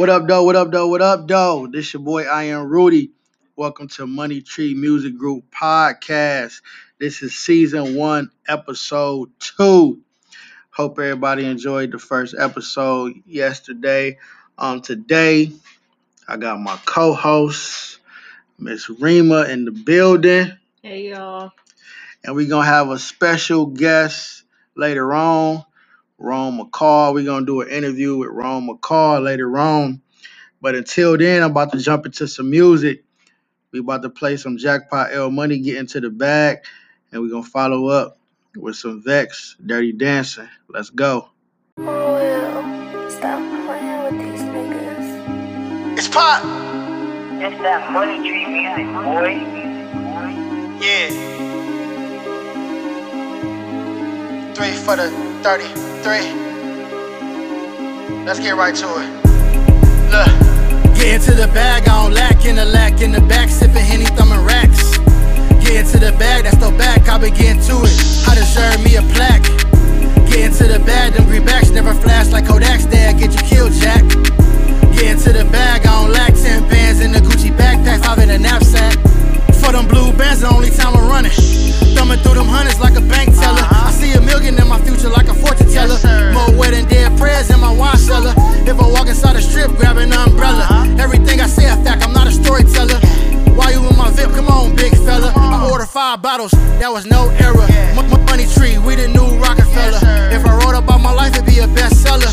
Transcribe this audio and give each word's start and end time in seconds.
What 0.00 0.08
up, 0.08 0.26
though? 0.26 0.44
What 0.44 0.56
up, 0.56 0.70
though? 0.72 0.88
What 0.88 1.02
up, 1.02 1.28
though? 1.28 1.66
This 1.66 1.92
your 1.92 2.02
boy, 2.02 2.22
I 2.22 2.44
am 2.44 2.70
Rudy. 2.70 3.10
Welcome 3.54 3.88
to 3.88 4.06
Money 4.06 4.40
Tree 4.40 4.72
Music 4.72 5.18
Group 5.18 5.44
Podcast. 5.50 6.62
This 6.98 7.22
is 7.22 7.34
season 7.34 7.96
one, 7.96 8.30
episode 8.48 9.28
two. 9.38 10.00
Hope 10.70 10.98
everybody 10.98 11.44
enjoyed 11.44 11.92
the 11.92 11.98
first 11.98 12.34
episode 12.38 13.12
yesterday. 13.26 14.16
Um, 14.56 14.80
today, 14.80 15.52
I 16.26 16.38
got 16.38 16.58
my 16.58 16.78
co-host, 16.86 17.98
Miss 18.58 18.88
Rima, 18.88 19.42
in 19.50 19.66
the 19.66 19.70
building. 19.70 20.50
Hey 20.82 21.10
y'all. 21.10 21.52
And 22.24 22.34
we're 22.34 22.48
gonna 22.48 22.64
have 22.64 22.88
a 22.88 22.98
special 22.98 23.66
guest 23.66 24.44
later 24.74 25.12
on. 25.12 25.62
Rome 26.20 26.60
McCall. 26.60 27.14
We're 27.14 27.24
gonna 27.24 27.46
do 27.46 27.62
an 27.62 27.68
interview 27.70 28.16
with 28.16 28.28
Rome 28.30 28.68
McCall 28.68 29.22
later 29.24 29.58
on. 29.58 30.02
But 30.60 30.74
until 30.74 31.16
then, 31.16 31.42
I'm 31.42 31.50
about 31.52 31.72
to 31.72 31.78
jump 31.78 32.06
into 32.06 32.28
some 32.28 32.50
music. 32.50 33.04
We 33.72 33.80
about 33.80 34.02
to 34.02 34.10
play 34.10 34.36
some 34.36 34.58
Jackpot 34.58 35.12
L 35.12 35.30
Money, 35.30 35.58
get 35.60 35.78
into 35.78 36.00
the 36.00 36.10
bag, 36.10 36.58
and 37.10 37.22
we're 37.22 37.30
gonna 37.30 37.42
follow 37.42 37.88
up 37.88 38.18
with 38.56 38.76
some 38.76 39.02
Vex, 39.02 39.56
Dirty 39.64 39.92
Dancing. 39.92 40.48
Let's 40.68 40.90
go. 40.90 41.30
Well, 41.78 43.10
stop 43.10 43.40
playing 43.66 44.02
with 44.04 44.18
these 44.22 44.42
niggas. 44.42 45.98
It's 45.98 46.08
Pop. 46.08 46.44
It's 47.42 47.62
that 47.62 47.92
money 47.92 48.18
tree 48.28 48.46
music, 48.46 48.86
boy. 48.92 49.60
Yeah. 50.84 51.10
Three 54.54 54.72
for 54.72 54.96
the 54.96 55.29
33. 55.42 58.24
Let's 58.26 58.40
get 58.40 58.56
right 58.56 58.74
to 58.74 58.86
it. 59.00 59.08
Look. 60.12 60.28
Get 60.96 61.14
into 61.14 61.32
the 61.32 61.46
bag, 61.54 61.88
I 61.88 62.02
don't 62.02 62.12
lack 62.12 62.44
in 62.44 62.56
the 62.56 62.66
lack 62.66 63.00
in 63.00 63.12
the 63.12 63.22
back, 63.22 63.48
sipping 63.48 63.76
Henny, 63.76 64.04
thumbing 64.04 64.44
racks. 64.44 64.98
Get 65.64 65.86
into 65.86 65.98
the 65.98 66.12
bag, 66.18 66.44
that's 66.44 66.58
the 66.58 66.70
back, 66.76 67.08
I 67.08 67.18
getting 67.30 67.62
to 67.62 67.84
it. 67.88 68.28
I 68.28 68.34
deserve 68.34 68.84
me 68.84 68.96
a 68.96 69.02
plaque. 69.16 69.44
Get 70.28 70.40
into 70.52 70.64
the 70.64 70.78
bag, 70.84 71.14
them 71.14 71.24
greenbacks 71.24 71.72
never 71.72 71.94
flash 71.94 72.28
like 72.28 72.44
Kodak's 72.44 72.84
dad, 72.84 73.18
get 73.18 73.32
you 73.32 73.40
killed, 73.48 73.72
Jack. 73.72 74.04
Get 74.92 75.06
into 75.16 75.32
the 75.32 75.46
bag, 75.50 75.86
I 75.86 76.02
don't 76.02 76.12
lack 76.12 76.34
10 76.34 76.68
bands 76.68 77.00
in 77.00 77.12
the 77.12 77.20
Gucci 77.20 77.50
backpack, 77.56 78.04
five 78.04 78.18
in 78.18 78.28
a 78.28 78.38
knapsack. 78.38 78.98
For 79.62 79.72
them 79.72 79.86
blue 79.86 80.12
bands, 80.12 80.40
the 80.40 80.48
only 80.48 80.70
time 80.70 80.94
I'm 80.96 81.08
running. 81.08 81.32
Thumbing 81.94 82.18
through 82.20 82.34
them 82.34 82.48
hundreds 82.48 82.80
like 82.80 82.96
a 82.96 83.00
bank 83.00 83.34
teller. 83.34 83.62
I 83.62 83.90
see 83.92 84.12
a 84.12 84.20
million 84.20 84.58
in 84.58 84.68
my 84.68 84.80
future 84.80 85.08
like 85.08 85.28
a 85.28 85.34
fortune 85.34 85.68
teller. 85.68 85.98
More 86.32 86.50
wet 86.58 86.72
than 86.72 86.86
dead 86.88 87.16
prayers 87.18 87.50
in 87.50 87.60
my 87.60 87.72
wine 87.72 87.96
cellar. 87.98 88.34
If 88.66 88.78
I 88.80 88.86
walk 88.88 89.08
inside 89.08 89.36
a 89.36 89.42
strip, 89.42 89.70
grab 89.76 89.96
an 89.98 90.12
umbrella. 90.12 90.66
Everything 90.98 91.40
I 91.40 91.46
say 91.46 91.66
a 91.68 91.76
fact, 91.84 92.02
I'm 92.02 92.12
not 92.12 92.26
a 92.26 92.32
storyteller. 92.32 92.98
Why 93.54 93.70
you 93.70 93.86
in 93.86 93.96
my 93.96 94.10
VIP? 94.10 94.30
Come 94.32 94.48
on, 94.48 94.74
big 94.74 94.92
fella. 95.04 95.32
I 95.36 95.68
ordered 95.70 95.88
five 95.88 96.22
bottles, 96.22 96.52
that 96.80 96.88
was 96.90 97.04
no 97.06 97.28
error. 97.38 97.66
M- 97.70 97.98
m- 97.98 98.24
money 98.24 98.46
tree, 98.46 98.78
we 98.78 98.94
the 98.94 99.08
new 99.08 99.28
Rockefeller. 99.38 100.00
If 100.32 100.46
I 100.46 100.56
wrote 100.64 100.78
about 100.78 101.00
my 101.00 101.12
life, 101.12 101.34
it'd 101.34 101.44
be 101.46 101.58
a 101.58 101.66
bestseller. 101.68 102.30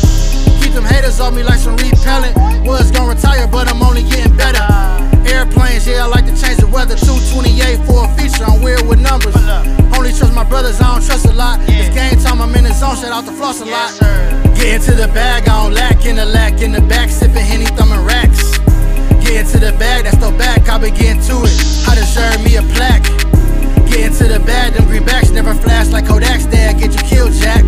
Keep 0.68 0.84
them 0.84 0.84
haters 0.84 1.18
off 1.18 1.32
me 1.32 1.42
like 1.42 1.56
some 1.56 1.80
repellent. 1.80 2.36
Was 2.68 2.90
gonna 2.90 3.08
retire, 3.08 3.48
but 3.48 3.72
I'm 3.72 3.80
only 3.80 4.02
getting 4.02 4.36
better. 4.36 4.60
Airplanes, 5.24 5.88
yeah, 5.88 6.04
I 6.04 6.06
like 6.12 6.28
to 6.28 6.36
change 6.36 6.60
the 6.60 6.68
weather. 6.68 6.92
228 6.92 7.88
for 7.88 8.04
a 8.04 8.08
feature, 8.12 8.44
I'm 8.44 8.60
weird 8.60 8.84
with 8.84 9.00
numbers. 9.00 9.32
Only 9.96 10.12
trust 10.12 10.34
my 10.34 10.44
brothers, 10.44 10.78
I 10.78 10.92
don't 10.92 11.00
trust 11.00 11.24
a 11.24 11.32
lot. 11.32 11.64
It's 11.64 11.88
game 11.96 12.20
time, 12.20 12.42
I'm 12.44 12.54
in 12.54 12.64
the 12.64 12.74
zone, 12.76 13.00
shout 13.00 13.16
out 13.16 13.24
the 13.24 13.32
floss 13.32 13.62
a 13.62 13.64
lot. 13.64 13.96
Get 14.60 14.84
into 14.84 14.92
the 14.92 15.08
bag, 15.08 15.48
I 15.48 15.56
don't 15.56 15.72
lack 15.72 16.04
in 16.04 16.16
the 16.16 16.26
lack 16.26 16.60
in 16.60 16.72
the 16.72 16.82
back, 16.82 17.08
sipping 17.08 17.48
Henny, 17.48 17.64
thumbing 17.72 18.04
racks. 18.04 18.60
Get 19.24 19.48
into 19.48 19.56
the 19.56 19.72
bag, 19.80 20.04
that's 20.04 20.20
the 20.20 20.36
back, 20.36 20.68
I 20.68 20.76
been 20.76 20.92
getting 20.92 21.22
to 21.32 21.48
it. 21.48 21.56
I 21.88 21.96
deserve 21.96 22.44
me 22.44 22.60
a 22.60 22.62
plaque. 22.76 23.08
Get 23.88 24.12
into 24.12 24.28
the 24.28 24.40
bag, 24.44 24.74
them 24.74 24.84
greenbacks 24.84 25.32
never 25.32 25.54
flash 25.54 25.88
like 25.88 26.04
Kodak's 26.04 26.44
dad, 26.44 26.76
get 26.76 26.92
you 26.92 27.00
killed, 27.08 27.32
Jack. 27.32 27.64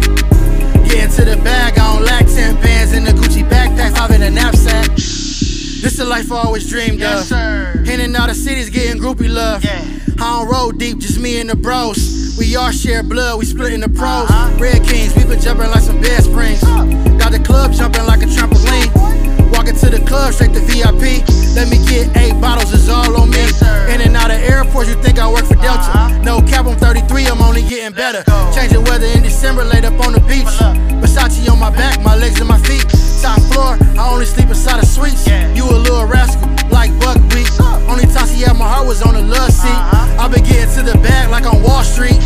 Get 0.91 1.05
into 1.05 1.25
the 1.25 1.37
bag, 1.43 1.79
I 1.79 1.95
don't 1.95 2.05
lack 2.05 2.27
10 2.27 2.57
bands 2.61 2.93
in 2.93 3.05
the 3.05 3.13
Gucci 3.13 3.49
backpack, 3.49 3.97
five 3.97 4.11
in 4.11 4.23
a 4.23 4.31
knapsack. 4.31 4.87
This 4.97 5.97
the 5.97 6.05
life 6.05 6.31
I 6.31 6.43
always 6.43 6.69
dreamed 6.69 6.99
Yes, 7.01 7.23
of. 7.23 7.27
sir. 7.29 7.85
In 7.87 8.01
and 8.01 8.15
out 8.17 8.29
of 8.29 8.37
cities, 8.37 8.69
getting 8.71 9.01
groupie 9.01 9.33
love. 9.33 9.65
Yeah. 9.65 9.83
I 10.19 10.39
don't 10.39 10.49
roll 10.51 10.71
deep, 10.73 10.99
just 10.99 11.19
me 11.19 11.41
and 11.41 11.49
the 11.49 11.57
bros. 11.57 12.37
We 12.39 12.55
all 12.57 12.71
share 12.71 13.03
blood, 13.03 13.39
we 13.39 13.45
splitting 13.47 13.81
the 13.81 13.89
pros. 13.89 14.29
Uh-huh. 14.31 14.59
Red 14.59 14.85
Kings, 14.85 15.15
we 15.17 15.25
been 15.25 15.41
jumping 15.41 15.71
like 15.71 15.81
some 15.81 16.01
bed 16.01 16.23
springs. 16.23 16.61
Got 16.61 17.33
the 17.33 17.41
club 17.43 17.73
jumping 17.73 18.05
like 18.05 18.23
a 18.23 18.27
trampoline. 18.27 19.40
Walking 19.51 19.77
to 19.77 19.91
the 19.91 20.03
club, 20.07 20.33
straight 20.33 20.55
to 20.55 20.61
VIP. 20.61 21.27
Let 21.55 21.69
me 21.69 21.79
get 21.87 22.15
eight 22.17 22.39
bottles, 22.41 22.73
it's 22.73 22.89
all 22.89 23.17
on 23.21 23.31
me. 23.31 23.43
Sir. 23.51 23.89
In 23.91 24.01
and 24.01 24.17
out 24.17 24.31
of 24.31 24.39
airports, 24.39 24.89
you 24.89 24.97
think 25.03 25.19
I 25.19 25.27
work 25.27 25.45
for 25.45 25.59
Delta. 25.59 25.91
Uh-huh. 25.91 26.23
No 26.23 26.41
cap, 26.43 26.67
I'm 26.67 26.77
33, 26.79 27.27
I'm 27.27 27.43
only 27.43 27.63
getting 27.63 27.93
better. 27.93 28.23
Changing 28.55 28.85
weather 28.85 29.07
in 29.07 29.23
December, 29.23 29.65
laid 29.65 29.85
up 29.85 29.99
on 30.07 30.13
the 30.13 30.21
beach. 30.21 30.55
Versace 31.03 31.51
on 31.51 31.59
my 31.59 31.71
back, 31.71 32.01
my 32.03 32.15
legs 32.15 32.39
and 32.39 32.49
my 32.49 32.59
feet. 32.59 32.87
Top 33.21 33.41
floor, 33.53 33.77
I 33.99 34.09
only 34.11 34.25
sleep 34.25 34.49
inside 34.49 34.79
of 34.79 34.89
suites. 34.89 35.27
You 35.57 35.65
a 35.65 35.77
little 35.77 36.07
rascal, 36.07 36.49
like 36.71 36.91
Buckwheat. 37.01 37.51
Only 37.91 38.07
time 38.07 38.29
she 38.29 38.47
had 38.47 38.55
my 38.57 38.69
heart 38.69 38.87
was 38.87 39.03
on 39.03 39.15
the 39.15 39.23
love 39.23 39.51
seat. 39.51 39.81
I 40.17 40.29
been 40.29 40.45
getting 40.45 40.73
to 40.77 40.83
the 40.83 40.97
bag 41.03 41.31
like 41.31 41.45
on 41.45 41.63
Wall 41.63 41.83
Street. 41.83 42.21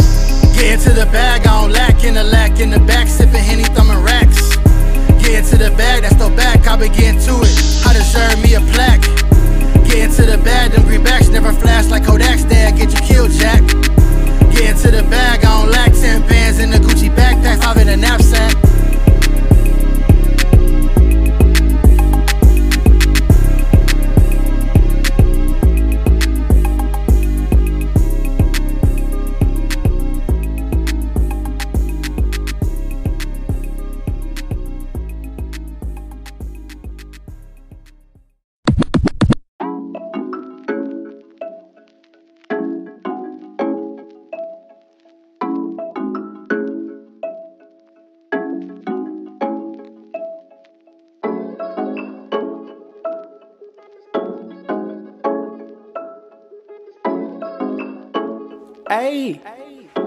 Get 0.54 0.80
to 0.86 0.92
the 0.92 1.08
bag, 1.10 1.46
I 1.46 1.62
don't 1.62 1.72
lack 1.72 2.04
in 2.04 2.14
the 2.14 2.22
lack 2.22 2.60
in 2.60 2.70
the 2.70 2.78
back, 2.80 3.08
sipping 3.08 3.42
Henny, 3.42 3.64
thumbing 3.64 4.02
racks. 4.02 4.53
Get 5.24 5.44
into 5.44 5.56
the 5.56 5.70
bag, 5.76 6.02
that's 6.02 6.16
the 6.16 6.28
back, 6.36 6.66
I 6.68 6.76
been 6.76 6.92
to 6.92 7.34
it. 7.40 7.86
I 7.86 7.92
deserve 7.94 8.42
me 8.42 8.54
a 8.54 8.60
plaque. 8.72 9.00
Get 9.88 9.98
into 10.04 10.22
the 10.22 10.38
bag, 10.44 10.72
them 10.72 10.82
greenbacks 10.82 11.30
never 11.32 11.52
flash 11.52 11.86
like 11.86 12.02
Kodak's 12.02 12.44
dad, 12.44 12.76
get 12.76 12.92
you 12.92 13.00
killed, 13.00 13.30
Jack. 13.30 13.62
Get 14.52 14.76
into 14.76 14.90
the 14.90 15.02
bag, 15.08 15.44
I 15.44 15.62
don't 15.62 15.70
lack 15.70 15.92
10 15.92 16.28
bands 16.28 16.58
in 16.58 16.70
the 16.70 16.76
Gucci 16.76 17.08
backpack, 17.08 17.62
five 17.62 17.78
in 17.78 17.88
a 17.88 17.96
knapsack. 17.96 18.63
Ayy, 58.94 59.40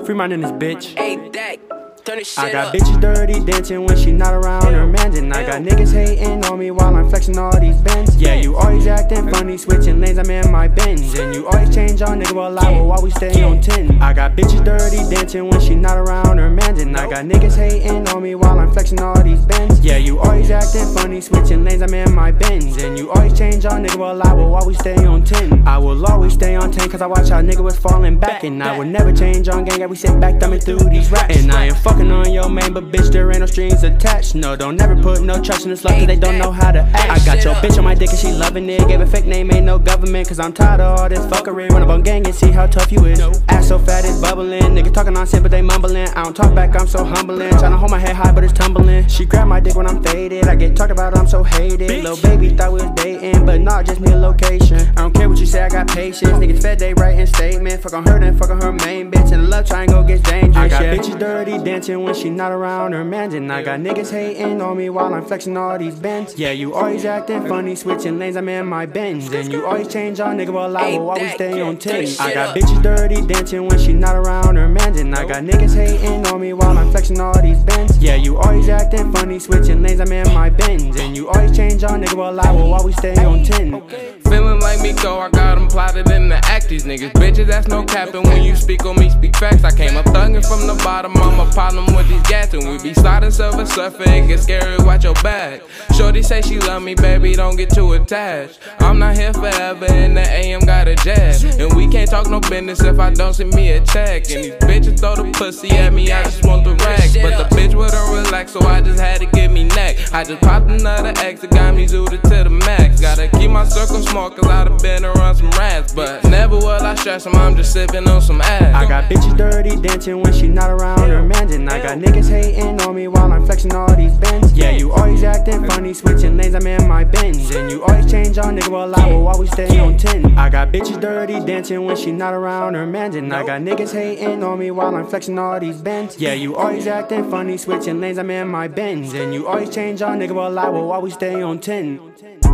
free 0.06 0.16
mind 0.16 0.32
in 0.32 0.40
this 0.40 0.52
bitch. 0.54 0.96
Hey, 0.96 1.18
Dak, 1.30 1.60
turn 2.08 2.20
this 2.20 2.30
shit 2.30 2.40
I 2.40 2.52
got 2.52 2.68
up. 2.68 2.74
bitches 2.74 3.02
dirty 3.02 3.44
dancing 3.44 3.86
when 3.86 3.98
she 3.98 4.14
not 4.14 4.34
around 4.34 4.74
her 4.74 4.88
man. 4.88 5.16
And 5.18 5.34
I 5.34 5.46
got 5.46 5.62
niggas 5.62 5.94
hating 5.94 6.46
on 6.46 6.60
me 6.60 6.72
while 6.72 6.96
I'm 6.96 7.10
flexing 7.10 7.38
all 7.38 7.60
these 7.60 7.80
bends. 7.82 8.16
Yeah, 8.16 8.36
you 8.36 8.56
always 8.56 8.88
acting 8.88 9.30
funny, 9.30 9.58
switching 9.58 10.00
lanes, 10.00 10.18
I'm 10.18 10.30
in 10.30 10.50
my 10.52 10.68
bends. 10.68 11.14
And 11.20 11.36
you 11.36 11.48
always 11.48 11.74
change 11.74 12.02
on 12.02 12.22
nigga 12.22 12.34
while 12.34 12.58
I 12.58 12.72
will 12.72 12.92
always 12.92 13.14
stay 13.16 13.44
on 13.44 13.62
10. 13.62 14.02
I 14.02 14.14
got 14.14 14.36
bitches 14.36 14.64
dirty 14.64 15.04
dancing 15.14 15.50
when 15.50 15.60
she 15.60 15.76
not 15.76 15.98
around 15.98 16.38
her 16.38 16.50
man. 16.50 16.80
And 16.80 16.96
I 16.96 17.10
got 17.10 17.26
niggas 17.26 17.58
hating 17.58 18.08
on 18.08 18.24
me 18.24 18.36
while 18.36 18.60
I'm 18.60 18.72
flexing 18.72 19.02
all 19.02 19.22
these 19.22 19.42
bends. 19.42 19.80
Yeah, 19.82 19.98
you 19.98 20.20
always 20.20 20.50
acting 20.50 20.94
funny, 20.94 21.20
switching 21.20 21.66
lanes, 21.66 21.82
I'm 21.82 21.94
in 21.94 22.14
my 22.14 22.32
bends. 22.32 22.82
And 22.82 22.98
you 22.98 23.12
always 23.12 23.38
change 23.38 23.66
on 23.66 23.84
nigga 23.86 23.98
while 23.98 24.22
I 24.22 24.34
will 24.34 24.56
always 24.56 24.78
stay 24.80 24.96
on 25.06 25.24
10. 25.24 25.68
I 25.68 25.78
will 25.78 26.06
always 26.06 26.34
stay 26.34 26.56
on 26.56 26.72
10 26.72 26.90
cause 26.90 27.02
I 27.02 27.08
watch 27.08 27.30
how 27.30 27.42
nigga 27.42 27.64
was 27.64 27.78
falling 27.78 28.18
back. 28.18 28.44
And 28.44 28.64
I 28.64 28.78
will 28.78 28.86
never 28.86 29.12
change 29.12 29.50
on 29.50 29.66
gang, 29.66 29.80
yeah, 29.80 29.88
we 29.88 29.96
sit 29.96 30.20
back 30.20 30.40
thumbing 30.40 30.60
through 30.60 30.90
these 30.90 31.12
raps. 31.12 31.36
And 31.36 31.52
I 31.52 31.68
ain't 31.68 31.78
fucking 31.78 31.97
on 32.02 32.32
your 32.32 32.50
main, 32.50 32.74
but 32.74 32.92
bitch, 32.92 33.12
there 33.12 33.30
ain't 33.32 33.40
no 33.40 33.46
strings 33.46 33.84
attached. 33.84 34.36
No, 34.36 34.56
don't 34.56 34.76
never 34.76 34.96
put 34.96 35.22
no 35.22 35.42
trust 35.42 35.64
in 35.64 35.70
this 35.70 35.84
love 35.84 35.96
cause 35.98 36.08
they 36.08 36.16
don't 36.16 36.38
know 36.38 36.52
how 36.52 36.72
to 36.72 36.80
act. 36.80 37.10
I 37.10 37.26
got 37.26 37.44
your 37.44 37.56
bitch 37.56 37.78
on 37.78 37.84
my 37.84 37.96
dick 37.96 38.10
and 38.10 38.20
she 38.20 38.32
loving 38.32 38.70
it. 38.70 38.88
Gave 38.88 39.02
a 39.02 39.08
fake 39.08 39.26
name, 39.26 39.52
ain't 39.52 39.66
no 39.66 39.80
government. 39.80 40.28
Cause 40.28 40.40
I'm 40.40 40.54
tired 40.54 40.82
of 40.82 41.00
all 41.00 41.10
this 41.10 41.26
fuckery. 41.26 41.70
Run 41.70 41.82
up 41.82 41.90
on 41.90 42.04
gang 42.04 42.26
and 42.26 42.36
see 42.36 42.52
how 42.52 42.68
tough 42.68 42.92
you 42.92 43.06
is. 43.06 43.20
Ass 43.48 43.68
so 43.68 43.80
fat 43.80 44.06
it's 44.06 44.20
bubbling. 44.22 44.62
Nigga 44.62 44.94
talking 44.94 45.14
nonsense, 45.14 45.42
but 45.42 45.52
they 45.52 45.62
mumbling. 45.62 46.08
I 46.10 46.24
don't 46.24 46.36
talk 46.36 46.54
back, 46.54 46.80
I'm 46.80 46.88
so 46.88 47.04
humbling. 47.04 47.52
Tryna 47.52 47.78
hold 47.78 47.92
my 47.92 48.00
head 48.00 48.16
high, 48.16 48.32
but 48.32 48.44
it's 48.44 48.54
tumbling. 48.54 49.08
She 49.08 49.26
grab 49.26 49.48
my 49.48 49.60
dick 49.60 49.76
when 49.76 49.88
I'm 49.88 50.04
faded. 50.04 50.48
I 50.48 50.56
get 50.56 50.76
talked 50.76 50.92
about, 50.92 51.18
I'm 51.18 51.28
so 51.28 51.44
hated. 51.44 51.90
Little 51.90 52.18
baby 52.18 52.50
thought 52.50 52.74
we 52.74 52.82
was 52.82 52.92
dating, 52.96 53.46
but 53.46 53.62
not 53.62 53.86
just 53.86 54.00
need 54.00 54.14
a 54.14 54.20
location. 54.20 54.80
I 54.80 55.02
don't 55.02 55.14
care 55.14 55.30
what 55.30 55.40
you 55.40 55.46
say, 55.46 55.64
I 55.64 55.70
got 55.70 55.88
patience. 55.88 56.32
Niggas 56.32 56.62
fed, 56.62 56.80
they 56.80 56.94
writing 56.94 57.26
statements. 57.26 57.84
Fuck 57.84 57.94
on 57.94 58.06
her, 58.06 58.20
then 58.20 58.38
fuck 58.38 58.50
on 58.50 58.62
her 58.62 58.72
main 58.72 59.12
bitch. 59.12 59.32
And 59.32 59.50
love 59.50 59.66
triangle 59.66 60.04
gets 60.04 60.22
dangerous. 60.22 60.58
I 60.58 60.70
got 60.70 60.82
yeah. 60.82 60.96
bitches 60.96 61.20
dirty 61.20 61.58
dancing 61.58 61.87
dancing 61.88 62.04
when 62.04 62.14
she 62.14 62.30
not 62.30 62.52
around 62.52 62.94
her 62.94 63.04
mans. 63.04 63.34
And 63.34 63.52
I 63.52 63.64
got 63.64 63.80
niggas 63.80 64.12
hating 64.12 64.62
on 64.62 64.78
me 64.78 64.90
while 64.90 65.14
I'm 65.14 65.26
flexing 65.26 65.56
all 65.56 65.78
these 65.78 65.96
bends. 65.96 66.38
Yeah, 66.38 66.52
you 66.52 66.74
always 66.74 67.06
acting 67.06 67.48
funny, 67.48 67.76
switching 67.76 68.20
lanes, 68.20 68.36
I'm 68.36 68.50
in 68.50 68.66
my 68.66 68.86
bends. 68.86 69.32
And 69.34 69.52
you 69.52 69.66
always 69.66 69.88
change 69.88 70.20
on 70.20 70.38
nigga 70.38 70.52
while 70.52 70.76
I 70.76 70.98
will 70.98 71.10
always 71.10 71.34
stay 71.34 71.62
on 71.62 71.78
10. 71.78 72.06
I 72.20 72.34
got 72.34 72.56
bitches 72.56 72.84
dirty 72.84 73.22
dancing 73.26 73.68
when 73.68 73.80
she 73.80 73.94
not 73.94 74.16
around 74.16 74.56
her 74.58 74.68
mans. 74.68 75.00
And 75.00 75.16
I 75.16 75.26
got 75.26 75.44
niggas 75.44 75.76
hating 75.76 76.28
on 76.28 76.42
me 76.42 76.54
while 76.54 76.78
I'm 76.78 76.92
flexing 76.92 77.20
all 77.20 77.42
these 77.42 77.60
bends. 77.64 77.98
Yeah, 78.00 78.16
you 78.16 78.38
always 78.38 78.70
acting 78.70 79.12
funny, 79.14 79.40
switching 79.40 79.82
lanes, 79.82 80.02
I'm 80.02 80.12
in 80.12 80.34
my 80.34 80.50
bends. 80.50 81.00
And 81.00 81.16
you 81.16 81.30
always 81.30 81.56
change 81.56 81.84
on 81.84 82.02
nigga 82.02 82.16
while 82.16 82.40
I 82.40 82.52
will 82.52 82.74
always 82.74 82.98
stay 82.98 83.16
on 83.24 83.44
10. 83.44 83.82
Feeling 84.28 84.60
like 84.60 84.82
me 84.82 84.92
go, 84.94 85.20
I 85.20 85.30
got 85.30 85.56
them 85.56 85.68
plotted 85.68 86.10
in 86.12 86.28
the 86.28 86.36
act. 86.46 86.68
These 86.68 86.84
niggas 86.84 87.14
bitches, 87.14 87.48
that's 87.48 87.68
no 87.68 87.86
capping. 87.86 88.24
When 88.24 88.44
you 88.44 88.56
speak 88.56 88.86
on 88.86 89.00
me, 89.00 89.10
speak 89.10 89.36
facts. 89.38 89.64
I 89.64 89.72
came 89.72 89.96
up 89.96 90.06
thugging 90.06 90.46
from 90.46 90.68
the 90.68 90.76
bottom, 90.84 91.16
I'm 91.16 91.40
a 91.40 91.50
problem 91.68 91.96
with 91.96 92.08
these 92.08 92.22
gas. 92.24 92.54
And 92.54 92.70
we 92.70 92.78
be 92.82 92.94
sliding 92.94 93.32
silver 93.32 93.64
surfing, 93.64 94.24
it 94.24 94.28
get 94.28 94.40
scary, 94.40 94.78
watch 94.84 95.04
your 95.04 95.14
back. 95.16 95.62
Shorty 95.96 96.22
say 96.22 96.42
she 96.42 96.60
love 96.60 96.82
me, 96.82 96.96
baby, 96.96 97.34
don't 97.34 97.56
get 97.56 97.70
too 97.70 97.94
attached. 97.94 98.60
I'm 98.80 99.00
not 99.00 99.18
here 99.18 99.34
forever, 99.34 99.86
and 99.86 100.16
the 100.16 100.22
AM 100.22 100.62
got 100.62 100.88
a 100.88 100.96
jet. 100.96 101.44
And 101.60 101.76
we 101.76 101.88
can't 101.88 102.10
talk 102.10 102.30
no 102.30 102.40
business 102.40 102.82
if 102.82 103.00
I 103.00 103.14
don't 103.14 103.34
send 103.34 103.54
me 103.54 103.72
a 103.72 103.86
check. 103.86 104.30
And 104.32 104.44
these 104.44 104.54
bitches 104.56 105.00
throw 105.00 105.16
the 105.16 105.32
pussy 105.32 105.70
at 105.72 105.94
me, 105.94 106.12
I 106.12 106.24
just 106.24 106.46
want 106.46 106.64
the 106.64 106.76
racks. 106.76 107.16
But 107.18 107.38
the 107.38 107.56
bitch 107.56 107.76
wouldn't 107.76 108.26
relax, 108.26 108.54
so 108.54 108.62
I 108.62 108.82
just 108.82 109.00
had 109.00 109.20
to 109.20 109.26
give 109.26 109.52
me 109.52 109.66
neck. 109.66 109.98
I 110.14 110.24
just 110.24 110.42
popped 110.42 110.70
another 110.70 111.14
X, 111.18 111.44
it 111.44 111.52
got 111.52 111.76
me 111.76 111.86
zooted 111.86 112.22
to 112.24 112.44
the 112.44 112.50
max. 112.50 113.02
Gotta 113.02 113.28
keep 113.28 113.52
my 113.52 113.66
circle 113.66 114.02
small, 114.02 114.30
cause 114.30 114.48
I 114.48 114.64
done 114.64 114.78
been 114.78 115.04
around 115.04 115.36
some 115.36 115.50
rats. 115.52 115.94
But 115.94 116.24
never 116.24 116.56
will 116.58 116.70
I 116.70 116.96
stress 116.96 117.26
them, 117.26 117.36
I'm 117.36 117.56
just 117.56 117.74
sipping 117.74 118.08
on 118.08 118.22
some 118.22 118.42
ass. 118.42 118.74
I 118.76 118.88
got 118.88 119.10
bitches 119.12 119.38
dirty 119.38 119.76
dancing 119.76 120.22
when 120.22 120.34
she 120.34 120.48
not 120.48 120.70
around 120.70 121.00
her 121.10 121.22
mans. 121.22 121.57
I 121.66 121.82
got 121.82 121.98
niggas 121.98 122.30
hating 122.30 122.82
on 122.82 122.96
me 122.96 123.08
while 123.08 123.32
I'm 123.32 123.46
flexing 123.46 123.74
all 123.74 123.96
these 123.96 124.16
bends. 124.18 124.54
Yeah, 124.54 124.72
you 124.72 124.92
always 124.92 125.24
acting 125.24 125.66
funny, 125.66 125.94
switching 125.94 126.38
lanes, 126.38 126.56
I'm 126.56 126.68
in 126.68 126.88
my 126.88 127.04
Benz. 127.04 127.56
And 127.56 127.72
you 127.72 127.84
always 127.84 128.10
change 128.12 128.38
on 128.38 128.58
nigga 128.58 128.70
while 128.70 128.94
I 128.94 129.12
will 129.12 129.28
always 129.28 129.52
stay 129.52 129.80
on 129.80 129.98
10. 129.98 130.38
I 130.38 130.50
got 130.50 130.72
bitches 130.72 131.00
dirty 131.00 131.40
dancing 131.40 131.86
when 131.86 131.96
she 131.96 132.12
not 132.12 132.34
around 132.34 132.74
her 132.74 132.86
man 132.86 133.16
And 133.16 133.34
I 133.34 133.46
got 133.46 133.62
niggas 133.62 133.94
hating 133.94 134.44
on 134.44 134.60
me 134.60 134.72
while 134.72 134.96
I'm 134.96 135.08
flexing 135.08 135.40
all 135.40 135.60
these 135.60 135.82
bends. 135.82 136.18
Yeah, 136.20 136.34
you 136.34 136.56
always 136.56 136.88
acting 136.88 137.30
funny, 137.30 137.58
switching 137.58 138.00
lanes, 138.02 138.18
I'm 138.18 138.30
in 138.30 138.48
my 138.48 138.68
Benz. 138.68 139.14
And 139.14 139.34
you 139.34 139.48
always 139.48 139.74
change 139.74 140.02
on 140.02 140.20
nigga 140.20 140.36
while 140.36 140.58
I 140.60 140.70
will 140.70 140.92
always 140.92 141.14
stay 141.14 141.42
on 141.42 141.60
10. 141.60 142.47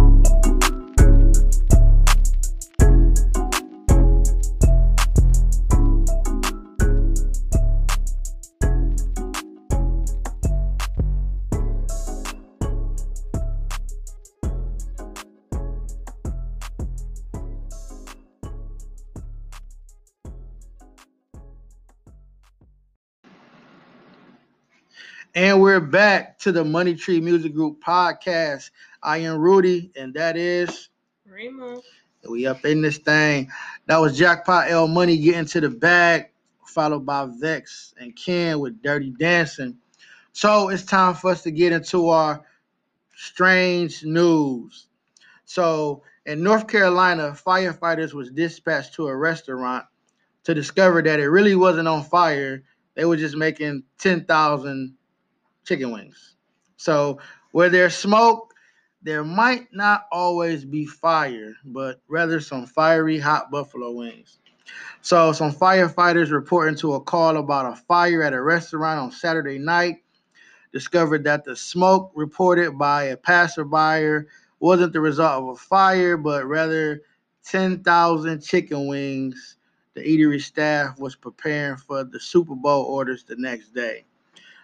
And 25.36 25.64
we're 25.64 25.80
back 25.80 26.38
to 26.40 26.52
the 26.52 26.64
Money 26.64 26.94
Tree 26.94 27.20
Music 27.20 27.56
Group 27.56 27.84
podcast. 27.84 28.70
I 29.02 29.18
am 29.18 29.40
Rudy, 29.40 29.92
and 29.96 30.14
that 30.14 30.38
is 30.38 30.90
Remo. 31.26 31.82
we 32.30 32.46
up 32.46 32.64
in 32.66 32.84
this 32.84 33.00
thing. 33.00 33.50
That 33.88 33.98
was 33.98 34.16
Jackpot 34.16 34.70
L 34.70 34.88
Money 34.88 35.18
getting 35.18 35.46
to 35.46 35.60
the 35.60 35.72
bag, 35.72 36.30
followed 36.68 37.08
by 37.08 37.28
Vex 37.40 37.96
and 38.00 38.16
Ken 38.16 38.60
with 38.60 38.84
Dirty 38.84 39.10
Dancing. 39.10 39.76
So 40.34 40.70
it's 40.70 40.84
time 40.84 41.16
for 41.16 41.32
us 41.32 41.42
to 41.44 41.52
get 41.52 41.72
into 41.74 42.10
our 42.10 42.46
strange 43.16 44.04
news. 44.04 44.86
So 45.46 46.04
in 46.28 46.44
North 46.44 46.68
Carolina, 46.68 47.32
firefighters 47.32 48.14
was 48.14 48.30
dispatched 48.30 48.94
to 48.96 49.08
a 49.08 49.18
restaurant 49.18 49.86
to 50.44 50.54
discover 50.54 51.02
that 51.02 51.20
it 51.20 51.28
really 51.28 51.56
wasn't 51.56 51.88
on 51.88 52.04
fire. 52.04 52.62
They 52.94 53.06
were 53.06 53.18
just 53.18 53.36
making 53.36 53.82
10,000 53.98 54.96
chicken 55.65 55.92
wings. 55.92 56.36
So 56.77 57.19
where 57.51 57.69
there's 57.69 57.95
smoke, 57.95 58.54
there 59.01 59.24
might 59.24 59.68
not 59.74 60.06
always 60.12 60.65
be 60.65 60.86
fire, 60.86 61.54
but 61.65 62.01
rather 62.07 62.39
some 62.39 62.65
fiery 62.65 63.19
hot 63.19 63.51
buffalo 63.51 63.92
wings. 63.92 64.39
So 65.01 65.33
some 65.33 65.51
firefighters 65.51 66.31
reporting 66.31 66.75
to 66.77 66.94
a 66.94 67.01
call 67.01 67.38
about 67.38 67.71
a 67.71 67.75
fire 67.75 68.24
at 68.24 68.33
a 68.33 68.42
restaurant 68.42 69.00
on 69.00 69.12
Saturday 69.12 69.60
night 69.60 70.04
discovered 70.71 71.24
that 71.25 71.44
the 71.44 71.56
smoke 71.56 72.12
reported 72.15 72.77
by 72.77 73.04
a 73.06 73.18
passerby 73.18 74.25
wasn't 74.60 74.94
the 74.94 75.01
result 75.01 75.44
of 75.44 75.50
a 75.50 75.56
fire, 75.56 76.18
but 76.18 76.45
rather 76.45 77.01
10,000 77.45 78.42
chicken 78.42 78.88
wings 78.88 79.57
the 79.94 80.01
eatery 80.01 80.42
staff 80.42 81.00
was 81.00 81.15
preparing 81.15 81.77
for 81.77 82.04
the 82.04 82.19
Super 82.19 82.56
Bowl 82.56 82.86
orders 82.86 83.24
the 83.24 83.36
next 83.36 83.75
day. 83.75 84.06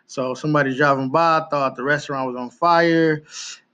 So 0.10 0.34
somebody 0.34 0.76
driving 0.76 1.10
by 1.10 1.46
thought 1.52 1.76
the 1.76 1.84
restaurant 1.84 2.26
was 2.26 2.36
on 2.36 2.50
fire, 2.50 3.22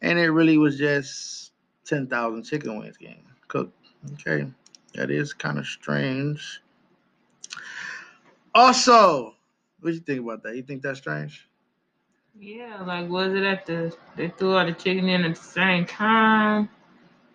and 0.01 0.19
it 0.19 0.31
really 0.31 0.57
was 0.57 0.77
just 0.77 1.53
10,000 1.85 2.43
chicken 2.43 2.77
wings 2.77 2.97
getting 2.97 3.23
cooked. 3.47 3.73
Okay, 4.15 4.45
that 4.95 5.09
is 5.09 5.31
kind 5.31 5.57
of 5.57 5.65
strange. 5.65 6.61
Also, 8.53 9.33
what 9.79 9.91
do 9.91 9.93
you 9.93 10.01
think 10.01 10.19
about 10.19 10.43
that? 10.43 10.57
You 10.57 10.63
think 10.63 10.81
that's 10.81 10.99
strange? 10.99 11.47
Yeah, 12.37 12.83
like 12.85 13.09
was 13.09 13.33
it 13.33 13.43
at 13.43 13.65
the 13.65 13.95
they 14.17 14.27
threw 14.27 14.57
all 14.57 14.65
the 14.65 14.73
chicken 14.73 15.07
in 15.07 15.23
at 15.23 15.35
the 15.37 15.41
same 15.41 15.85
time, 15.85 16.67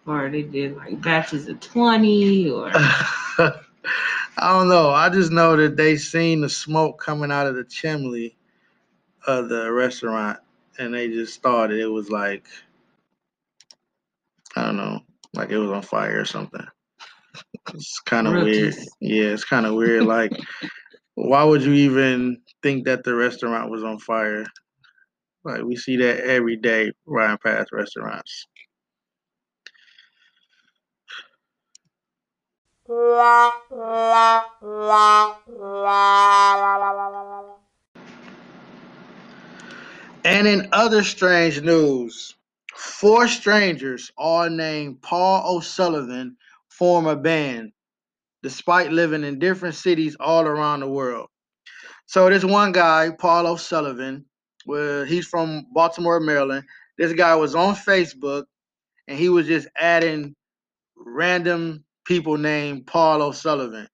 or 0.07 0.29
they 0.29 0.43
did 0.43 0.77
like 0.77 1.01
batches 1.01 1.49
of 1.49 1.59
twenty, 1.61 2.51
or 2.51 2.71
I 2.75 3.53
don't 4.37 4.69
know. 4.69 4.91
I 4.91 5.09
just 5.09 5.33
know 5.33 5.57
that 5.57 5.79
they 5.79 5.97
seen 5.97 6.43
the 6.43 6.51
smoke 6.51 7.01
coming 7.01 7.33
out 7.33 7.47
of 7.47 7.55
the 7.55 7.65
chimney 7.65 8.37
of 9.27 9.49
the 9.49 9.71
restaurant, 9.73 10.39
and 10.79 10.95
they 10.95 11.09
just 11.09 11.35
started, 11.35 11.81
it 11.81 11.87
was 11.87 12.11
like 12.11 12.47
I 14.57 14.67
don't 14.67 14.77
know, 14.77 15.01
like 15.35 15.51
it 15.51 15.59
was 15.59 15.71
on 15.71 15.83
fire 15.83 16.21
or 16.21 16.25
something. 16.25 16.67
It's 17.75 18.01
kind 18.01 18.27
of 18.27 18.35
weird. 18.43 18.75
Yeah, 19.01 19.27
it's 19.27 19.45
kind 19.45 19.67
of 19.67 19.75
weird. 19.75 20.05
Like, 20.05 20.33
why 21.15 21.45
would 21.45 21.63
you 21.63 21.73
even 21.73 22.41
think 22.63 22.85
that 22.87 23.05
the 23.05 23.15
restaurant 23.15 23.71
was 23.71 23.85
on 23.85 23.99
fire? 23.99 24.45
Like, 25.45 25.63
we 25.63 25.77
see 25.77 25.97
that 25.99 26.21
every 26.21 26.57
day 26.57 26.93
riding 27.07 27.39
past 27.39 27.71
restaurants. 27.73 28.47
And 40.25 40.47
in 40.47 40.69
other 40.73 41.03
strange 41.03 41.63
news, 41.63 42.35
four 42.75 43.27
strangers, 43.27 44.11
all 44.19 44.51
named 44.51 45.01
Paul 45.01 45.57
O'Sullivan, 45.57 46.37
form 46.69 47.07
a 47.07 47.17
band 47.17 47.73
despite 48.43 48.91
living 48.91 49.23
in 49.25 49.39
different 49.39 49.75
cities 49.75 50.17
all 50.19 50.47
around 50.47 50.81
the 50.81 50.89
world. 50.89 51.29
So 52.07 52.29
this 52.29 52.45
one 52.45 52.73
guy, 52.73 53.11
Paul 53.19 53.47
O'Sullivan, 53.47 54.25
well, 54.67 55.05
he's 55.05 55.27
from 55.27 55.67
Baltimore, 55.73 56.21
Maryland. 56.21 56.65
This 56.99 57.13
guy 57.13 57.35
was 57.35 57.55
on 57.55 57.75
Facebook 57.75 58.45
and 59.09 59.19
he 59.19 59.29
was 59.29 59.47
just 59.47 59.69
adding 59.77 60.35
random 60.97 61.85
people 62.05 62.37
named 62.37 62.87
Paul 62.87 63.23
O'Sullivan. 63.23 63.89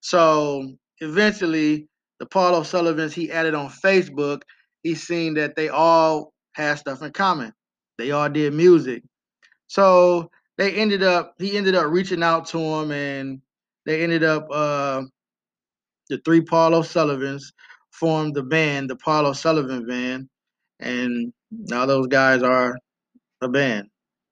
So 0.00 0.76
eventually, 0.98 1.88
the 2.18 2.26
Paul 2.26 2.54
O'Sullivans 2.56 3.14
he 3.14 3.30
added 3.30 3.54
on 3.54 3.70
Facebook, 3.70 4.42
he 4.84 4.94
seen 4.94 5.34
that 5.34 5.56
they 5.56 5.68
all 5.68 6.32
had 6.52 6.74
stuff 6.74 7.02
in 7.02 7.10
common. 7.10 7.52
They 7.98 8.12
all 8.12 8.28
did 8.28 8.54
music. 8.54 9.02
So 9.66 10.30
they 10.56 10.74
ended 10.74 11.02
up, 11.02 11.34
he 11.38 11.56
ended 11.56 11.74
up 11.74 11.90
reaching 11.90 12.22
out 12.22 12.46
to 12.48 12.58
him 12.58 12.92
and 12.92 13.40
they 13.86 14.02
ended 14.02 14.22
up, 14.22 14.46
uh, 14.52 15.02
the 16.10 16.18
three 16.24 16.42
Paul 16.42 16.74
O'Sullivans 16.74 17.52
formed 17.90 18.34
the 18.34 18.42
band, 18.42 18.90
the 18.90 18.96
Paul 18.96 19.26
O'Sullivan 19.26 19.86
Band. 19.86 20.28
And 20.80 21.32
now 21.50 21.86
those 21.86 22.06
guys 22.06 22.42
are 22.42 22.76
a 23.40 23.48
band. 23.48 23.88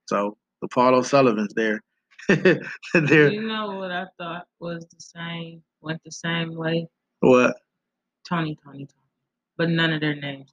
So 0.06 0.36
the 0.60 0.68
Paul 0.68 0.96
O'Sullivans 0.96 1.54
there. 1.54 1.80
they're 2.28 3.30
you 3.30 3.42
know 3.42 3.78
what 3.78 3.90
I 3.90 4.06
thought 4.18 4.46
was 4.60 4.86
the 4.86 5.00
same, 5.00 5.62
went 5.80 6.00
the 6.04 6.12
same 6.12 6.54
way. 6.54 6.86
what? 7.20 7.56
Tony, 8.28 8.56
Tony, 8.64 8.86
Tony, 8.86 9.01
but 9.56 9.68
none 9.68 9.92
of 9.92 10.00
their 10.00 10.14
names. 10.14 10.52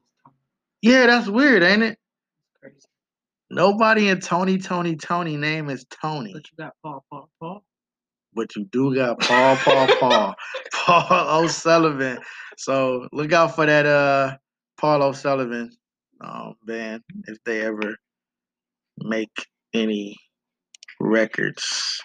Yeah, 0.82 1.08
that's 1.08 1.28
weird, 1.28 1.64
ain't 1.64 1.84
it? 1.84 1.98
Crazy. 2.62 2.76
Nobody 3.50 4.10
in 4.10 4.20
Tony, 4.20 4.58
Tony, 4.58 4.96
Tony 4.96 5.36
name 5.36 5.70
is 5.70 5.86
Tony. 5.90 6.34
But 6.34 6.44
you 6.52 6.58
got 6.58 6.74
Paul, 6.84 7.04
Paul, 7.10 7.30
Paul. 7.40 7.64
but 8.34 8.56
you 8.56 8.66
do 8.66 8.96
got 8.96 9.20
Paul, 9.20 9.56
Paul, 9.58 9.88
Paul, 10.00 10.36
Paul 10.74 11.44
O'Sullivan. 11.44 12.20
So 12.58 13.08
look 13.12 13.34
out 13.34 13.56
for 13.56 13.66
that 13.66 13.86
uh 13.86 14.38
Paul 14.78 15.04
O'Sullivan 15.04 15.72
um, 16.22 16.56
band 16.64 17.02
if 17.28 17.38
they 17.44 17.62
ever 17.62 17.96
make 18.98 19.46
any 19.74 20.16
records. 21.00 22.02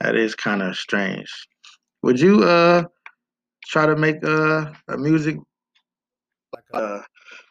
That 0.00 0.16
is 0.16 0.34
kind 0.34 0.62
of 0.62 0.76
strange. 0.76 1.30
Would 2.02 2.18
you 2.18 2.42
uh 2.42 2.84
try 3.66 3.86
to 3.86 3.96
make 3.96 4.24
uh, 4.24 4.72
a 4.88 4.98
music 4.98 5.36
a, 6.72 7.00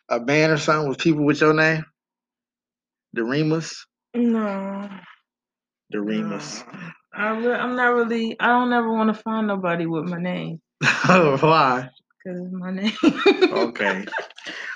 a 0.09 0.19
band 0.19 0.51
or 0.53 0.57
something 0.57 0.89
with 0.89 0.99
people 0.99 1.23
with 1.25 1.41
your 1.41 1.53
name? 1.53 1.85
The 3.13 3.23
Remus? 3.23 3.85
No. 4.13 4.89
The 5.91 6.01
Remus. 6.01 6.63
I 7.13 7.31
re- 7.37 7.53
I'm 7.53 7.75
not 7.75 7.93
really. 7.93 8.39
I 8.39 8.47
don't 8.47 8.71
ever 8.71 8.91
want 8.93 9.15
to 9.15 9.21
find 9.21 9.47
nobody 9.47 9.85
with 9.87 10.05
my 10.05 10.19
name 10.19 10.61
Why? 11.07 11.89
because 12.23 12.39
it's 12.39 12.53
my 12.53 12.71
name. 12.71 12.93
Okay. 13.51 14.05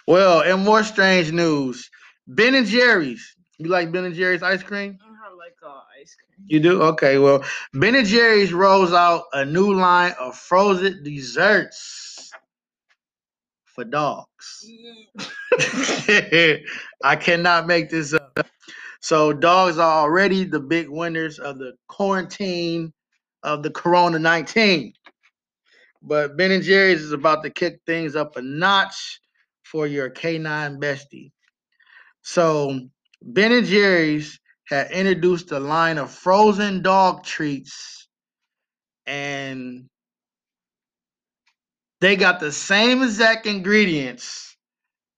Well, 0.08 0.42
and 0.42 0.64
more 0.64 0.84
strange 0.84 1.32
news, 1.32 1.90
Ben 2.28 2.56
and 2.56 2.68
Jerry's. 2.68 3.36
You 3.60 3.70
like 3.70 3.92
Ben 3.92 4.06
and 4.06 4.16
Jerry's 4.16 4.44
ice 4.44 4.64
cream? 4.64 4.98
I 5.02 5.34
like 5.36 5.56
all 5.64 5.84
ice 6.02 6.16
cream. 6.16 6.46
You 6.48 6.60
do? 6.60 6.82
Okay. 6.82 7.18
Well, 7.20 7.44
Ben 7.74 7.96
and 7.96 8.08
Jerry's 8.08 8.52
rolls 8.52 8.94
out 8.94 9.26
a 9.34 9.46
new 9.46 9.74
line 9.74 10.14
of 10.20 10.36
frozen 10.36 11.04
desserts 11.04 12.03
for 13.74 13.84
dogs. 13.84 14.66
Mm. 15.60 16.64
I 17.04 17.16
cannot 17.16 17.68
make 17.68 17.90
this 17.90 18.14
up. 18.14 18.48
So 19.02 19.34
dogs 19.34 19.78
are 19.78 20.02
already 20.02 20.46
the 20.46 20.60
big 20.60 20.88
winners 20.90 21.40
of 21.40 21.58
the 21.58 21.74
quarantine 21.88 22.94
of 23.44 23.64
the 23.64 23.70
Corona 23.70 24.20
19. 24.20 24.94
But 26.02 26.38
Ben 26.38 26.52
and 26.52 26.64
Jerry's 26.64 27.02
is 27.02 27.12
about 27.12 27.44
to 27.44 27.50
kick 27.50 27.80
things 27.86 28.16
up 28.16 28.36
a 28.38 28.42
notch 28.42 29.20
for 29.64 29.88
your 29.88 30.10
canine 30.10 30.80
bestie. 30.80 31.32
So 32.22 32.80
Ben 33.22 33.52
and 33.52 33.66
Jerry's 33.66 34.40
had 34.66 34.92
introduced 34.92 35.52
a 35.52 35.60
line 35.60 35.98
of 35.98 36.12
frozen 36.12 36.82
dog 36.82 37.24
treats 37.24 38.08
and 39.06 39.90
they 42.04 42.18
got 42.18 42.42
the 42.42 42.52
same 42.52 43.02
exact 43.02 43.46
ingredients 43.46 44.58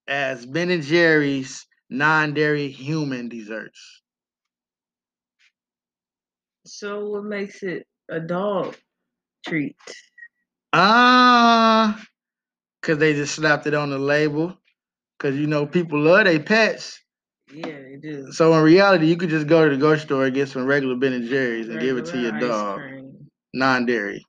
as 0.08 0.46
Ben 0.46 0.70
and 0.70 0.84
Jerry's 0.84 1.66
non-dairy 1.90 2.68
human 2.70 3.28
desserts. 3.28 4.04
So 6.68 7.10
what 7.10 7.24
makes 7.24 7.64
it 7.64 7.88
a 8.08 8.20
dog 8.20 8.76
treat? 9.48 9.76
Ah, 10.74 12.00
cause 12.84 13.00
they 13.00 13.14
just 13.14 13.34
slapped 13.34 13.66
it 13.66 13.74
on 13.74 13.90
the 13.90 13.98
label. 13.98 14.56
Cause 15.18 15.34
you 15.36 15.48
know 15.48 15.66
people 15.66 16.00
love 16.00 16.26
their 16.26 16.40
pets. 16.40 17.02
Yeah, 17.52 17.66
they 17.66 17.98
do. 18.00 18.32
So 18.32 18.54
in 18.54 18.64
reality, 18.64 19.08
you 19.08 19.18
could 19.18 19.30
just 19.30 19.48
go 19.48 19.64
to 19.64 19.72
the 19.72 19.82
grocery 19.82 20.06
store 20.06 20.26
and 20.26 20.36
get 20.36 20.50
some 20.50 20.68
regular 20.68 20.96
Ben 20.96 21.14
and 21.14 21.28
Jerry's 21.28 21.68
and 21.68 21.80
give 21.80 21.98
it 21.98 22.06
to 22.06 22.20
your 22.20 22.40
dog, 22.40 22.82
non-dairy. 23.56 24.24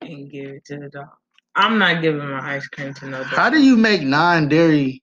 and 0.00 0.28
give 0.32 0.50
it 0.50 0.64
to 0.64 0.78
the 0.78 0.88
dog. 0.88 1.19
I'm 1.56 1.78
not 1.78 2.02
giving 2.02 2.26
my 2.28 2.56
ice 2.56 2.66
cream 2.68 2.94
to 2.94 3.06
no 3.06 3.18
dog. 3.18 3.26
How 3.26 3.50
do 3.50 3.62
you 3.62 3.76
make 3.76 4.02
non-dairy? 4.02 5.02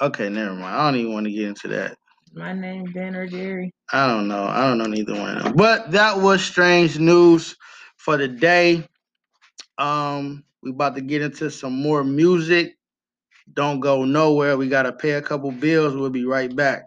Okay, 0.00 0.28
never 0.28 0.54
mind. 0.54 0.64
I 0.76 0.90
don't 0.90 1.00
even 1.00 1.12
want 1.12 1.26
to 1.26 1.32
get 1.32 1.48
into 1.48 1.68
that. 1.68 1.96
My 2.34 2.52
name 2.52 2.84
Ben 2.92 3.14
or 3.14 3.26
Jerry. 3.26 3.72
I 3.92 4.06
don't 4.08 4.26
know. 4.26 4.44
I 4.44 4.62
don't 4.66 4.78
know 4.78 4.86
neither 4.86 5.14
one 5.14 5.36
of 5.36 5.44
them. 5.44 5.52
But 5.54 5.92
that 5.92 6.18
was 6.18 6.42
strange 6.42 6.98
news 6.98 7.56
for 7.98 8.16
the 8.16 8.26
day. 8.26 8.86
Um, 9.78 10.44
we 10.62 10.70
about 10.70 10.94
to 10.96 11.02
get 11.02 11.22
into 11.22 11.50
some 11.50 11.74
more 11.74 12.02
music. 12.02 12.76
Don't 13.52 13.80
go 13.80 14.04
nowhere. 14.04 14.56
We 14.56 14.68
gotta 14.68 14.92
pay 14.92 15.12
a 15.12 15.22
couple 15.22 15.50
bills. 15.52 15.94
We'll 15.94 16.10
be 16.10 16.24
right 16.24 16.54
back. 16.54 16.84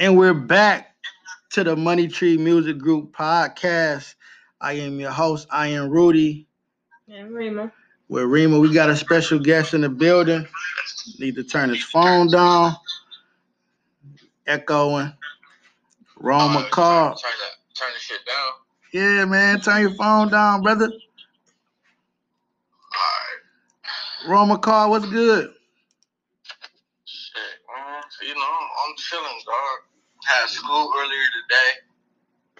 And 0.00 0.18
we're 0.18 0.34
back 0.34 0.96
to 1.50 1.62
the 1.62 1.76
Money 1.76 2.08
Tree 2.08 2.36
Music 2.36 2.78
Group 2.78 3.16
podcast. 3.16 4.16
I 4.60 4.72
am 4.72 4.98
your 4.98 5.12
host, 5.12 5.46
I 5.52 5.68
am 5.68 5.88
Rudy. 5.88 6.48
And 7.08 7.32
Rima. 7.32 7.70
With 8.08 8.24
Rima, 8.24 8.58
we 8.58 8.74
got 8.74 8.90
a 8.90 8.96
special 8.96 9.38
guest 9.38 9.72
in 9.72 9.82
the 9.82 9.88
building. 9.88 10.48
Need 11.20 11.36
to 11.36 11.44
turn 11.44 11.68
his 11.68 11.84
phone 11.84 12.28
down. 12.28 12.74
Echoing. 14.48 15.12
Ron 16.18 16.56
uh, 16.56 16.62
McCall. 16.62 17.10
Turn 17.10 17.30
the, 17.38 17.74
turn 17.74 17.92
the 17.94 18.00
shit 18.00 18.18
down. 18.26 18.52
Yeah, 18.92 19.24
man, 19.26 19.60
turn 19.60 19.80
your 19.82 19.94
phone 19.94 20.28
down, 20.28 20.62
brother. 20.62 20.86
Alright. 20.86 21.00
Ron 24.26 24.48
McCall, 24.50 24.90
what's 24.90 25.06
good? 25.06 25.50
Shit, 27.04 27.36
man. 27.72 28.02
So, 28.10 28.26
you 28.26 28.34
know, 28.34 28.40
I'm, 28.40 28.68
I'm 28.88 28.96
chilling, 28.96 29.40
dog. 29.46 29.84
Had 30.34 30.50
school 30.50 30.90
earlier 30.98 31.26
today. 31.46 31.70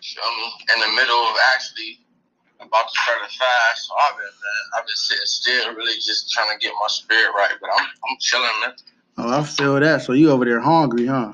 Feel 0.01 0.31
me? 0.37 0.47
In 0.75 0.81
the 0.81 0.97
middle 0.97 1.17
of 1.17 1.35
actually 1.57 1.99
about 2.61 2.87
to 2.87 2.95
start 2.95 3.19
a 3.27 3.29
fast. 3.29 3.89
So 3.89 3.95
I've 3.99 4.17
been, 4.17 4.27
man, 4.27 4.63
I've 4.79 4.87
been 4.87 4.95
sitting 4.95 5.27
still, 5.27 5.75
really 5.75 5.95
just 5.95 6.31
trying 6.31 6.57
to 6.57 6.59
get 6.63 6.73
my 6.81 6.87
spirit 6.89 7.33
right. 7.35 7.55
But 7.61 7.71
I'm, 7.75 7.85
I'm 7.85 8.17
chilling, 8.21 8.61
man. 8.61 8.73
Oh, 9.19 9.41
I 9.41 9.43
feel 9.43 9.81
that. 9.81 10.03
So 10.03 10.13
you 10.13 10.31
over 10.31 10.45
there 10.45 10.61
hungry, 10.61 11.07
huh? 11.07 11.33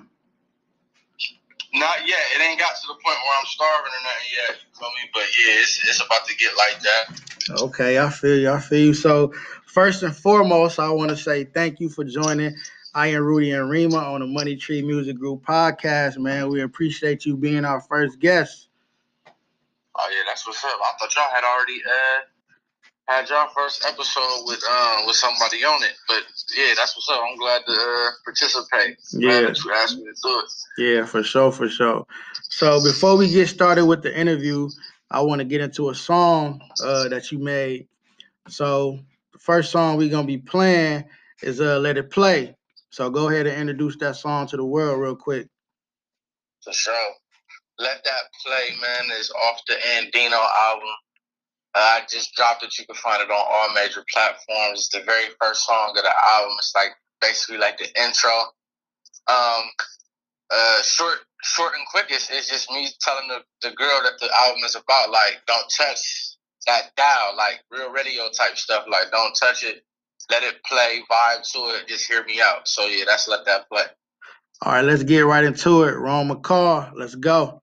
Not 1.75 1.99
yet. 2.07 2.19
It 2.35 2.43
ain't 2.43 2.59
got 2.59 2.75
to 2.75 2.87
the 2.89 2.95
point 2.95 3.05
where 3.05 3.39
I'm 3.39 3.47
starving 3.47 3.93
or 3.93 4.03
nothing 4.03 4.31
yet. 4.33 4.57
You 4.61 4.79
feel 4.79 4.89
me? 4.89 5.11
But 5.13 5.23
yeah, 5.23 5.61
it's, 5.61 5.89
it's 5.89 6.03
about 6.03 6.27
to 6.27 6.37
get 6.37 6.53
like 6.57 6.81
that. 6.81 7.63
Okay, 7.63 7.99
I 7.99 8.09
feel 8.09 8.39
you. 8.39 8.51
I 8.51 8.61
feel 8.61 8.87
you. 8.87 8.95
So 8.95 9.35
first 9.67 10.03
and 10.03 10.17
foremost, 10.17 10.79
I 10.79 10.91
want 10.91 11.11
to 11.11 11.17
say 11.17 11.45
thank 11.45 11.81
you 11.81 11.89
for 11.91 12.05
joining 12.05 12.57
I 12.95 13.09
am 13.09 13.23
Rudy 13.23 13.53
and 13.53 13.71
Rima 13.71 13.99
on 13.99 14.21
the 14.21 14.27
Money 14.27 14.57
Tree 14.57 14.83
Music 14.83 15.17
Group 15.17 15.45
podcast, 15.45 16.19
man. 16.19 16.49
We 16.49 16.63
appreciate 16.63 17.25
you 17.25 17.37
being 17.37 17.65
our 17.65 17.81
first 17.81 18.19
guest. 18.19 18.69
Oh 19.97 20.09
yeah, 20.11 20.23
that's 20.27 20.47
what's 20.47 20.65
up. 20.65 20.71
I 20.83 20.93
thought 20.99 21.15
y'all 21.15 21.31
had 21.33 21.45
already 21.45 21.81
uh 21.87 22.21
had 23.13 23.29
y'all 23.29 23.49
first 23.55 23.85
episode 23.87 24.43
with 24.47 24.61
um 24.69 25.07
with 25.07 25.17
somebody 25.17 25.65
on 25.65 25.83
it, 25.85 25.93
but 26.09 26.23
yeah, 26.57 26.75
that's 26.77 26.97
what's 26.97 27.09
up. 27.11 27.21
I'm 27.29 27.37
glad 27.37 27.63
to 27.67 27.73
uh, 27.73 28.11
participate. 28.25 28.97
Glad 29.13 29.23
Yeah. 29.23 29.41
that 29.49 29.65
you 29.65 29.73
asked 29.73 29.97
me 29.99 30.05
to 30.05 30.15
do 30.23 30.41
it. 30.41 30.53
Yeah, 30.79 31.05
for 31.07 31.23
sure, 31.23 31.53
for 31.53 31.69
sure. 31.69 32.07
So 32.43 32.83
before 32.83 33.17
we 33.17 33.29
get 33.31 33.49
started 33.49 33.87
with 33.87 34.03
the 34.03 34.17
interview, 34.19 34.69
I 35.11 35.21
want 35.21 35.41
to 35.41 35.45
get 35.45 35.61
into 35.61 35.91
a 35.91 35.95
song 35.95 36.61
uh, 36.83 37.09
that 37.09 37.31
you 37.31 37.39
made. 37.39 37.87
So 38.49 38.99
the 39.33 39.39
first 39.39 39.71
song 39.71 39.97
we're 39.97 40.11
gonna 40.11 40.27
be 40.27 40.39
playing 40.39 41.05
is 41.43 41.61
uh, 41.61 41.79
"Let 41.79 41.97
It 41.99 42.11
Play." 42.11 42.57
So 42.91 43.09
go 43.09 43.29
ahead 43.29 43.47
and 43.47 43.57
introduce 43.57 43.97
that 43.99 44.17
song 44.17 44.49
to 44.49 44.57
the 44.57 44.65
world 44.65 45.01
real 45.01 45.15
quick. 45.15 45.47
For 46.65 46.73
sure. 46.73 47.15
Let 47.79 48.05
that 48.05 48.23
play, 48.45 48.77
man. 48.81 49.11
Is 49.19 49.31
off 49.31 49.61
the 49.67 49.75
Andino 49.75 50.41
album. 50.69 50.89
Uh, 51.75 51.79
I 51.79 52.01
just 52.11 52.35
dropped 52.35 52.65
it. 52.65 52.77
You 52.79 52.85
can 52.85 52.97
find 52.97 53.23
it 53.23 53.31
on 53.31 53.47
all 53.49 53.75
major 53.75 54.05
platforms. 54.13 54.81
It's 54.81 54.89
the 54.89 55.03
very 55.05 55.27
first 55.41 55.65
song 55.65 55.95
of 55.97 56.03
the 56.03 56.11
album. 56.11 56.57
It's 56.59 56.73
like 56.75 56.91
basically 57.21 57.59
like 57.59 57.79
the 57.79 57.87
intro. 58.03 58.31
Um, 59.29 59.71
uh, 60.51 60.83
short, 60.83 61.19
short 61.43 61.73
and 61.77 61.87
quick. 61.87 62.07
It's, 62.11 62.29
it's 62.29 62.51
just 62.51 62.71
me 62.73 62.89
telling 63.01 63.29
the, 63.29 63.43
the 63.63 63.75
girl 63.77 64.01
that 64.03 64.19
the 64.19 64.29
album 64.37 64.63
is 64.65 64.75
about. 64.75 65.11
Like, 65.11 65.41
don't 65.47 65.73
touch 65.79 66.37
that 66.67 66.91
dial. 66.97 67.37
Like 67.37 67.61
real 67.71 67.91
radio 67.93 68.31
type 68.31 68.59
stuff. 68.59 68.85
Like, 68.91 69.13
don't 69.13 69.33
touch 69.41 69.63
it. 69.63 69.85
Let 70.31 70.43
it 70.43 70.63
play. 70.65 71.03
Vibe 71.11 71.43
to 71.53 71.59
it. 71.77 71.89
Just 71.89 72.07
hear 72.07 72.25
me 72.25 72.41
out. 72.41 72.67
So 72.69 72.87
yeah, 72.87 73.05
that's 73.07 73.29
let 73.29 73.45
that 73.47 73.69
play. 73.69 73.83
All 74.63 74.73
right, 74.73 74.85
let's 74.85 75.03
get 75.05 75.21
right 75.21 75.45
into 75.45 75.85
it. 75.85 75.93
Ron 75.93 76.29
McCall, 76.29 76.93
let's 76.95 77.15
go. 77.15 77.63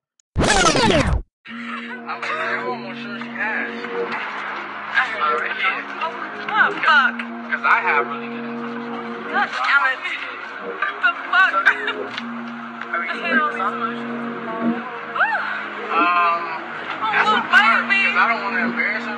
Oh, 6.50 6.72
fuck. 6.82 7.14
Because 7.16 7.64
I 7.64 7.80
have 7.82 8.06
really 8.08 8.28
good 8.28 8.48
God 9.30 9.48
damn 9.48 9.84
it. 9.88 10.00
the 10.98 11.12
fuck? 11.30 11.52
I 12.88 13.06
hate 13.14 13.38
all 13.38 13.50
these 13.52 13.62
emotions. 13.62 14.82
Um, 15.88 16.64
Oh, 17.00 17.10
that's 17.12 17.30
a 17.30 17.40
bite 17.46 17.50
part, 17.50 17.88
because 17.88 18.16
I 18.18 18.26
don't 18.28 18.42
want 18.42 18.54
to 18.58 18.62
embarrass 18.68 19.04
her, 19.06 19.14
but 19.16 19.17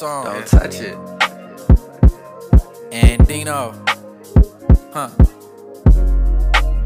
song. 0.00 0.24
Don't 0.24 0.46
touch 0.46 0.80
it. 0.80 0.96
And 2.90 3.28
Dino, 3.28 3.74
huh? 4.94 5.10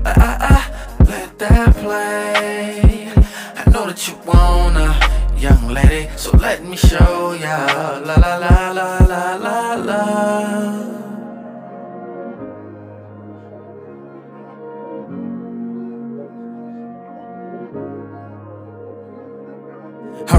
Ah, 0.04 0.14
ah, 0.18 0.36
ah, 0.50 0.96
let 1.08 1.38
that 1.38 1.76
play. 1.76 3.12
I 3.54 3.70
know 3.70 3.86
that 3.86 4.08
you 4.08 4.16
wanna, 4.26 4.98
young 5.38 5.68
lady, 5.68 6.10
so 6.16 6.36
let 6.38 6.64
me 6.64 6.76
show 6.76 7.38
ya. 7.38 8.02
La 8.04 8.16
la 8.16 8.36
la 8.36 8.72
la 8.72 8.72
la 8.72 8.98
la 9.06 9.36
la. 9.36 9.63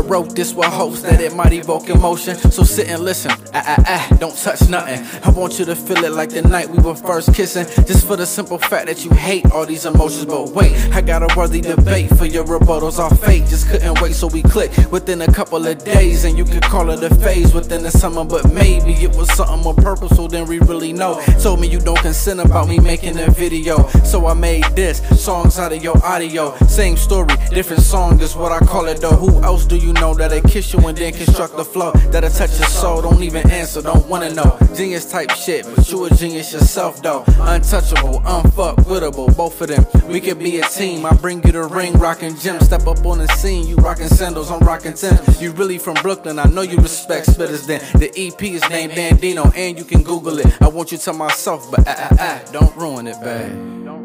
Wrote 0.06 0.36
this 0.36 0.54
with 0.54 0.68
hopes 0.68 1.02
that 1.02 1.22
it 1.22 1.36
might 1.36 1.54
evoke 1.54 1.90
emotion. 1.90 2.36
So 2.36 2.64
sit 2.64 2.88
and 2.88 3.04
listen. 3.04 3.32
Ah 3.54 3.76
ah 3.78 3.84
ah, 3.88 4.18
don't 4.20 4.36
touch 4.36 4.68
nothing. 4.70 5.06
I 5.24 5.30
want 5.32 5.60
you 5.60 5.66
to 5.66 5.76
feel 5.76 6.04
it 6.04 6.12
like 6.12 6.30
the 6.30 6.42
night 6.42 6.70
we 6.70 6.80
were 6.80 6.96
first 6.96 7.34
kissing. 7.34 7.66
Just 7.86 8.08
for 8.08 8.16
the 8.16 8.26
simple 8.26 8.58
fact 8.58 8.88
that 8.88 9.04
you 9.04 9.12
hate 9.12 9.52
all 9.52 9.66
these 9.66 9.86
emotions. 9.86 10.26
But 10.26 10.50
wait, 10.50 10.74
I 10.94 11.02
got 11.02 11.24
a 11.24 11.38
worthy 11.38 11.62
debate 11.62 12.10
for 12.18 12.26
your 12.26 12.44
rebuttals 12.46 13.00
off 13.00 13.20
fate. 13.22 13.46
Just 13.48 13.68
couldn't 13.70 14.02
wait, 14.02 14.14
so 14.14 14.28
we 14.28 14.42
clicked 14.42 14.92
within 14.92 15.22
a 15.22 15.32
couple 15.32 15.66
of 15.66 15.84
days. 15.84 16.24
And 16.24 16.38
you 16.38 16.46
could 16.46 16.64
call 16.64 16.90
it 16.92 17.04
a 17.04 17.14
phase 17.16 17.54
within 17.54 17.84
the 17.84 17.92
summer. 17.92 18.24
But 18.24 18.52
maybe 18.52 18.94
it 18.94 19.16
was 19.16 19.32
something 19.34 19.62
more 19.62 19.76
purposeful 19.76 20.28
than 20.28 20.46
we 20.46 20.60
really 20.60 20.94
know. 20.94 21.22
Told 21.42 21.60
me 21.60 21.68
you 21.68 21.80
don't 21.80 22.00
consent 22.00 22.40
about 22.40 22.68
me 22.68 22.80
making 22.80 23.18
a 23.20 23.30
video. 23.32 23.88
So 24.04 24.28
I 24.28 24.34
made 24.34 24.66
this 24.76 25.02
songs 25.24 25.58
out 25.60 25.74
of 25.74 25.84
your 25.84 25.98
audio. 26.06 26.56
Same 26.68 26.98
story, 26.98 27.36
different 27.50 27.82
song 27.82 28.20
is 28.22 28.36
what 28.36 28.52
I 28.52 28.60
call 28.66 28.86
it 28.88 29.02
though. 29.02 29.16
Who 29.16 29.42
else 29.44 29.66
do 29.66 29.78
you 29.78 29.94
know 29.94 30.05
that'll 30.14 30.42
kiss 30.42 30.74
you 30.74 30.80
and 30.88 30.98
then 30.98 31.14
construct 31.14 31.58
the 31.58 31.66
flow? 31.66 31.92
That'll 32.12 32.30
touch 32.30 32.58
your 32.60 32.68
soul, 32.68 33.02
don't 33.02 33.24
even 33.24 33.50
answer, 33.50 33.82
don't 33.82 34.08
wanna 34.08 34.34
know. 34.34 34.58
Genius 34.76 35.10
type 35.10 35.32
shit, 35.32 35.66
but 35.66 35.90
you 35.90 36.06
a 36.06 36.10
genius 36.10 36.54
yourself 36.54 37.02
though. 37.02 37.24
Untouchable, 37.40 38.22
unfuckwittable, 38.22 39.36
both 39.36 39.62
of 39.62 39.68
them. 39.70 39.86
We 40.08 40.22
could 40.22 40.40
be 40.40 40.60
a 40.60 40.64
team. 40.68 41.06
I 41.06 41.14
bring 41.14 41.44
you 41.44 41.52
the 41.52 41.64
ring, 41.64 41.94
rockin' 41.94 42.38
gym. 42.38 42.60
Step 42.60 42.88
up 42.88 43.06
on 43.06 43.20
the 43.20 43.28
scene, 43.30 43.68
you 43.68 43.76
rockin' 43.78 44.10
sandals, 44.10 44.52
I'm 44.52 44.60
rockin' 44.60 44.94
Tim. 44.94 45.18
You 45.40 45.52
really 45.54 45.78
from 45.78 45.96
Brooklyn, 45.96 46.40
I 46.40 46.46
know 46.46 46.62
you 46.62 46.78
respect 46.78 47.28
spitters 47.28 47.66
then. 47.66 47.82
The 48.00 48.12
EP 48.16 48.42
is 48.44 48.68
named 48.70 48.94
Bandino, 48.94 49.56
and 49.56 49.78
you 49.78 49.86
can 49.86 50.04
Google 50.04 50.40
it. 50.40 50.62
I 50.62 50.68
want 50.68 50.92
you 50.92 50.98
to 50.98 51.14
myself, 51.14 51.70
but 51.72 51.88
ah 51.88 51.96
ah 51.98 52.18
ah, 52.20 52.52
don't 52.52 52.76
ruin 52.76 53.08
it, 53.08 53.20
babe. 53.22 54.05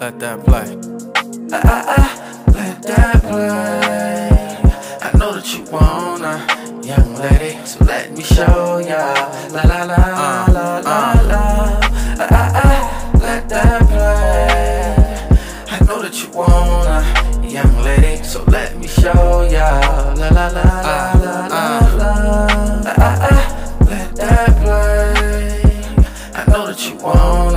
Let 0.00 0.18
that 0.20 0.44
play. 0.44 0.78
Ah, 1.52 1.60
ah, 1.64 1.84
ah, 1.98 2.12
let 2.54 2.82
that 2.82 3.20
play. 3.22 4.30
I 5.02 5.10
know 5.18 5.32
that 5.34 5.48
you 5.52 5.64
wanna, 5.72 6.46
young 6.86 7.14
lady, 7.16 7.58
so 7.66 7.84
let 7.84 8.12
me 8.16 8.22
show 8.22 8.78
ya. 8.78 9.12
La 9.50 9.62
la 9.62 9.82
la 9.90 9.96
la 9.96 10.78
la 10.78 11.22
la. 11.30 11.42
Ah, 12.18 12.28
ah, 12.30 12.62
ah, 12.62 12.80
let 13.20 13.48
that 13.48 13.80
play. 13.90 14.94
I 15.68 15.78
know 15.84 16.00
that 16.02 16.14
you 16.22 16.30
wanna, 16.30 17.02
young 17.48 17.76
lady, 17.82 18.22
so 18.22 18.44
let 18.44 18.76
me 18.78 18.86
show 18.86 19.42
ya. 19.50 19.80
La 20.14 20.28
la 20.30 20.46
la 20.48 20.62
la 20.62 21.12
la 21.22 21.46
la 21.48 21.74
la. 21.98 22.12
Ah, 22.86 22.94
ah, 22.98 23.30
ah, 23.30 23.44
let 23.90 24.14
that 24.14 24.50
play. 24.62 25.58
I 26.34 26.44
know 26.50 26.66
that 26.68 26.80
you 26.86 26.94
wanna, 27.02 27.47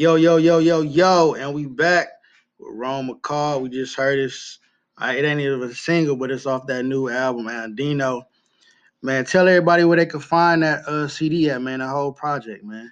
Yo, 0.00 0.14
yo, 0.14 0.38
yo, 0.38 0.60
yo, 0.60 0.80
yo, 0.80 1.34
and 1.34 1.52
we 1.52 1.66
back 1.66 2.08
with 2.58 2.74
Rome 2.74 3.10
McCall. 3.10 3.60
We 3.60 3.68
just 3.68 3.94
heard 3.94 4.18
this. 4.18 4.58
Uh, 4.96 5.12
it 5.14 5.26
ain't 5.26 5.42
even 5.42 5.62
a 5.62 5.74
single, 5.74 6.16
but 6.16 6.30
it's 6.30 6.46
off 6.46 6.66
that 6.68 6.86
new 6.86 7.10
album, 7.10 7.48
Andino. 7.48 8.22
Man, 9.02 9.26
tell 9.26 9.46
everybody 9.46 9.84
where 9.84 9.98
they 9.98 10.06
can 10.06 10.20
find 10.20 10.62
that 10.62 10.86
uh, 10.86 11.06
CD 11.06 11.50
at, 11.50 11.60
man. 11.60 11.80
The 11.80 11.88
whole 11.88 12.12
project, 12.12 12.64
man. 12.64 12.90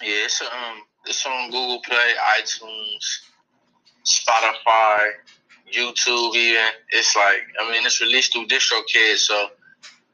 Yeah, 0.00 0.26
it's 0.26 0.40
um, 0.42 0.82
it's 1.06 1.26
on 1.26 1.50
Google 1.50 1.82
Play, 1.82 2.12
iTunes, 2.38 3.22
Spotify, 4.06 5.08
YouTube. 5.74 6.36
Even 6.36 6.66
it's 6.90 7.16
like 7.16 7.40
I 7.60 7.68
mean, 7.68 7.84
it's 7.84 8.00
released 8.00 8.32
through 8.32 8.46
DistroKid, 8.46 9.16
so 9.16 9.48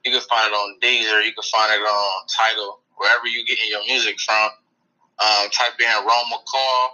you 0.07 0.11
can 0.11 0.23
find 0.23 0.51
it 0.51 0.57
on 0.57 0.81
Deezer. 0.81 1.23
You 1.23 1.35
can 1.35 1.45
find 1.53 1.71
it 1.71 1.85
on 1.85 2.27
Title, 2.29 2.81
wherever 2.97 3.27
you 3.27 3.45
getting 3.45 3.69
your 3.69 3.85
music 3.85 4.19
from. 4.21 4.49
Um, 5.21 5.51
type 5.51 5.73
in 5.81 6.07
Rome 6.07 6.31
McCall, 6.33 6.89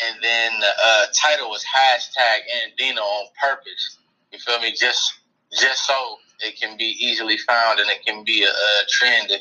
and 0.00 0.22
then 0.22 0.52
the 0.60 0.66
uh, 0.66 1.06
title 1.20 1.50
was 1.50 1.64
hashtag 1.64 2.42
Andino 2.62 3.00
on 3.00 3.26
purpose. 3.40 3.98
You 4.32 4.38
feel 4.38 4.60
me? 4.60 4.72
Just 4.72 5.14
just 5.52 5.86
so 5.86 6.18
it 6.40 6.60
can 6.60 6.76
be 6.76 6.96
easily 6.98 7.38
found 7.38 7.78
and 7.78 7.88
it 7.90 8.04
can 8.04 8.24
be 8.24 8.44
a, 8.44 8.48
a 8.48 8.86
trend. 8.88 9.30
That, 9.30 9.40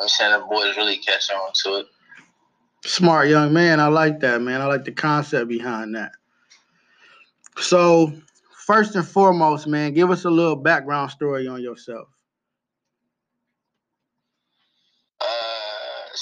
I'm 0.00 0.08
saying 0.08 0.32
the 0.32 0.46
boys 0.46 0.76
really 0.76 0.96
catch 0.98 1.30
on 1.30 1.50
to 1.64 1.80
it. 1.80 1.86
Smart 2.84 3.28
young 3.28 3.52
man. 3.52 3.78
I 3.78 3.88
like 3.88 4.20
that, 4.20 4.40
man. 4.40 4.60
I 4.60 4.66
like 4.66 4.84
the 4.84 4.92
concept 4.92 5.48
behind 5.48 5.94
that. 5.94 6.12
So, 7.58 8.12
first 8.66 8.94
and 8.94 9.06
foremost, 9.06 9.66
man, 9.66 9.92
give 9.92 10.10
us 10.10 10.24
a 10.24 10.30
little 10.30 10.56
background 10.56 11.10
story 11.10 11.46
on 11.46 11.62
yourself. 11.62 12.08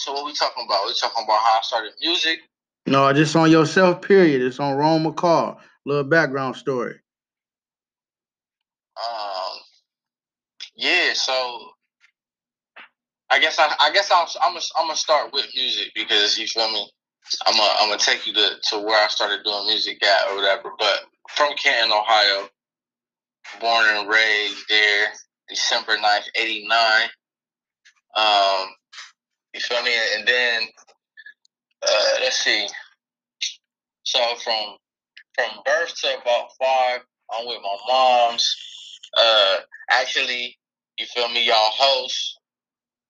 So 0.08 0.14
what 0.14 0.24
we 0.24 0.32
talking 0.32 0.64
about? 0.64 0.86
We 0.86 0.94
talking 0.94 1.24
about 1.24 1.40
how 1.40 1.58
I 1.58 1.60
started 1.62 1.92
music. 2.00 2.38
No, 2.86 3.12
just 3.12 3.36
on 3.36 3.50
yourself, 3.50 4.00
period. 4.00 4.40
It's 4.40 4.58
on 4.58 4.76
Rome 4.76 5.04
McCall. 5.04 5.58
Little 5.84 6.04
background 6.04 6.56
story. 6.56 6.94
Um, 8.96 9.58
yeah. 10.74 11.12
So 11.12 11.70
I 13.30 13.38
guess 13.38 13.58
I, 13.58 13.74
I 13.80 13.92
guess 13.92 14.10
I'll, 14.10 14.28
I'm 14.42 14.54
gonna 14.54 14.64
I'm 14.78 14.86
gonna 14.86 14.96
start 14.96 15.32
with 15.34 15.46
music 15.54 15.92
because 15.94 16.38
you 16.38 16.46
feel 16.46 16.70
me. 16.72 16.90
I'm 17.46 17.54
gonna 17.54 17.74
I'm 17.80 17.88
gonna 17.90 18.00
take 18.00 18.26
you 18.26 18.32
to, 18.32 18.50
to 18.70 18.78
where 18.78 19.04
I 19.04 19.08
started 19.08 19.44
doing 19.44 19.66
music 19.66 20.02
at 20.02 20.30
or 20.30 20.36
whatever. 20.36 20.72
But 20.78 21.00
from 21.28 21.52
Canton, 21.62 21.92
Ohio, 21.92 22.48
born 23.60 23.84
and 23.90 24.08
raised 24.08 24.64
there, 24.70 25.08
December 25.50 25.98
9th, 25.98 26.28
'89. 26.34 27.08
Um, 28.16 28.68
you 29.54 29.60
feel 29.60 29.82
me? 29.82 29.92
And 30.16 30.26
then 30.26 30.62
uh, 31.82 32.18
let's 32.20 32.36
see. 32.36 32.66
So 34.04 34.20
from 34.42 34.76
from 35.34 35.62
birth 35.64 35.94
to 36.02 36.20
about 36.20 36.48
five, 36.58 37.00
I'm 37.32 37.46
with 37.46 37.58
my 37.62 37.76
mom's. 37.88 38.56
Uh, 39.16 39.56
actually, 39.90 40.56
you 40.98 41.06
feel 41.06 41.28
me? 41.28 41.46
Y'all 41.46 41.56
host, 41.56 42.40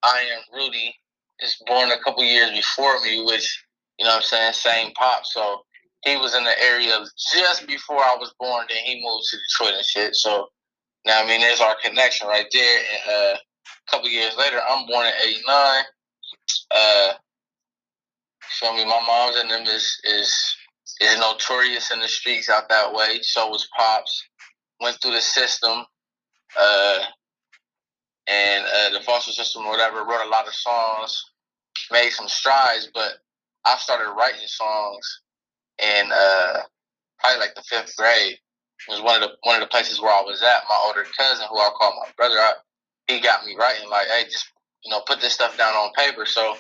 I 0.03 0.24
am 0.35 0.42
Rudy, 0.55 0.94
is 1.40 1.57
born 1.66 1.90
a 1.90 2.03
couple 2.03 2.24
years 2.24 2.51
before 2.51 3.01
me, 3.03 3.24
which 3.24 3.64
you 3.98 4.05
know 4.05 4.11
what 4.11 4.16
I'm 4.16 4.22
saying, 4.22 4.53
same 4.53 4.92
pop. 4.92 5.24
So 5.24 5.62
he 6.05 6.16
was 6.16 6.35
in 6.35 6.44
the 6.44 6.62
area 6.62 6.92
just 7.33 7.66
before 7.66 7.98
I 7.98 8.16
was 8.18 8.33
born. 8.38 8.66
Then 8.68 8.79
he 8.85 9.03
moved 9.03 9.24
to 9.31 9.37
Detroit 9.37 9.79
and 9.79 9.87
shit. 9.87 10.14
So 10.14 10.48
now 11.07 11.22
I 11.22 11.27
mean, 11.27 11.40
there's 11.40 11.61
our 11.61 11.77
connection 11.83 12.29
right 12.29 12.46
there. 12.53 12.79
And 12.79 13.12
uh, 13.14 13.37
a 13.37 13.90
couple 13.90 14.09
years 14.09 14.37
later, 14.37 14.61
I'm 14.68 14.87
born 14.87 15.07
in 15.07 15.12
'89. 15.22 15.85
Uh, 16.70 17.12
feel 18.61 18.74
me? 18.74 18.84
My 18.84 19.00
mom's 19.06 19.37
and 19.37 19.50
them 19.50 19.66
is 19.66 20.00
is 20.04 20.56
is 21.00 21.18
notorious 21.18 21.90
in 21.90 22.00
the 22.00 22.08
streets 22.08 22.48
out 22.48 22.68
that 22.68 22.92
way. 22.92 23.20
So 23.22 23.48
was 23.48 23.68
pops. 23.76 24.24
Went 24.80 24.96
through 25.02 25.12
the 25.12 25.20
system, 25.20 25.84
uh, 26.58 26.98
and 28.28 28.64
uh, 28.64 28.98
the 28.98 29.04
foster 29.04 29.32
system 29.32 29.64
or 29.64 29.70
whatever. 29.70 30.04
Wrote 30.04 30.26
a 30.26 30.30
lot 30.30 30.46
of 30.46 30.54
songs, 30.54 31.24
made 31.90 32.11
some 32.11 32.28
strides, 32.28 32.88
but 32.94 33.14
I 33.64 33.76
started 33.78 34.12
writing 34.12 34.46
songs 34.46 35.20
in 35.78 36.11
uh, 36.12 36.61
probably 37.18 37.40
like 37.40 37.54
the 37.54 37.62
fifth 37.62 37.96
grade. 37.96 38.38
It 38.88 38.92
was 38.92 39.02
one 39.02 39.20
of 39.20 39.28
the 39.28 39.37
one 39.42 39.56
of 39.56 39.62
the 39.62 39.70
places 39.70 40.00
where 40.00 40.12
I 40.12 40.22
was 40.22 40.42
at. 40.42 40.62
My 40.68 40.80
older 40.87 41.04
cousin, 41.16 41.46
who 41.50 41.58
I 41.58 41.70
call 41.76 42.00
my 42.00 42.11
brother, 42.16 42.37
I, 42.38 42.52
he 43.08 43.20
got 43.20 43.44
me 43.44 43.56
writing 43.58 43.88
like, 43.90 44.06
hey, 44.06 44.24
just 44.24 44.46
you 44.84 44.90
know, 44.90 45.00
put 45.06 45.20
this 45.20 45.34
stuff 45.34 45.56
down 45.58 45.74
on 45.74 45.92
paper. 45.94 46.26
So 46.26 46.56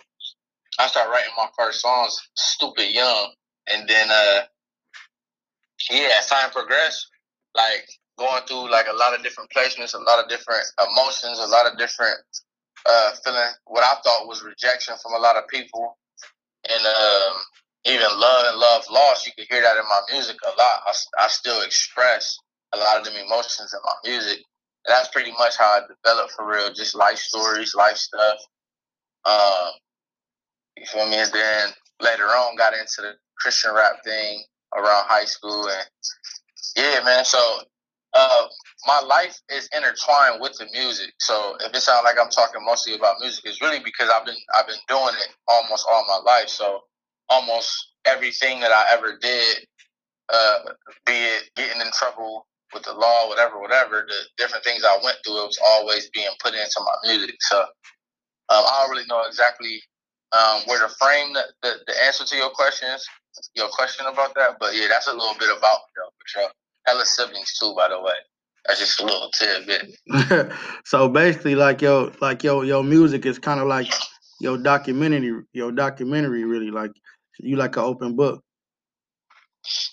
I 0.78 0.86
started 0.86 1.10
writing 1.10 1.32
my 1.36 1.48
first 1.58 1.80
songs, 1.80 2.20
stupid 2.34 2.92
young, 2.92 3.32
and 3.72 3.88
then 3.88 4.08
uh, 4.10 4.42
yeah, 5.90 6.10
as 6.18 6.26
time 6.26 6.50
progressed, 6.50 7.08
like 7.54 7.88
going 8.18 8.42
through 8.46 8.70
like 8.70 8.86
a 8.90 8.96
lot 8.96 9.14
of 9.14 9.22
different 9.22 9.50
placements, 9.54 9.94
a 9.94 9.98
lot 9.98 10.22
of 10.22 10.28
different 10.28 10.64
emotions, 10.90 11.38
a 11.38 11.46
lot 11.46 11.70
of 11.70 11.78
different 11.78 12.18
uh, 12.86 13.10
feeling 13.24 13.50
what 13.66 13.84
I 13.84 13.94
thought 14.02 14.26
was 14.26 14.42
rejection 14.42 14.94
from 15.02 15.14
a 15.14 15.18
lot 15.18 15.36
of 15.36 15.48
people, 15.48 15.96
and 16.68 16.86
um, 16.86 17.34
even 17.86 18.06
love 18.18 18.44
and 18.48 18.58
love 18.58 18.84
lost. 18.90 19.26
You 19.26 19.32
could 19.36 19.46
hear 19.50 19.62
that 19.62 19.76
in 19.76 19.84
my 19.88 20.00
music 20.12 20.36
a 20.44 20.48
lot. 20.50 20.82
I, 20.86 20.92
I 21.24 21.28
still 21.28 21.62
express 21.62 22.36
a 22.74 22.78
lot 22.78 22.98
of 22.98 23.04
them 23.04 23.14
emotions 23.14 23.72
in 23.72 23.80
my 23.84 24.10
music. 24.10 24.38
And 24.88 24.94
that's 24.96 25.10
pretty 25.10 25.32
much 25.32 25.58
how 25.58 25.66
I 25.66 25.80
developed 25.80 26.32
for 26.32 26.48
real, 26.48 26.72
just 26.72 26.94
life 26.94 27.18
stories, 27.18 27.74
life 27.74 27.98
stuff. 27.98 28.38
Um, 29.26 29.72
you 30.78 30.86
feel 30.86 31.06
me? 31.06 31.16
And 31.16 31.30
then 31.30 31.68
later 32.00 32.24
on, 32.24 32.56
got 32.56 32.72
into 32.72 33.02
the 33.02 33.12
Christian 33.38 33.74
rap 33.74 34.02
thing 34.02 34.42
around 34.74 35.04
high 35.06 35.26
school, 35.26 35.68
and 35.68 35.84
yeah, 36.74 37.04
man. 37.04 37.26
So 37.26 37.38
uh, 38.14 38.46
my 38.86 39.02
life 39.06 39.38
is 39.50 39.68
intertwined 39.76 40.40
with 40.40 40.56
the 40.56 40.66
music. 40.72 41.12
So 41.18 41.56
if 41.60 41.74
it 41.74 41.80
sounds 41.80 42.04
like 42.04 42.16
I'm 42.18 42.30
talking 42.30 42.64
mostly 42.64 42.94
about 42.94 43.16
music, 43.20 43.44
it's 43.44 43.60
really 43.60 43.80
because 43.84 44.08
I've 44.08 44.24
been 44.24 44.40
I've 44.54 44.68
been 44.68 44.76
doing 44.88 45.14
it 45.20 45.28
almost 45.48 45.86
all 45.90 46.06
my 46.08 46.22
life. 46.24 46.48
So 46.48 46.80
almost 47.28 47.92
everything 48.06 48.60
that 48.60 48.72
I 48.72 48.86
ever 48.94 49.18
did, 49.20 49.66
uh, 50.32 50.60
be 51.04 51.12
it 51.12 51.50
getting 51.56 51.82
in 51.82 51.92
trouble 51.92 52.47
with 52.74 52.84
the 52.84 52.92
law, 52.92 53.28
whatever, 53.28 53.60
whatever, 53.60 54.04
the 54.06 54.20
different 54.36 54.64
things 54.64 54.84
I 54.84 54.98
went 55.02 55.18
through, 55.24 55.42
it 55.42 55.46
was 55.46 55.60
always 55.64 56.10
being 56.10 56.28
put 56.42 56.54
into 56.54 56.80
my 56.80 57.08
music. 57.08 57.36
So 57.40 57.60
um, 57.60 57.66
I 58.48 58.82
don't 58.82 58.90
really 58.90 59.06
know 59.08 59.22
exactly 59.26 59.80
um, 60.32 60.62
where 60.66 60.80
to 60.80 60.94
frame 60.94 61.32
the, 61.32 61.44
the, 61.62 61.74
the, 61.86 62.04
answer 62.04 62.24
to 62.24 62.36
your 62.36 62.50
questions, 62.50 63.06
your 63.54 63.68
question 63.68 64.06
about 64.06 64.34
that. 64.34 64.56
But 64.60 64.74
yeah, 64.74 64.86
that's 64.88 65.08
a 65.08 65.12
little 65.12 65.34
bit 65.38 65.48
about 65.50 65.80
though, 65.96 66.10
for 66.18 66.26
sure. 66.26 66.50
Hella 66.86 67.04
siblings 67.04 67.56
too, 67.58 67.74
by 67.76 67.88
the 67.88 68.00
way. 68.00 68.14
That's 68.66 68.80
just 68.80 69.00
a 69.00 69.04
little 69.04 69.30
tidbit. 69.30 70.52
so 70.84 71.08
basically, 71.08 71.54
like 71.54 71.80
your 71.80 72.12
like 72.20 72.44
your 72.44 72.64
your 72.64 72.84
music 72.84 73.24
is 73.24 73.38
kind 73.38 73.60
of 73.60 73.66
like 73.66 73.92
your 74.40 74.58
documentary, 74.58 75.42
your 75.52 75.72
documentary, 75.72 76.44
really 76.44 76.70
like 76.70 76.90
you 77.38 77.56
like 77.56 77.76
an 77.76 77.84
open 77.84 78.14
book. 78.14 78.42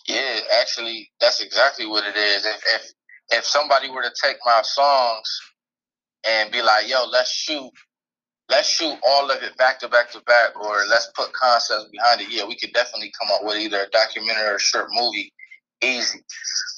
Yeah, 0.08 0.40
actually, 0.62 1.10
that's 1.20 1.42
exactly 1.42 1.86
what 1.86 2.06
it 2.06 2.16
is. 2.16 2.46
If 2.46 2.62
if 2.76 2.92
if 3.30 3.46
somebody 3.46 3.90
were 3.90 4.04
to 4.04 4.14
take 4.22 4.38
my 4.46 4.62
songs 4.64 5.40
and 6.28 6.52
be 6.52 6.62
like, 6.62 6.88
"Yo, 6.88 7.06
let's 7.06 7.32
shoot, 7.32 7.72
let's 8.50 8.70
shoot 8.70 8.98
all 9.06 9.32
of 9.32 9.42
it 9.44 9.58
back 9.58 9.80
to 9.80 9.88
back 9.88 10.12
to 10.12 10.22
back," 10.22 10.56
or 10.60 10.86
let's 10.88 11.10
put 11.16 11.34
concepts 11.34 11.90
behind 11.92 12.22
it, 12.22 12.30
yeah, 12.30 12.46
we 12.46 12.58
could 12.58 12.74
definitely 12.74 13.12
come 13.20 13.32
up 13.34 13.44
with 13.44 13.58
either 13.58 13.82
a 13.82 13.90
documentary 13.90 14.48
or 14.48 14.56
a 14.56 14.60
short 14.60 14.88
movie, 14.92 15.34
easy, 15.82 16.20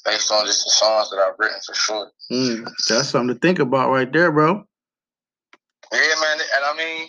based 0.04 0.32
on 0.32 0.46
just 0.46 0.64
the 0.64 0.70
songs 0.70 1.10
that 1.10 1.18
I've 1.18 1.38
written 1.38 1.60
for 1.66 1.74
sure. 1.74 2.10
Mm, 2.32 2.70
that's 2.88 3.10
something 3.10 3.34
to 3.34 3.40
think 3.40 3.58
about 3.58 3.90
right 3.90 4.10
there, 4.10 4.32
bro. 4.32 4.64
Yeah, 5.92 6.14
man, 6.20 6.38
and 6.56 6.64
I 6.64 6.74
mean, 6.76 7.08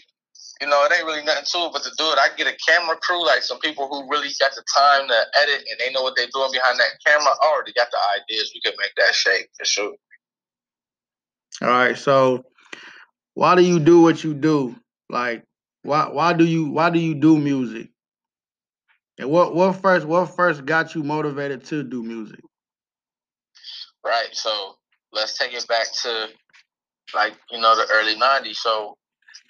you 0.61 0.67
know, 0.67 0.83
it 0.85 0.91
ain't 0.93 1.05
really 1.05 1.23
nothing 1.23 1.45
to 1.45 1.57
it 1.67 1.73
but 1.73 1.83
to 1.83 1.91
do 1.97 2.11
it. 2.11 2.19
I 2.19 2.29
get 2.35 2.47
a 2.47 2.57
camera 2.67 2.97
crew, 2.97 3.25
like 3.25 3.43
some 3.43 3.59
people 3.59 3.87
who 3.87 4.09
really 4.09 4.29
got 4.39 4.51
the 4.55 4.63
time 4.75 5.07
to 5.07 5.25
edit 5.41 5.63
and 5.69 5.79
they 5.79 5.91
know 5.93 6.03
what 6.03 6.15
they're 6.15 6.27
doing 6.33 6.51
behind 6.51 6.79
that 6.79 6.99
camera. 7.05 7.31
I 7.41 7.47
already 7.47 7.73
got 7.73 7.87
the 7.91 7.97
ideas. 8.21 8.51
We 8.53 8.61
could 8.63 8.77
make 8.77 8.91
that 8.97 9.15
shape 9.15 9.47
for 9.57 9.65
sure. 9.65 9.95
All 11.61 11.69
right. 11.69 11.97
So 11.97 12.43
why 13.35 13.55
do 13.55 13.61
you 13.61 13.79
do 13.79 14.01
what 14.01 14.23
you 14.23 14.33
do? 14.33 14.75
Like 15.09 15.43
why 15.83 16.09
why 16.09 16.33
do 16.33 16.45
you 16.45 16.69
why 16.69 16.89
do 16.89 16.99
you 16.99 17.15
do 17.15 17.37
music? 17.37 17.89
And 19.17 19.29
what 19.29 19.55
what 19.55 19.81
first 19.81 20.05
what 20.05 20.35
first 20.35 20.65
got 20.65 20.93
you 20.93 21.03
motivated 21.03 21.63
to 21.65 21.83
do 21.83 22.03
music? 22.03 22.41
Right. 24.05 24.29
So 24.33 24.75
let's 25.13 25.37
take 25.37 25.53
it 25.53 25.67
back 25.67 25.87
to 26.03 26.27
like, 27.15 27.33
you 27.49 27.59
know, 27.59 27.75
the 27.75 27.87
early 27.93 28.15
nineties. 28.17 28.59
So 28.59 28.97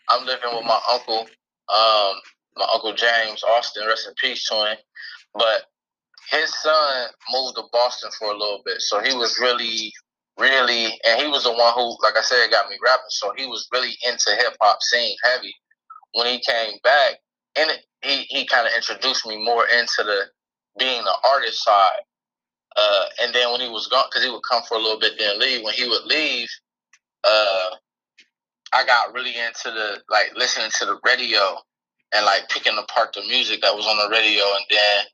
I'm 0.09 0.25
living 0.25 0.49
with 0.55 0.65
my 0.65 0.79
uncle, 0.91 1.21
um, 1.69 2.15
my 2.57 2.67
uncle 2.73 2.93
James 2.93 3.43
Austin, 3.43 3.87
rest 3.87 4.07
in 4.07 4.13
peace 4.21 4.45
to 4.47 4.55
him. 4.55 4.77
But 5.33 5.63
his 6.31 6.53
son 6.61 7.09
moved 7.31 7.55
to 7.57 7.63
Boston 7.71 8.09
for 8.17 8.31
a 8.31 8.37
little 8.37 8.61
bit, 8.65 8.81
so 8.81 9.01
he 9.01 9.13
was 9.13 9.39
really, 9.39 9.93
really, 10.39 10.85
and 11.05 11.21
he 11.21 11.27
was 11.27 11.43
the 11.43 11.53
one 11.53 11.73
who, 11.73 11.97
like 12.03 12.17
I 12.17 12.21
said, 12.21 12.51
got 12.51 12.69
me 12.69 12.77
rapping. 12.83 13.05
So 13.09 13.31
he 13.37 13.45
was 13.45 13.67
really 13.71 13.95
into 14.07 14.31
hip 14.35 14.55
hop 14.61 14.81
scene 14.81 15.15
heavy. 15.23 15.53
When 16.13 16.27
he 16.27 16.41
came 16.47 16.79
back, 16.83 17.15
and 17.55 17.71
he 18.01 18.23
he 18.29 18.45
kind 18.45 18.67
of 18.67 18.73
introduced 18.75 19.27
me 19.27 19.43
more 19.43 19.65
into 19.67 20.03
the 20.03 20.23
being 20.77 21.03
the 21.03 21.15
artist 21.31 21.63
side. 21.63 22.01
Uh, 22.75 23.05
and 23.21 23.33
then 23.33 23.51
when 23.51 23.61
he 23.61 23.69
was 23.69 23.87
gone, 23.87 24.05
because 24.09 24.23
he 24.23 24.31
would 24.31 24.41
come 24.49 24.63
for 24.67 24.75
a 24.75 24.79
little 24.79 24.99
bit, 24.99 25.13
then 25.17 25.39
leave. 25.39 25.63
When 25.63 25.73
he 25.73 25.87
would 25.87 26.05
leave, 26.05 26.47
uh, 27.23 27.69
I 28.73 28.85
got 28.85 29.13
really 29.13 29.35
into 29.35 29.71
the 29.71 30.01
like 30.09 30.35
listening 30.35 30.69
to 30.79 30.85
the 30.85 30.99
radio 31.03 31.57
and 32.13 32.25
like 32.25 32.49
picking 32.49 32.77
apart 32.77 33.13
the 33.13 33.21
music 33.21 33.61
that 33.61 33.75
was 33.75 33.87
on 33.87 33.97
the 33.97 34.15
radio. 34.15 34.43
And 34.43 34.65
then 34.69 35.05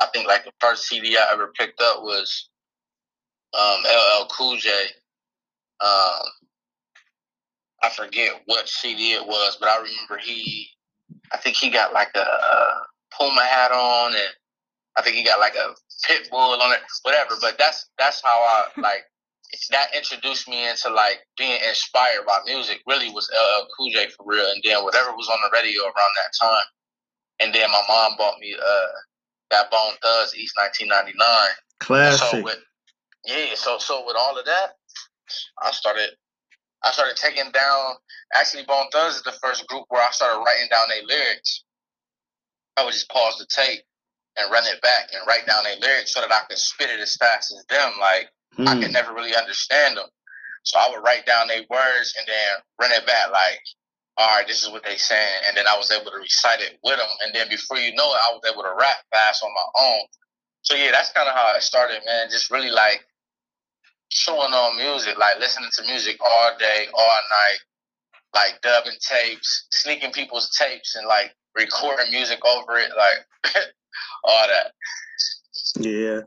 I 0.00 0.06
think 0.12 0.26
like 0.26 0.44
the 0.44 0.52
first 0.60 0.86
CD 0.86 1.16
I 1.16 1.32
ever 1.32 1.52
picked 1.56 1.80
up 1.80 2.02
was 2.02 2.48
um, 3.58 3.82
LL 3.84 4.26
Cool 4.30 4.56
J. 4.56 4.70
Um, 5.80 6.26
I 7.82 7.90
forget 7.96 8.42
what 8.46 8.68
CD 8.68 9.12
it 9.12 9.26
was, 9.26 9.56
but 9.58 9.68
I 9.68 9.76
remember 9.76 10.18
he, 10.22 10.68
I 11.32 11.38
think 11.38 11.56
he 11.56 11.70
got 11.70 11.92
like 11.92 12.10
a, 12.14 12.20
a 12.20 12.82
Puma 13.16 13.42
hat 13.42 13.72
on, 13.72 14.12
and 14.12 14.28
I 14.96 15.02
think 15.02 15.16
he 15.16 15.24
got 15.24 15.40
like 15.40 15.54
a 15.54 15.74
pit 16.06 16.28
bull 16.30 16.38
on 16.38 16.72
it, 16.72 16.80
whatever. 17.02 17.34
But 17.40 17.56
that's 17.58 17.88
that's 17.98 18.22
how 18.22 18.28
I 18.76 18.80
like 18.80 19.04
that 19.70 19.94
introduced 19.96 20.48
me 20.48 20.68
into 20.68 20.90
like 20.90 21.20
being 21.36 21.58
inspired 21.66 22.26
by 22.26 22.38
music. 22.46 22.80
Really 22.86 23.10
was 23.10 23.28
LL 23.32 23.66
Cool 23.76 23.90
J 23.90 24.08
for 24.16 24.24
real, 24.26 24.46
and 24.50 24.62
then 24.64 24.82
whatever 24.84 25.12
was 25.12 25.28
on 25.28 25.38
the 25.42 25.50
radio 25.52 25.82
around 25.84 25.94
that 25.94 26.32
time. 26.40 26.64
And 27.40 27.54
then 27.54 27.70
my 27.70 27.82
mom 27.88 28.16
bought 28.16 28.38
me 28.38 28.54
uh 28.54 28.92
that 29.50 29.70
Bone 29.70 29.94
Thugs 30.02 30.34
East 30.36 30.54
1999. 30.56 31.18
Classic. 31.80 32.28
So 32.30 32.42
with, 32.42 32.58
yeah, 33.26 33.54
so 33.54 33.78
so 33.78 34.04
with 34.06 34.16
all 34.16 34.38
of 34.38 34.44
that, 34.44 34.76
I 35.62 35.72
started 35.72 36.10
I 36.82 36.92
started 36.92 37.16
taking 37.16 37.50
down. 37.50 37.94
Actually, 38.34 38.64
Bone 38.64 38.86
Thugs 38.92 39.16
is 39.16 39.22
the 39.22 39.36
first 39.42 39.66
group 39.66 39.84
where 39.88 40.02
I 40.02 40.10
started 40.10 40.38
writing 40.38 40.68
down 40.70 40.86
their 40.88 41.02
lyrics. 41.02 41.64
I 42.76 42.84
would 42.84 42.92
just 42.92 43.10
pause 43.10 43.36
the 43.38 43.46
tape 43.50 43.82
and 44.38 44.50
run 44.50 44.64
it 44.66 44.80
back 44.80 45.10
and 45.12 45.26
write 45.26 45.46
down 45.46 45.64
their 45.64 45.76
lyrics 45.76 46.14
so 46.14 46.20
that 46.20 46.32
I 46.32 46.42
could 46.48 46.58
spit 46.58 46.88
it 46.88 47.00
as 47.00 47.16
fast 47.16 47.52
as 47.52 47.64
them. 47.68 47.92
Like 48.00 48.30
Mm. 48.58 48.66
I 48.66 48.80
could 48.80 48.92
never 48.92 49.12
really 49.12 49.34
understand 49.34 49.96
them. 49.96 50.06
So 50.62 50.78
I 50.78 50.90
would 50.90 51.04
write 51.04 51.26
down 51.26 51.48
their 51.48 51.64
words 51.70 52.14
and 52.18 52.26
then 52.26 52.60
run 52.80 52.92
it 52.92 53.06
back 53.06 53.30
like, 53.32 53.60
all 54.18 54.36
right, 54.36 54.46
this 54.46 54.62
is 54.62 54.70
what 54.70 54.84
they 54.84 54.96
saying. 54.96 55.40
And 55.48 55.56
then 55.56 55.66
I 55.66 55.76
was 55.76 55.90
able 55.90 56.10
to 56.10 56.18
recite 56.18 56.60
it 56.60 56.78
with 56.84 56.98
them. 56.98 57.08
And 57.24 57.34
then 57.34 57.48
before 57.48 57.78
you 57.78 57.94
know 57.94 58.12
it, 58.12 58.20
I 58.28 58.32
was 58.32 58.42
able 58.50 58.62
to 58.62 58.74
rap 58.78 58.96
fast 59.10 59.42
on 59.42 59.50
my 59.54 59.82
own. 59.82 60.04
So 60.62 60.74
yeah, 60.74 60.90
that's 60.92 61.12
kind 61.12 61.28
of 61.28 61.34
how 61.34 61.54
it 61.56 61.62
started, 61.62 62.02
man. 62.04 62.28
Just 62.30 62.50
really 62.50 62.70
like 62.70 63.00
showing 64.10 64.52
on 64.52 64.76
music, 64.76 65.16
like 65.18 65.38
listening 65.38 65.70
to 65.78 65.86
music 65.86 66.18
all 66.20 66.50
day, 66.58 66.86
all 66.92 67.18
night, 67.30 67.60
like 68.34 68.60
dubbing 68.60 68.98
tapes, 69.00 69.66
sneaking 69.70 70.12
people's 70.12 70.50
tapes 70.50 70.96
and 70.96 71.06
like 71.06 71.34
recording 71.56 72.10
music 72.10 72.40
over 72.44 72.78
it, 72.78 72.90
like 72.96 73.54
all 74.24 74.46
that. 74.48 74.72
Yeah. 75.78 76.20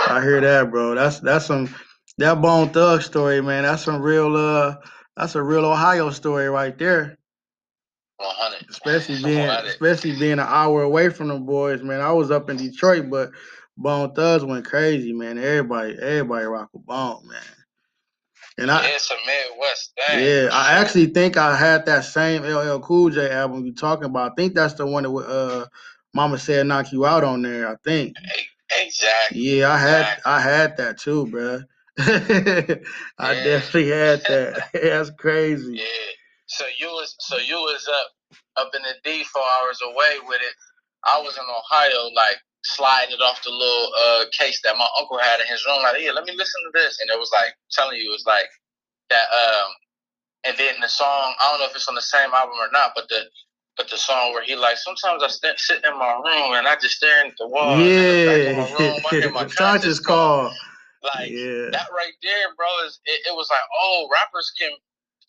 I 0.00 0.22
hear 0.22 0.40
that, 0.40 0.70
bro. 0.70 0.94
That's 0.94 1.20
that's 1.20 1.46
some 1.46 1.74
that 2.18 2.40
Bone 2.40 2.70
Thug 2.70 3.02
story, 3.02 3.40
man. 3.40 3.64
That's 3.64 3.84
some 3.84 4.00
real 4.00 4.36
uh 4.36 4.76
that's 5.16 5.34
a 5.34 5.42
real 5.42 5.64
Ohio 5.64 6.10
story 6.10 6.48
right 6.48 6.76
there. 6.78 7.18
100. 8.18 8.68
Especially 8.68 9.22
being 9.22 9.46
100. 9.46 9.68
especially 9.68 10.18
being 10.18 10.32
an 10.34 10.40
hour 10.40 10.82
away 10.82 11.08
from 11.08 11.28
the 11.28 11.38
boys, 11.38 11.82
man. 11.82 12.00
I 12.00 12.12
was 12.12 12.30
up 12.30 12.50
in 12.50 12.56
Detroit, 12.56 13.10
but 13.10 13.30
Bone 13.76 14.12
Thugs 14.14 14.44
went 14.44 14.64
crazy, 14.64 15.12
man. 15.12 15.38
Everybody, 15.38 15.96
everybody 16.00 16.46
rock 16.46 16.70
a 16.74 16.78
bone, 16.78 17.28
man. 17.28 17.40
And 18.58 18.72
I, 18.72 18.82
yeah, 18.82 18.88
it's 18.96 19.10
a 19.10 19.14
Midwest 19.24 19.92
thing. 19.96 20.24
Yeah, 20.24 20.48
I 20.52 20.72
actually 20.72 21.06
think 21.06 21.36
I 21.36 21.56
had 21.56 21.86
that 21.86 22.04
same 22.04 22.42
LL 22.42 22.80
Cool 22.80 23.10
J 23.10 23.30
album 23.30 23.64
you 23.64 23.72
talking 23.72 24.06
about. 24.06 24.32
I 24.32 24.34
think 24.34 24.54
that's 24.54 24.74
the 24.74 24.84
one 24.84 25.04
that 25.04 25.10
uh, 25.12 25.66
Mama 26.12 26.38
said 26.38 26.66
knock 26.66 26.90
you 26.90 27.06
out 27.06 27.22
on 27.22 27.42
there. 27.42 27.68
I 27.68 27.76
think. 27.84 28.16
Hey, 28.18 28.42
Exactly. 28.80 29.40
Yeah, 29.40 29.70
I 29.70 29.78
had 29.78 30.00
exactly. 30.00 30.32
I 30.32 30.40
had 30.40 30.76
that 30.76 30.98
too, 30.98 31.26
bro. 31.26 31.60
I 31.98 33.32
yeah. 33.32 33.44
definitely 33.44 33.90
had 33.90 34.22
that. 34.28 34.68
That's 34.72 35.10
crazy. 35.18 35.78
Yeah. 35.78 36.10
So 36.46 36.64
you 36.78 36.86
was 36.86 37.14
so 37.20 37.36
you 37.36 37.56
was 37.56 37.88
up 37.88 38.36
up 38.66 38.74
in 38.74 38.82
the 38.82 38.94
D 39.04 39.24
four 39.24 39.42
hours 39.42 39.80
away 39.84 40.16
with 40.26 40.40
it. 40.40 40.54
I 41.04 41.20
was 41.20 41.36
in 41.36 41.44
Ohio, 41.44 42.10
like 42.14 42.38
sliding 42.64 43.14
it 43.14 43.20
off 43.22 43.42
the 43.44 43.50
little 43.50 43.90
uh 43.94 44.24
case 44.38 44.60
that 44.62 44.76
my 44.76 44.88
uncle 45.00 45.18
had 45.18 45.40
in 45.40 45.46
his 45.46 45.64
room. 45.66 45.82
Like, 45.82 46.00
yeah, 46.00 46.12
let 46.12 46.24
me 46.24 46.32
listen 46.36 46.62
to 46.64 46.70
this, 46.74 46.98
and 47.00 47.10
it 47.10 47.18
was 47.18 47.30
like 47.32 47.54
telling 47.72 47.96
you, 47.98 48.08
it 48.10 48.12
was 48.14 48.26
like 48.26 48.48
that. 49.10 49.26
Um, 49.30 49.70
and 50.46 50.56
then 50.56 50.74
the 50.80 50.88
song, 50.88 51.34
I 51.42 51.50
don't 51.50 51.60
know 51.60 51.66
if 51.66 51.74
it's 51.74 51.88
on 51.88 51.96
the 51.96 52.00
same 52.00 52.30
album 52.32 52.56
or 52.58 52.70
not, 52.72 52.92
but 52.94 53.08
the 53.08 53.26
but 53.78 53.88
the 53.90 53.96
song 53.96 54.32
where 54.34 54.44
he 54.44 54.56
like 54.56 54.76
sometimes 54.76 55.22
I 55.22 55.28
st- 55.28 55.58
sit 55.58 55.84
in 55.84 55.98
my 55.98 56.12
room 56.14 56.54
and 56.54 56.68
I 56.68 56.74
just 56.76 56.96
stare 56.96 57.26
at 57.26 57.34
the 57.38 57.48
wall. 57.48 57.78
Yeah, 57.78 58.98
my 59.04 59.44
the 59.48 59.54
conscious 59.56 60.00
call. 60.00 60.52
Like 61.02 61.30
Yeah. 61.30 61.70
that 61.72 61.88
right 61.96 62.12
there, 62.22 62.54
bro. 62.56 62.66
Is 62.86 63.00
it, 63.06 63.28
it 63.28 63.36
was 63.36 63.48
like, 63.50 63.60
oh, 63.80 64.08
rappers 64.12 64.52
can 64.60 64.70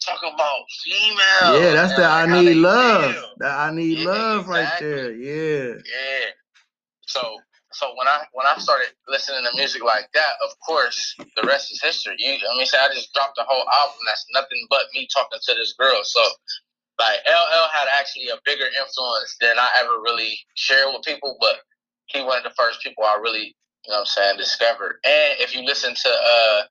talk 0.05 0.19
about 0.21 0.65
female. 0.83 1.61
Yeah, 1.61 1.73
that's 1.73 1.93
the 1.93 2.01
like, 2.01 2.29
I 2.29 2.43
need 2.43 2.55
love. 2.57 3.13
feel. 3.15 3.23
That 3.37 3.59
I 3.59 3.71
need 3.75 3.97
Yeah, 3.99 4.05
love 4.05 4.47
right 4.49 4.67
there. 4.79 5.11
Yeah. 5.13 5.75
Yeah. 5.85 6.25
So 7.07 7.37
so 7.73 7.93
when 7.97 8.07
I 8.07 8.25
when 8.33 8.47
I 8.47 8.57
started 8.59 8.89
listening 9.07 9.45
to 9.45 9.51
music 9.55 9.83
like 9.83 10.09
that, 10.13 10.33
of 10.45 10.51
course, 10.65 11.15
the 11.19 11.43
rest 11.45 11.71
is 11.71 11.81
history. 11.81 12.15
You 12.19 12.33
I 12.33 12.57
mean, 12.57 12.65
say 12.65 12.77
I 12.81 12.93
just 12.93 13.13
dropped 13.13 13.37
a 13.39 13.43
whole 13.47 13.65
album 13.81 13.99
that's 14.07 14.25
nothing 14.33 14.65
but 14.69 14.81
me 14.93 15.07
talking 15.13 15.39
to 15.41 15.53
this 15.55 15.73
girl. 15.79 16.01
So 16.03 16.21
like 16.99 17.19
LL 17.25 17.69
had 17.71 17.87
actually 17.97 18.27
a 18.27 18.37
bigger 18.45 18.65
influence 18.77 19.37
than 19.39 19.57
I 19.57 19.69
ever 19.81 20.01
really 20.03 20.37
shared 20.55 20.93
with 20.93 21.03
people, 21.03 21.37
but 21.39 21.55
he 22.07 22.21
one 22.21 22.37
of 22.37 22.43
the 22.43 22.55
first 22.57 22.83
people 22.83 23.05
I 23.05 23.17
really, 23.21 23.55
you 23.85 23.89
know 23.89 23.95
what 23.95 23.99
I'm 24.01 24.05
saying, 24.05 24.37
discovered. 24.37 24.99
And 25.05 25.39
if 25.39 25.55
you 25.55 25.63
listen 25.63 25.95
to 25.95 26.09
uh 26.09 26.61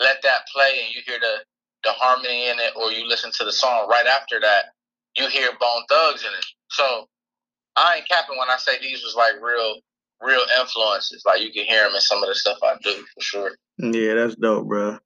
Let 0.00 0.22
That 0.22 0.48
Play 0.52 0.82
and 0.84 0.94
you 0.94 1.02
hear 1.06 1.18
the 1.20 1.44
the 1.84 1.92
harmony 1.92 2.48
in 2.48 2.58
it 2.58 2.72
or 2.76 2.90
you 2.92 3.08
listen 3.08 3.30
to 3.38 3.44
the 3.44 3.52
song 3.52 3.88
right 3.88 4.06
after 4.06 4.40
that, 4.40 4.64
you 5.16 5.28
hear 5.28 5.50
Bone 5.58 5.84
Thugs 5.88 6.22
in 6.22 6.32
it. 6.36 6.44
So 6.70 7.08
I 7.76 7.96
ain't 7.96 8.08
capping 8.08 8.38
when 8.38 8.50
I 8.50 8.56
say 8.56 8.72
these 8.80 9.02
was 9.02 9.14
like 9.14 9.40
real 9.40 9.76
real 10.20 10.42
influences. 10.60 11.22
Like 11.24 11.42
you 11.42 11.52
can 11.52 11.64
hear 11.64 11.84
them 11.84 11.94
in 11.94 12.00
some 12.00 12.22
of 12.22 12.28
the 12.28 12.34
stuff 12.34 12.58
I 12.62 12.74
do 12.82 12.92
for 13.14 13.20
sure. 13.20 13.52
Yeah, 13.78 14.14
that's 14.14 14.34
dope, 14.34 14.66
bro. 14.66 14.98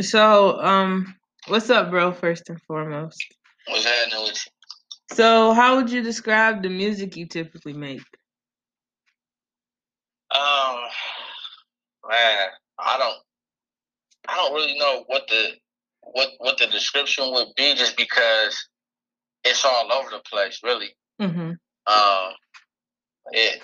So, 0.00 0.60
um, 0.60 1.14
what's 1.46 1.70
up, 1.70 1.90
bro? 1.90 2.12
First 2.12 2.48
and 2.48 2.60
foremost. 2.62 3.24
What's 3.66 3.84
happening 3.84 4.22
with 4.22 4.44
you? 4.46 5.16
So, 5.16 5.52
how 5.52 5.76
would 5.76 5.90
you 5.90 6.02
describe 6.02 6.62
the 6.62 6.68
music 6.68 7.16
you 7.16 7.26
typically 7.26 7.72
make? 7.72 8.02
Um, 10.32 10.78
man, 12.08 12.48
I 12.78 12.96
don't, 12.98 13.16
I 14.28 14.36
don't 14.36 14.54
really 14.54 14.78
know 14.78 15.04
what 15.06 15.26
the 15.28 15.48
what 16.02 16.28
what 16.38 16.58
the 16.58 16.66
description 16.68 17.32
would 17.32 17.48
be, 17.56 17.74
just 17.74 17.96
because 17.96 18.56
it's 19.44 19.64
all 19.64 19.92
over 19.92 20.10
the 20.10 20.22
place, 20.30 20.60
really. 20.62 20.90
Mm-hmm. 21.20 21.52
Um, 21.92 22.34
it 23.32 23.60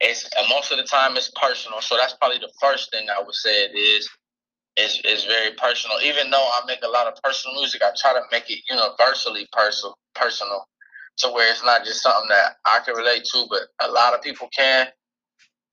it's 0.00 0.28
most 0.48 0.72
of 0.72 0.78
the 0.78 0.84
time 0.84 1.16
it's 1.16 1.30
personal, 1.40 1.80
so 1.80 1.96
that's 1.98 2.14
probably 2.14 2.38
the 2.38 2.52
first 2.60 2.90
thing 2.90 3.06
I 3.08 3.22
would 3.22 3.34
say. 3.34 3.64
It 3.64 3.76
is 3.76 4.08
is 4.76 5.00
is 5.04 5.24
very 5.24 5.52
personal. 5.56 5.98
Even 6.02 6.30
though 6.30 6.38
I 6.52 6.62
make 6.66 6.80
a 6.82 6.88
lot 6.88 7.06
of 7.06 7.14
personal 7.22 7.56
music, 7.56 7.82
I 7.82 7.90
try 7.98 8.12
to 8.14 8.22
make 8.32 8.50
it 8.50 8.60
universally 8.70 9.48
personal, 9.52 9.98
personal, 10.14 10.66
to 11.18 11.28
where 11.30 11.50
it's 11.50 11.64
not 11.64 11.84
just 11.84 12.02
something 12.02 12.28
that 12.30 12.56
I 12.66 12.80
can 12.84 12.94
relate 12.96 13.24
to, 13.32 13.46
but 13.50 13.62
a 13.80 13.90
lot 13.90 14.14
of 14.14 14.22
people 14.22 14.48
can. 14.56 14.88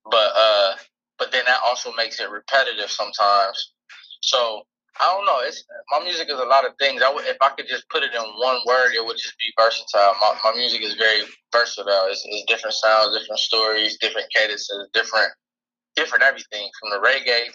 But 0.09 0.31
uh, 0.35 0.75
but 1.19 1.31
then 1.31 1.43
that 1.47 1.59
also 1.65 1.93
makes 1.97 2.19
it 2.19 2.29
repetitive 2.29 2.89
sometimes. 2.91 3.73
So 4.21 4.63
I 4.99 5.05
don't 5.13 5.25
know. 5.25 5.39
It's 5.41 5.63
my 5.91 6.03
music 6.03 6.29
is 6.29 6.39
a 6.39 6.45
lot 6.45 6.65
of 6.65 6.73
things. 6.79 7.01
I 7.03 7.13
if 7.21 7.37
I 7.41 7.49
could 7.49 7.67
just 7.67 7.87
put 7.89 8.03
it 8.03 8.13
in 8.13 8.21
one 8.21 8.59
word, 8.65 8.93
it 8.95 9.05
would 9.05 9.17
just 9.17 9.37
be 9.37 9.53
versatile. 9.59 10.15
My 10.21 10.37
my 10.43 10.53
music 10.55 10.81
is 10.83 10.95
very 10.95 11.21
versatile. 11.51 12.07
It's, 12.09 12.23
it's 12.25 12.45
different 12.47 12.75
sounds, 12.75 13.17
different 13.17 13.39
stories, 13.39 13.97
different 13.99 14.27
cadences, 14.33 14.87
different 14.93 15.31
different 15.95 16.23
everything 16.23 16.69
from 16.79 16.89
the 16.91 17.07
reggae 17.07 17.49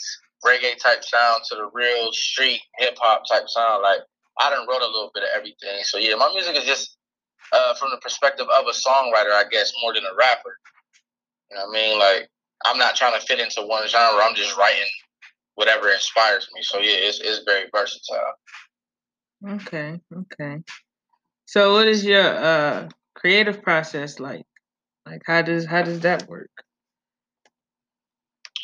reggae 0.44 0.78
type 0.78 1.04
sound 1.04 1.42
to 1.48 1.56
the 1.56 1.70
real 1.72 2.12
street 2.12 2.60
hip 2.78 2.96
hop 3.00 3.22
type 3.30 3.48
sound. 3.48 3.82
Like 3.82 4.00
I 4.38 4.50
done 4.50 4.66
wrote 4.68 4.82
a 4.82 4.86
little 4.86 5.10
bit 5.14 5.24
of 5.24 5.30
everything. 5.34 5.84
So 5.84 5.98
yeah, 5.98 6.14
my 6.14 6.30
music 6.34 6.56
is 6.56 6.64
just 6.64 6.96
uh, 7.52 7.74
from 7.74 7.90
the 7.90 7.98
perspective 7.98 8.46
of 8.48 8.64
a 8.66 8.72
songwriter, 8.72 9.32
I 9.32 9.44
guess, 9.50 9.72
more 9.82 9.94
than 9.94 10.04
a 10.04 10.14
rapper. 10.16 10.58
You 11.50 11.56
know 11.56 11.66
what 11.66 11.78
I 11.78 11.80
mean? 11.80 11.98
Like 11.98 12.30
I'm 12.64 12.78
not 12.78 12.96
trying 12.96 13.18
to 13.18 13.26
fit 13.26 13.40
into 13.40 13.62
one 13.62 13.86
genre. 13.88 14.22
I'm 14.22 14.34
just 14.34 14.56
writing 14.56 14.88
whatever 15.54 15.90
inspires 15.90 16.48
me. 16.54 16.62
So 16.62 16.78
yeah, 16.78 16.94
it's 16.94 17.20
it's 17.20 17.44
very 17.44 17.68
versatile. 17.72 18.34
Okay, 19.48 20.00
okay. 20.14 20.62
So, 21.46 21.72
what 21.72 21.88
is 21.88 22.04
your 22.04 22.22
uh 22.22 22.88
creative 23.14 23.62
process 23.62 24.18
like? 24.20 24.46
Like, 25.04 25.22
how 25.26 25.42
does 25.42 25.66
how 25.66 25.82
does 25.82 26.00
that 26.00 26.28
work? 26.28 26.50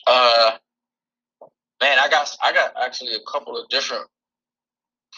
Uh, 0.06 0.56
man, 1.80 1.98
I 1.98 2.08
got 2.08 2.36
I 2.42 2.52
got 2.52 2.72
actually 2.82 3.14
a 3.14 3.30
couple 3.30 3.56
of 3.56 3.68
different 3.68 4.06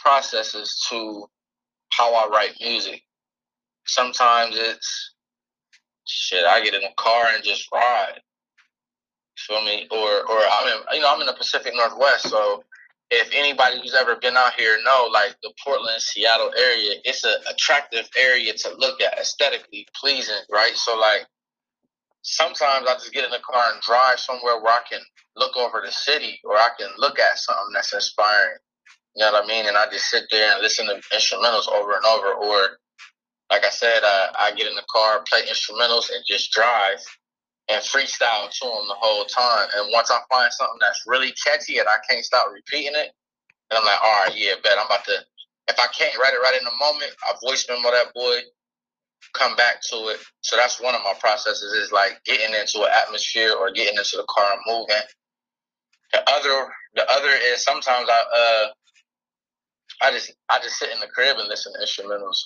processes 0.03 0.87
to 0.91 1.27
how 1.93 2.15
I 2.15 2.29
write 2.29 2.55
music. 2.61 3.03
Sometimes 3.87 4.57
it's 4.57 5.15
shit. 6.07 6.45
I 6.45 6.63
get 6.63 6.75
in 6.75 6.83
a 6.85 6.95
car 6.97 7.27
and 7.35 7.43
just 7.45 7.67
ride. 7.73 8.21
Feel 9.39 9.65
me? 9.65 9.89
Or 9.91 10.31
or 10.31 10.39
I'm 10.39 10.69
in 10.69 10.79
you 10.93 11.01
know 11.01 11.13
I'm 11.13 11.21
in 11.21 11.27
the 11.27 11.33
Pacific 11.33 11.73
Northwest, 11.75 12.29
so 12.29 12.63
if 13.11 13.29
anybody 13.35 13.81
who's 13.81 13.95
ever 13.95 14.17
been 14.17 14.37
out 14.37 14.55
here 14.57 14.79
know 14.85 15.09
like 15.13 15.35
the 15.43 15.53
Portland 15.65 16.01
Seattle 16.01 16.53
area, 16.57 17.01
it's 17.05 17.25
an 17.25 17.35
attractive 17.51 18.09
area 18.17 18.53
to 18.53 18.75
look 18.79 19.01
at, 19.01 19.19
aesthetically 19.19 19.87
pleasing, 20.01 20.43
right? 20.51 20.77
So 20.77 20.97
like 20.97 21.27
sometimes 22.23 22.87
I 22.89 22.95
just 22.95 23.13
get 23.13 23.25
in 23.25 23.31
the 23.31 23.41
car 23.41 23.73
and 23.73 23.83
drive 23.83 24.21
somewhere 24.21 24.61
where 24.61 24.73
I 24.73 24.83
can 24.89 25.01
look 25.37 25.57
over 25.57 25.83
the 25.85 25.93
city 25.93 26.41
or 26.45 26.57
I 26.57 26.69
can 26.79 26.91
look 26.99 27.19
at 27.19 27.39
something 27.39 27.73
that's 27.75 27.95
inspiring. 27.95 28.59
You 29.17 29.25
know 29.25 29.33
what 29.33 29.45
I 29.45 29.49
mean? 29.49 29.67
And 29.67 29.77
I 29.77 29.87
just 29.91 30.11
sit 30.11 30.25
there 30.31 30.53
and 30.53 30.63
listen 30.63 30.87
to 30.87 30.95
instrumentals 31.15 31.69
over 31.69 31.93
and 31.93 32.05
over. 32.05 32.33
Or, 32.35 32.79
like 33.51 33.65
I 33.65 33.71
said, 33.71 34.01
I, 34.05 34.31
I 34.39 34.53
get 34.55 34.69
in 34.69 34.77
the 34.77 34.85
car, 34.91 35.25
play 35.29 35.43
instrumentals, 35.43 36.11
and 36.15 36.25
just 36.27 36.53
drive 36.53 36.99
and 37.71 37.83
freestyle 37.83 38.51
to 38.51 38.67
them 38.67 38.87
the 38.89 38.99
whole 38.99 39.25
time. 39.25 39.69
And 39.77 39.91
once 39.93 40.11
I 40.11 40.21
find 40.31 40.53
something 40.53 40.79
that's 40.81 41.03
really 41.07 41.33
catchy 41.45 41.79
and 41.79 41.89
I 41.89 41.99
can't 42.09 42.25
stop 42.25 42.49
repeating 42.53 42.95
it, 42.95 43.11
then 43.71 43.79
I'm 43.79 43.85
like, 43.85 44.03
all 44.03 44.25
right, 44.27 44.37
yeah, 44.37 44.55
bet 44.63 44.79
I'm 44.79 44.87
about 44.87 45.05
to. 45.07 45.19
If 45.69 45.79
I 45.79 45.87
can't 45.97 46.19
write 46.19 46.35
it 46.35 46.43
right 46.43 46.59
in 46.59 46.65
the 46.65 46.77
moment, 46.81 47.13
I 47.25 47.35
voice 47.45 47.67
memo 47.69 47.91
that 47.91 48.13
boy, 48.15 48.39
come 49.35 49.57
back 49.57 49.81
to 49.91 49.97
it. 50.09 50.19
So 50.41 50.57
that's 50.57 50.81
one 50.81 50.95
of 50.95 51.03
my 51.03 51.15
processes 51.21 51.73
is 51.73 51.93
like 51.93 52.21
getting 52.25 52.55
into 52.55 52.83
an 52.83 52.91
atmosphere 53.05 53.53
or 53.59 53.71
getting 53.71 53.97
into 53.97 54.17
the 54.17 54.27
car 54.29 54.53
and 54.53 54.61
moving. 54.67 55.03
The 56.13 56.31
other, 56.31 56.69
the 56.95 57.11
other 57.11 57.31
is 57.53 57.63
sometimes 57.63 58.09
I, 58.09 58.23
uh, 58.35 58.67
I 60.03 60.11
just, 60.13 60.33
I 60.51 60.59
just 60.63 60.77
sit 60.77 60.91
in 60.93 61.01
the 61.01 61.07
crib 61.07 61.37
and 61.39 61.49
listen 61.49 61.73
to 61.73 61.81
instrumentals. 61.81 62.37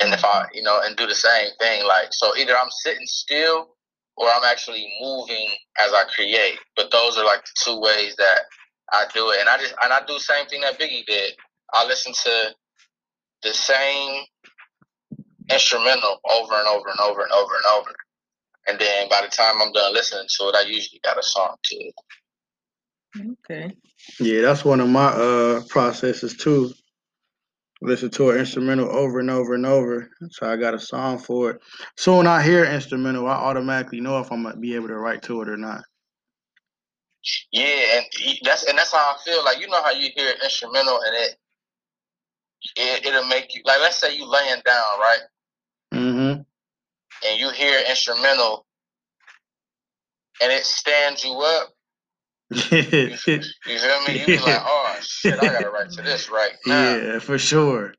And 0.00 0.14
if 0.14 0.24
I, 0.24 0.46
you 0.52 0.62
know, 0.62 0.80
and 0.84 0.96
do 0.96 1.06
the 1.06 1.14
same 1.14 1.50
thing, 1.58 1.86
like, 1.86 2.08
so 2.12 2.36
either 2.36 2.56
I'm 2.56 2.70
sitting 2.70 3.06
still 3.06 3.76
or 4.16 4.28
I'm 4.28 4.44
actually 4.44 4.88
moving 5.00 5.48
as 5.78 5.92
I 5.92 6.04
create. 6.14 6.58
But 6.76 6.90
those 6.90 7.18
are 7.18 7.24
like 7.24 7.42
the 7.42 7.52
two 7.64 7.80
ways 7.80 8.14
that 8.16 8.40
I 8.92 9.06
do 9.12 9.30
it. 9.30 9.40
And 9.40 9.48
I 9.48 9.58
just, 9.58 9.74
and 9.82 9.92
I 9.92 10.00
do 10.06 10.14
the 10.14 10.20
same 10.20 10.46
thing 10.46 10.60
that 10.62 10.78
Biggie 10.78 11.06
did. 11.06 11.34
I 11.72 11.86
listen 11.86 12.12
to 12.12 12.54
the 13.42 13.52
same 13.52 14.24
instrumental 15.50 16.20
over 16.30 16.54
and 16.54 16.68
over 16.68 16.88
and 16.88 17.00
over 17.00 17.22
and 17.22 17.32
over 17.32 17.54
and 17.54 17.66
over. 17.78 17.94
And 18.68 18.78
then 18.78 19.08
by 19.08 19.22
the 19.22 19.28
time 19.28 19.60
I'm 19.62 19.72
done 19.72 19.94
listening 19.94 20.26
to 20.38 20.48
it, 20.48 20.54
I 20.54 20.62
usually 20.62 21.00
got 21.02 21.18
a 21.18 21.22
song 21.22 21.56
to 21.64 21.74
it. 21.76 21.94
Okay. 23.16 23.74
Yeah, 24.20 24.42
that's 24.42 24.64
one 24.64 24.80
of 24.80 24.88
my 24.88 25.06
uh 25.08 25.62
processes 25.68 26.36
too. 26.36 26.72
Listen 27.80 28.10
to 28.10 28.30
an 28.30 28.38
instrumental 28.38 28.90
over 28.90 29.20
and 29.20 29.30
over 29.30 29.54
and 29.54 29.64
over. 29.64 30.10
So 30.30 30.50
I 30.50 30.56
got 30.56 30.74
a 30.74 30.80
song 30.80 31.18
for 31.18 31.52
it. 31.52 31.60
So 31.96 32.18
when 32.18 32.26
I 32.26 32.42
hear 32.42 32.64
instrumental, 32.64 33.26
I 33.28 33.34
automatically 33.34 34.00
know 34.00 34.18
if 34.20 34.30
I'm 34.32 34.42
gonna 34.42 34.56
be 34.56 34.74
able 34.74 34.88
to 34.88 34.98
write 34.98 35.22
to 35.22 35.40
it 35.42 35.48
or 35.48 35.56
not. 35.56 35.82
Yeah, 37.52 37.98
and 37.98 38.04
that's 38.42 38.64
and 38.64 38.76
that's 38.76 38.92
how 38.92 38.98
I 38.98 39.16
feel. 39.24 39.44
Like 39.44 39.60
you 39.60 39.68
know 39.68 39.82
how 39.82 39.90
you 39.92 40.10
hear 40.14 40.30
an 40.30 40.36
instrumental 40.42 41.00
and 41.00 41.14
it, 41.14 41.36
it 42.76 43.06
it'll 43.06 43.26
make 43.26 43.54
you 43.54 43.62
like 43.64 43.80
let's 43.80 43.96
say 43.96 44.14
you 44.14 44.26
laying 44.26 44.60
down 44.64 44.98
right, 44.98 45.20
Mm-hmm. 45.94 46.42
and 47.28 47.40
you 47.40 47.50
hear 47.50 47.80
instrumental, 47.88 48.66
and 50.42 50.52
it 50.52 50.64
stands 50.64 51.24
you 51.24 51.32
up. 51.32 51.74
You 52.50 52.58
feel 53.16 54.04
me? 54.06 54.20
You 54.20 54.26
be 54.26 54.38
like, 54.38 54.62
oh 54.64 54.96
shit, 55.02 55.38
I 55.38 55.52
gotta 55.52 55.70
write 55.70 55.90
to 55.92 56.02
this 56.02 56.30
right 56.30 56.52
now. 56.66 56.96
yeah, 56.96 57.18
for 57.18 57.38
sure. 57.38 57.94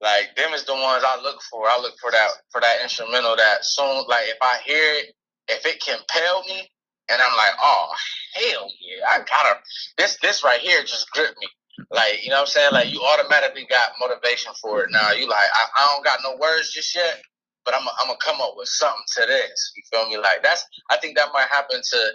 Like 0.00 0.34
them 0.36 0.52
is 0.54 0.64
the 0.64 0.74
ones 0.74 1.04
I 1.06 1.20
look 1.22 1.40
for. 1.50 1.66
I 1.68 1.78
look 1.80 1.94
for 2.00 2.10
that 2.10 2.28
for 2.50 2.60
that 2.60 2.78
instrumental 2.82 3.36
that 3.36 3.64
soon 3.64 4.04
like 4.08 4.28
if 4.28 4.38
I 4.42 4.58
hear 4.64 4.94
it, 4.94 5.14
if 5.48 5.66
it 5.66 5.82
compel 5.84 6.42
me 6.48 6.70
and 7.10 7.20
I'm 7.20 7.36
like, 7.36 7.54
oh 7.62 7.92
hell 8.34 8.70
yeah, 8.80 9.06
I 9.10 9.18
gotta 9.18 9.58
this 9.98 10.16
this 10.22 10.42
right 10.44 10.60
here 10.60 10.82
just 10.82 11.10
grip 11.10 11.34
me. 11.40 11.48
Like, 11.90 12.22
you 12.24 12.30
know 12.30 12.36
what 12.36 12.40
I'm 12.42 12.46
saying? 12.46 12.72
Like 12.72 12.92
you 12.92 13.00
automatically 13.02 13.66
got 13.68 13.92
motivation 14.00 14.52
for 14.60 14.82
it 14.82 14.90
now. 14.90 15.12
You 15.12 15.28
like, 15.28 15.48
I, 15.54 15.64
I 15.78 15.86
don't 15.94 16.04
got 16.04 16.20
no 16.22 16.36
words 16.40 16.72
just 16.72 16.94
yet, 16.94 17.22
but 17.64 17.74
I'm 17.74 17.82
I'm 17.82 18.06
gonna 18.06 18.18
come 18.24 18.40
up 18.40 18.54
with 18.56 18.68
something 18.68 19.02
to 19.16 19.26
this. 19.26 19.72
You 19.76 19.82
feel 19.90 20.08
me? 20.08 20.16
Like 20.16 20.42
that's 20.42 20.64
I 20.90 20.98
think 20.98 21.16
that 21.16 21.28
might 21.32 21.48
happen 21.48 21.80
to 21.82 22.10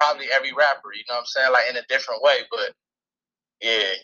probably 0.00 0.26
every 0.32 0.52
rapper. 0.52 0.92
You 0.94 1.04
know 1.08 1.14
what 1.14 1.20
I'm 1.20 1.26
saying? 1.26 1.52
Like 1.52 1.70
in 1.70 1.76
a 1.76 1.86
different 1.88 2.22
way, 2.22 2.38
but 2.50 2.72
yeah. 3.60 3.94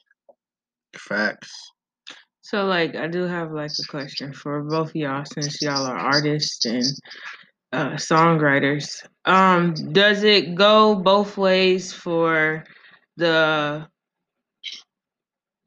Facts. 0.96 1.72
So, 2.42 2.64
like, 2.64 2.96
I 2.96 3.08
do 3.08 3.24
have 3.24 3.52
like 3.52 3.72
a 3.72 3.90
question 3.90 4.32
for 4.32 4.62
both 4.62 4.88
of 4.88 4.96
y'all, 4.96 5.24
since 5.26 5.60
y'all 5.60 5.84
are 5.84 5.98
artists 5.98 6.64
and 6.64 6.84
uh, 7.72 7.90
songwriters. 7.96 9.04
Um, 9.26 9.74
does 9.92 10.22
it 10.22 10.54
go 10.54 10.94
both 10.94 11.36
ways 11.36 11.92
for 11.92 12.64
the 13.18 13.86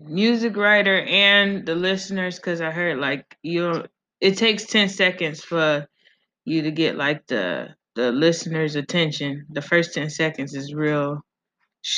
music 0.05 0.55
writer 0.55 1.01
and 1.01 1.65
the 1.65 1.75
listeners? 1.75 2.37
Because 2.37 2.61
I 2.61 2.71
heard 2.71 2.99
like 2.99 3.37
you, 3.43 3.85
it 4.19 4.37
takes 4.37 4.65
ten 4.65 4.89
seconds 4.89 5.43
for 5.43 5.87
you 6.45 6.63
to 6.63 6.71
get 6.71 6.95
like 6.95 7.27
the 7.27 7.69
the 7.95 8.11
listener's 8.11 8.75
attention. 8.75 9.45
The 9.49 9.61
first 9.61 9.93
ten 9.93 10.09
seconds 10.09 10.53
is 10.55 10.73
real, 10.73 11.21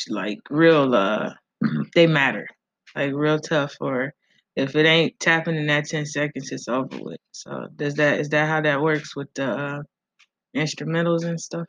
like 0.09 0.39
real. 0.49 0.93
Uh, 0.93 1.31
they 1.95 2.07
matter, 2.07 2.47
like 2.95 3.13
real 3.13 3.39
tough. 3.39 3.75
Or 3.79 4.13
if 4.55 4.75
it 4.75 4.85
ain't 4.85 5.19
tapping 5.19 5.55
in 5.55 5.67
that 5.67 5.85
ten 5.85 6.05
seconds, 6.05 6.51
it's 6.51 6.67
over 6.67 6.97
with. 6.99 7.19
So 7.31 7.67
does 7.75 7.95
that 7.95 8.19
is 8.19 8.29
that 8.29 8.47
how 8.47 8.61
that 8.61 8.81
works 8.81 9.15
with 9.15 9.33
the 9.33 9.45
uh, 9.45 9.81
instrumentals 10.55 11.25
and 11.25 11.39
stuff? 11.39 11.67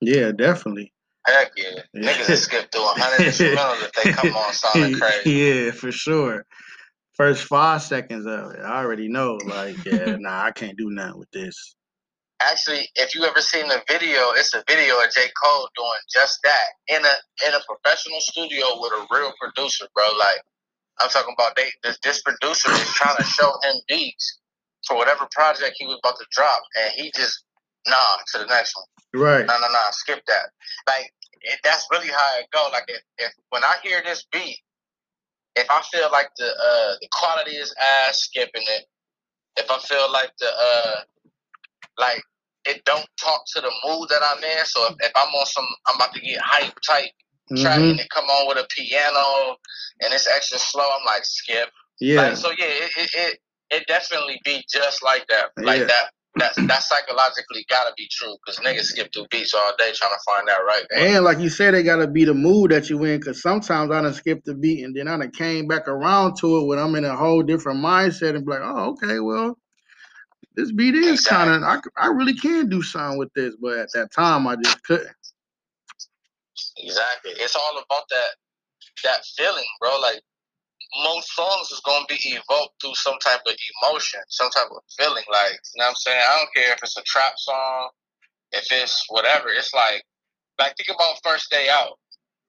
Yeah, 0.00 0.32
definitely. 0.32 0.92
Heck 1.28 1.52
yeah. 1.56 1.82
Niggas 1.94 2.36
skip 2.38 2.72
through 2.72 2.84
a 2.84 2.94
hundred 2.96 3.26
instrumentals 3.26 3.84
if 3.84 3.92
they 3.92 4.12
come 4.12 4.34
on 4.34 4.52
sounding 4.52 4.98
crazy. 4.98 5.30
yeah, 5.30 5.70
for 5.72 5.92
sure. 5.92 6.44
First 7.14 7.44
five 7.44 7.82
seconds 7.82 8.26
of 8.26 8.52
it, 8.52 8.60
I 8.60 8.78
already 8.78 9.08
know. 9.08 9.38
Like, 9.44 9.84
yeah, 9.84 10.16
nah, 10.20 10.44
I 10.44 10.52
can't 10.52 10.78
do 10.78 10.88
nothing 10.90 11.18
with 11.18 11.30
this. 11.32 11.74
Actually, 12.40 12.88
if 12.94 13.14
you 13.14 13.24
ever 13.24 13.40
seen 13.40 13.66
the 13.66 13.82
video, 13.88 14.30
it's 14.36 14.54
a 14.54 14.62
video 14.68 14.94
of 14.94 15.10
J. 15.12 15.22
Cole 15.42 15.68
doing 15.76 16.00
just 16.12 16.38
that 16.44 16.66
in 16.86 17.04
a 17.04 17.46
in 17.48 17.54
a 17.54 17.60
professional 17.66 18.20
studio 18.20 18.64
with 18.80 18.92
a 18.92 19.06
real 19.10 19.32
producer, 19.40 19.86
bro. 19.92 20.04
Like 20.18 20.40
I'm 21.00 21.08
talking 21.08 21.34
about 21.36 21.56
they 21.56 21.68
this, 21.82 21.98
this 22.04 22.22
producer 22.22 22.70
is 22.70 22.92
trying 22.94 23.16
to 23.16 23.24
show 23.24 23.52
him 23.64 23.74
beats 23.88 24.38
for 24.86 24.96
whatever 24.96 25.26
project 25.32 25.74
he 25.78 25.86
was 25.86 25.98
about 26.02 26.16
to 26.18 26.26
drop, 26.30 26.62
and 26.80 26.92
he 26.94 27.10
just 27.16 27.42
nah 27.88 28.16
to 28.32 28.38
the 28.38 28.46
next 28.46 28.76
one. 28.76 28.86
Right. 29.22 29.46
No, 29.46 29.54
no, 29.58 29.68
no, 29.68 29.80
skip 29.92 30.22
that. 30.26 30.50
Like 30.86 31.12
it, 31.42 31.58
that's 31.64 31.86
really 31.90 32.08
how 32.08 32.38
it 32.38 32.46
go. 32.52 32.68
Like 32.72 32.84
if, 32.88 33.02
if 33.18 33.32
when 33.50 33.64
I 33.64 33.74
hear 33.82 34.02
this 34.04 34.24
beat, 34.32 34.58
if 35.56 35.66
I 35.70 35.82
feel 35.90 36.08
like 36.12 36.28
the 36.38 36.46
uh 36.48 36.94
the 37.00 37.08
quality 37.12 37.56
is 37.56 37.74
ass, 38.06 38.18
skipping 38.22 38.62
it. 38.68 38.84
If 39.56 39.70
I 39.70 39.78
feel 39.78 40.10
like 40.12 40.30
the 40.38 40.46
uh 40.48 41.00
like 41.98 42.22
it 42.64 42.84
don't 42.84 43.06
talk 43.22 43.42
to 43.54 43.60
the 43.60 43.72
mood 43.84 44.08
that 44.10 44.20
I'm 44.22 44.42
in. 44.44 44.64
So 44.66 44.86
if, 44.88 44.94
if 45.00 45.12
I'm 45.16 45.28
on 45.28 45.46
some, 45.46 45.66
I'm 45.86 45.96
about 45.96 46.12
to 46.14 46.20
get 46.20 46.38
hype 46.40 46.74
type 46.86 47.10
track 47.56 47.78
Mhm. 47.78 47.90
and 47.92 48.00
it 48.00 48.10
come 48.10 48.26
on 48.26 48.46
with 48.48 48.58
a 48.58 48.66
piano 48.68 49.56
and 50.00 50.12
it's 50.12 50.26
extra 50.26 50.58
slow, 50.58 50.86
I'm 50.86 51.04
like 51.06 51.24
skip. 51.24 51.70
Yeah. 51.98 52.20
Like, 52.22 52.36
so 52.36 52.50
yeah, 52.50 52.66
it, 52.66 52.92
it 52.96 53.10
it 53.14 53.38
it 53.70 53.86
definitely 53.86 54.40
be 54.44 54.64
just 54.70 55.02
like 55.02 55.26
that. 55.28 55.50
Like 55.56 55.80
Yeah. 55.80 55.84
that. 55.86 56.12
That 56.36 56.54
that 56.56 56.82
psychologically 56.82 57.64
gotta 57.68 57.92
be 57.96 58.08
true 58.12 58.36
because 58.44 58.60
niggas 58.60 58.74
mm-hmm. 58.74 58.82
skip 58.84 59.12
through 59.12 59.26
beats 59.30 59.54
all 59.54 59.72
day 59.78 59.92
trying 59.94 60.12
to 60.12 60.18
find 60.24 60.46
that 60.46 60.58
right 60.58 60.84
one. 60.92 61.14
And 61.14 61.24
like 61.24 61.38
you 61.38 61.48
said, 61.48 61.74
they 61.74 61.82
gotta 61.82 62.06
be 62.06 62.24
the 62.24 62.34
mood 62.34 62.70
that 62.70 62.90
you 62.90 63.02
in. 63.04 63.20
Cause 63.20 63.42
sometimes 63.42 63.90
I 63.90 64.02
done 64.02 64.14
skip 64.14 64.44
the 64.44 64.54
beat 64.54 64.84
and 64.84 64.94
then 64.94 65.08
I 65.08 65.16
done 65.16 65.30
came 65.30 65.66
back 65.66 65.88
around 65.88 66.36
to 66.40 66.58
it 66.58 66.66
when 66.66 66.78
I'm 66.78 66.94
in 66.94 67.04
a 67.04 67.16
whole 67.16 67.42
different 67.42 67.82
mindset 67.82 68.36
and 68.36 68.44
be 68.44 68.52
like, 68.52 68.60
oh, 68.62 68.90
okay, 68.90 69.18
well, 69.20 69.58
this 70.54 70.70
beat 70.72 70.94
is 70.94 71.26
kind 71.26 71.50
of, 71.50 71.62
I 71.62 71.80
I 71.96 72.08
really 72.08 72.34
can 72.34 72.68
do 72.68 72.82
something 72.82 73.18
with 73.18 73.32
this. 73.34 73.56
But 73.60 73.78
at 73.78 73.88
that 73.94 74.12
time, 74.12 74.46
I 74.46 74.56
just 74.56 74.82
couldn't. 74.84 75.08
Exactly. 76.76 77.32
It's 77.32 77.56
all 77.56 77.78
about 77.78 78.04
that 78.10 78.34
that 79.04 79.24
feeling, 79.36 79.64
bro. 79.80 79.98
Like 80.00 80.20
most 81.04 81.34
songs 81.34 81.70
is 81.70 81.80
gonna 81.84 82.06
be 82.08 82.16
evoked 82.16 82.80
through 82.80 82.94
some 82.94 83.18
type 83.18 83.40
of 83.46 83.54
emotion, 83.82 84.20
some 84.28 84.50
type 84.50 84.68
of 84.70 84.82
feeling. 84.96 85.24
Like, 85.30 85.52
you 85.74 85.80
know 85.80 85.84
what 85.84 85.88
I'm 85.90 85.94
saying? 85.96 86.20
I 86.20 86.38
don't 86.38 86.54
care 86.54 86.72
if 86.74 86.82
it's 86.82 86.96
a 86.96 87.02
trap 87.02 87.32
song, 87.36 87.90
if 88.52 88.64
it's 88.70 89.04
whatever. 89.08 89.48
It's 89.48 89.74
like 89.74 90.02
like 90.58 90.74
think 90.76 90.94
about 90.94 91.20
first 91.22 91.50
day 91.50 91.68
out. 91.70 91.98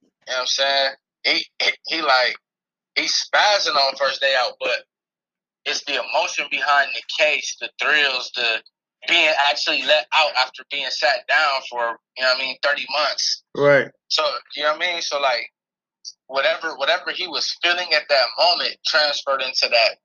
You 0.01 0.07
know 0.27 0.33
what 0.33 0.39
I'm 0.41 0.47
saying? 0.47 0.91
He 1.23 1.45
he, 1.61 1.71
he 1.87 2.01
like 2.01 2.35
he's 2.95 3.13
spazzing 3.13 3.75
on 3.75 3.95
first 3.95 4.21
day 4.21 4.35
out, 4.37 4.53
but 4.59 4.83
it's 5.65 5.83
the 5.85 5.95
emotion 5.95 6.45
behind 6.49 6.89
the 6.95 7.23
case, 7.23 7.57
the 7.59 7.69
thrills, 7.81 8.31
the 8.35 8.61
being 9.07 9.31
actually 9.49 9.81
let 9.83 10.07
out 10.13 10.31
after 10.37 10.63
being 10.69 10.89
sat 10.89 11.25
down 11.27 11.61
for, 11.69 11.97
you 12.17 12.23
know 12.23 12.29
what 12.29 12.37
I 12.37 12.39
mean, 12.39 12.57
thirty 12.63 12.85
months. 12.89 13.43
Right. 13.55 13.89
So 14.09 14.23
you 14.55 14.63
know 14.63 14.73
what 14.73 14.83
I 14.83 14.93
mean? 14.93 15.01
So 15.01 15.19
like 15.19 15.51
whatever 16.29 16.75
whatever 16.77 17.11
he 17.11 17.27
was 17.27 17.57
feeling 17.61 17.91
at 17.93 18.03
that 18.07 18.25
moment 18.37 18.77
transferred 18.85 19.41
into 19.41 19.67
that 19.67 19.97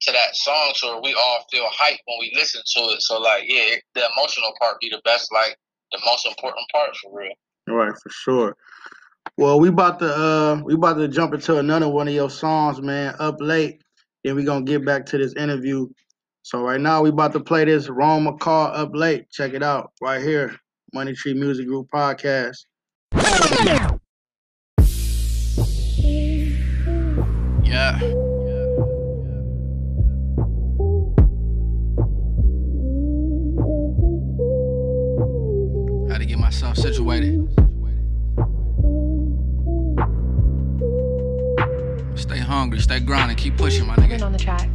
to 0.00 0.12
that 0.12 0.34
song 0.34 0.72
so 0.74 0.94
where 0.94 1.02
we 1.02 1.14
all 1.14 1.44
feel 1.50 1.66
hype 1.70 1.98
when 2.06 2.18
we 2.18 2.32
listen 2.34 2.60
to 2.66 2.80
it. 2.94 3.02
So 3.02 3.20
like 3.20 3.44
yeah, 3.46 3.76
the 3.94 4.02
emotional 4.16 4.52
part 4.60 4.80
be 4.80 4.90
the 4.90 5.00
best, 5.04 5.32
like 5.32 5.56
the 5.92 6.00
most 6.04 6.26
important 6.26 6.66
part 6.72 6.96
for 6.96 7.18
real. 7.18 7.32
Right, 7.68 7.92
for 7.92 8.10
sure. 8.10 8.56
Well, 9.36 9.60
we 9.60 9.68
about 9.68 9.98
to 10.00 10.14
uh 10.14 10.62
we 10.64 10.74
about 10.74 10.94
to 10.94 11.08
jump 11.08 11.34
into 11.34 11.58
another 11.58 11.88
one 11.88 12.08
of 12.08 12.14
your 12.14 12.30
songs, 12.30 12.80
man. 12.80 13.14
Up 13.18 13.36
late. 13.40 13.82
Then 14.24 14.34
we 14.34 14.44
gonna 14.44 14.64
get 14.64 14.84
back 14.84 15.06
to 15.06 15.18
this 15.18 15.34
interview. 15.34 15.88
So 16.42 16.62
right 16.62 16.80
now 16.80 17.02
we 17.02 17.10
about 17.10 17.32
to 17.32 17.40
play 17.40 17.64
this 17.64 17.88
Rome 17.88 18.26
McCall 18.26 18.70
Up 18.76 18.94
Late. 18.94 19.30
Check 19.30 19.52
it 19.52 19.62
out 19.62 19.92
right 20.00 20.22
here. 20.22 20.56
Money 20.94 21.12
Tree 21.12 21.34
Music 21.34 21.66
Group 21.66 21.88
Podcast. 21.92 22.64
Yeah. 27.76 27.98
Had 36.08 36.20
to 36.20 36.24
get 36.26 36.38
myself 36.38 36.78
situated. 36.78 37.46
Stay 42.14 42.38
hungry, 42.38 42.80
stay 42.80 43.00
grinding, 43.00 43.36
keep 43.36 43.58
pushing, 43.58 43.86
my 43.86 43.94
nigga. 43.96 44.22
on 44.22 44.32
the 44.32 44.38
track. 44.38 44.70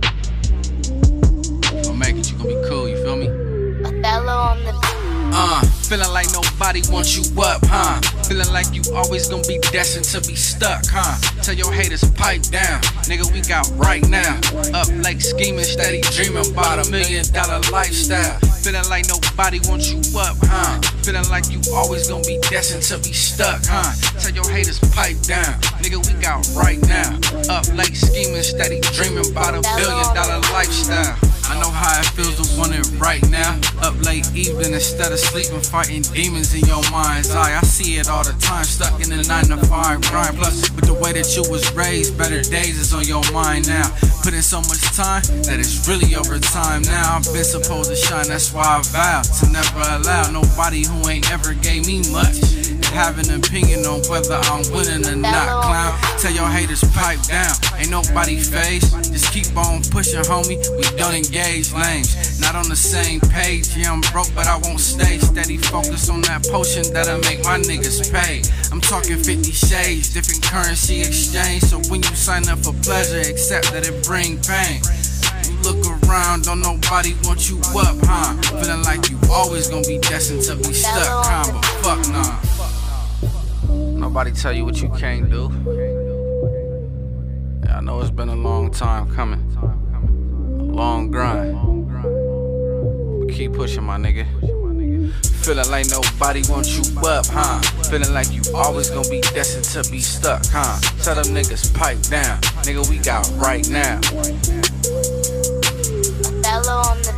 Don't 1.82 1.98
make 1.98 2.18
it, 2.18 2.32
you 2.32 2.38
gonna 2.38 2.50
be 2.50 2.70
cool, 2.70 2.88
you 2.88 2.98
feel 3.04 3.16
me? 3.16 3.30
Othello 3.84 4.32
on 4.32 4.64
the 4.64 4.80
Uh, 5.34 5.81
feeling 5.92 6.14
like 6.14 6.32
nobody 6.32 6.82
wants 6.90 7.18
you 7.20 7.24
up, 7.44 7.60
huh? 7.68 8.00
Feeling 8.24 8.48
like 8.54 8.72
you 8.72 8.82
always 8.96 9.28
gonna 9.28 9.44
be 9.44 9.60
destined 9.76 10.06
to 10.06 10.26
be 10.26 10.36
stuck, 10.36 10.86
huh? 10.88 11.20
Tell 11.44 11.54
your 11.54 11.74
haters 11.74 12.10
pipe 12.12 12.44
down, 12.44 12.80
nigga. 13.12 13.28
We 13.34 13.42
got 13.42 13.68
right 13.76 14.00
now. 14.08 14.40
Up 14.72 14.88
late 15.04 15.22
scheming, 15.22 15.66
steady 15.66 16.00
dreaming 16.16 16.50
about 16.50 16.88
a 16.88 16.90
million 16.90 17.26
dollar 17.34 17.60
lifestyle. 17.76 18.40
Feeling 18.64 18.88
like 18.88 19.10
nobody 19.10 19.60
wants 19.68 19.92
you 19.92 20.00
up, 20.18 20.38
huh? 20.48 20.80
Feeling 21.04 21.28
like 21.28 21.52
you 21.52 21.60
always 21.76 22.08
gonna 22.08 22.24
be 22.24 22.40
destined 22.48 22.84
to 22.84 22.98
be 23.00 23.12
stuck, 23.12 23.60
huh? 23.68 23.92
Tell 24.24 24.32
your 24.32 24.48
haters 24.48 24.80
pipe 24.96 25.20
down, 25.28 25.60
nigga. 25.84 26.00
We 26.08 26.16
got 26.24 26.48
right 26.56 26.80
now. 26.88 27.20
Up 27.52 27.68
late 27.76 27.98
scheming, 28.00 28.44
steady 28.44 28.80
dreaming 28.96 29.28
about 29.30 29.60
a 29.60 29.62
billion 29.76 30.08
dollar 30.16 30.40
lifestyle. 30.56 31.20
I 31.52 31.60
know 31.60 31.70
how 31.70 32.00
it 32.00 32.06
feels 32.16 32.40
to 32.40 32.48
want 32.58 32.72
it 32.72 32.88
right 32.96 33.22
now. 33.30 33.60
Up 33.84 34.00
late 34.06 34.24
evening 34.34 34.72
instead 34.72 35.12
of 35.12 35.20
sleeping, 35.20 35.60
fighting 35.60 36.02
demons 36.02 36.54
in 36.56 36.62
your 36.62 36.82
mind's 36.90 37.30
eye. 37.32 37.60
I 37.60 37.62
see 37.68 37.98
it 37.98 38.08
all 38.08 38.24
the 38.24 38.32
time, 38.40 38.64
stuck 38.64 38.96
in 39.04 39.10
the 39.10 39.22
nine 39.28 39.52
to 39.52 39.58
five 39.68 40.00
grind. 40.04 40.38
Plus, 40.38 40.72
with 40.72 40.86
the 40.86 40.94
way 40.94 41.12
that 41.12 41.28
you 41.36 41.44
was 41.52 41.68
raised, 41.76 42.18
better 42.18 42.42
days 42.42 42.80
is 42.80 42.94
on 42.94 43.04
your 43.04 43.30
mind 43.34 43.68
now. 43.68 43.92
Put 44.24 44.34
in 44.34 44.42
so 44.42 44.62
much 44.62 44.80
time 44.96 45.24
that 45.44 45.60
it's 45.60 45.86
really 45.90 46.16
over 46.16 46.40
time 46.40 46.84
now. 46.84 47.18
I've 47.18 47.34
been 47.34 47.44
supposed 47.44 47.90
to 47.90 47.98
shine, 47.98 48.30
that's 48.30 48.54
why 48.54 48.64
I 48.64 48.82
vow 48.88 49.22
to 49.22 49.52
never 49.52 49.84
allow 50.00 50.32
nobody 50.32 50.88
who 50.88 51.10
ain't 51.10 51.30
ever 51.34 51.54
gave 51.54 51.86
me 51.86 52.00
much. 52.16 52.40
Have 52.92 53.18
an 53.20 53.40
opinion 53.40 53.86
on 53.86 54.02
whether 54.10 54.36
I'm 54.36 54.64
winning 54.72 55.08
or 55.08 55.16
not, 55.16 55.64
clown. 55.64 56.20
Tell 56.20 56.32
your 56.32 56.48
haters 56.48 56.84
pipe 56.94 57.22
down, 57.24 57.56
ain't 57.78 57.90
nobody 57.90 58.38
phased. 58.38 58.92
Just 59.12 59.32
keep 59.32 59.56
on 59.58 59.82
pushing, 59.84 60.22
homie. 60.22 60.60
We 60.78 60.84
don't 60.98 61.16
engage 61.16 61.74
lames. 61.74 62.40
Not 62.40 62.56
on 62.56 62.68
the 62.68 62.76
same 62.76 63.20
page. 63.22 63.76
Yeah, 63.76 63.94
I'm 63.94 64.02
broke, 64.12 64.30
but 64.36 64.46
I 64.46 64.58
won't 64.58 64.80
stay 64.80 65.18
steady. 65.20 65.58
Focus 65.58 66.10
on 66.10 66.22
that 66.24 66.46
potion 66.52 66.84
that'll 66.94 67.20
make 67.20 67.44
my 67.44 67.58
niggas 67.58 68.12
pay. 68.12 68.42
I'm 68.72 68.82
talking 68.82 69.18
50 69.18 69.52
shades, 69.52 70.14
different 70.14 70.44
currency 70.44 71.00
exchange. 71.02 71.64
So 71.64 71.80
when 71.90 72.04
you 72.04 72.16
sign 72.16 72.48
up 72.50 72.60
for 72.60 72.74
pleasure, 72.84 73.20
accept 73.20 73.72
that 73.72 73.88
it 73.88 74.04
bring 74.06 74.38
pain. 74.44 74.82
You 75.48 75.58
look 75.64 75.80
around, 76.04 76.44
don't 76.44 76.62
nobody 76.62 77.16
want 77.24 77.50
you 77.50 77.58
up, 77.80 77.98
huh? 78.04 78.36
Feeling 78.62 78.84
like 78.84 79.10
you 79.10 79.18
always 79.32 79.68
gonna 79.70 79.88
be 79.88 79.98
destined 79.98 80.44
to 80.44 80.56
be 80.56 80.74
stuck, 80.74 81.26
huh? 81.26 81.52
But 81.82 82.06
fuck 82.06 82.14
nah. 82.14 82.61
Nobody 84.12 84.32
tell 84.34 84.52
you 84.52 84.66
what 84.66 84.82
you 84.82 84.90
can't 84.90 85.30
do. 85.30 85.50
Yeah, 87.64 87.78
I 87.78 87.80
know 87.80 88.02
it's 88.02 88.12
been 88.12 88.28
a 88.28 88.36
long 88.36 88.70
time 88.70 89.10
coming. 89.16 89.40
A 90.60 90.64
long 90.64 91.10
grind. 91.10 91.56
Keep 93.32 93.54
pushing, 93.54 93.84
my 93.84 93.96
nigga. 93.96 94.26
Feeling 95.46 95.72
like 95.72 95.90
nobody 95.90 96.42
wants 96.50 96.76
you 96.76 97.00
up, 97.08 97.26
huh? 97.28 97.62
Feeling 97.90 98.14
like 98.14 98.30
you 98.34 98.42
always 98.54 98.90
gonna 98.90 99.08
be 99.08 99.22
destined 99.22 99.64
to 99.86 99.90
be 99.90 100.02
stuck, 100.02 100.46
huh? 100.48 100.78
Shut 101.02 101.18
up, 101.18 101.28
niggas, 101.28 101.74
pipe 101.74 102.02
down. 102.02 102.42
Nigga, 102.68 102.86
we 102.90 102.98
got 102.98 103.26
right 103.38 103.66
now. 103.70 104.02
Bello 106.42 106.82
on 106.84 106.98
the 107.00 107.14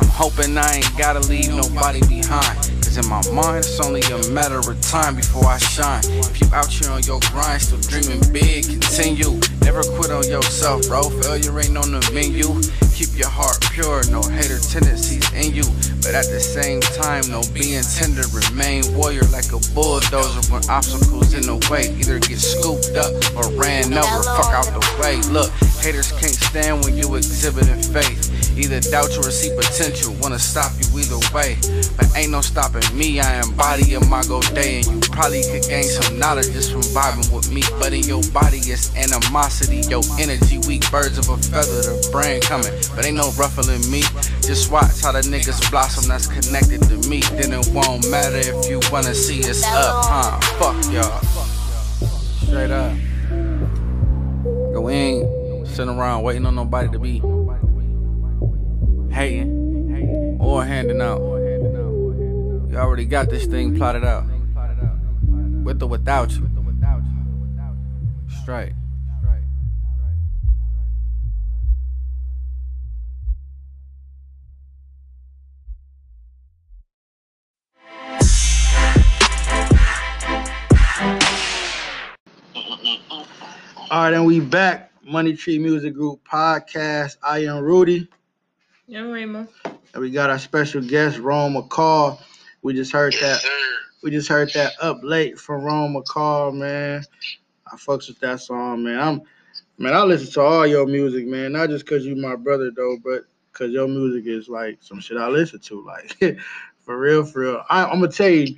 I'm 0.00 0.08
hoping 0.08 0.58
I 0.58 0.78
ain't 0.78 0.98
gotta 0.98 1.20
leave 1.20 1.50
nobody 1.50 2.00
behind. 2.08 2.69
Cause 2.90 3.06
in 3.06 3.08
my 3.08 3.22
mind, 3.30 3.58
it's 3.58 3.78
only 3.78 4.02
a 4.10 4.18
matter 4.34 4.58
of 4.58 4.80
time 4.80 5.14
before 5.14 5.46
I 5.46 5.58
shine. 5.58 6.02
If 6.26 6.40
you 6.40 6.48
out 6.52 6.66
here 6.66 6.90
on 6.90 7.04
your 7.04 7.20
grind, 7.30 7.62
still 7.62 7.78
dreaming 7.78 8.18
big, 8.32 8.66
continue. 8.66 9.38
Never 9.62 9.84
quit 9.94 10.10
on 10.10 10.26
yourself, 10.26 10.88
bro. 10.88 11.06
Failure 11.22 11.54
ain't 11.60 11.78
on 11.78 11.94
the 11.94 12.02
menu. 12.10 12.50
Keep 12.90 13.14
your 13.14 13.30
heart 13.30 13.62
pure, 13.70 14.02
no 14.10 14.20
hater 14.26 14.58
tendencies 14.58 15.22
in 15.38 15.54
you. 15.54 15.62
But 16.02 16.18
at 16.18 16.26
the 16.34 16.42
same 16.42 16.80
time, 16.98 17.22
no 17.30 17.46
being 17.54 17.86
tender, 17.94 18.26
remain 18.34 18.82
warrior 18.98 19.22
like 19.30 19.54
a 19.54 19.62
bulldozer 19.70 20.42
when 20.50 20.66
obstacles 20.66 21.30
in 21.32 21.46
the 21.46 21.62
way. 21.70 21.94
Either 21.94 22.18
get 22.18 22.42
scooped 22.42 22.98
up 22.98 23.14
or 23.38 23.46
ran 23.54 23.94
over, 23.94 24.22
fuck 24.34 24.50
out 24.50 24.66
the 24.66 24.82
way. 24.98 25.22
Look, 25.30 25.54
haters 25.78 26.10
can't 26.10 26.34
stand 26.34 26.82
when 26.82 26.98
you 26.98 27.14
exhibiting 27.14 27.78
faith. 27.94 28.39
Either 28.60 28.80
doubt 28.80 29.08
you 29.16 29.20
or 29.20 29.30
see 29.30 29.48
potential, 29.56 30.14
wanna 30.20 30.38
stop 30.38 30.70
you 30.76 31.00
either 31.00 31.16
way. 31.32 31.56
But 31.96 32.14
ain't 32.14 32.30
no 32.30 32.42
stopping 32.42 32.84
me, 32.94 33.18
I 33.18 33.40
embody 33.40 33.94
a 33.94 34.00
Mago 34.04 34.42
day. 34.52 34.82
And 34.84 34.86
you 34.86 35.10
probably 35.10 35.40
could 35.48 35.64
gain 35.64 35.84
some 35.84 36.18
knowledge 36.18 36.52
just 36.52 36.70
from 36.70 36.82
vibing 36.92 37.32
with 37.32 37.50
me. 37.50 37.62
But 37.78 37.94
in 37.94 38.02
your 38.04 38.22
body, 38.34 38.58
it's 38.58 38.94
animosity, 38.96 39.80
your 39.88 40.02
energy, 40.18 40.58
weak 40.68 40.84
birds 40.90 41.16
of 41.16 41.30
a 41.30 41.38
feather, 41.38 41.80
the 41.88 42.08
brain 42.12 42.42
coming. 42.42 42.72
But 42.94 43.06
ain't 43.06 43.16
no 43.16 43.32
ruffling 43.40 43.80
me. 43.90 44.02
Just 44.44 44.70
watch 44.70 45.00
how 45.00 45.12
the 45.12 45.22
niggas 45.24 45.70
blossom 45.70 46.06
that's 46.06 46.26
connected 46.26 46.82
to 46.82 47.08
me. 47.08 47.20
Then 47.40 47.56
it 47.56 47.66
won't 47.72 48.10
matter 48.10 48.44
if 48.44 48.68
you 48.68 48.80
wanna 48.92 49.14
see 49.14 49.40
us 49.48 49.64
up, 49.64 50.04
huh? 50.04 50.38
Fuck 50.60 50.92
y'all. 50.92 51.24
Straight 52.44 52.70
up. 52.70 52.92
Go 54.74 54.88
in, 54.88 55.64
sitting 55.64 55.88
around 55.88 56.24
waiting 56.24 56.44
on 56.44 56.54
nobody 56.54 56.90
to 56.90 56.98
be 56.98 57.22
hating 59.10 60.38
or 60.40 60.64
handing 60.64 61.00
out. 61.00 61.20
You 62.70 62.76
already 62.76 63.04
got 63.04 63.30
this 63.30 63.46
thing 63.46 63.76
plotted 63.76 64.04
out. 64.04 64.24
With 65.64 65.82
or 65.82 65.88
without 65.88 66.30
you. 66.32 66.48
Straight. 68.42 68.72
All 83.92 84.04
right, 84.04 84.12
and 84.12 84.24
we 84.24 84.38
back. 84.38 84.92
Money 85.04 85.34
Tree 85.34 85.58
Music 85.58 85.94
Group 85.94 86.20
podcast. 86.24 87.16
I 87.24 87.40
am 87.40 87.64
Rudy, 87.64 88.06
Yeah, 88.90 89.02
Raymond. 89.02 89.46
and 89.64 90.02
we 90.02 90.10
got 90.10 90.30
our 90.30 90.38
special 90.40 90.82
guest, 90.82 91.20
Rome 91.20 91.54
McCall. 91.54 92.20
We 92.62 92.74
just 92.74 92.90
heard 92.90 93.12
that. 93.20 93.40
We 94.02 94.10
just 94.10 94.26
heard 94.26 94.52
that 94.54 94.72
up 94.82 94.98
late 95.04 95.38
from 95.38 95.62
Rome 95.62 95.94
McCall, 95.94 96.52
man. 96.52 97.04
I 97.72 97.76
fucks 97.76 98.08
with 98.08 98.18
that 98.18 98.40
song, 98.40 98.82
man. 98.82 98.98
I'm, 98.98 99.22
man. 99.78 99.94
I 99.94 100.02
listen 100.02 100.32
to 100.32 100.40
all 100.40 100.66
your 100.66 100.88
music, 100.88 101.28
man. 101.28 101.52
Not 101.52 101.68
just 101.68 101.86
cause 101.86 102.04
you 102.04 102.16
my 102.16 102.34
brother 102.34 102.72
though, 102.74 102.96
but 103.04 103.22
cause 103.52 103.70
your 103.70 103.86
music 103.86 104.26
is 104.26 104.48
like 104.48 104.78
some 104.80 104.98
shit 104.98 105.18
I 105.18 105.28
listen 105.28 105.60
to, 105.60 105.86
like 105.86 106.18
for 106.84 106.98
real, 106.98 107.24
for 107.24 107.42
real. 107.42 107.62
I, 107.70 107.84
I'm 107.84 108.00
gonna 108.00 108.10
tell 108.10 108.28
you, 108.28 108.56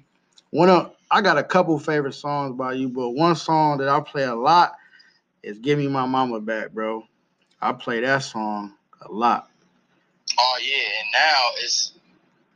one 0.49 0.71
of 0.71 0.95
I 1.11 1.21
got 1.21 1.37
a 1.37 1.45
couple 1.45 1.79
favorite 1.79 2.15
songs 2.15 2.57
by 2.57 2.73
you, 2.73 2.89
but 2.89 3.11
one 3.11 3.37
song 3.37 3.77
that 3.79 3.89
I 3.91 4.01
play 4.01 4.25
a 4.25 4.35
lot 4.35 4.73
is 5.43 5.59
"Give 5.59 5.79
Me 5.79 5.89
My 5.89 6.07
Mama 6.07 6.41
Back," 6.41 6.71
bro. 6.73 7.05
I 7.61 7.75
play 7.75 8.01
that 8.01 8.23
song 8.23 8.77
a 9.03 9.13
lot. 9.13 9.51
Oh 10.39 10.59
yeah, 10.63 11.01
and 11.01 11.09
now 11.13 11.41
it's 11.63 11.93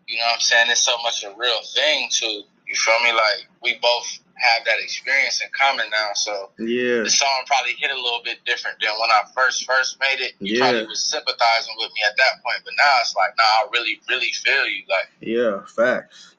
you 0.07 0.19
know 0.19 0.25
what 0.25 0.35
I'm 0.35 0.41
saying, 0.41 0.67
it's 0.71 0.83
so 0.83 0.97
much 1.03 1.25
a 1.25 1.35
real 1.37 1.61
thing 1.75 2.09
too. 2.11 2.43
You 2.67 2.75
feel 2.75 2.99
me? 3.05 3.13
Like 3.13 3.47
we 3.63 3.79
both 3.83 4.07
have 4.37 4.65
that 4.67 4.77
experience 4.81 5.41
in 5.43 5.49
common 5.59 5.87
now, 5.91 6.11
so 6.15 6.51
Yeah, 6.59 7.03
the 7.03 7.11
song 7.11 7.43
probably 7.47 7.73
hit 7.79 7.91
a 7.91 7.95
little 7.95 8.21
bit 8.25 8.39
different 8.45 8.79
than 8.81 8.93
when 9.01 9.11
I 9.11 9.23
first 9.35 9.65
first 9.67 9.99
made 10.01 10.21
it. 10.21 10.35
You 10.41 10.55
Yeah. 10.57 10.61
probably 10.61 10.87
was 10.87 11.03
sympathizing 11.05 11.75
with 11.79 11.91
me 11.95 12.03
at 12.07 12.17
that 12.17 12.43
point, 12.45 12.61
but 12.65 12.75
now 12.77 12.95
it's 13.01 13.15
like, 13.17 13.33
nah, 13.37 13.45
I 13.45 13.67
really, 13.73 14.01
really 14.09 14.31
feel 14.33 14.67
you. 14.67 14.83
Like, 14.89 15.09
yeah, 15.21 15.65
facts. 15.67 16.35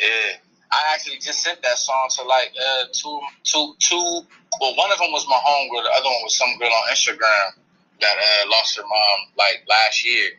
yeah. 0.00 0.36
I 0.72 0.94
actually 0.94 1.18
just 1.18 1.42
sent 1.42 1.60
that 1.62 1.76
song 1.76 2.08
to 2.16 2.22
like 2.22 2.52
uh 2.58 2.84
two 2.92 3.20
two 3.44 3.74
two 3.78 4.22
well 4.60 4.74
one 4.76 4.90
of 4.90 4.98
them 4.98 5.12
was 5.12 5.26
my 5.28 5.36
homegirl, 5.36 5.84
the 5.84 5.92
other 5.92 6.08
one 6.08 6.22
was 6.24 6.36
some 6.36 6.56
girl 6.58 6.72
on 6.72 6.88
Instagram 6.92 7.60
that 8.00 8.16
uh 8.16 8.48
lost 8.50 8.76
her 8.76 8.82
mom 8.82 9.18
like 9.36 9.64
last 9.68 10.04
year. 10.06 10.30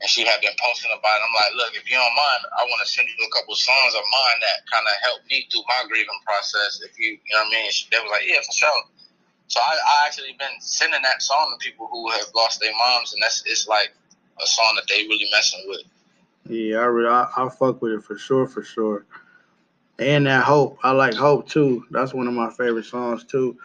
And 0.00 0.08
she 0.10 0.28
had 0.28 0.44
been 0.44 0.52
posting 0.60 0.92
about 0.92 1.16
it. 1.16 1.24
I'm 1.24 1.32
like, 1.32 1.52
look, 1.56 1.72
if 1.72 1.88
you 1.88 1.96
don't 1.96 2.16
mind, 2.16 2.42
I 2.52 2.68
want 2.68 2.84
to 2.84 2.88
send 2.88 3.08
you 3.08 3.16
a 3.16 3.32
couple 3.32 3.56
songs 3.56 3.96
of 3.96 4.04
mine 4.04 4.38
that 4.44 4.68
kind 4.68 4.84
of 4.84 4.92
helped 5.00 5.24
me 5.32 5.48
through 5.48 5.64
my 5.64 5.88
grieving 5.88 6.20
process. 6.28 6.84
If 6.84 6.98
you, 7.00 7.16
you 7.16 7.32
know 7.32 7.48
what 7.48 7.56
I 7.56 7.64
mean? 7.64 7.72
She, 7.72 7.88
they 7.88 7.96
was 8.04 8.12
like, 8.12 8.28
yeah, 8.28 8.44
for 8.44 8.52
sure. 8.52 8.82
So 9.48 9.60
I, 9.60 9.72
I 9.72 10.06
actually 10.06 10.36
been 10.38 10.60
sending 10.60 11.00
that 11.00 11.22
song 11.22 11.54
to 11.54 11.64
people 11.64 11.88
who 11.88 12.10
have 12.10 12.26
lost 12.34 12.60
their 12.60 12.72
moms, 12.76 13.14
and 13.14 13.22
that's 13.22 13.42
it's 13.46 13.68
like 13.68 13.94
a 14.42 14.46
song 14.46 14.74
that 14.76 14.84
they 14.88 15.08
really 15.08 15.28
messing 15.32 15.64
with. 15.68 15.82
Yeah, 16.48 16.78
I 16.78 16.84
really, 16.84 17.08
I, 17.08 17.28
I 17.36 17.48
fuck 17.48 17.80
with 17.80 17.92
it 17.92 18.04
for 18.04 18.18
sure, 18.18 18.46
for 18.46 18.62
sure. 18.62 19.06
And 19.98 20.26
that 20.26 20.44
hope, 20.44 20.78
I 20.82 20.90
like 20.90 21.14
hope 21.14 21.48
too. 21.48 21.86
That's 21.90 22.12
one 22.12 22.26
of 22.26 22.34
my 22.34 22.50
favorite 22.50 22.84
songs 22.84 23.24
too. 23.24 23.56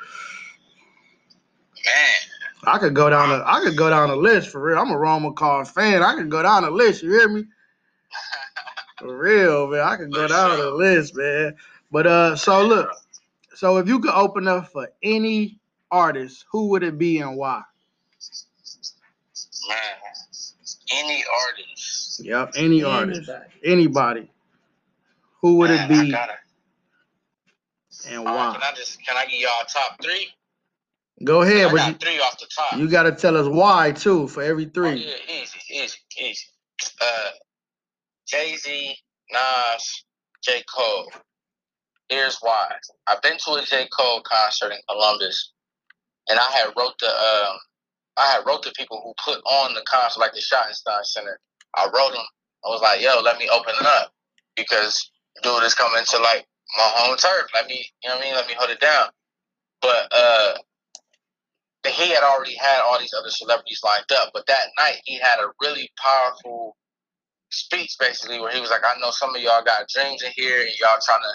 Man, 1.84 2.31
I 2.66 2.78
could 2.78 2.94
go 2.94 3.10
down 3.10 3.30
the, 3.30 3.44
I 3.46 3.62
could 3.62 3.76
go 3.78 3.90
down 3.90 4.10
the 4.10 4.16
list 4.16 4.50
for 4.50 4.62
real. 4.62 4.78
I'm 4.78 4.92
a 4.92 4.98
Rome 4.98 5.24
McCall 5.24 5.68
fan. 5.68 6.04
I 6.04 6.16
could 6.16 6.30
go 6.30 6.44
down 6.44 6.64
a 6.64 6.70
list. 6.70 7.04
You 7.04 7.12
hear 7.12 7.30
me? 7.30 7.46
For 9.00 9.18
real, 9.18 9.68
man. 9.68 9.82
I 9.82 9.98
could 9.98 10.12
go 10.12 10.28
down 10.28 10.60
a 10.60 10.70
list, 10.70 11.16
man. 11.16 11.56
But 11.92 12.06
uh, 12.06 12.36
so 12.36 12.64
look, 12.64 12.90
so 13.56 13.78
if 13.78 13.88
you 13.88 14.00
could 14.00 14.14
open 14.14 14.48
up 14.48 14.72
for 14.72 14.90
any 15.02 15.60
artist, 15.90 16.46
who 16.52 16.68
would 16.70 16.84
it 16.84 17.00
be 17.00 17.20
and 17.20 17.36
why? 17.36 17.64
man, 19.68 19.78
any 20.92 21.24
artist. 21.48 22.24
Yep, 22.24 22.54
any 22.56 22.84
artist, 22.84 23.30
Anybody. 23.30 23.52
anybody. 23.64 24.32
Who 25.42 25.56
would 25.58 25.72
man, 25.72 25.92
it 25.92 25.94
I 25.96 26.04
be 26.04 26.12
gotta, 26.12 26.34
and 28.08 28.28
all 28.28 28.36
right, 28.36 28.54
can? 28.54 28.62
I 28.64 28.76
just 28.76 29.04
can 29.06 29.18
I 29.18 29.26
give 29.26 29.40
y'all 29.40 29.52
top 29.68 30.02
three? 30.02 30.28
Go 31.26 31.42
ahead, 31.44 31.68
I 31.68 31.72
but 31.72 31.78
got 31.78 31.88
you, 31.90 31.94
three 31.96 32.20
off 32.20 32.40
the 32.40 32.48
top. 32.56 32.80
you 32.80 32.90
got 32.90 33.04
to 33.04 33.12
tell 33.14 33.38
us 33.38 33.48
why 33.48 33.92
too 33.94 34.28
for 34.28 34.44
every 34.44 34.66
Oh, 34.66 34.70
three. 34.74 35.06
yeah, 35.06 35.16
easy, 35.42 35.60
easy, 35.72 35.98
easy. 36.20 36.46
Uh, 37.02 37.32
Jay 38.28 38.56
Z, 38.58 38.96
Nas, 39.32 40.06
J. 40.44 40.64
Cole. 40.74 41.12
Here's 42.10 42.38
why. 42.42 42.72
I've 43.08 43.22
been 43.22 43.38
to 43.46 43.54
a 43.54 43.64
J. 43.64 43.88
Cole 43.98 44.22
concert 44.24 44.72
in 44.74 44.80
Columbus, 44.90 45.54
and 46.30 46.40
I 46.40 46.52
had 46.52 46.74
wrote 46.78 46.94
the 47.00 47.08
um, 47.10 47.58
I 48.18 48.28
had 48.28 48.46
wrote 48.46 48.64
the 48.64 48.74
people 48.78 49.02
who 49.04 49.14
put 49.24 49.42
on 49.46 49.74
the 49.74 49.84
concert, 49.88 50.20
like 50.20 50.34
the 50.34 50.42
Schottenstein 50.42 51.04
Center. 51.06 51.40
I 51.76 51.86
wrote 51.86 52.14
them. 52.14 52.26
I 52.66 52.70
was 52.70 52.82
like, 52.82 53.02
"Yo, 53.02 53.22
let 53.22 53.40
me 53.40 53.50
open 53.50 53.74
it 53.80 53.86
up 53.88 54.14
because 54.56 55.12
dude 55.44 55.64
is 55.64 55.76
coming 55.76 56.04
to 56.06 56.18
like 56.20 56.46
my 56.78 56.84
home 56.96 57.18
turf. 57.18 57.48
Let 57.54 57.68
me, 57.68 57.86
you 58.04 58.10
know 58.10 58.18
what 58.18 58.24
I 58.26 58.28
mean? 58.28 58.36
Let 58.36 58.48
me 58.48 58.56
hold 58.58 58.72
it 58.72 58.80
down." 58.82 59.10
But 59.82 60.08
uh, 60.12 60.54
he 61.90 62.10
had 62.10 62.24
already 62.24 62.56
had 62.56 62.82
all 62.82 63.00
these 63.00 63.14
other 63.18 63.30
celebrities 63.30 63.82
lined 63.84 64.12
up, 64.14 64.32
but 64.34 64.46
that 64.48 64.70
night 64.78 65.02
he 65.06 65.16
had 65.18 65.40
a 65.40 65.52
really 65.62 65.90
powerful 65.98 66.76
speech, 67.50 67.96
basically, 68.00 68.40
where 68.40 68.52
he 68.52 68.62
was 68.62 68.70
like, 68.70 68.86
"I 68.86 69.00
know 69.00 69.12
some 69.12 69.36
of 69.36 69.42
y'all 69.42 69.64
got 69.64 69.90
dreams 69.90 70.24
in 70.24 70.32
here, 70.36 70.62
and 70.62 70.72
y'all 70.80 71.00
trying 71.04 71.22
to 71.22 71.34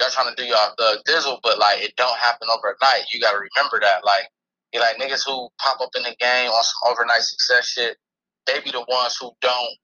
y'all 0.00 0.10
trying 0.10 0.34
to 0.34 0.42
do 0.42 0.48
y'all 0.48 0.74
thug 0.78 0.98
dizzle, 1.08 1.40
but 1.42 1.58
like 1.58 1.82
it 1.82 1.94
don't 1.96 2.18
happen 2.18 2.48
overnight. 2.50 3.04
You 3.12 3.20
got 3.20 3.32
to 3.32 3.38
remember 3.38 3.80
that. 3.80 4.04
Like, 4.04 4.28
he 4.72 4.78
like 4.78 4.96
niggas 4.98 5.24
who 5.26 5.48
pop 5.58 5.80
up 5.80 5.90
in 5.96 6.02
the 6.02 6.14
game 6.20 6.50
on 6.50 6.62
some 6.64 6.92
overnight 6.92 7.22
success 7.22 7.66
shit, 7.68 7.96
they 8.46 8.60
be 8.60 8.70
the 8.70 8.84
ones 8.88 9.16
who 9.20 9.32
don't 9.40 9.76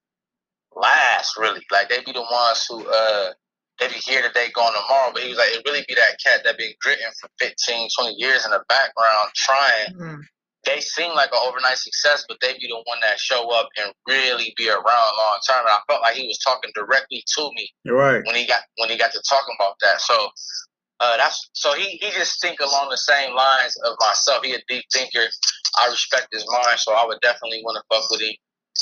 last 0.75 1.37
really. 1.37 1.61
Like 1.71 1.89
they 1.89 2.03
be 2.03 2.13
the 2.13 2.21
ones 2.21 2.65
who 2.69 2.87
uh 2.87 3.31
they 3.79 3.87
be 3.87 3.95
here 4.05 4.21
today, 4.21 4.47
gone 4.53 4.73
tomorrow. 4.73 5.11
But 5.13 5.23
he 5.23 5.29
was 5.29 5.37
like, 5.37 5.49
it 5.49 5.61
really 5.65 5.85
be 5.87 5.95
that 5.95 6.17
cat 6.23 6.41
that 6.43 6.57
been 6.57 6.73
gritting 6.81 7.05
for 7.21 7.29
15, 7.39 7.89
20 7.97 8.15
years 8.17 8.45
in 8.45 8.51
the 8.51 8.63
background 8.69 9.29
trying 9.35 9.93
Mm. 9.97 10.21
they 10.65 10.81
seem 10.81 11.13
like 11.15 11.29
an 11.31 11.39
overnight 11.41 11.77
success, 11.77 12.25
but 12.27 12.37
they 12.41 12.53
be 12.53 12.67
the 12.67 12.81
one 12.85 12.99
that 13.01 13.19
show 13.19 13.49
up 13.51 13.69
and 13.77 13.93
really 14.07 14.53
be 14.57 14.67
around 14.69 14.83
long 15.17 15.39
term. 15.47 15.61
And 15.61 15.69
I 15.69 15.79
felt 15.87 16.01
like 16.01 16.15
he 16.15 16.27
was 16.27 16.39
talking 16.39 16.71
directly 16.75 17.23
to 17.37 17.49
me 17.55 17.69
You're 17.83 17.95
right. 17.95 18.21
when 18.25 18.35
he 18.35 18.45
got 18.45 18.61
when 18.77 18.89
he 18.89 18.97
got 18.97 19.11
to 19.13 19.21
talking 19.29 19.55
about 19.59 19.75
that. 19.81 20.01
So 20.01 20.29
uh, 20.99 21.15
that's 21.17 21.49
so 21.53 21.73
he 21.73 21.97
he 22.01 22.11
just 22.11 22.41
think 22.41 22.59
along 22.59 22.89
the 22.89 22.97
same 22.97 23.33
lines 23.33 23.77
of 23.85 23.95
myself. 23.99 24.43
He 24.43 24.53
a 24.55 24.59
deep 24.67 24.83
thinker. 24.91 25.27
I 25.79 25.87
respect 25.87 26.27
his 26.31 26.45
mind, 26.49 26.79
so 26.79 26.93
I 26.93 27.05
would 27.05 27.19
definitely 27.21 27.61
want 27.63 27.77
to 27.77 27.83
fuck 27.95 28.09
with 28.09 28.21
him. 28.21 28.33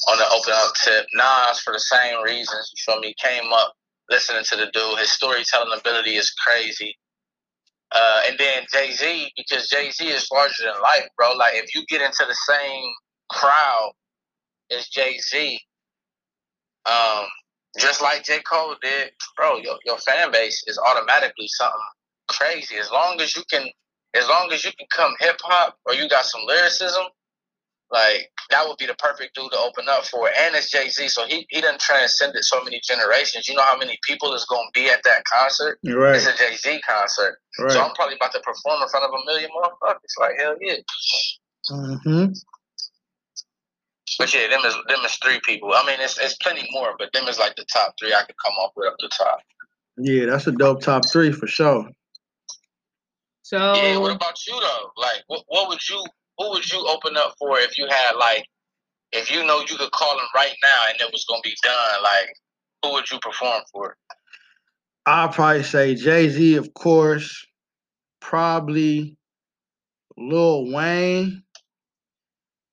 on 0.08 0.18
the 0.18 0.28
open 0.30 0.54
up 0.56 0.74
tip. 0.84 1.06
Nas 1.14 1.60
for 1.60 1.74
the 1.74 1.80
same 1.80 2.24
reasons. 2.24 2.72
You 2.74 2.94
feel 2.94 3.02
me? 3.02 3.14
Came 3.22 3.52
up 3.54 3.74
listening 4.10 4.44
to 4.50 4.56
the 4.56 4.70
dude. 4.74 5.00
His 5.00 5.12
storytelling 5.12 5.78
ability 5.78 6.16
is 6.16 6.32
crazy. 6.32 6.96
Uh, 7.92 8.22
and 8.28 8.38
then 8.38 8.64
Jay 8.74 8.92
Z 8.92 9.32
because 9.38 9.70
Jay 9.70 9.90
Z 9.92 10.06
is 10.06 10.28
larger 10.32 10.64
than 10.64 10.82
life, 10.82 11.08
bro. 11.18 11.34
Like 11.34 11.54
if 11.56 11.74
you 11.76 11.86
get 11.88 12.02
into 12.02 12.26
the 12.28 12.36
same 12.48 12.84
crowd 13.30 13.92
as 14.72 14.88
Jay 14.88 15.18
Z, 15.20 15.60
um, 16.86 17.26
just 17.80 18.02
like 18.02 18.24
J 18.24 18.40
Cole 18.42 18.76
did, 18.82 19.12
bro, 19.38 19.58
your 19.58 19.78
your 19.86 19.98
fan 20.00 20.32
base 20.32 20.64
is 20.68 20.80
automatically 20.80 21.48
something 21.48 21.80
crazy. 22.30 22.76
As 22.78 22.92
long 22.92 23.20
as 23.22 23.36
you 23.36 23.44
can, 23.52 23.68
as 24.16 24.28
long 24.28 24.50
as 24.52 24.64
you 24.64 24.72
can 24.78 24.88
come 24.92 25.14
hip 25.20 25.38
hop 25.44 25.78
or 25.86 25.94
you 25.94 26.10
got 26.10 26.26
some 26.26 26.42
lyricism, 26.48 27.04
like 27.92 28.32
that 28.50 28.68
would 28.68 28.78
be 28.78 28.86
the 28.86 28.96
perfect 28.96 29.36
dude 29.36 29.52
to 29.52 29.58
open 29.60 29.86
up 29.88 30.06
for. 30.06 30.28
And 30.28 30.56
it's 30.56 30.72
Jay 30.72 30.90
Z, 30.90 31.08
so 31.10 31.26
he 31.26 31.46
he 31.50 31.62
done 31.62 31.78
transcended 31.80 32.44
so 32.44 32.64
many 32.64 32.82
generations. 32.84 33.48
You 33.48 33.56
know 33.56 33.64
how 33.64 33.78
many 33.78 33.98
people 34.08 34.34
is 34.34 34.46
gonna 34.46 34.70
be 34.74 34.90
at 34.90 35.04
that 35.04 35.24
concert? 35.26 35.80
You're 35.82 36.00
right. 36.00 36.16
It's 36.16 36.26
a 36.26 36.36
Jay 36.36 36.56
Z 36.56 36.82
concert, 36.82 37.40
Right. 37.60 37.72
so 37.72 37.82
I'm 37.82 37.94
probably 37.94 38.16
about 38.16 38.32
to 38.34 38.40
perform 38.42 38.82
in 38.82 38.90
front 38.90 39.06
of 39.06 39.12
a 39.12 39.26
million 39.26 39.50
motherfuckers. 39.52 40.20
Like 40.20 40.36
hell 40.40 40.56
yeah. 40.62 40.76
Mm-hmm. 41.72 42.26
But 44.20 44.34
yeah, 44.34 44.48
them 44.48 44.62
is 44.66 44.74
them 44.88 45.04
is 45.06 45.16
three 45.16 45.40
people. 45.46 45.72
I 45.74 45.86
mean, 45.86 46.00
it's 46.00 46.18
it's 46.20 46.36
plenty 46.38 46.68
more, 46.72 46.96
but 46.98 47.12
them 47.14 47.28
is 47.28 47.40
like 47.40 47.56
the 47.56 47.66
top 47.72 47.96
three 48.00 48.14
I 48.14 48.22
could 48.24 48.36
come 48.44 48.54
up 48.64 48.72
with 48.76 48.88
up 48.88 48.96
the 49.00 49.10
top. 49.10 49.40
Yeah, 49.98 50.26
that's 50.26 50.48
a 50.48 50.52
dope 50.52 50.82
top 50.82 51.04
three 51.12 51.32
for 51.32 51.48
sure. 51.48 51.90
So 53.44 53.58
Yeah, 53.76 53.98
what 53.98 54.16
about 54.16 54.36
you 54.48 54.60
though? 54.60 54.92
Like, 54.98 55.24
what 55.28 55.44
what 55.48 55.70
would 55.70 55.80
you 55.90 56.04
who 56.38 56.50
would 56.52 56.70
you 56.72 56.86
open 56.88 57.16
up 57.18 57.36
for 57.40 57.60
if 57.60 57.78
you 57.78 57.88
had 57.90 58.14
like 58.14 58.46
if 59.12 59.32
you 59.32 59.46
know 59.46 59.60
you 59.62 59.78
could 59.78 59.92
call 59.92 60.16
them 60.18 60.26
right 60.36 60.54
now 60.64 60.82
and 60.90 61.00
it 61.00 61.12
was 61.12 61.26
gonna 61.30 61.42
be 61.44 61.56
done? 61.64 62.04
Like, 62.04 62.34
who 62.84 62.92
would 62.94 63.10
you 63.10 63.20
perform 63.20 63.62
for? 63.72 63.96
I'll 65.06 65.30
probably 65.30 65.64
say 65.64 65.96
Jay 65.96 66.30
Z, 66.30 66.56
of 66.56 66.74
course. 66.74 67.46
Probably 68.20 69.18
Lil 70.18 70.72
Wayne, 70.72 71.44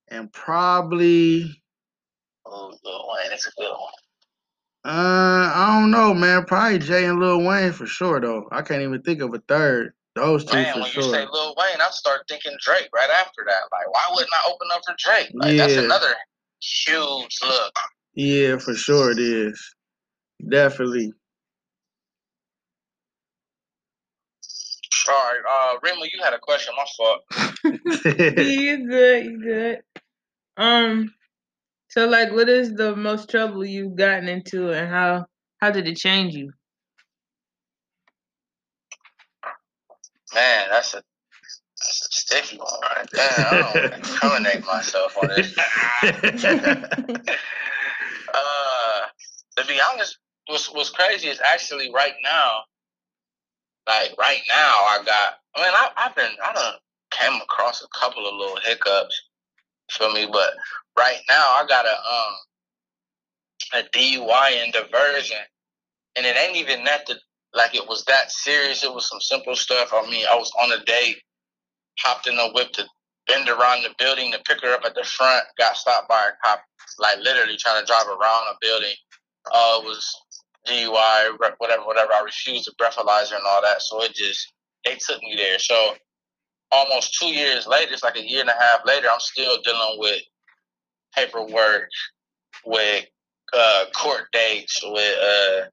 and 0.09 0.33
probably 0.33 1.63
Oh, 2.47 2.75
Lil 2.85 3.09
Wayne, 3.15 3.31
that's 3.31 3.47
a 3.47 3.51
good 3.57 3.71
one. 3.71 3.93
uh, 4.85 5.53
I 5.55 5.79
don't 5.81 5.91
know, 5.91 6.13
man. 6.15 6.45
Probably 6.45 6.79
Jay 6.79 7.05
and 7.05 7.21
Lil 7.21 7.43
Wayne 7.47 7.73
for 7.73 7.87
sure, 7.87 8.21
though. 8.21 8.49
I 8.51 8.63
can't 8.63 8.83
even 8.83 9.03
think 9.03 9.21
of 9.21 9.35
a 9.35 9.39
third. 9.47 9.93
Those 10.15 10.45
two 10.45 10.57
Man, 10.57 10.75
for 10.75 10.81
when 10.81 10.91
sure. 10.91 11.03
you 11.05 11.11
say 11.11 11.27
Lil 11.33 11.55
Wayne, 11.57 11.81
I 11.81 11.89
start 11.91 12.23
thinking 12.29 12.53
Drake 12.61 12.89
right 12.95 13.09
after 13.11 13.45
that. 13.47 13.63
Like, 13.73 13.91
why 13.91 14.03
wouldn't 14.11 14.31
I 14.33 14.51
open 14.51 14.69
up 14.73 14.83
for 14.87 14.95
Drake? 14.99 15.31
Like, 15.33 15.57
that's 15.57 15.77
another 15.77 16.15
huge 16.61 17.39
look. 17.43 17.73
yeah, 18.15 18.59
for 18.59 18.75
sure 18.75 19.13
it 19.13 19.19
is. 19.19 19.75
Definitely. 20.51 21.13
All 25.09 25.15
right, 25.15 25.41
uh, 25.51 25.79
Rima, 25.83 26.05
you 26.13 26.23
had 26.23 26.35
a 26.35 26.39
question. 26.39 26.75
My 26.77 26.85
fault. 26.97 27.23
you 28.45 28.89
good, 28.89 29.25
you 29.25 29.43
good. 29.43 29.83
Um, 30.57 31.13
so 31.89 32.07
like, 32.07 32.33
what 32.33 32.49
is 32.49 32.75
the 32.75 32.95
most 32.95 33.31
trouble 33.31 33.65
you've 33.65 33.97
gotten 33.97 34.29
into, 34.29 34.71
and 34.71 34.89
how 34.89 35.27
how 35.61 35.71
did 35.71 35.89
it 35.89 35.97
change 35.97 36.35
you? 36.35 36.53
Man, 40.35 40.68
that's 40.70 40.95
a 40.95 41.03
that's 41.78 42.01
a 42.01 42.12
sticky 42.12 42.59
one 42.59 42.68
right 42.83 43.09
there. 43.12 43.28
I 43.30 43.51
don't 43.51 43.74
want 43.74 43.93
to 43.93 43.99
incriminate 43.99 44.66
myself 44.66 45.16
on 45.20 45.28
this. 45.28 45.57
uh, 48.35 49.01
to 49.57 49.66
be 49.66 49.80
honest, 49.93 50.18
what's 50.47 50.72
what's 50.72 50.91
crazy 50.91 51.28
is 51.28 51.41
actually 51.41 51.91
right 51.93 52.14
now, 52.22 52.61
like 53.87 54.14
right 54.18 54.41
now, 54.49 54.55
I 54.57 55.03
got. 55.05 55.35
I 55.55 55.61
mean, 55.61 55.72
I, 55.74 55.91
I've 55.99 56.14
been 56.16 56.30
I 56.43 56.53
done 56.53 56.74
came 57.11 57.41
across 57.43 57.83
a 57.83 57.99
couple 57.99 58.26
of 58.26 58.35
little 58.35 58.59
hiccups, 58.62 59.20
feel 59.91 60.12
me? 60.12 60.26
But 60.30 60.51
right 60.97 61.20
now, 61.28 61.43
I 61.59 61.64
got 61.68 61.85
a 61.85 61.91
um 61.91 62.37
a 63.74 63.83
DUI 63.89 64.62
and 64.62 64.72
diversion, 64.72 65.39
and 66.16 66.24
it 66.24 66.37
ain't 66.37 66.57
even 66.57 66.85
that 66.85 67.07
the 67.07 67.16
like 67.55 67.75
it 67.75 67.87
was 67.87 68.05
that 68.05 68.31
serious. 68.31 68.85
It 68.85 68.93
was 68.93 69.09
some 69.09 69.21
simple 69.21 69.57
stuff. 69.57 69.93
I 69.93 70.09
mean, 70.11 70.27
I 70.31 70.37
was 70.37 70.53
on 70.63 70.73
a 70.73 70.85
date, 70.85 71.19
hopped 71.99 72.27
in 72.27 72.39
a 72.39 72.51
whip 72.53 72.73
to 72.73 72.87
bend 73.27 73.49
around 73.49 73.83
the 73.83 73.95
building 73.99 74.33
to 74.33 74.39
pick 74.47 74.63
her 74.63 74.75
up 74.75 74.85
at 74.85 74.95
the 74.95 75.05
front, 75.05 75.45
got 75.59 75.77
stopped 75.77 76.09
by 76.09 76.29
a 76.29 76.47
cop, 76.47 76.63
like 76.99 77.19
literally 77.19 77.57
trying 77.57 77.81
to 77.81 77.87
drive 77.87 78.07
around 78.07 78.47
a 78.51 78.57
building. 78.61 78.95
Uh, 79.47 79.81
was 79.83 80.15
DUI, 80.69 81.37
whatever, 81.59 81.83
whatever. 81.83 82.13
I 82.13 82.23
refused 82.25 82.67
the 82.67 82.73
breathalyzer 82.83 83.35
and 83.35 83.45
all 83.47 83.63
that, 83.63 83.83
so 83.83 84.03
it 84.03 84.15
just 84.15 84.53
they 84.85 84.95
took 84.95 85.21
me 85.23 85.35
there. 85.37 85.59
So 85.59 85.95
almost 86.71 87.19
two 87.19 87.27
years 87.27 87.67
later, 87.67 87.93
it's 87.93 88.03
like 88.03 88.17
a 88.17 88.29
year 88.29 88.41
and 88.41 88.51
a 88.51 88.53
half 88.53 88.81
later, 88.85 89.09
I'm 89.13 89.21
still 89.21 89.61
dealing 89.63 89.97
with 89.99 90.23
paperwork, 91.15 91.89
with 92.65 93.05
uh, 93.53 93.85
court 93.95 94.25
dates, 94.33 94.81
with 94.85 95.19
uh, 95.19 95.67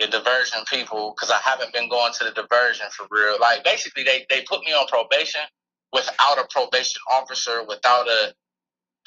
the 0.00 0.06
diversion 0.06 0.60
people, 0.72 1.14
because 1.14 1.30
I 1.30 1.38
haven't 1.38 1.72
been 1.72 1.88
going 1.88 2.12
to 2.14 2.24
the 2.24 2.32
diversion 2.32 2.86
for 2.96 3.06
real. 3.10 3.36
Like 3.40 3.62
basically, 3.64 4.02
they 4.02 4.26
they 4.30 4.42
put 4.48 4.64
me 4.64 4.72
on 4.72 4.86
probation 4.88 5.42
without 5.92 6.38
a 6.38 6.46
probation 6.50 7.00
officer, 7.12 7.62
without 7.68 8.08
a 8.08 8.34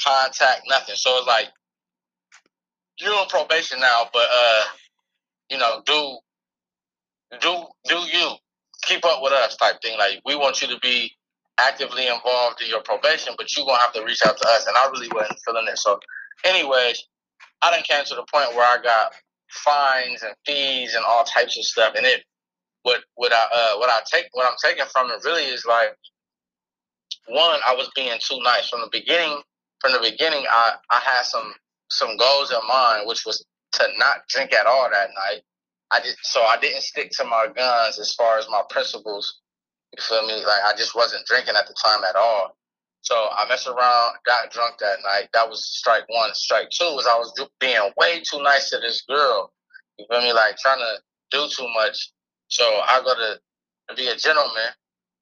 contact, 0.05 0.61
nothing. 0.69 0.95
So 0.95 1.17
it's 1.17 1.27
like 1.27 1.49
you're 2.99 3.13
on 3.13 3.27
probation 3.27 3.79
now, 3.79 4.07
but 4.13 4.27
uh, 4.31 4.63
you 5.49 5.57
know, 5.57 5.81
do 5.85 6.17
do 7.41 7.65
do 7.85 7.95
you 7.95 8.31
keep 8.83 9.03
up 9.05 9.21
with 9.21 9.33
us 9.33 9.57
type 9.57 9.81
thing. 9.81 9.97
Like 9.97 10.21
we 10.25 10.35
want 10.35 10.61
you 10.61 10.67
to 10.67 10.79
be 10.79 11.11
actively 11.59 12.07
involved 12.07 12.61
in 12.61 12.69
your 12.69 12.81
probation, 12.81 13.33
but 13.37 13.55
you're 13.55 13.65
gonna 13.65 13.81
have 13.81 13.93
to 13.93 14.03
reach 14.03 14.21
out 14.25 14.37
to 14.37 14.47
us. 14.49 14.67
And 14.67 14.75
I 14.77 14.89
really 14.91 15.09
wasn't 15.13 15.39
feeling 15.45 15.65
it. 15.67 15.77
So, 15.77 15.99
anyways, 16.45 17.03
I 17.61 17.71
didn't 17.71 17.87
came 17.87 18.05
to 18.05 18.15
the 18.15 18.25
point 18.31 18.55
where 18.55 18.65
I 18.65 18.81
got 18.83 19.13
fines 19.53 20.23
and 20.23 20.35
fees 20.45 20.95
and 20.95 21.05
all 21.05 21.23
types 21.23 21.57
of 21.57 21.65
stuff. 21.65 21.93
And 21.95 22.05
it 22.05 22.23
what 22.83 23.01
what 23.15 23.31
I 23.31 23.47
uh 23.53 23.77
what 23.79 23.89
I 23.89 24.01
take 24.11 24.25
what 24.33 24.45
I'm 24.45 24.57
taking 24.63 24.85
from 24.91 25.11
it 25.11 25.23
really 25.23 25.43
is 25.43 25.65
like 25.65 25.95
one, 27.27 27.59
I 27.65 27.73
was 27.75 27.89
being 27.95 28.17
too 28.19 28.39
nice 28.43 28.69
from 28.69 28.81
the 28.81 28.89
beginning. 28.91 29.41
From 29.79 29.93
the 29.93 29.99
beginning, 29.99 30.45
I 30.49 30.73
I 30.89 30.99
had 30.99 31.23
some 31.23 31.53
some 31.89 32.17
goals 32.17 32.51
in 32.51 32.67
mind, 32.67 33.07
which 33.07 33.25
was 33.25 33.45
to 33.73 33.87
not 33.97 34.27
drink 34.29 34.53
at 34.53 34.65
all 34.65 34.89
that 34.91 35.09
night. 35.09 35.41
I 35.91 36.01
did 36.01 36.15
so 36.23 36.41
I 36.41 36.57
didn't 36.59 36.81
stick 36.81 37.11
to 37.17 37.23
my 37.23 37.47
guns 37.55 37.99
as 37.99 38.13
far 38.13 38.37
as 38.37 38.47
my 38.49 38.63
principles. 38.69 39.39
You 39.95 40.03
feel 40.03 40.25
me? 40.25 40.35
Like 40.45 40.63
I 40.65 40.75
just 40.77 40.95
wasn't 40.95 41.25
drinking 41.25 41.55
at 41.55 41.67
the 41.67 41.75
time 41.83 42.03
at 42.03 42.15
all. 42.15 42.57
So 43.03 43.15
I 43.15 43.45
messed 43.49 43.67
around, 43.67 44.15
got 44.25 44.49
drunk 44.51 44.75
that 44.79 44.99
night. 45.03 45.27
That 45.33 45.49
was 45.49 45.65
strike 45.65 46.05
one. 46.07 46.33
Strike 46.33 46.69
two 46.69 46.85
was 46.95 47.05
I 47.05 47.17
was 47.17 47.33
being 47.59 47.77
way 47.97 48.21
too 48.21 48.41
nice 48.41 48.69
to 48.69 48.79
this 48.79 49.03
girl. 49.03 49.51
You 49.97 50.05
feel 50.09 50.21
me? 50.21 50.33
Like 50.33 50.57
trying 50.57 50.79
to 50.79 50.95
do 51.31 51.47
too 51.49 51.67
much. 51.75 52.11
So 52.47 52.63
I 52.63 53.01
go 53.03 53.13
to, 53.13 53.95
be 53.95 54.07
a 54.07 54.15
gentleman. 54.15 54.71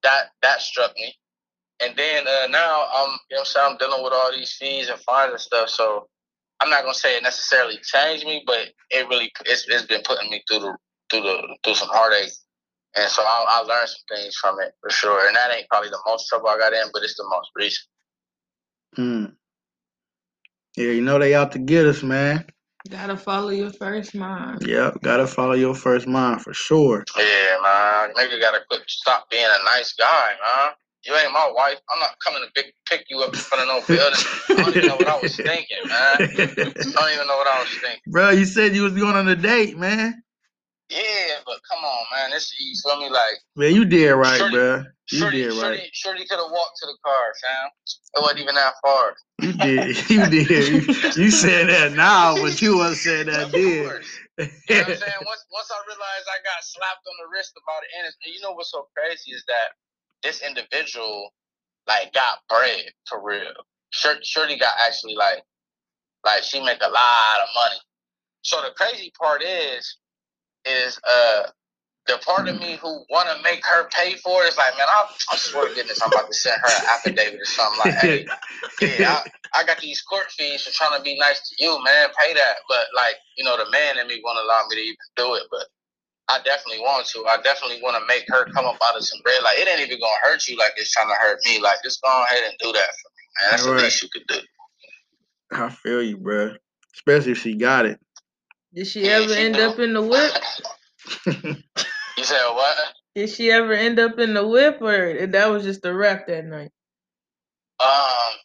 That 0.04 0.30
that 0.42 0.60
struck 0.62 0.94
me. 0.96 1.14
And 1.82 1.96
then 1.96 2.26
uh, 2.26 2.46
now 2.48 2.86
I'm, 2.94 3.18
you 3.30 3.36
know, 3.36 3.40
I'm 3.40 3.44
saying 3.44 3.66
I'm 3.72 3.76
dealing 3.78 4.04
with 4.04 4.12
all 4.12 4.30
these 4.32 4.52
fees 4.52 4.88
and 4.88 5.00
fines 5.00 5.32
and 5.32 5.40
stuff. 5.40 5.68
So 5.68 6.08
I'm 6.60 6.70
not 6.70 6.82
gonna 6.82 6.94
say 6.94 7.16
it 7.16 7.24
necessarily 7.24 7.78
changed 7.82 8.24
me, 8.24 8.44
but 8.46 8.68
it 8.90 9.08
really 9.08 9.32
it's, 9.46 9.66
it's 9.68 9.86
been 9.86 10.02
putting 10.04 10.30
me 10.30 10.42
through 10.48 10.60
the 10.60 10.76
through 11.10 11.22
the 11.22 11.56
through 11.64 11.74
some 11.74 11.88
heartache. 11.88 12.30
And 12.94 13.10
so 13.10 13.22
I, 13.22 13.46
I 13.48 13.60
learned 13.62 13.88
some 13.88 14.16
things 14.16 14.34
from 14.36 14.60
it 14.60 14.72
for 14.80 14.90
sure. 14.90 15.26
And 15.26 15.36
that 15.36 15.54
ain't 15.54 15.68
probably 15.68 15.90
the 15.90 16.00
most 16.06 16.28
trouble 16.28 16.48
I 16.48 16.58
got 16.58 16.72
in, 16.72 16.84
but 16.92 17.02
it's 17.02 17.16
the 17.16 17.24
most 17.28 17.50
recent. 17.56 17.88
Mm. 18.98 19.32
Yeah, 20.76 20.90
you 20.90 21.00
know 21.00 21.18
they 21.18 21.34
out 21.34 21.52
to 21.52 21.58
get 21.58 21.86
us, 21.86 22.02
man. 22.02 22.46
Gotta 22.88 23.16
follow 23.16 23.50
your 23.50 23.70
first 23.70 24.14
mind. 24.14 24.66
Yep, 24.66 25.02
gotta 25.02 25.26
follow 25.26 25.52
your 25.52 25.74
first 25.74 26.06
mind 26.06 26.42
for 26.42 26.52
sure. 26.52 27.04
Yeah, 27.16 27.56
man. 27.62 28.12
Nigga 28.14 28.40
gotta 28.40 28.60
quit 28.68 28.82
stop 28.88 29.30
being 29.30 29.44
a 29.44 29.64
nice 29.64 29.92
guy, 29.92 30.30
man. 30.30 30.72
You 31.04 31.14
ain't 31.16 31.32
my 31.32 31.50
wife. 31.54 31.78
I'm 31.90 31.98
not 32.00 32.16
coming 32.24 32.42
to 32.42 32.50
big, 32.54 32.72
pick 32.88 33.06
you 33.08 33.20
up 33.20 33.34
in 33.34 33.38
front 33.38 33.62
of 33.62 33.68
no 33.68 33.86
building. 33.86 34.18
I 34.50 34.54
don't 34.54 34.76
even 34.76 34.88
know 34.88 34.96
what 34.96 35.08
I 35.08 35.20
was 35.20 35.36
thinking, 35.36 35.78
man. 35.86 36.16
I 36.18 36.26
don't 36.26 37.12
even 37.12 37.26
know 37.26 37.36
what 37.36 37.48
I 37.48 37.60
was 37.60 37.70
thinking. 37.70 38.00
Bro, 38.06 38.30
you 38.30 38.44
said 38.44 38.74
you 38.74 38.82
was 38.82 38.94
going 38.94 39.16
on 39.16 39.28
a 39.28 39.36
date, 39.36 39.76
man. 39.76 40.22
Yeah, 40.92 41.36
but 41.46 41.56
come 41.70 41.84
on, 41.84 42.04
man. 42.12 42.30
This 42.32 42.52
you 42.60 42.74
feel 42.84 43.00
me? 43.00 43.08
Like 43.10 43.38
Man, 43.56 43.74
you 43.74 43.84
did 43.84 44.10
right, 44.12 44.38
Shorty- 44.38 44.54
bro. 44.56 44.84
You 45.10 45.30
did 45.30 45.46
right. 45.48 45.54
Shorty, 45.56 45.90
Shorty 45.92 46.26
could 46.26 46.38
have 46.38 46.50
walked 46.52 46.78
to 46.80 46.86
the 46.86 46.96
car, 47.04 47.32
fam. 47.42 47.70
It 48.16 48.22
wasn't 48.22 48.40
even 48.40 48.54
that 48.56 48.74
far. 48.82 49.14
You 49.40 49.52
did. 49.54 49.96
You 50.10 50.26
did. 50.30 50.48
You, 50.68 51.24
you 51.24 51.30
said 51.30 51.68
that 51.68 51.92
now, 51.94 52.36
but 52.36 52.60
you 52.62 52.76
wasn't 52.78 52.98
saying 52.98 53.26
that 53.26 53.46
Of 53.46 53.52
then. 53.52 53.84
course. 53.84 54.10
You 54.38 54.76
know 54.76 54.82
what 54.82 54.90
I'm 54.92 54.96
saying? 54.98 55.22
Once 55.26 55.44
once 55.52 55.70
I 55.70 55.78
realized 55.86 56.26
I 56.28 56.40
got 56.44 56.60
slapped 56.64 57.04
on 57.06 57.14
the 57.22 57.28
wrist 57.36 57.52
about 57.56 57.82
it, 57.84 57.90
and 57.98 58.06
and 58.24 58.34
you 58.34 58.40
know 58.42 58.52
what's 58.52 58.70
so 58.72 58.88
crazy 58.96 59.32
is 59.32 59.44
that 59.48 59.76
this 60.22 60.42
individual 60.42 61.30
like 61.88 62.12
got 62.14 62.38
bread 62.48 62.84
for 63.08 63.22
real. 63.22 63.52
Shor- 63.90 64.22
Shorty 64.24 64.58
got 64.58 64.74
actually 64.80 65.14
like 65.16 65.38
Like 66.24 66.42
she 66.44 66.60
make 66.60 66.80
a 66.82 66.88
lot 66.88 67.38
of 67.42 67.48
money. 67.54 67.80
So 68.42 68.60
the 68.62 68.70
crazy 68.76 69.12
part 69.20 69.42
is, 69.42 69.98
is 70.64 70.98
uh 71.08 71.48
the 72.06 72.18
part 72.26 72.48
of 72.48 72.58
me 72.58 72.76
who 72.82 73.04
want 73.10 73.28
to 73.30 73.42
make 73.42 73.64
her 73.64 73.88
pay 73.94 74.16
for 74.16 74.42
it 74.42 74.48
is 74.48 74.58
like, 74.58 74.76
man, 74.76 74.88
I, 74.90 75.06
I 75.30 75.36
swear 75.36 75.68
to 75.68 75.74
goodness, 75.74 76.02
I'm 76.02 76.10
about 76.10 76.26
to 76.26 76.34
send 76.34 76.58
her 76.60 76.68
an 76.68 76.84
affidavit 76.90 77.40
or 77.40 77.44
something 77.44 77.78
like, 77.78 77.94
hey, 77.94 78.26
yeah, 78.82 79.22
I, 79.54 79.60
I 79.60 79.64
got 79.64 79.78
these 79.78 80.00
court 80.02 80.26
fees 80.30 80.62
for 80.62 80.72
trying 80.74 80.98
to 80.98 81.04
be 81.04 81.16
nice 81.18 81.48
to 81.48 81.64
you, 81.64 81.78
man, 81.84 82.08
pay 82.18 82.34
that. 82.34 82.56
But 82.68 82.86
like, 82.96 83.14
you 83.36 83.44
know, 83.44 83.56
the 83.56 83.70
man 83.70 83.98
in 83.98 84.08
me 84.08 84.20
won't 84.24 84.38
allow 84.38 84.64
me 84.68 84.76
to 84.76 84.82
even 84.82 84.96
do 85.16 85.34
it, 85.34 85.44
but 85.50 85.66
I 86.28 86.38
definitely 86.44 86.80
want 86.80 87.06
to. 87.08 87.24
I 87.26 87.36
definitely 87.42 87.80
want 87.82 87.96
to 88.00 88.06
make 88.06 88.24
her 88.28 88.46
come 88.52 88.66
up 88.66 88.78
out 88.82 88.96
of 88.96 89.04
some 89.04 89.20
bread. 89.22 89.42
Like, 89.42 89.58
it 89.58 89.68
ain't 89.68 89.80
even 89.80 90.00
gonna 90.00 90.22
hurt 90.22 90.46
you 90.48 90.56
like 90.56 90.72
it's 90.76 90.92
trying 90.92 91.08
to 91.08 91.14
hurt 91.14 91.38
me. 91.44 91.60
Like, 91.60 91.78
just 91.84 92.02
go 92.02 92.08
ahead 92.08 92.42
and 92.44 92.54
do 92.58 92.72
that 92.72 92.90
for 92.98 93.08
me, 93.14 93.24
man. 93.38 93.50
That's 93.50 93.66
the 93.66 93.72
least 93.72 94.02
you 94.02 94.08
could 94.12 94.26
do. 94.26 94.40
I 95.52 95.68
feel 95.68 96.02
you, 96.02 96.16
bro. 96.16 96.54
Especially 96.94 97.32
if 97.32 97.38
she 97.38 97.54
got 97.54 97.86
it. 97.86 98.00
Did 98.74 98.86
she 98.86 99.08
ever 99.08 99.32
end 99.32 99.56
up 99.56 99.78
in 99.78 99.94
the 99.94 100.02
whip? 100.02 100.32
You 102.16 102.24
said 102.24 102.48
what? 102.52 102.76
Did 103.14 103.30
she 103.30 103.50
ever 103.50 103.72
end 103.72 103.98
up 103.98 104.18
in 104.18 104.34
the 104.34 104.46
whip, 104.46 104.80
or 104.80 105.26
that 105.26 105.50
was 105.50 105.64
just 105.64 105.84
a 105.84 105.92
rep 105.92 106.26
that 106.28 106.44
night? 106.44 106.70
Um. 107.80 108.38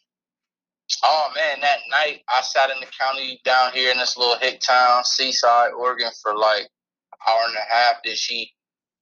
Oh 1.04 1.30
man, 1.34 1.60
that 1.60 1.78
night 1.90 2.22
I 2.28 2.40
sat 2.42 2.70
in 2.70 2.80
the 2.80 2.86
county 2.98 3.40
down 3.44 3.72
here 3.72 3.92
in 3.92 3.98
this 3.98 4.16
little 4.16 4.38
hick 4.38 4.60
town, 4.60 5.04
Seaside, 5.04 5.72
Oregon, 5.78 6.10
for 6.22 6.36
like 6.36 6.62
an 6.62 7.18
hour 7.28 7.40
and 7.46 7.56
a 7.56 7.72
half. 7.74 7.96
Then 8.04 8.16
she, 8.16 8.50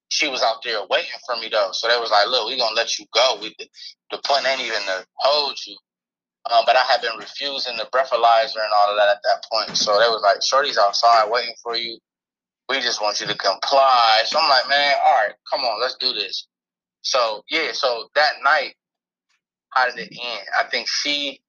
she 0.09 0.29
was 0.29 0.43
out 0.43 0.62
there 0.64 0.81
waiting 0.91 1.11
for 1.27 1.37
me 1.37 1.49
though. 1.51 1.70
So 1.72 1.89
they 1.89 1.99
was 1.99 2.11
like, 2.11 2.29
"Look, 2.29 2.49
we 2.49 2.59
gonna 2.59 2.74
let 2.74 2.99
you 2.99 3.07
go. 3.14 3.39
We 3.41 3.55
the 4.11 4.20
point 4.24 4.47
ain't 4.47 4.61
even 4.61 4.83
to 4.83 5.07
hold 5.16 5.57
you." 5.66 5.77
Um, 6.51 6.62
but 6.66 6.76
I 6.76 6.82
had 6.84 7.01
been 7.01 7.18
refusing 7.18 7.76
the 7.76 7.88
breathalyzer 7.92 8.62
and 8.62 8.72
all 8.78 8.90
of 8.90 8.97
that 8.97 9.09
at 9.09 9.22
that 9.24 9.44
point. 9.51 9.76
So 9.76 9.92
they 9.99 10.09
was 10.09 10.22
like, 10.22 10.42
"Shorty's 10.42 10.78
outside 10.78 11.28
waiting 11.28 11.55
for 11.62 11.76
you. 11.76 11.99
We 12.68 12.80
just 12.80 13.03
want 13.03 13.20
you 13.20 13.26
to 13.26 13.36
comply." 13.36 14.22
So 14.26 14.38
I'm 14.38 14.49
like, 14.49 14.68
"Man, 14.68 14.94
all 15.05 15.14
right, 15.14 15.34
come 15.51 15.64
on, 15.64 15.80
let's 15.80 15.97
do 15.97 16.12
this." 16.12 16.47
So 17.03 17.42
yeah, 17.51 17.72
so 17.72 18.09
that 18.14 18.32
night, 18.44 18.74
how 19.70 19.86
did 19.86 19.99
it 19.99 20.12
end? 20.12 20.47
I 20.59 20.68
think 20.68 20.88
she 20.88 21.40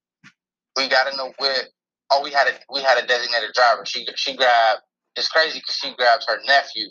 we 0.77 0.87
got 0.87 1.11
in 1.11 1.17
the 1.17 1.33
whip. 1.39 1.65
Oh, 2.11 2.23
we 2.23 2.31
had 2.31 2.47
a 2.47 2.53
we 2.71 2.81
had 2.81 3.03
a 3.03 3.05
designated 3.05 3.53
driver. 3.53 3.85
She 3.85 4.07
she 4.15 4.35
grabbed. 4.35 4.81
It's 5.15 5.29
crazy 5.29 5.59
because 5.59 5.75
she 5.75 5.93
grabs 5.95 6.25
her 6.27 6.39
nephew. 6.45 6.87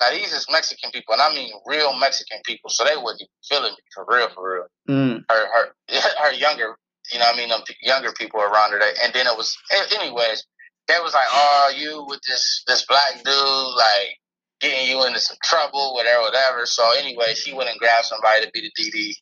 Now 0.00 0.10
these 0.10 0.32
is 0.32 0.46
Mexican 0.50 0.90
people, 0.90 1.14
and 1.14 1.22
I 1.22 1.32
mean 1.34 1.50
real 1.64 1.96
Mexican 1.98 2.38
people, 2.44 2.68
so 2.70 2.84
they 2.84 2.96
wasn't 2.96 3.22
even 3.22 3.48
feeling 3.48 3.72
me 3.72 3.78
for 3.94 4.04
real, 4.08 4.28
for 4.34 4.54
real. 4.54 4.66
Mm. 4.88 5.24
Her 5.30 5.46
her 5.46 5.72
her 6.18 6.32
younger, 6.34 6.76
you 7.12 7.18
know, 7.18 7.26
I 7.26 7.36
mean, 7.36 7.48
them 7.48 7.62
younger 7.82 8.12
people 8.12 8.40
around 8.40 8.72
her. 8.72 8.80
And 9.02 9.12
then 9.12 9.26
it 9.26 9.36
was, 9.36 9.56
anyways, 9.94 10.44
they 10.88 10.98
was 11.00 11.14
like, 11.14 11.26
"Oh, 11.30 11.72
you 11.76 12.04
with 12.08 12.20
this 12.26 12.62
this 12.66 12.84
black 12.86 13.22
dude, 13.24 13.74
like 13.76 14.18
getting 14.60 14.88
you 14.88 15.04
into 15.04 15.20
some 15.20 15.36
trouble, 15.42 15.94
whatever, 15.94 16.22
whatever." 16.22 16.66
So 16.66 16.92
anyway, 16.96 17.34
she 17.34 17.52
went 17.52 17.70
and 17.70 17.78
grabbed 17.78 18.06
somebody 18.06 18.44
to 18.44 18.50
be 18.52 18.60
the 18.60 18.82
DD, 18.82 19.14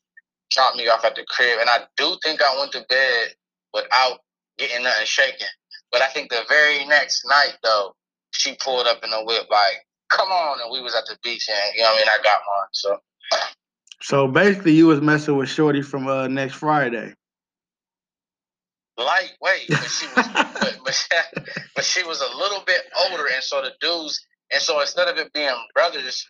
dropped 0.51 0.77
me 0.77 0.89
off 0.89 1.05
at 1.05 1.15
the 1.17 1.25
crib, 1.29 1.61
and 1.61 1.71
I 1.71 1.85
do 1.97 2.17
think 2.23 2.43
I 2.43 2.59
went 2.59 2.73
to 2.73 2.85
bed 2.89 3.35
without 3.73 4.21
getting 4.59 4.83
nothing 4.85 5.07
shaken. 5.07 5.49
But 5.91 6.03
I 6.03 6.09
think 6.09 6.31
the 6.31 6.43
very 6.49 6.85
next 6.87 7.25
night 7.27 7.55
though, 7.63 7.95
she 8.33 8.57
pulled 8.63 8.87
up 8.87 9.03
in 9.03 9.11
the 9.11 9.25
whip 9.25 9.47
like, 9.51 9.87
"Come 10.11 10.29
on!" 10.29 10.61
and 10.61 10.71
we 10.71 10.83
was 10.83 10.95
at 10.95 11.07
the 11.07 11.17
beach, 11.23 11.49
and 11.49 11.75
you 11.75 11.83
know 11.83 11.89
what 11.89 11.97
I 11.97 11.99
mean. 11.99 12.09
I 12.09 12.23
got 12.23 12.41
mine, 12.47 12.69
so 12.73 12.99
So 14.03 14.29
basically, 14.29 14.73
you 14.73 14.87
was 14.87 15.01
messing 15.01 15.37
with 15.37 15.49
Shorty 15.49 15.81
from 15.81 16.09
uh, 16.09 16.29
next 16.29 16.57
Friday. 16.57 17.15
Lightweight, 18.97 19.69
but 19.69 19.91
she 19.91 20.07
was, 20.15 20.29
but, 20.35 20.79
but, 20.85 21.49
but 21.75 21.85
she 21.85 22.03
was 22.05 22.21
a 22.21 22.37
little 22.37 22.63
bit 22.67 22.83
older, 23.11 23.25
and 23.33 23.43
so 23.43 23.63
the 23.63 23.73
dudes, 23.81 24.25
and 24.53 24.61
so 24.61 24.81
instead 24.81 25.09
of 25.09 25.17
it 25.19 25.33
being 25.33 25.55
brothers, 25.75 26.27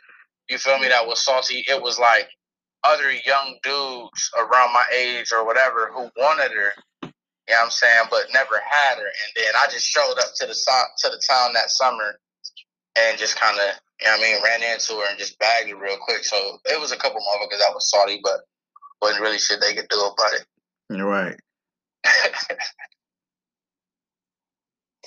you 0.48 0.58
feel 0.58 0.78
me, 0.78 0.88
that 0.88 1.06
was 1.06 1.24
salty, 1.24 1.64
it 1.68 1.80
was 1.80 1.98
like 1.98 2.28
other 2.84 3.10
young 3.26 3.56
dudes 3.62 4.30
around 4.38 4.72
my 4.72 4.84
age 4.94 5.32
or 5.32 5.44
whatever 5.46 5.90
who 5.92 6.10
wanted 6.16 6.52
her. 6.52 6.72
You 7.02 7.52
know 7.52 7.58
what 7.60 7.64
I'm 7.64 7.70
saying? 7.70 8.04
But 8.10 8.26
never 8.32 8.56
had 8.56 8.96
her. 8.96 9.04
And 9.04 9.30
then 9.36 9.52
I 9.58 9.66
just 9.70 9.86
showed 9.86 10.14
up 10.18 10.32
to 10.36 10.46
the 10.46 10.54
so- 10.54 10.92
to 10.98 11.08
the 11.10 11.20
town 11.28 11.52
that 11.54 11.70
summer 11.70 12.18
and 12.96 13.18
just 13.18 13.36
kind 13.36 13.58
of, 13.58 13.74
you 14.00 14.06
know 14.06 14.16
what 14.16 14.20
I 14.20 14.32
mean, 14.32 14.42
ran 14.42 14.62
into 14.62 14.94
her 14.94 15.06
and 15.10 15.18
just 15.18 15.38
bagged 15.38 15.70
her 15.70 15.76
real 15.76 15.98
quick. 15.98 16.24
So 16.24 16.58
it 16.66 16.80
was 16.80 16.92
a 16.92 16.96
couple 16.96 17.20
motherfuckers 17.20 17.58
that 17.58 17.74
was 17.74 17.90
salty, 17.90 18.20
but 18.22 18.40
wasn't 19.02 19.22
really 19.22 19.38
shit 19.38 19.60
they 19.60 19.74
could 19.74 19.88
do 19.88 19.98
about 19.98 20.34
it. 20.34 20.46
You're 20.90 21.06
right. 21.06 21.38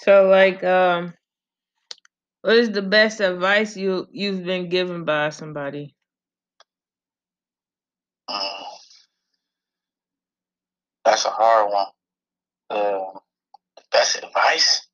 So, 0.08 0.28
like, 0.28 0.64
um, 0.64 1.14
what 2.42 2.56
is 2.56 2.72
the 2.72 2.82
best 2.82 3.20
advice 3.20 3.76
you 3.76 4.08
you've 4.12 4.46
been 4.46 4.70
given 4.70 5.04
by 5.06 5.32
somebody? 5.32 5.96
That's 11.06 11.26
a 11.26 11.30
hard 11.30 11.72
one. 11.72 11.88
Uh, 12.70 13.20
best 13.92 14.24
advice? 14.24 14.88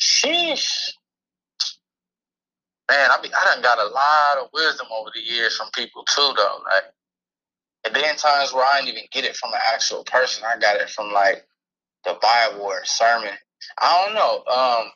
Sheesh. 0.00 0.92
Man, 2.90 3.10
I 3.10 3.22
mean, 3.22 3.32
I 3.36 3.44
done 3.44 3.62
got 3.62 3.78
a 3.78 3.86
lot 3.86 4.38
of 4.44 4.48
wisdom 4.52 4.88
over 4.92 5.10
the 5.14 5.20
years 5.20 5.56
from 5.56 5.68
people 5.74 6.04
too 6.04 6.32
though. 6.36 6.58
Like 6.64 6.84
and 7.84 7.94
then 7.94 8.16
times 8.16 8.52
where 8.52 8.64
I 8.64 8.80
didn't 8.80 8.90
even 8.96 9.08
get 9.12 9.24
it 9.24 9.36
from 9.36 9.52
an 9.52 9.60
actual 9.72 10.04
person. 10.04 10.44
I 10.44 10.58
got 10.58 10.80
it 10.80 10.90
from 10.90 11.12
like 11.12 11.46
the 12.04 12.16
Bible 12.20 12.62
or 12.64 12.84
sermon. 12.84 13.32
I 13.80 14.04
don't 14.04 14.14
know. 14.14 14.52
Um 14.52 14.90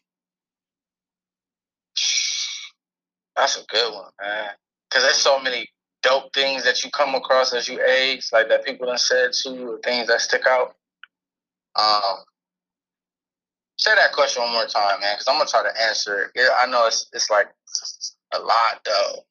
that's 3.36 3.56
a 3.56 3.64
good 3.68 3.94
one, 3.94 4.10
man. 4.20 4.50
Cause 4.90 5.02
there's 5.02 5.16
so 5.16 5.38
many 5.40 5.68
dope 6.02 6.32
things 6.32 6.64
that 6.64 6.82
you 6.84 6.90
come 6.90 7.14
across 7.14 7.52
as 7.52 7.68
you 7.68 7.80
age, 7.82 8.28
like 8.32 8.48
that 8.48 8.64
people 8.64 8.86
done 8.86 8.98
said 8.98 9.32
to 9.32 9.50
you, 9.50 9.72
or 9.74 9.78
things 9.80 10.08
that 10.08 10.20
stick 10.20 10.42
out. 10.46 10.74
Um, 11.76 12.24
say 13.76 13.94
that 13.94 14.12
question 14.12 14.42
one 14.42 14.52
more 14.52 14.66
time, 14.66 15.00
man, 15.00 15.14
because 15.14 15.26
I'm 15.28 15.36
gonna 15.38 15.48
try 15.48 15.62
to 15.62 15.82
answer 15.82 16.24
it. 16.24 16.30
Yeah, 16.34 16.48
I 16.58 16.66
know 16.66 16.86
it's 16.86 17.08
it's 17.12 17.30
like 17.30 17.48
a 18.34 18.38
lot 18.40 18.80
though. 18.84 19.24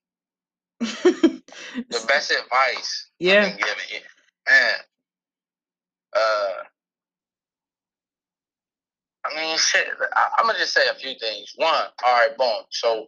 the 0.79 2.05
best 2.07 2.31
advice 2.31 3.09
Yeah. 3.19 3.45
I've 3.45 3.49
been 3.49 3.57
given, 3.57 4.03
man. 4.49 4.73
Uh, 6.15 6.53
I 9.25 9.35
mean, 9.35 9.57
shit. 9.57 9.87
I, 10.15 10.29
I'm 10.37 10.45
gonna 10.45 10.59
just 10.59 10.73
say 10.73 10.87
a 10.89 10.95
few 10.95 11.13
things. 11.19 11.53
One, 11.55 11.73
all 11.73 12.13
right, 12.13 12.37
boom. 12.37 12.63
So, 12.69 12.99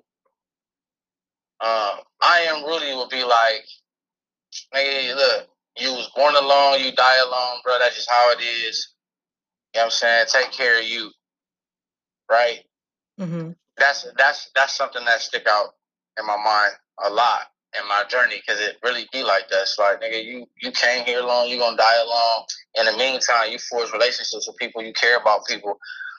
um, 1.61 1.99
I 2.22 2.41
am 2.49 2.65
Rudy 2.65 2.95
would 2.95 3.09
be 3.09 3.24
like, 3.24 3.65
nigga, 4.76 5.15
look, 5.15 5.47
you 5.78 5.91
was 5.93 6.09
born 6.15 6.36
alone, 6.36 6.84
you 6.84 6.91
die 6.93 7.20
alone, 7.20 7.59
bro. 7.63 7.78
That's 7.80 7.95
just 7.95 8.09
how 8.09 8.32
it 8.32 8.41
is. 8.41 8.93
You 9.74 9.80
know 9.80 9.86
what 9.86 9.86
I'm 9.86 9.91
saying? 9.91 10.26
Take 10.30 10.51
care 10.51 10.80
of 10.80 10.86
you, 10.86 11.11
right? 12.30 12.59
Mm-hmm. 13.20 13.51
That's 13.78 14.07
that's 14.17 14.51
that's 14.55 14.76
something 14.76 15.05
that 15.05 15.22
stick 15.22 15.47
out 15.47 15.70
in 16.20 16.26
my 16.26 16.38
mind 16.38 16.74
a 17.05 17.09
lot 17.09 17.41
in 17.78 17.88
my 17.88 18.03
journey 18.09 18.36
because 18.38 18.59
it 18.61 18.78
really 18.84 19.07
be 19.11 19.24
like 19.24 19.47
that. 19.49 19.61
It's 19.63 19.78
like, 19.78 20.01
nigga, 20.01 20.24
you 20.24 20.45
you 20.61 20.72
came 20.72 21.05
here 21.05 21.20
alone, 21.20 21.49
you 21.49 21.59
gonna 21.59 21.78
die 21.78 22.01
alone. 22.01 22.45
In 22.76 22.86
the 22.86 22.97
meantime, 22.97 23.51
you 23.51 23.59
forge 23.59 23.91
relationships 23.91 24.47
with 24.47 24.57
people, 24.57 24.82
you 24.82 24.93
care 24.93 25.17
about 25.17 25.45
people. 25.47 25.78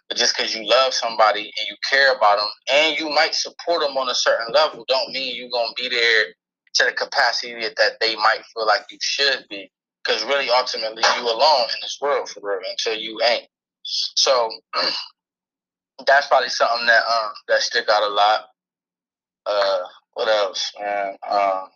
But 0.09 0.19
just 0.19 0.37
because 0.37 0.55
you 0.55 0.69
love 0.69 0.93
somebody 0.93 1.43
and 1.43 1.69
you 1.69 1.77
care 1.89 2.15
about 2.15 2.39
them, 2.39 2.49
and 2.73 2.99
you 2.99 3.11
might 3.11 3.35
support 3.35 3.81
them 3.81 3.97
on 3.97 4.09
a 4.09 4.15
certain 4.15 4.53
level, 4.53 4.85
don't 4.89 5.13
mean 5.13 5.35
you're 5.37 5.51
gonna 5.51 5.73
be 5.77 5.89
there 5.89 6.35
to 6.75 6.85
the 6.85 6.93
capacity 6.93 7.55
that 7.77 7.93
they 8.01 8.17
might 8.17 8.43
feel 8.55 8.67
like 8.67 8.83
you 8.91 8.99
should 9.01 9.45
be. 9.49 9.71
Because 10.05 10.25
really, 10.25 10.49
ultimately, 10.51 11.03
you 11.17 11.23
alone 11.23 11.65
in 11.69 11.77
this 11.83 11.99
world 12.01 12.29
for 12.29 12.41
real 12.43 12.61
until 12.69 12.99
you 12.99 13.21
ain't. 13.25 13.49
So 13.83 14.51
that's 16.07 16.27
probably 16.29 16.49
something 16.49 16.87
that 16.87 17.03
um 17.07 17.33
that 17.49 17.61
stick 17.61 17.89
out 17.89 18.03
a 18.03 18.13
lot. 18.13 18.47
Uh, 19.47 19.79
what 20.15 20.29
else, 20.29 20.73
man? 20.81 21.17
Um, 21.29 21.69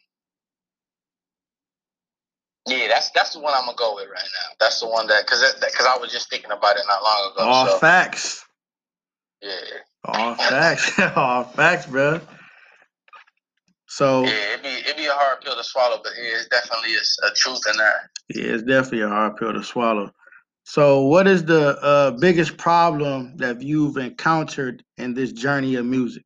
yeah, 2.67 2.89
that's 2.89 3.11
that's 3.11 3.35
the 3.35 3.41
one 3.41 3.53
I'm 3.55 3.65
gonna 3.67 3.77
go 3.77 3.95
with 3.95 4.09
right 4.09 4.23
now. 4.23 4.55
That's 4.59 4.81
the 4.81 4.89
one 4.89 5.07
that 5.09 5.25
because 5.27 5.43
because 5.61 5.87
I 5.87 5.99
was 5.99 6.11
just 6.11 6.31
thinking 6.31 6.51
about 6.51 6.77
it 6.77 6.85
not 6.89 7.03
long 7.03 7.33
ago. 7.33 7.43
All 7.43 7.67
so 7.67 7.79
facts. 7.79 8.45
yeah, 9.43 9.51
All 10.05 10.35
facts. 10.35 10.99
All 11.17 11.45
facts, 11.45 11.87
bro. 11.87 12.21
So 13.87 14.25
yeah, 14.25 14.53
it'd 14.55 14.63
be 14.63 14.69
it'd 14.69 14.97
be 14.97 15.07
a 15.07 15.13
hard 15.13 15.43
pill 15.43 15.57
to 15.57 15.63
swallow, 15.65 16.01
but 16.03 16.13
yeah, 16.17 16.37
it's 16.37 16.49
definitely 16.49 16.91
is 16.91 17.19
a 17.31 17.35
truth 17.35 17.61
in 17.71 17.77
that. 17.77 17.95
yeah, 18.35 18.55
it's 18.55 18.63
definitely 18.63 19.03
a 19.03 19.09
hard 19.09 19.37
pill 19.37 19.53
to 19.53 19.63
swallow. 19.63 20.11
So, 20.67 21.03
what 21.03 21.27
is 21.27 21.45
the 21.45 21.79
uh, 21.83 22.13
biggest 22.13 22.57
problem 22.57 23.37
that 23.37 23.61
you've 23.61 23.99
encountered 23.99 24.83
in 24.97 25.13
this 25.13 25.31
journey 25.33 25.75
of 25.75 25.85
music? 25.85 26.25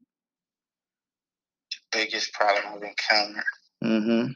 Biggest 1.92 2.32
problem 2.32 2.64
I've 2.68 2.82
encountered. 2.82 3.44
Mm-hmm. 3.82 4.32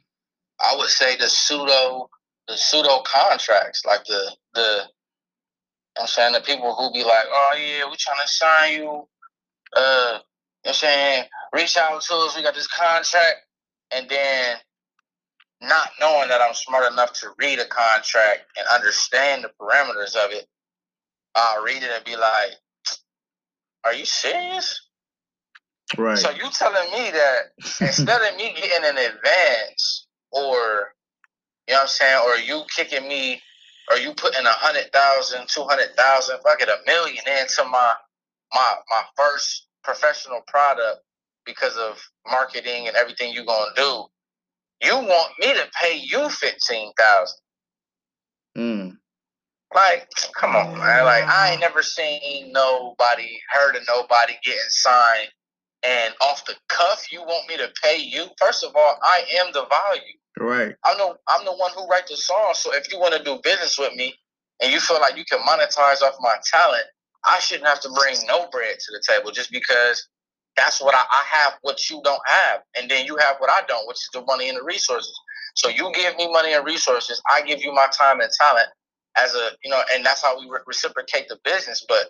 I 0.61 0.76
would 0.76 0.88
say 0.88 1.16
the 1.16 1.28
pseudo 1.28 2.09
the 2.48 2.57
pseudo 2.57 3.03
contracts, 3.03 3.84
like 3.86 4.05
the 4.05 4.36
the 4.55 4.82
I'm 5.98 6.07
saying 6.07 6.32
the 6.32 6.40
people 6.40 6.74
who 6.74 6.92
be 6.92 7.05
like, 7.05 7.24
oh 7.28 7.55
yeah, 7.59 7.88
we 7.88 7.96
trying 7.96 8.20
to 8.20 8.28
sign 8.28 8.72
you. 8.74 9.09
Uh, 9.76 10.18
you 10.18 10.68
know 10.68 10.70
I'm 10.70 10.74
saying 10.74 11.24
reach 11.53 11.76
out 11.76 12.00
to 12.00 12.14
us. 12.14 12.36
We 12.36 12.42
got 12.42 12.55
this 12.55 12.68
contract, 12.68 13.38
and 13.94 14.09
then 14.09 14.57
not 15.61 15.90
knowing 16.00 16.28
that 16.28 16.40
I'm 16.40 16.55
smart 16.55 16.90
enough 16.92 17.12
to 17.20 17.28
read 17.38 17.59
a 17.59 17.66
contract 17.66 18.40
and 18.57 18.66
understand 18.72 19.44
the 19.44 19.50
parameters 19.61 20.16
of 20.16 20.32
it, 20.32 20.46
I'll 21.34 21.62
read 21.62 21.82
it 21.82 21.90
and 21.94 22.05
be 22.05 22.16
like, 22.16 22.53
"Are 23.84 23.94
you 23.94 24.05
serious?" 24.05 24.80
Right. 25.99 26.18
So 26.18 26.30
you 26.30 26.45
telling 26.53 26.90
me 26.93 27.11
that 27.11 27.40
instead 27.80 28.22
of 28.22 28.36
me 28.36 28.55
getting 28.55 28.88
an 28.88 28.97
advance, 28.97 30.07
or 30.30 30.95
you 31.68 31.74
know 31.74 31.80
what 31.80 31.82
I'm 31.82 31.88
saying, 31.88 32.22
or 32.24 32.36
you 32.36 32.62
kicking 32.74 33.07
me, 33.07 33.40
or 33.90 33.99
you 33.99 34.14
putting 34.14 34.45
a 34.45 34.51
hundred 34.51 34.93
thousand, 34.93 35.49
two 35.49 35.64
hundred 35.64 35.95
thousand, 35.97 36.38
fuck 36.43 36.61
it, 36.61 36.68
a 36.68 36.78
million 36.86 37.22
into 37.40 37.64
my 37.64 37.95
my 38.55 38.74
my 38.90 39.03
first 39.16 39.66
professional 39.84 40.40
product 40.47 41.03
because 41.45 41.76
of 41.76 42.01
marketing 42.30 42.88
and 42.88 42.97
everything 42.97 43.32
you're 43.32 43.45
gonna 43.45 43.72
do, 43.76 44.05
you 44.82 44.95
want 44.95 45.32
me 45.40 45.53
to 45.53 45.68
pay 45.80 45.97
you 45.97 46.28
fifteen 46.30 46.93
thousand. 46.99 47.38
Mm. 48.57 48.97
Like, 49.74 50.09
come 50.38 50.55
on, 50.55 50.78
man. 50.78 51.05
Like, 51.07 51.24
I 51.24 51.53
ain't 51.53 51.61
never 51.61 51.82
seen 51.82 52.53
nobody, 52.53 53.40
heard 53.51 53.74
of 53.74 53.82
nobody 53.88 54.34
getting 54.45 54.61
signed, 54.68 55.30
and 55.84 56.14
off 56.20 56.44
the 56.46 56.54
cuff, 56.68 57.12
you 57.12 57.20
want 57.22 57.48
me 57.48 57.56
to 57.56 57.68
pay 57.82 57.98
you. 57.98 58.26
First 58.38 58.64
of 58.64 58.74
all, 58.76 58.96
I 59.02 59.24
am 59.38 59.52
the 59.52 59.66
value. 59.66 60.18
Right. 60.38 60.74
I'm 60.84 60.98
the 60.98 61.14
I'm 61.28 61.44
the 61.44 61.52
one 61.52 61.72
who 61.76 61.86
write 61.86 62.06
the 62.08 62.16
song. 62.16 62.52
So 62.54 62.74
if 62.74 62.92
you 62.92 62.98
want 62.98 63.14
to 63.14 63.22
do 63.22 63.38
business 63.42 63.78
with 63.78 63.94
me, 63.94 64.14
and 64.62 64.72
you 64.72 64.80
feel 64.80 65.00
like 65.00 65.16
you 65.16 65.24
can 65.24 65.40
monetize 65.40 66.02
off 66.02 66.14
my 66.20 66.36
talent, 66.50 66.84
I 67.24 67.38
shouldn't 67.40 67.68
have 67.68 67.80
to 67.80 67.90
bring 67.90 68.16
no 68.26 68.48
bread 68.50 68.76
to 68.78 68.92
the 68.92 69.02
table 69.06 69.30
just 69.30 69.50
because 69.52 70.08
that's 70.56 70.80
what 70.80 70.94
I, 70.94 71.00
I 71.10 71.24
have, 71.30 71.54
what 71.62 71.88
you 71.90 72.00
don't 72.04 72.22
have, 72.26 72.60
and 72.76 72.90
then 72.90 73.06
you 73.06 73.16
have 73.16 73.36
what 73.38 73.50
I 73.50 73.62
don't, 73.66 73.86
which 73.88 73.96
is 73.96 74.10
the 74.12 74.22
money 74.22 74.48
and 74.48 74.58
the 74.58 74.64
resources. 74.64 75.12
So 75.56 75.68
you 75.68 75.90
give 75.94 76.16
me 76.16 76.30
money 76.32 76.52
and 76.54 76.64
resources, 76.64 77.20
I 77.32 77.42
give 77.42 77.62
you 77.62 77.72
my 77.72 77.88
time 77.96 78.20
and 78.20 78.30
talent 78.40 78.68
as 79.16 79.34
a 79.34 79.50
you 79.64 79.70
know, 79.70 79.80
and 79.92 80.04
that's 80.04 80.22
how 80.24 80.38
we 80.38 80.46
re- 80.48 80.60
reciprocate 80.66 81.28
the 81.28 81.38
business. 81.44 81.84
But 81.88 82.08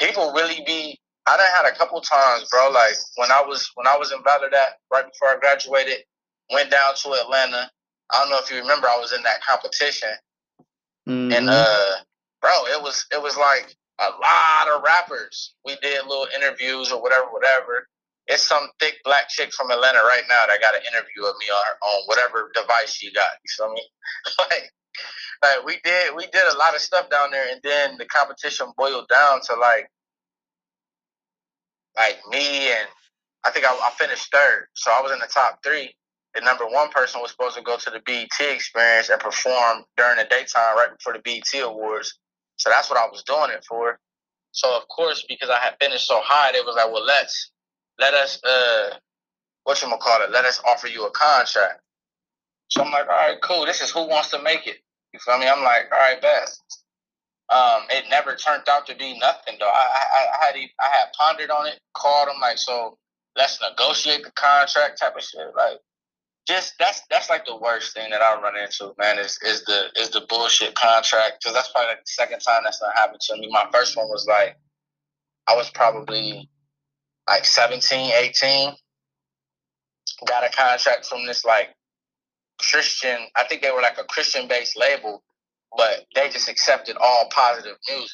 people 0.00 0.32
really 0.32 0.62
be. 0.66 0.98
I 1.28 1.36
done 1.36 1.46
had 1.56 1.72
a 1.72 1.76
couple 1.76 2.00
times, 2.00 2.48
bro. 2.50 2.70
Like 2.70 2.94
when 3.16 3.30
I 3.30 3.42
was 3.46 3.70
when 3.74 3.86
I 3.86 3.96
was 3.96 4.12
in 4.12 4.22
Ballarat 4.22 4.80
right 4.92 5.04
before 5.04 5.28
I 5.28 5.36
graduated, 5.38 6.04
went 6.52 6.70
down 6.70 6.94
to 6.94 7.12
Atlanta. 7.12 7.70
I 8.10 8.20
don't 8.22 8.30
know 8.30 8.38
if 8.38 8.50
you 8.50 8.58
remember, 8.58 8.88
I 8.88 8.98
was 8.98 9.12
in 9.12 9.22
that 9.24 9.42
competition, 9.42 10.08
Mhm. 11.06 11.32
and 11.36 11.50
uh, 11.50 11.96
bro, 12.40 12.66
it 12.68 12.82
was 12.82 13.04
it 13.12 13.20
was 13.20 13.36
like 13.36 13.76
a 13.98 14.08
lot 14.10 14.68
of 14.68 14.82
rappers. 14.82 15.54
We 15.64 15.76
did 15.82 16.06
little 16.06 16.28
interviews 16.34 16.90
or 16.92 17.02
whatever, 17.02 17.26
whatever. 17.30 17.86
It's 18.26 18.46
some 18.46 18.68
thick 18.80 18.96
black 19.04 19.28
chick 19.28 19.52
from 19.54 19.70
Atlanta 19.70 20.00
right 20.00 20.24
now 20.28 20.46
that 20.46 20.60
got 20.60 20.74
an 20.74 20.82
interview 20.82 21.22
with 21.22 21.36
me 21.40 21.46
on 21.46 21.64
her, 21.66 21.76
on 21.82 22.02
whatever 22.06 22.50
device 22.54 22.94
she 22.94 23.12
got. 23.12 23.28
You 23.44 23.50
feel 23.56 23.72
me? 23.72 23.82
like, 24.38 24.70
like 25.42 25.64
we 25.66 25.80
did 25.84 26.14
we 26.14 26.26
did 26.28 26.44
a 26.52 26.56
lot 26.56 26.74
of 26.74 26.80
stuff 26.80 27.10
down 27.10 27.30
there, 27.30 27.48
and 27.50 27.60
then 27.62 27.98
the 27.98 28.06
competition 28.06 28.72
boiled 28.78 29.08
down 29.08 29.40
to 29.42 29.54
like 29.56 29.90
like 31.98 32.18
me 32.30 32.70
and 32.70 32.88
I 33.44 33.50
think 33.50 33.66
I, 33.66 33.70
I 33.74 33.90
finished 33.98 34.30
third, 34.32 34.68
so 34.74 34.90
I 34.90 35.00
was 35.02 35.12
in 35.12 35.18
the 35.18 35.28
top 35.32 35.60
three. 35.64 35.94
The 36.34 36.42
number 36.42 36.66
one 36.66 36.90
person 36.90 37.20
was 37.20 37.30
supposed 37.30 37.56
to 37.56 37.62
go 37.62 37.76
to 37.78 37.90
the 37.90 38.00
BET 38.04 38.28
experience 38.40 39.08
and 39.08 39.20
perform 39.20 39.84
during 39.96 40.18
the 40.18 40.24
daytime 40.24 40.76
right 40.76 40.90
before 40.96 41.14
the 41.14 41.20
BET 41.20 41.62
Awards. 41.62 42.18
So 42.56 42.70
that's 42.70 42.90
what 42.90 42.98
I 42.98 43.06
was 43.06 43.22
doing 43.24 43.50
it 43.50 43.64
for. 43.68 43.98
So 44.52 44.76
of 44.76 44.86
course, 44.88 45.24
because 45.28 45.50
I 45.50 45.58
had 45.58 45.76
finished 45.80 46.06
so 46.06 46.20
high, 46.24 46.52
they 46.52 46.60
was 46.60 46.76
like, 46.76 46.92
"Well, 46.92 47.04
let's 47.04 47.50
let 47.98 48.14
us 48.14 48.42
uh, 48.44 48.96
what 49.64 49.80
you 49.82 49.88
gonna 49.88 50.00
call 50.00 50.22
it? 50.22 50.30
Let 50.30 50.44
us 50.44 50.60
offer 50.66 50.88
you 50.88 51.06
a 51.06 51.10
contract." 51.10 51.80
So 52.68 52.82
I'm 52.82 52.90
like, 52.92 53.08
"All 53.08 53.16
right, 53.16 53.40
cool. 53.42 53.66
This 53.66 53.80
is 53.82 53.90
who 53.90 54.08
wants 54.08 54.30
to 54.30 54.42
make 54.42 54.66
it." 54.66 54.78
You 55.12 55.20
feel 55.20 55.38
me? 55.38 55.48
I'm 55.48 55.62
like, 55.64 55.90
"All 55.92 55.98
right, 55.98 56.20
best." 56.20 56.62
Um, 57.50 57.82
it 57.90 58.04
never 58.10 58.36
turned 58.36 58.68
out 58.68 58.86
to 58.86 58.96
be 58.96 59.18
nothing 59.18 59.56
though. 59.60 59.66
I, 59.66 59.70
I, 59.70 60.26
I 60.42 60.46
had 60.46 60.56
I 60.56 60.88
had 60.98 61.12
pondered 61.18 61.50
on 61.50 61.66
it, 61.66 61.80
called 61.94 62.28
him 62.28 62.40
like, 62.40 62.58
"So 62.58 62.98
let's 63.36 63.60
negotiate 63.60 64.24
the 64.24 64.32
contract," 64.32 65.00
type 65.00 65.16
of 65.16 65.22
shit. 65.22 65.40
Like, 65.56 65.78
just 66.46 66.74
that's 66.78 67.02
that's 67.10 67.30
like 67.30 67.46
the 67.46 67.56
worst 67.56 67.94
thing 67.94 68.10
that 68.10 68.22
I 68.22 68.40
run 68.40 68.58
into, 68.58 68.92
man. 68.98 69.18
Is 69.18 69.38
is 69.42 69.64
the 69.64 69.88
is 69.96 70.10
the 70.10 70.26
bullshit 70.28 70.74
contract 70.74 71.38
because 71.42 71.54
that's 71.54 71.70
probably 71.72 71.88
like 71.88 72.00
the 72.00 72.12
second 72.12 72.40
time 72.40 72.62
that's 72.64 72.82
not 72.82 72.96
happened 72.96 73.20
to 73.20 73.36
me. 73.38 73.48
My 73.50 73.66
first 73.72 73.96
one 73.96 74.08
was 74.08 74.26
like 74.28 74.56
I 75.48 75.56
was 75.56 75.70
probably 75.70 76.48
like 77.28 77.44
17, 77.44 78.12
18. 78.12 78.72
Got 80.26 80.44
a 80.44 80.50
contract 80.50 81.06
from 81.06 81.26
this 81.26 81.44
like 81.44 81.70
Christian. 82.60 83.18
I 83.36 83.44
think 83.44 83.62
they 83.62 83.70
were 83.70 83.82
like 83.82 83.98
a 83.98 84.04
Christian 84.04 84.48
based 84.48 84.78
label, 84.78 85.22
but 85.76 86.06
they 86.14 86.28
just 86.28 86.48
accepted 86.48 86.96
all 87.00 87.28
positive 87.32 87.76
music. 87.88 88.10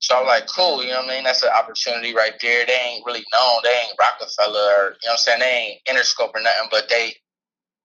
So 0.00 0.18
I'm 0.18 0.26
like, 0.26 0.48
cool, 0.48 0.82
you 0.82 0.90
know 0.90 1.00
what 1.00 1.10
I 1.10 1.14
mean? 1.14 1.24
That's 1.24 1.44
an 1.44 1.50
opportunity 1.56 2.12
right 2.12 2.34
there. 2.42 2.66
They 2.66 2.72
ain't 2.72 3.06
really 3.06 3.24
known. 3.32 3.60
They 3.62 3.70
ain't 3.70 3.94
Roc-A-Fella 4.00 4.74
or, 4.78 4.84
you 4.84 4.90
know 4.90 4.94
what 5.04 5.12
I'm 5.12 5.16
saying? 5.18 5.40
They 5.40 5.78
ain't 5.88 5.96
Interscope 5.96 6.34
or 6.34 6.42
nothing, 6.42 6.68
but 6.70 6.88
they 6.88 7.14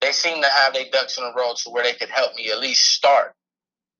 they 0.01 0.11
seem 0.11 0.41
to 0.41 0.49
have 0.49 0.73
their 0.73 0.85
ducks 0.91 1.17
in 1.17 1.23
a 1.23 1.33
row 1.35 1.53
to 1.55 1.69
where 1.69 1.83
they 1.83 1.93
could 1.93 2.09
help 2.09 2.35
me 2.35 2.51
at 2.51 2.59
least 2.59 2.81
start. 2.93 3.33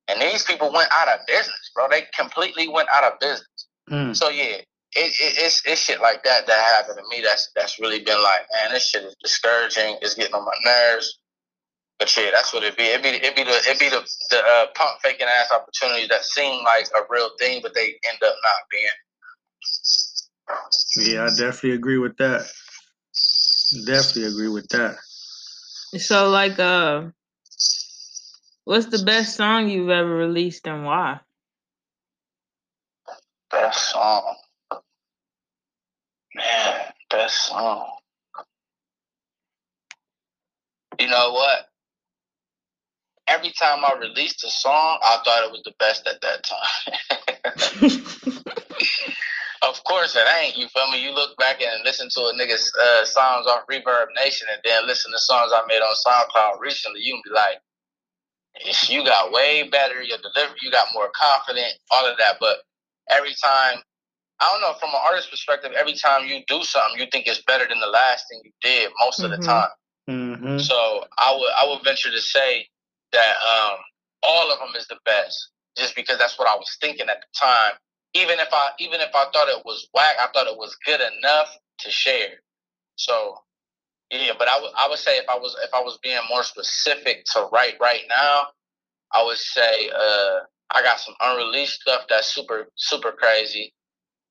And 0.07 0.21
these 0.21 0.43
people 0.43 0.71
went 0.71 0.89
out 0.91 1.07
of 1.07 1.25
business, 1.27 1.71
bro. 1.75 1.87
They 1.89 2.03
completely 2.15 2.67
went 2.67 2.87
out 2.93 3.03
of 3.03 3.19
business. 3.19 3.67
Mm. 3.89 4.15
So 4.15 4.29
yeah, 4.29 4.43
it, 4.53 4.65
it, 4.95 5.13
it's 5.19 5.61
it's 5.65 5.81
shit 5.81 6.01
like 6.01 6.23
that 6.23 6.47
that 6.47 6.75
happened 6.75 6.97
to 6.97 7.15
me. 7.15 7.23
That's 7.23 7.51
that's 7.55 7.79
really 7.79 7.99
been 7.99 8.21
like, 8.21 8.41
man, 8.53 8.71
this 8.71 8.89
shit 8.89 9.03
is 9.03 9.15
discouraging. 9.21 9.97
It's 10.01 10.13
getting 10.13 10.35
on 10.35 10.45
my 10.45 10.57
nerves. 10.63 11.19
But 11.99 12.15
yeah, 12.15 12.29
that's 12.31 12.53
what 12.53 12.63
it 12.63 12.77
be. 12.77 12.83
It 12.83 13.01
be 13.01 13.09
it 13.09 13.35
be 13.35 13.43
the 13.43 13.49
it 13.49 13.79
be 13.79 13.89
the 13.89 14.07
the 14.29 14.37
uh, 14.37 14.67
pump 14.75 14.99
faking 15.01 15.25
ass 15.27 15.51
opportunities 15.51 16.09
that 16.09 16.23
seem 16.23 16.63
like 16.63 16.85
a 16.95 17.01
real 17.09 17.31
thing, 17.39 17.59
but 17.63 17.73
they 17.73 17.99
end 18.09 18.21
up 18.23 18.35
not 18.43 18.67
being. 18.69 18.87
Yeah, 20.97 21.23
I 21.23 21.29
definitely 21.29 21.71
agree 21.71 21.97
with 21.97 22.15
that. 22.17 22.47
Definitely 23.85 24.25
agree 24.25 24.49
with 24.49 24.67
that. 24.69 24.97
So 25.97 26.29
like 26.29 26.59
uh 26.59 27.05
what's 28.65 28.87
the 28.87 29.03
best 29.03 29.35
song 29.35 29.69
you've 29.69 29.89
ever 29.89 30.15
released 30.15 30.67
and 30.67 30.85
why? 30.85 31.21
Best 33.49 33.91
song, 33.91 34.35
man. 36.35 36.93
Best 37.09 37.47
song. 37.47 37.89
You 40.99 41.07
know 41.07 41.31
what? 41.31 41.69
Every 43.27 43.51
time 43.51 43.83
I 43.83 43.93
released 43.99 44.43
a 44.43 44.49
song, 44.49 44.99
I 45.03 45.17
thought 45.25 45.43
it 45.43 45.51
was 45.51 45.61
the 45.63 45.73
best 45.79 46.07
at 46.07 46.21
that 46.21 46.43
time. 46.43 48.47
of 49.61 49.83
course 49.83 50.15
it 50.15 50.25
ain't. 50.41 50.57
You 50.57 50.67
feel 50.69 50.89
me? 50.91 51.03
You 51.03 51.13
look 51.13 51.35
back 51.37 51.61
and 51.61 51.83
listen 51.83 52.07
to 52.11 52.21
a 52.21 52.33
nigga's 52.33 52.71
uh, 52.81 53.05
songs 53.05 53.45
off 53.47 53.65
Reverb 53.69 54.07
Nation, 54.15 54.47
and 54.51 54.61
then 54.63 54.87
listen 54.87 55.11
to 55.11 55.19
songs 55.19 55.51
I 55.53 55.61
made 55.67 55.81
on 55.81 55.93
SoundCloud 56.07 56.59
recently. 56.59 57.01
You 57.01 57.13
can 57.15 57.21
be 57.25 57.31
like, 57.35 57.61
you 58.89 59.03
got 59.03 59.31
way 59.31 59.67
better. 59.69 60.01
Your 60.01 60.17
delivery, 60.19 60.57
you 60.61 60.71
got 60.71 60.87
more 60.93 61.11
confident, 61.15 61.73
all 61.91 62.09
of 62.09 62.17
that. 62.17 62.37
But 62.39 62.57
every 63.09 63.35
time, 63.43 63.79
I 64.39 64.49
don't 64.51 64.61
know, 64.61 64.73
from 64.79 64.89
an 64.89 65.01
artist 65.03 65.29
perspective, 65.29 65.71
every 65.77 65.93
time 65.93 66.27
you 66.27 66.41
do 66.47 66.63
something, 66.63 66.99
you 66.99 67.07
think 67.11 67.27
it's 67.27 67.41
better 67.43 67.67
than 67.67 67.79
the 67.79 67.87
last 67.87 68.25
thing 68.29 68.41
you 68.43 68.51
did 68.61 68.91
most 68.99 69.19
of 69.21 69.31
the 69.31 69.37
Mhm. 69.37 69.45
time. 69.45 69.69
Mm-hmm. 70.09 70.59
So 70.59 71.05
I 71.17 71.35
would 71.35 71.51
I 71.61 71.67
would 71.67 71.83
venture 71.83 72.09
to 72.11 72.21
say 72.21 72.69
that 73.13 73.35
um, 73.37 73.77
all 74.23 74.51
of 74.51 74.59
them 74.59 74.75
is 74.77 74.87
the 74.87 74.97
best, 75.05 75.49
just 75.77 75.95
because 75.95 76.17
that's 76.17 76.37
what 76.37 76.47
I 76.47 76.55
was 76.55 76.77
thinking 76.81 77.07
at 77.09 77.21
the 77.21 77.39
time. 77.39 77.73
Even 78.13 78.39
if 78.39 78.49
I 78.51 78.69
even 78.79 79.01
if 79.01 79.09
I 79.13 79.25
thought 79.33 79.49
it 79.49 79.63
was 79.65 79.87
whack, 79.93 80.15
I 80.19 80.27
thought 80.33 80.47
it 80.47 80.57
was 80.57 80.75
good 80.85 81.01
enough 81.01 81.49
to 81.79 81.91
share. 81.91 82.41
So 82.95 83.37
yeah, 84.11 84.33
but 84.37 84.47
I 84.47 84.59
would 84.59 84.71
I 84.77 84.87
would 84.89 84.99
say 84.99 85.17
if 85.17 85.29
I 85.29 85.37
was 85.37 85.55
if 85.63 85.73
I 85.73 85.81
was 85.81 85.99
being 86.01 86.19
more 86.29 86.43
specific 86.43 87.25
to 87.33 87.47
write 87.51 87.75
right 87.79 88.03
now, 88.09 88.47
I 89.13 89.23
would 89.23 89.37
say 89.37 89.89
uh, 89.89 90.39
I 90.71 90.81
got 90.81 90.99
some 90.99 91.15
unreleased 91.21 91.81
stuff 91.81 92.03
that's 92.09 92.27
super 92.27 92.69
super 92.75 93.11
crazy. 93.11 93.73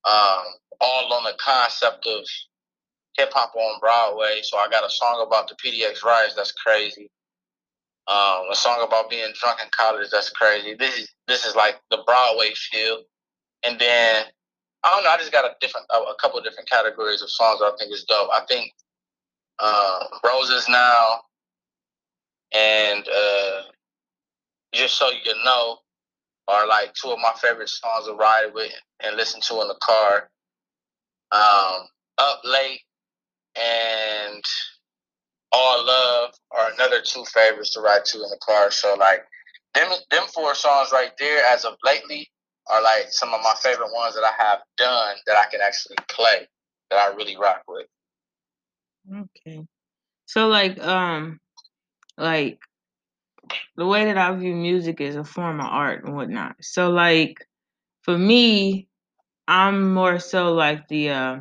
Um, 0.04 0.44
all 0.80 1.12
on 1.12 1.24
the 1.24 1.34
concept 1.38 2.06
of 2.06 2.24
hip 3.16 3.30
hop 3.32 3.54
on 3.56 3.80
Broadway. 3.80 4.40
So 4.42 4.58
I 4.58 4.68
got 4.68 4.84
a 4.84 4.90
song 4.90 5.24
about 5.26 5.48
the 5.48 5.56
PDX 5.56 6.04
riots 6.04 6.34
that's 6.34 6.52
crazy. 6.52 7.10
Um, 8.08 8.46
a 8.52 8.54
song 8.54 8.84
about 8.86 9.10
being 9.10 9.32
drunk 9.40 9.58
in 9.62 9.68
college 9.76 10.08
that's 10.12 10.30
crazy. 10.30 10.74
This 10.74 10.96
is 10.96 11.12
this 11.26 11.44
is 11.44 11.56
like 11.56 11.76
the 11.90 12.02
Broadway 12.06 12.52
feel. 12.54 13.02
And 13.64 13.78
then 13.80 14.24
I 14.84 14.90
don't 14.90 15.02
know. 15.02 15.10
I 15.10 15.16
just 15.16 15.32
got 15.32 15.44
a 15.44 15.54
different 15.60 15.86
a, 15.90 15.96
a 15.96 16.14
couple 16.20 16.40
different 16.40 16.68
categories 16.70 17.22
of 17.22 17.30
songs 17.30 17.60
I 17.62 17.72
think 17.78 17.92
is 17.92 18.04
dope. 18.04 18.30
I 18.32 18.44
think 18.46 18.72
uh, 19.58 20.04
Roses 20.24 20.68
Now 20.68 21.20
and 22.54 23.06
uh, 23.08 23.62
Just 24.72 24.96
So 24.98 25.10
You 25.10 25.34
Know 25.44 25.78
are 26.48 26.66
like 26.68 26.94
two 26.94 27.10
of 27.10 27.18
my 27.18 27.32
favorite 27.42 27.68
songs 27.68 28.06
to 28.06 28.12
ride 28.14 28.50
with 28.54 28.70
and 29.02 29.16
listen 29.16 29.40
to 29.42 29.62
in 29.62 29.68
the 29.68 29.78
car. 29.82 30.30
Um, 31.32 31.88
Up 32.18 32.40
Late 32.44 32.82
and 33.56 34.44
All 35.52 35.84
Love 35.86 36.34
are 36.50 36.72
another 36.72 37.00
two 37.02 37.24
favorites 37.24 37.70
to 37.70 37.80
ride 37.80 38.04
to 38.06 38.18
in 38.18 38.28
the 38.28 38.38
car. 38.42 38.70
So 38.70 38.94
like 38.94 39.24
them 39.74 39.90
them 40.10 40.24
four 40.34 40.54
songs 40.54 40.90
right 40.92 41.12
there 41.18 41.44
as 41.46 41.64
of 41.64 41.74
lately 41.84 42.28
are 42.68 42.82
like 42.82 43.06
some 43.10 43.32
of 43.32 43.40
my 43.42 43.54
favorite 43.62 43.92
ones 43.92 44.14
that 44.14 44.24
I 44.24 44.42
have 44.42 44.58
done 44.76 45.16
that 45.26 45.36
I 45.36 45.48
can 45.50 45.60
actually 45.60 45.96
play 46.08 46.48
that 46.90 46.96
I 46.96 47.14
really 47.14 47.36
rock 47.36 47.62
with. 47.68 47.86
Okay. 49.14 49.66
So 50.26 50.48
like 50.48 50.78
um 50.82 51.40
like 52.18 52.58
the 53.76 53.86
way 53.86 54.06
that 54.06 54.18
I 54.18 54.34
view 54.34 54.54
music 54.54 55.00
is 55.00 55.16
a 55.16 55.24
form 55.24 55.60
of 55.60 55.66
art 55.66 56.04
and 56.04 56.16
whatnot. 56.16 56.56
So 56.60 56.90
like 56.90 57.46
for 58.02 58.16
me, 58.16 58.88
I'm 59.48 59.94
more 59.94 60.18
so 60.18 60.52
like 60.52 60.88
the 60.88 61.10
uh, 61.10 61.38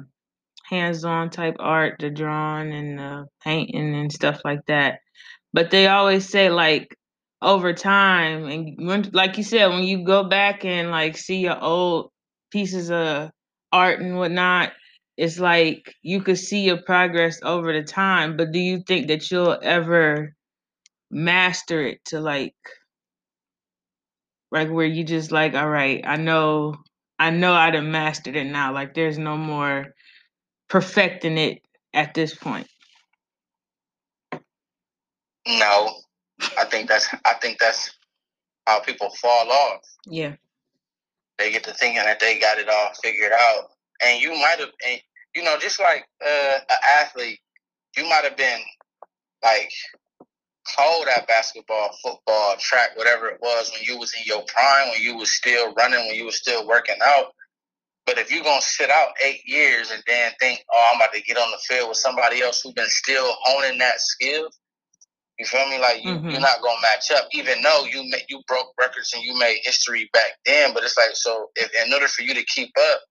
hands-on 0.70 1.30
type 1.32 1.55
art, 1.59 1.95
the 1.99 2.09
drawing 2.09 2.74
and 2.74 2.99
the 2.99 3.28
painting 3.43 3.95
and 3.95 4.11
stuff 4.11 4.41
like 4.45 4.66
that. 4.68 4.99
But 5.53 5.72
they 5.72 5.88
always 5.88 6.30
say 6.30 6.49
like 6.49 6.95
over 7.41 7.74
time 7.74 8.45
and 8.45 8.88
when 8.88 9.09
like 9.13 9.38
you 9.38 9.43
said, 9.43 9.68
when 9.68 9.84
you 9.84 10.05
go 10.05 10.24
back 10.26 10.66
and 10.66 10.91
like 10.91 11.18
see 11.18 11.38
your 11.39 11.61
old 11.61 12.11
pieces 12.51 12.91
of 12.91 13.32
art 13.72 14.01
and 14.01 14.18
whatnot, 14.18 14.74
it's 15.18 15.39
like 15.39 15.93
you 16.03 16.22
could 16.22 16.39
see 16.39 16.61
your 16.61 16.82
progress 16.84 17.39
over 17.43 17.74
the 17.74 17.84
time. 17.84 18.38
But 18.38 18.51
do 18.51 18.59
you 18.59 18.84
think 18.88 19.07
that 19.09 19.32
you'll 19.32 19.57
ever 19.63 20.36
master 21.11 21.82
it 21.82 22.03
to 22.05 22.20
like 22.20 22.55
like 24.51 24.70
where 24.70 24.86
you 24.86 25.03
just 25.03 25.32
like 25.32 25.53
all 25.55 25.70
right 25.70 26.03
i 26.07 26.18
know 26.18 26.76
i 27.20 27.30
know 27.30 27.53
I'd 27.53 27.76
have 27.76 27.84
mastered 27.84 28.36
it 28.36 28.45
now 28.45 28.74
like 28.74 28.93
there's 28.93 29.18
no 29.18 29.38
more 29.38 29.95
perfecting 30.76 31.38
it 31.39 31.61
at 31.93 32.13
this 32.15 32.36
point 32.36 32.67
No, 35.47 35.95
I 36.57 36.65
think 36.65 36.89
that's 36.89 37.07
I 37.26 37.36
think 37.41 37.59
that's 37.59 37.91
how 38.67 38.82
people 38.82 39.09
fall 39.21 39.51
off. 39.51 39.82
yeah 40.07 40.36
They 41.39 41.51
get 41.51 41.65
to 41.65 41.73
thinking 41.73 42.03
that 42.03 42.19
they 42.21 42.39
got 42.39 42.59
it 42.59 42.69
all 42.69 42.91
figured 43.03 43.34
out, 43.34 43.65
and 44.03 44.21
you 44.21 44.32
might 44.32 44.57
have, 44.59 44.69
and 44.88 45.01
you 45.36 45.43
know, 45.43 45.57
just 45.59 45.82
like 45.82 46.05
uh, 46.26 46.59
an 46.69 46.78
athlete, 47.01 47.39
you 47.97 48.03
might 48.09 48.23
have 48.26 48.38
been 48.38 48.61
like 49.43 49.71
cold 50.78 51.07
at 51.15 51.28
basketball, 51.28 51.91
football, 52.03 52.55
track, 52.59 52.97
whatever 52.97 53.28
it 53.30 53.39
was 53.41 53.71
when 53.73 53.84
you 53.84 53.99
was 53.99 54.13
in 54.15 54.23
your 54.26 54.43
prime, 54.47 54.89
when 54.91 55.01
you 55.01 55.17
was 55.17 55.34
still 55.34 55.73
running, 55.76 56.07
when 56.07 56.15
you 56.15 56.26
was 56.26 56.38
still 56.38 56.67
working 56.67 56.97
out. 57.05 57.35
But 58.06 58.20
if 58.20 58.32
you're 58.32 58.43
gonna 58.43 58.62
sit 58.62 58.89
out 58.89 59.10
eight 59.24 59.41
years 59.45 59.91
and 59.91 60.03
then 60.06 60.32
think, 60.39 60.64
oh, 60.72 60.89
I'm 60.91 61.01
about 61.01 61.14
to 61.14 61.22
get 61.22 61.38
on 61.38 61.49
the 61.51 61.58
field 61.68 61.89
with 61.89 61.97
somebody 61.97 62.41
else 62.41 62.62
who's 62.62 62.74
been 62.74 62.86
still 62.88 63.36
honing 63.43 63.80
that 63.80 63.99
skill, 63.99 64.49
you 65.39 65.45
feel 65.45 65.68
me? 65.70 65.80
Like 65.80 66.03
you, 66.03 66.14
Mhm. 66.14 66.32
you're 66.32 66.39
not 66.41 66.62
gonna 66.62 66.82
match 66.82 67.12
up, 67.12 67.28
even 67.34 67.62
though 67.62 67.86
you 67.86 68.03
ma- 68.10 68.24
you 68.30 68.41
broke 68.47 68.74
records 68.80 69.14
and 69.14 69.24
you 69.24 69.38
made 69.38 69.60
history 69.64 70.10
back 70.14 70.32
then. 70.45 70.74
But 70.74 70.84
it's 70.84 70.97
like, 70.97 71.16
so 71.16 71.49
if 71.56 71.74
in 71.74 71.93
order 71.93 72.08
for 72.08 72.22
you 72.22 72.34
to 72.36 72.45
keep 72.45 72.72
up, 72.78 73.01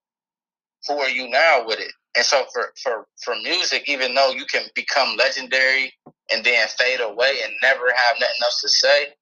who 0.86 1.00
are 1.00 1.08
you 1.10 1.28
now 1.28 1.64
with 1.66 1.80
it? 1.80 1.92
And 2.16 2.24
so 2.24 2.46
for 2.52 2.72
for 2.82 3.06
for 3.22 3.34
music, 3.42 3.88
even 3.88 4.14
though 4.14 4.30
you 4.30 4.46
can 4.46 4.66
become 4.74 5.16
legendary 5.16 5.92
and 6.32 6.44
then 6.44 6.68
fade 6.78 7.00
away 7.00 7.40
and 7.42 7.52
never 7.62 7.92
have 7.92 8.16
nothing 8.20 8.36
else 8.42 8.60
to 8.62 8.68
say, 8.68 9.14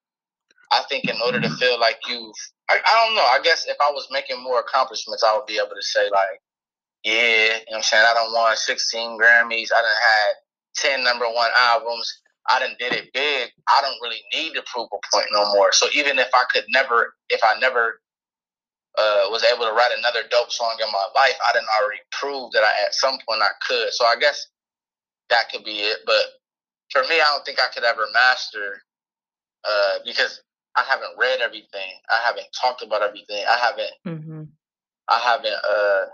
I 0.70 0.83
think 0.89 1.05
in 1.05 1.16
order 1.25 1.41
to 1.41 1.51
feel 1.51 1.79
like 1.81 1.99
you've, 2.09 2.35
I, 2.73 2.81
I 2.87 3.07
don't 3.07 3.14
know. 3.14 3.23
I 3.23 3.41
guess 3.43 3.66
if 3.68 3.77
I 3.81 3.91
was 3.91 4.09
making 4.11 4.43
more 4.43 4.61
accomplishments, 4.61 5.23
I 5.23 5.37
would 5.37 5.47
be 5.47 5.57
able 5.59 5.77
to 5.77 5.83
say 5.83 6.09
like, 6.11 6.41
yeah, 7.05 7.12
you 7.12 7.49
know 7.53 7.61
what 7.68 7.77
I'm 7.77 7.83
saying. 7.83 8.05
I 8.07 8.14
done 8.14 8.33
won 8.33 8.57
16 8.57 9.18
Grammys. 9.18 9.68
I 9.75 9.83
done 9.83 10.01
had 10.01 10.33
10 10.97 11.05
number 11.05 11.27
one 11.27 11.51
albums. 11.59 12.20
I 12.49 12.61
done 12.61 12.75
did 12.79 12.93
it 12.93 13.12
big. 13.12 13.51
I 13.68 13.83
don't 13.83 14.01
really 14.03 14.23
need 14.35 14.55
to 14.55 14.62
prove 14.73 14.89
a 14.93 14.99
point 15.14 15.27
no 15.33 15.53
more. 15.55 15.73
So 15.73 15.87
even 15.95 16.18
if 16.18 16.29
I 16.35 16.45
could 16.53 16.64
never, 16.70 17.14
if 17.29 17.41
I 17.45 17.59
never 17.61 18.01
uh, 18.99 19.29
was 19.29 19.45
able 19.45 19.66
to 19.66 19.73
write 19.73 19.93
another 19.97 20.20
dope 20.31 20.51
song 20.51 20.77
in 20.81 20.91
my 20.91 21.05
life, 21.14 21.37
I 21.49 21.53
didn't 21.53 21.68
already 21.83 22.01
prove 22.12 22.53
that 22.53 22.62
I 22.62 22.87
at 22.87 22.95
some 22.95 23.18
point 23.29 23.43
I 23.43 23.53
could. 23.66 23.93
So 23.93 24.07
I 24.07 24.16
guess 24.18 24.49
that 25.31 25.51
could 25.51 25.64
be 25.64 25.81
it. 25.81 25.99
But 26.07 26.25
for 26.91 27.03
me, 27.03 27.16
I 27.20 27.29
don't 27.33 27.45
think 27.45 27.61
I 27.61 27.73
could 27.75 27.85
ever 27.85 28.07
master 28.12 28.83
uh, 29.68 29.99
because 30.05 30.43
I 30.77 30.83
haven't 30.89 31.18
read 31.18 31.41
everything. 31.41 31.93
I 32.11 32.20
haven't 32.25 32.47
talked 32.61 32.83
about 32.83 33.03
everything. 33.03 33.45
I 33.49 33.57
haven't. 33.59 33.93
mm-hmm. 34.07 34.43
I 35.09 35.18
haven't. 35.18 35.53
Uh, 35.53 36.05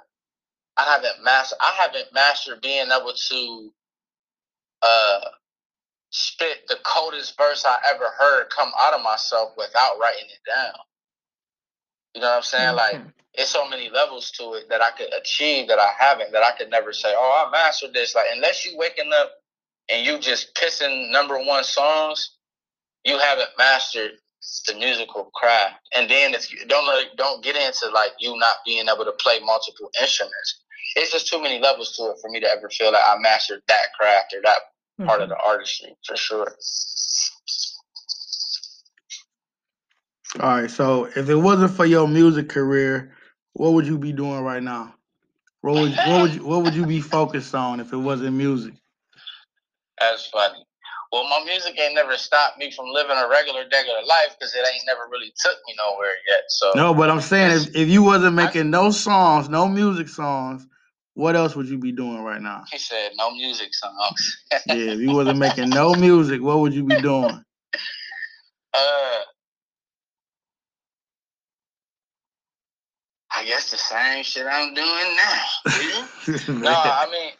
I 0.77 0.85
haven't 0.85 1.25
mastered. 1.25 1.59
I 1.61 1.73
haven't 1.81 2.13
mastered 2.13 2.61
being 2.61 2.87
able 2.91 3.13
to 3.13 3.73
uh, 4.83 5.21
spit 6.11 6.59
the 6.69 6.77
coldest 6.85 7.37
verse 7.37 7.65
I 7.67 7.77
ever 7.95 8.07
heard 8.19 8.51
come 8.51 8.71
out 8.81 8.95
of 8.95 9.03
myself 9.03 9.53
without 9.57 9.99
writing 10.01 10.27
it 10.27 10.49
down. 10.49 10.75
You 12.15 12.23
know 12.23 12.29
what 12.29 12.37
I'm 12.37 12.43
saying? 12.43 12.77
Like 12.77 13.01
it's 13.35 13.51
so 13.51 13.69
many 13.69 13.91
levels 13.91 14.31
to 14.33 14.55
it 14.55 14.69
that 14.71 14.81
I 14.81 14.91
could 14.93 15.13
achieve 15.15 15.69
that 15.69 15.79
I 15.79 15.91
haven't, 15.99 16.33
that 16.33 16.43
I 16.43 16.57
could 16.57 16.71
never 16.71 16.93
say, 16.93 17.13
Oh, 17.15 17.45
I 17.47 17.51
mastered 17.51 17.93
this. 17.93 18.15
Like 18.15 18.27
unless 18.35 18.65
you 18.65 18.77
waking 18.77 19.11
up 19.15 19.33
and 19.91 20.05
you 20.05 20.19
just 20.19 20.55
pissing 20.55 21.13
number 21.13 21.39
one 21.39 21.65
songs, 21.65 22.37
you 23.05 23.19
haven't 23.19 23.51
mastered 23.59 24.13
the 24.67 24.75
musical 24.75 25.25
craft. 25.35 25.77
And 25.97 26.11
then 26.11 26.35
if 26.35 26.53
you 26.53 26.65
don't 26.67 26.87
let- 26.87 27.17
don't 27.17 27.43
get 27.43 27.57
into 27.57 27.89
like 27.93 28.13
you 28.19 28.37
not 28.39 28.57
being 28.65 28.89
able 28.89 29.05
to 29.05 29.13
play 29.13 29.41
multiple 29.41 29.91
instruments. 30.01 30.63
It's 30.97 31.13
just 31.13 31.29
too 31.29 31.41
many 31.43 31.59
levels 31.59 31.97
to 31.97 32.11
it 32.11 32.19
for 32.21 32.31
me 32.31 32.41
to 32.41 32.49
ever 32.49 32.69
feel 32.71 32.93
like 32.93 33.03
I 33.07 33.19
mastered 33.19 33.63
that 33.69 33.93
craft 33.99 34.35
or 34.35 34.41
that 34.43 35.07
part 35.07 35.21
of 35.21 35.29
mm-hmm. 35.29 35.39
the 35.39 35.45
artistry 35.45 35.97
for 36.07 36.17
sure. 36.17 36.57
All 40.41 40.61
right. 40.61 40.71
So 40.71 41.05
if 41.05 41.29
it 41.29 41.37
wasn't 41.37 41.73
for 41.73 41.87
your 41.87 42.07
music 42.07 42.49
career, 42.49 43.15
what 43.55 43.73
would 43.73 43.87
you 43.87 43.99
be 43.99 44.13
doing 44.13 44.41
right 44.41 44.63
now? 44.63 44.95
What 45.61 45.75
would 45.75 45.93
what 45.93 46.23
would 46.23 46.35
you, 46.35 46.47
what 46.47 46.63
would 46.63 46.75
you 46.75 46.87
be 46.87 47.01
focused 47.01 47.55
on 47.55 47.81
if 47.81 47.93
it 47.93 47.97
wasn't 47.97 48.37
music? 48.37 48.75
That's 50.01 50.29
funny. 50.29 50.65
Well, 51.11 51.25
my 51.29 51.43
music 51.45 51.79
ain't 51.81 51.95
never 51.95 52.17
stopped 52.17 52.59
me 52.59 52.71
from 52.71 52.87
living 52.93 53.17
a 53.17 53.29
regular, 53.29 53.65
regular 53.73 54.03
life 54.07 54.37
because 54.39 54.55
it 54.55 54.59
ain't 54.59 54.85
never 54.87 55.03
really 55.11 55.33
took 55.43 55.57
me 55.67 55.75
nowhere 55.79 56.13
yet. 56.31 56.43
So 56.49 56.73
No, 56.75 56.93
but 56.93 57.11
I'm 57.11 57.21
saying 57.21 57.51
if, 57.53 57.77
if 57.77 57.89
you 57.89 58.03
wasn't 58.03 58.35
making 58.35 58.71
no 58.71 58.91
songs, 58.91 59.49
no 59.49 59.67
music 59.69 60.09
songs, 60.09 60.67
what 61.15 61.35
else 61.35 61.57
would 61.57 61.67
you 61.67 61.79
be 61.79 61.93
doing 61.93 62.23
right 62.23 62.43
now? 62.43 62.65
he 62.71 62.79
said 62.79 63.13
no 63.17 63.31
music 63.31 63.75
songs. 63.75 64.45
Yeah, 64.67 64.93
if 64.93 65.01
you 65.01 65.13
wasn't 65.13 65.39
making 65.39 65.71
no 65.71 65.95
music, 65.95 66.43
what 66.43 66.59
would 66.61 66.75
you 66.75 66.85
be 66.85 67.01
doing? 67.01 67.43
Uh, 68.75 69.21
I 73.39 73.45
guess 73.47 73.71
the 73.71 73.79
same 73.79 74.25
shit 74.25 74.47
I'm 74.51 74.75
doing 74.75 75.17
now. 75.17 75.45
no, 76.61 76.71
I 76.73 77.07
mean, 77.13 77.33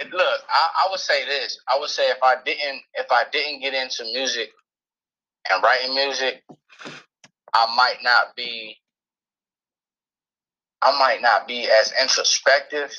it- 0.00 0.12
look, 0.12 0.40
I, 0.50 0.70
I 0.86 0.88
would 0.90 1.00
say 1.00 1.26
this. 1.26 1.58
I 1.68 1.78
would 1.80 1.90
say 1.90 2.04
if 2.10 2.18
I 2.22 2.36
didn't, 2.44 2.82
if 2.94 3.06
I 3.12 3.24
didn't 3.32 3.60
get 3.62 3.74
into 3.74 4.04
music 4.04 4.50
and 5.50 5.62
writing 5.62 5.94
music, 5.94 6.42
I 7.54 7.74
might 7.76 7.98
not 8.04 8.36
be, 8.36 8.76
I 10.82 10.98
might 10.98 11.22
not 11.22 11.48
be 11.48 11.68
as 11.70 11.92
introspective. 12.00 12.92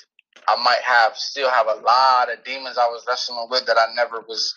I 0.48 0.62
might 0.64 0.82
have 0.84 1.18
still 1.18 1.50
have 1.52 1.68
a 1.68 1.82
lot 1.82 2.32
of 2.34 2.44
demons 2.46 2.78
I 2.78 2.88
was 2.88 3.06
wrestling 3.08 3.48
with 3.52 3.66
that 3.68 3.78
I 3.78 3.94
never 3.96 4.22
was, 4.28 4.56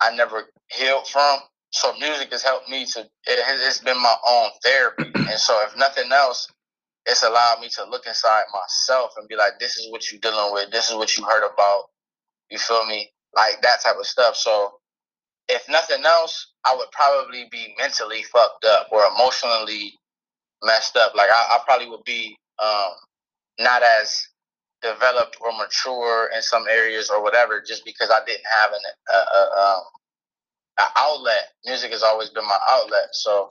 I 0.00 0.14
never 0.16 0.44
healed 0.72 1.08
from. 1.08 1.40
So 1.72 1.92
music 1.98 2.32
has 2.32 2.42
helped 2.42 2.68
me 2.70 2.86
to. 2.86 3.00
It 3.00 3.44
has, 3.44 3.60
it's 3.66 3.80
been 3.80 4.00
my 4.02 4.16
own 4.28 4.50
therapy, 4.64 5.12
and 5.16 5.38
so 5.40 5.58
if 5.66 5.76
nothing 5.76 6.12
else, 6.12 6.48
it's 7.06 7.22
allowed 7.22 7.60
me 7.60 7.68
to 7.76 7.84
look 7.84 8.06
inside 8.06 8.44
myself 8.52 9.12
and 9.16 9.28
be 9.28 9.36
like, 9.36 9.52
this 9.60 9.76
is 9.76 9.90
what 9.90 10.10
you're 10.10 10.20
dealing 10.20 10.52
with. 10.52 10.70
This 10.70 10.90
is 10.90 10.96
what 10.96 11.16
you 11.16 11.24
heard 11.24 11.46
about. 11.46 11.84
You 12.50 12.58
feel 12.58 12.86
me? 12.86 13.10
Like 13.36 13.62
that 13.62 13.82
type 13.82 13.96
of 13.98 14.06
stuff. 14.06 14.36
So 14.36 14.74
if 15.48 15.68
nothing 15.68 16.04
else, 16.04 16.52
I 16.66 16.74
would 16.76 16.90
probably 16.92 17.46
be 17.50 17.74
mentally 17.78 18.22
fucked 18.24 18.64
up 18.64 18.88
or 18.92 19.04
emotionally 19.14 19.92
messed 20.64 20.96
up. 20.96 21.14
Like 21.16 21.30
I, 21.30 21.56
I 21.56 21.58
probably 21.66 21.88
would 21.88 22.04
be 22.04 22.36
um, 22.62 22.92
not 23.60 23.82
as 23.82 24.22
developed 24.82 25.38
or 25.40 25.52
mature 25.56 26.30
in 26.34 26.42
some 26.42 26.64
areas 26.70 27.10
or 27.10 27.22
whatever, 27.22 27.62
just 27.66 27.84
because 27.84 28.10
I 28.10 28.20
didn't 28.26 28.44
have 28.60 28.72
an 28.72 28.80
uh, 29.14 29.36
uh, 29.36 29.76
um, 29.76 29.82
an 30.80 30.86
outlet. 30.96 31.48
Music 31.66 31.92
has 31.92 32.02
always 32.02 32.30
been 32.30 32.46
my 32.46 32.58
outlet. 32.70 33.08
So 33.12 33.50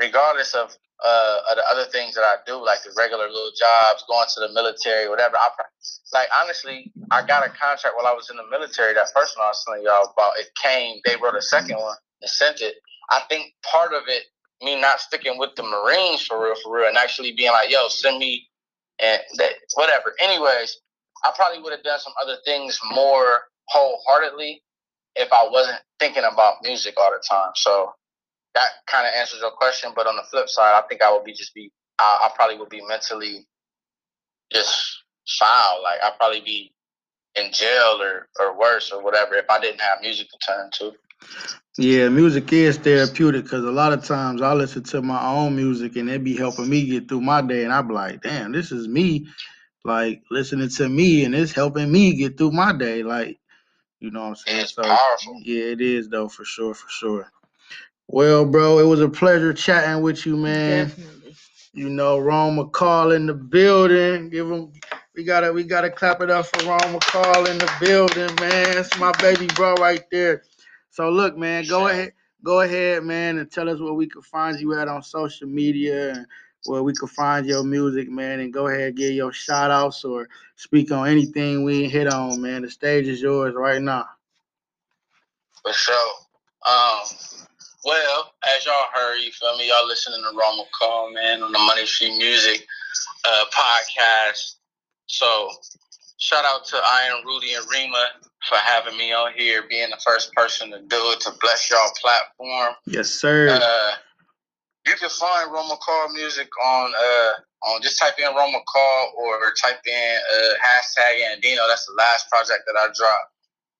regardless 0.00 0.54
of 0.54 0.76
uh, 1.04 1.38
of 1.50 1.56
the 1.56 1.64
other 1.70 1.90
things 1.90 2.14
that 2.14 2.22
I 2.22 2.36
do, 2.46 2.64
like 2.64 2.82
the 2.82 2.92
regular 2.96 3.28
little 3.28 3.52
jobs, 3.58 4.04
going 4.08 4.26
to 4.34 4.40
the 4.40 4.52
military, 4.52 5.08
whatever. 5.08 5.36
I 5.36 5.50
like 6.12 6.28
honestly, 6.34 6.92
I 7.10 7.24
got 7.26 7.46
a 7.46 7.50
contract 7.50 7.96
while 7.96 8.06
I 8.06 8.14
was 8.14 8.30
in 8.30 8.36
the 8.36 8.46
military. 8.50 8.94
That 8.94 9.08
first 9.14 9.36
one 9.36 9.46
I 9.46 9.50
was 9.50 9.64
telling 9.64 9.82
y'all 9.84 10.12
about, 10.12 10.38
it 10.38 10.48
came. 10.62 11.00
They 11.04 11.16
wrote 11.16 11.36
a 11.36 11.42
second 11.42 11.76
one 11.78 11.96
and 12.22 12.30
sent 12.30 12.60
it. 12.60 12.76
I 13.10 13.22
think 13.28 13.52
part 13.70 13.92
of 13.92 14.02
it 14.08 14.24
me 14.62 14.80
not 14.80 15.00
sticking 15.00 15.38
with 15.38 15.50
the 15.56 15.62
Marines 15.62 16.22
for 16.22 16.42
real, 16.42 16.54
for 16.62 16.74
real, 16.76 16.88
and 16.88 16.96
actually 16.96 17.32
being 17.32 17.52
like, 17.52 17.70
yo, 17.70 17.88
send 17.88 18.18
me 18.18 18.48
and 19.00 19.20
that 19.36 19.52
whatever. 19.74 20.14
Anyways, 20.20 20.78
I 21.24 21.32
probably 21.36 21.62
would 21.62 21.72
have 21.72 21.84
done 21.84 22.00
some 22.00 22.12
other 22.22 22.36
things 22.44 22.78
more 22.92 23.42
wholeheartedly 23.68 24.62
if 25.16 25.32
I 25.32 25.48
wasn't 25.50 25.78
thinking 25.98 26.24
about 26.24 26.56
music 26.62 26.94
all 26.98 27.10
the 27.10 27.22
time. 27.28 27.52
So 27.56 27.92
that 28.58 28.70
kind 28.86 29.06
of 29.06 29.14
answers 29.14 29.40
your 29.40 29.52
question. 29.52 29.92
But 29.94 30.06
on 30.06 30.16
the 30.16 30.22
flip 30.30 30.48
side, 30.48 30.78
I 30.78 30.86
think 30.88 31.02
I 31.02 31.12
would 31.12 31.24
be 31.24 31.32
just 31.32 31.54
be 31.54 31.70
I, 31.98 32.28
I 32.28 32.34
probably 32.34 32.58
would 32.58 32.68
be 32.68 32.82
mentally 32.86 33.46
just 34.52 35.04
foul. 35.38 35.82
Like 35.82 36.00
I'd 36.02 36.16
probably 36.18 36.40
be 36.40 36.72
in 37.36 37.52
jail 37.52 38.00
or 38.02 38.28
or 38.40 38.58
worse 38.58 38.90
or 38.92 39.02
whatever 39.02 39.34
if 39.34 39.46
I 39.48 39.60
didn't 39.60 39.80
have 39.80 40.00
music 40.02 40.28
to 40.30 40.38
turn 40.46 40.70
to. 40.78 40.92
Yeah, 41.78 42.08
music 42.08 42.52
is 42.52 42.76
therapeutic 42.78 43.44
because 43.44 43.64
a 43.64 43.70
lot 43.70 43.92
of 43.92 44.04
times 44.04 44.42
I 44.42 44.52
listen 44.52 44.82
to 44.84 45.02
my 45.02 45.24
own 45.24 45.54
music 45.54 45.94
and 45.96 46.10
it 46.10 46.24
be 46.24 46.36
helping 46.36 46.68
me 46.68 46.86
get 46.86 47.08
through 47.08 47.20
my 47.20 47.40
day, 47.40 47.64
and 47.64 47.72
I 47.72 47.82
be 47.82 47.94
like, 47.94 48.22
damn, 48.22 48.50
this 48.52 48.72
is 48.72 48.88
me, 48.88 49.28
like 49.84 50.22
listening 50.30 50.70
to 50.70 50.88
me, 50.88 51.24
and 51.24 51.34
it's 51.34 51.52
helping 51.52 51.92
me 51.92 52.16
get 52.16 52.36
through 52.36 52.52
my 52.52 52.76
day, 52.76 53.02
like. 53.02 53.38
You 54.00 54.12
know 54.12 54.20
what 54.20 54.28
I'm 54.28 54.36
saying? 54.36 54.60
It's 54.60 54.74
so, 54.74 54.82
powerful. 54.82 55.40
Yeah, 55.42 55.64
it 55.64 55.80
is 55.80 56.08
though, 56.08 56.28
for 56.28 56.44
sure, 56.44 56.74
for 56.74 56.88
sure. 56.88 57.32
Well, 58.08 58.46
bro, 58.46 58.78
it 58.78 58.86
was 58.86 59.00
a 59.00 59.08
pleasure 59.08 59.52
chatting 59.52 60.02
with 60.02 60.24
you, 60.24 60.36
man. 60.36 60.86
Definitely. 60.86 61.36
You 61.74 61.90
know, 61.90 62.18
Rome 62.18 62.56
McCall 62.56 63.14
in 63.14 63.26
the 63.26 63.34
building. 63.34 64.30
Give 64.30 64.50
him 64.50 64.72
we 65.14 65.24
gotta 65.24 65.52
we 65.52 65.64
gotta 65.64 65.90
clap 65.90 66.20
it 66.22 66.30
up 66.30 66.46
for 66.46 66.66
Rome 66.66 66.78
McCall 66.78 67.50
in 67.50 67.58
the 67.58 67.70
building, 67.80 68.34
man. 68.36 68.78
It's 68.78 68.96
my 68.98 69.12
baby 69.20 69.46
bro 69.48 69.74
right 69.74 70.02
there. 70.10 70.44
So 70.90 71.10
look, 71.10 71.36
man, 71.36 71.64
go 71.66 71.88
ahead, 71.88 72.12
go 72.42 72.60
ahead, 72.60 73.04
man, 73.04 73.38
and 73.38 73.50
tell 73.50 73.68
us 73.68 73.80
where 73.80 73.92
we 73.92 74.06
can 74.06 74.22
find 74.22 74.58
you 74.58 74.78
at 74.78 74.88
on 74.88 75.02
social 75.02 75.48
media 75.48 76.14
and 76.14 76.26
where 76.64 76.82
we 76.82 76.94
can 76.94 77.08
find 77.08 77.46
your 77.46 77.64
music, 77.64 78.08
man, 78.08 78.40
and 78.40 78.52
go 78.52 78.68
ahead 78.68 78.96
give 78.96 79.12
your 79.12 79.32
shout 79.32 79.70
outs 79.70 80.04
or 80.04 80.28
speak 80.56 80.90
on 80.92 81.08
anything 81.08 81.64
we 81.64 81.88
hit 81.88 82.06
on, 82.06 82.40
man. 82.40 82.62
The 82.62 82.70
stage 82.70 83.06
is 83.06 83.20
yours 83.20 83.54
right 83.54 83.82
now. 83.82 84.06
For 85.62 85.72
sure. 85.72 86.14
Um, 86.66 87.47
well, 87.88 88.32
as 88.44 88.66
y'all 88.66 88.74
heard, 88.92 89.16
you 89.16 89.32
feel 89.32 89.56
me? 89.56 89.68
Y'all 89.68 89.86
listening 89.86 90.20
to 90.20 90.36
Rome 90.36 90.60
McCall, 90.60 91.14
man, 91.14 91.42
on 91.42 91.52
the 91.52 91.58
Money 91.58 91.86
Tree 91.86 92.16
Music 92.18 92.66
uh, 93.24 93.44
podcast. 93.50 94.56
So 95.06 95.48
shout 96.18 96.44
out 96.44 96.66
to 96.66 96.76
iAmRudy 96.76 97.56
and 97.56 97.66
Rima 97.70 98.04
for 98.46 98.58
having 98.58 98.98
me 98.98 99.12
on 99.14 99.32
here, 99.34 99.64
being 99.70 99.88
the 99.88 100.00
first 100.04 100.34
person 100.34 100.70
to 100.70 100.80
do 100.80 101.00
it 101.12 101.20
to 101.20 101.32
bless 101.40 101.70
y'all 101.70 101.90
platform. 101.98 102.74
Yes, 102.86 103.08
sir. 103.08 103.58
Uh, 103.58 103.92
you 104.86 104.94
can 104.96 105.08
find 105.08 105.50
Rome 105.50 105.70
McCall 105.70 106.12
music 106.12 106.48
on 106.62 106.92
uh 106.92 107.30
on 107.70 107.82
just 107.82 107.98
type 107.98 108.14
in 108.18 108.34
Rome 108.36 108.52
McCall 108.54 109.14
or 109.16 109.52
type 109.62 109.80
in 109.86 110.16
uh 110.36 110.54
hashtag 110.62 111.24
Andino. 111.34 111.66
That's 111.68 111.86
the 111.86 111.94
last 111.96 112.28
project 112.28 112.64
that 112.66 112.76
I 112.78 112.88
dropped. 112.94 113.32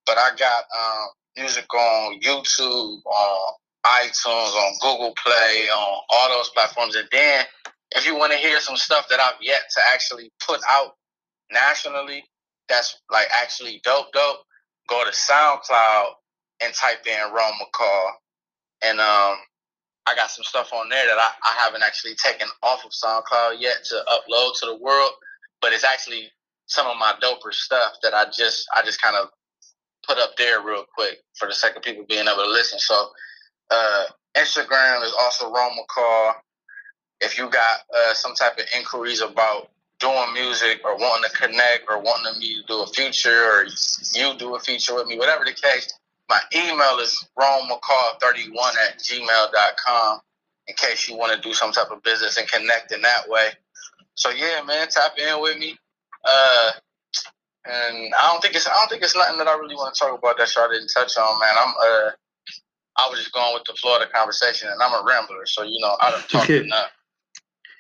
But 0.07 0.17
I 0.17 0.31
got 0.39 0.65
um 0.75 1.09
music 1.37 1.73
on 1.75 2.21
YouTube, 2.21 3.05
on 3.05 3.55
iTunes, 3.89 4.55
on 4.55 4.73
Google 4.81 5.15
Play, 5.23 5.69
on 5.71 6.01
all 6.11 6.29
those 6.31 6.51
platforms. 6.51 6.95
And 6.97 7.09
then 7.11 7.45
if 7.93 8.07
you 8.07 8.17
want 8.17 8.33
to 8.33 8.39
hear 8.39 8.61
some 8.61 8.77
stuff 8.77 9.07
that 9.11 9.21
I've 9.21 9.41
yet 9.41 9.63
to 9.75 9.81
actually 9.93 10.31
put 10.47 10.61
out 10.71 10.93
nationally, 11.51 12.25
that's 12.69 13.01
like 13.11 13.29
actually 13.41 13.81
dope, 13.85 14.13
dope, 14.13 14.39
go 14.89 15.05
to 15.05 15.11
SoundCloud 15.11 16.07
and 16.63 16.75
type 16.75 17.07
in 17.07 17.33
Rome 17.33 17.55
McCall. 17.61 18.11
And 18.83 19.01
um, 19.01 19.37
I 20.07 20.15
got 20.15 20.31
some 20.31 20.45
stuff 20.45 20.73
on 20.73 20.89
there 20.89 21.07
that 21.07 21.19
I, 21.19 21.31
I 21.45 21.65
haven't 21.65 21.83
actually 21.83 22.15
taken 22.15 22.49
off 22.63 22.85
of 22.85 22.93
SoundCloud 22.93 23.61
yet 23.61 23.77
to 23.85 24.03
upload 24.09 24.59
to 24.61 24.67
the 24.67 24.79
world, 24.81 25.13
but 25.61 25.73
it's 25.73 25.85
actually 25.85 26.31
some 26.67 26.87
of 26.87 26.97
my 26.99 27.15
doper 27.23 27.53
stuff 27.53 27.95
that 28.03 28.15
I 28.15 28.27
just 28.27 28.67
I 28.75 28.83
just 28.83 29.01
kind 29.01 29.17
of 29.17 29.29
put 30.07 30.19
up 30.19 30.37
there 30.37 30.63
real 30.63 30.85
quick 30.95 31.19
for 31.39 31.49
the 31.49 31.55
sake 31.55 31.77
of 31.77 31.83
people 31.83 32.05
being 32.09 32.27
able 32.27 32.45
to 32.45 32.51
listen. 32.51 32.79
So 32.79 33.09
uh, 33.71 34.05
Instagram 34.37 35.05
is 35.05 35.15
also 35.21 35.53
Rome 35.53 35.73
McCall. 35.79 36.35
If 37.21 37.39
you 37.39 37.51
got 37.51 37.81
uh, 37.95 38.15
some 38.15 38.35
type 38.35 38.59
of 38.59 38.65
inquiries 38.77 39.21
about 39.21 39.71
doing 39.99 40.33
music 40.33 40.81
or 40.85 40.97
wanting 40.97 41.29
to 41.31 41.37
connect 41.37 41.85
or 41.89 42.01
wanting 42.01 42.39
me 42.39 42.55
to 42.55 42.63
do 42.69 42.83
a 42.83 42.87
feature 42.87 43.45
or 43.45 43.67
you 44.15 44.39
do 44.39 44.55
a 44.55 44.61
feature 44.61 44.95
with 44.95 45.07
me, 45.07 45.19
whatever 45.19 45.45
the 45.45 45.53
case, 45.53 45.93
my 46.29 46.41
email 46.55 46.99
is 47.01 47.27
romemccall31 47.39 48.77
at 48.87 48.99
gmail.com 48.99 50.21
in 50.69 50.75
case 50.75 51.09
you 51.09 51.17
want 51.17 51.33
to 51.33 51.41
do 51.41 51.55
some 51.55 51.73
type 51.73 51.91
of 51.91 52.03
business 52.03 52.37
and 52.37 52.47
connect 52.49 52.93
in 52.93 53.03
that 53.03 53.29
way. 53.29 53.49
So 54.15 54.31
yeah, 54.31 54.63
man, 54.67 54.89
tap 54.89 55.13
in 55.19 55.41
with 55.41 55.59
me. 55.59 55.77
Uh, 56.25 56.73
and 57.65 58.15
I 58.15 58.31
don't 58.31 58.41
think 58.43 58.55
it's 58.55 58.67
I 58.67 58.73
don't 58.73 58.89
think 58.89 59.03
it's 59.03 59.17
nothing 59.17 59.39
that 59.39 59.49
I 59.49 59.57
really 59.57 59.75
want 59.75 59.95
to 59.95 59.99
talk 59.99 60.19
about 60.19 60.39
that 60.39 60.55
y'all 60.55 60.69
didn't 60.71 60.89
touch 60.95 61.17
on, 61.17 61.39
man. 61.39 61.55
I'm 61.57 61.75
uh 61.81 62.11
I 62.99 63.09
was 63.09 63.21
just 63.21 63.33
going 63.33 63.55
with 63.55 63.65
the 63.65 63.75
Florida 63.81 64.11
conversation 64.13 64.69
and 64.69 64.83
I'm 64.83 64.93
a 64.93 65.05
rambler, 65.07 65.47
so 65.47 65.63
you 65.63 65.79
know 65.81 65.97
I 66.01 66.11
don't 66.11 66.29
talk 66.29 66.51
enough. 66.51 66.91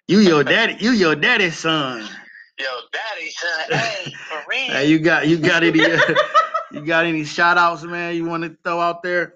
You 0.06 0.20
your 0.20 0.42
daddy. 0.42 0.76
You 0.80 0.92
your 0.92 1.14
daddy's 1.14 1.58
son. 1.58 2.08
Yo, 2.58 2.66
daddy 2.92 3.30
son. 3.30 3.78
Hey, 3.78 4.12
for 4.28 4.42
real. 4.48 4.58
Hey, 4.58 4.88
you 4.88 4.98
got 4.98 5.28
you 5.28 5.36
got 5.38 5.62
any 5.62 5.80
uh, 5.84 6.00
you 6.72 6.80
got 6.80 7.04
any 7.04 7.24
shout 7.24 7.56
outs, 7.56 7.84
man? 7.84 8.16
You 8.16 8.24
want 8.24 8.42
to 8.42 8.56
throw 8.64 8.80
out 8.80 9.02
there? 9.02 9.34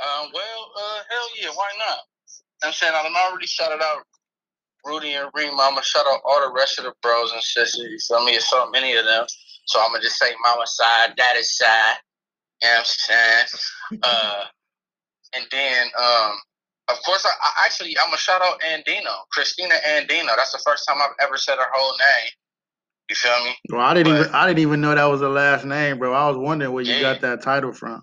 Um, 0.00 0.30
well, 0.34 0.72
uh, 0.76 1.00
hell 1.08 1.28
yeah, 1.40 1.50
why 1.54 1.70
not? 1.78 1.98
I'm 2.64 2.72
saying 2.72 2.92
I'm 2.96 3.14
already 3.14 3.46
shouted 3.46 3.80
out 3.82 4.02
Rudy 4.84 5.12
and 5.12 5.30
Reem. 5.34 5.52
I'm 5.52 5.74
gonna 5.74 5.82
shout 5.82 6.06
out 6.08 6.20
all 6.24 6.40
the 6.40 6.52
rest 6.52 6.78
of 6.78 6.84
the 6.86 6.92
bros 7.02 7.32
and 7.32 7.42
sisters. 7.42 7.86
You 7.88 7.98
feel 7.98 8.24
me? 8.24 8.32
There's 8.32 8.48
so 8.48 8.68
many 8.70 8.96
of 8.96 9.04
them. 9.04 9.26
So 9.66 9.80
I'm 9.80 9.92
gonna 9.92 10.02
just 10.02 10.18
say 10.18 10.32
mama 10.44 10.66
side, 10.66 11.14
daddy 11.16 11.42
side. 11.42 11.96
You 12.62 12.68
know 12.68 12.74
what 12.74 12.78
I'm 12.78 12.84
saying? 12.84 14.00
uh, 14.02 14.44
and 15.34 15.46
then 15.50 15.86
um, 15.98 16.36
of 16.88 17.02
course, 17.04 17.24
I, 17.24 17.30
I 17.30 17.64
actually 17.66 17.96
I'm 17.98 18.06
gonna 18.06 18.18
shout 18.18 18.42
out 18.42 18.60
Andino, 18.60 19.12
Christina 19.32 19.74
Andino. 19.86 20.36
That's 20.36 20.52
the 20.52 20.62
first 20.64 20.86
time 20.86 20.98
I've 21.00 21.16
ever 21.26 21.36
said 21.36 21.56
her 21.56 21.70
whole 21.72 21.96
name. 21.98 22.30
You 23.08 23.16
feel 23.16 23.44
me? 23.44 23.56
Well, 23.70 23.80
I 23.80 23.94
didn't 23.94 24.12
but, 24.12 24.20
even 24.20 24.34
I 24.34 24.46
didn't 24.46 24.60
even 24.60 24.80
know 24.80 24.94
that 24.94 25.04
was 25.04 25.20
the 25.20 25.28
last 25.28 25.64
name, 25.64 25.98
bro. 25.98 26.12
I 26.12 26.28
was 26.28 26.36
wondering 26.36 26.72
where 26.72 26.84
you 26.84 26.94
yeah. 26.94 27.00
got 27.00 27.20
that 27.22 27.42
title 27.42 27.72
from. 27.72 28.02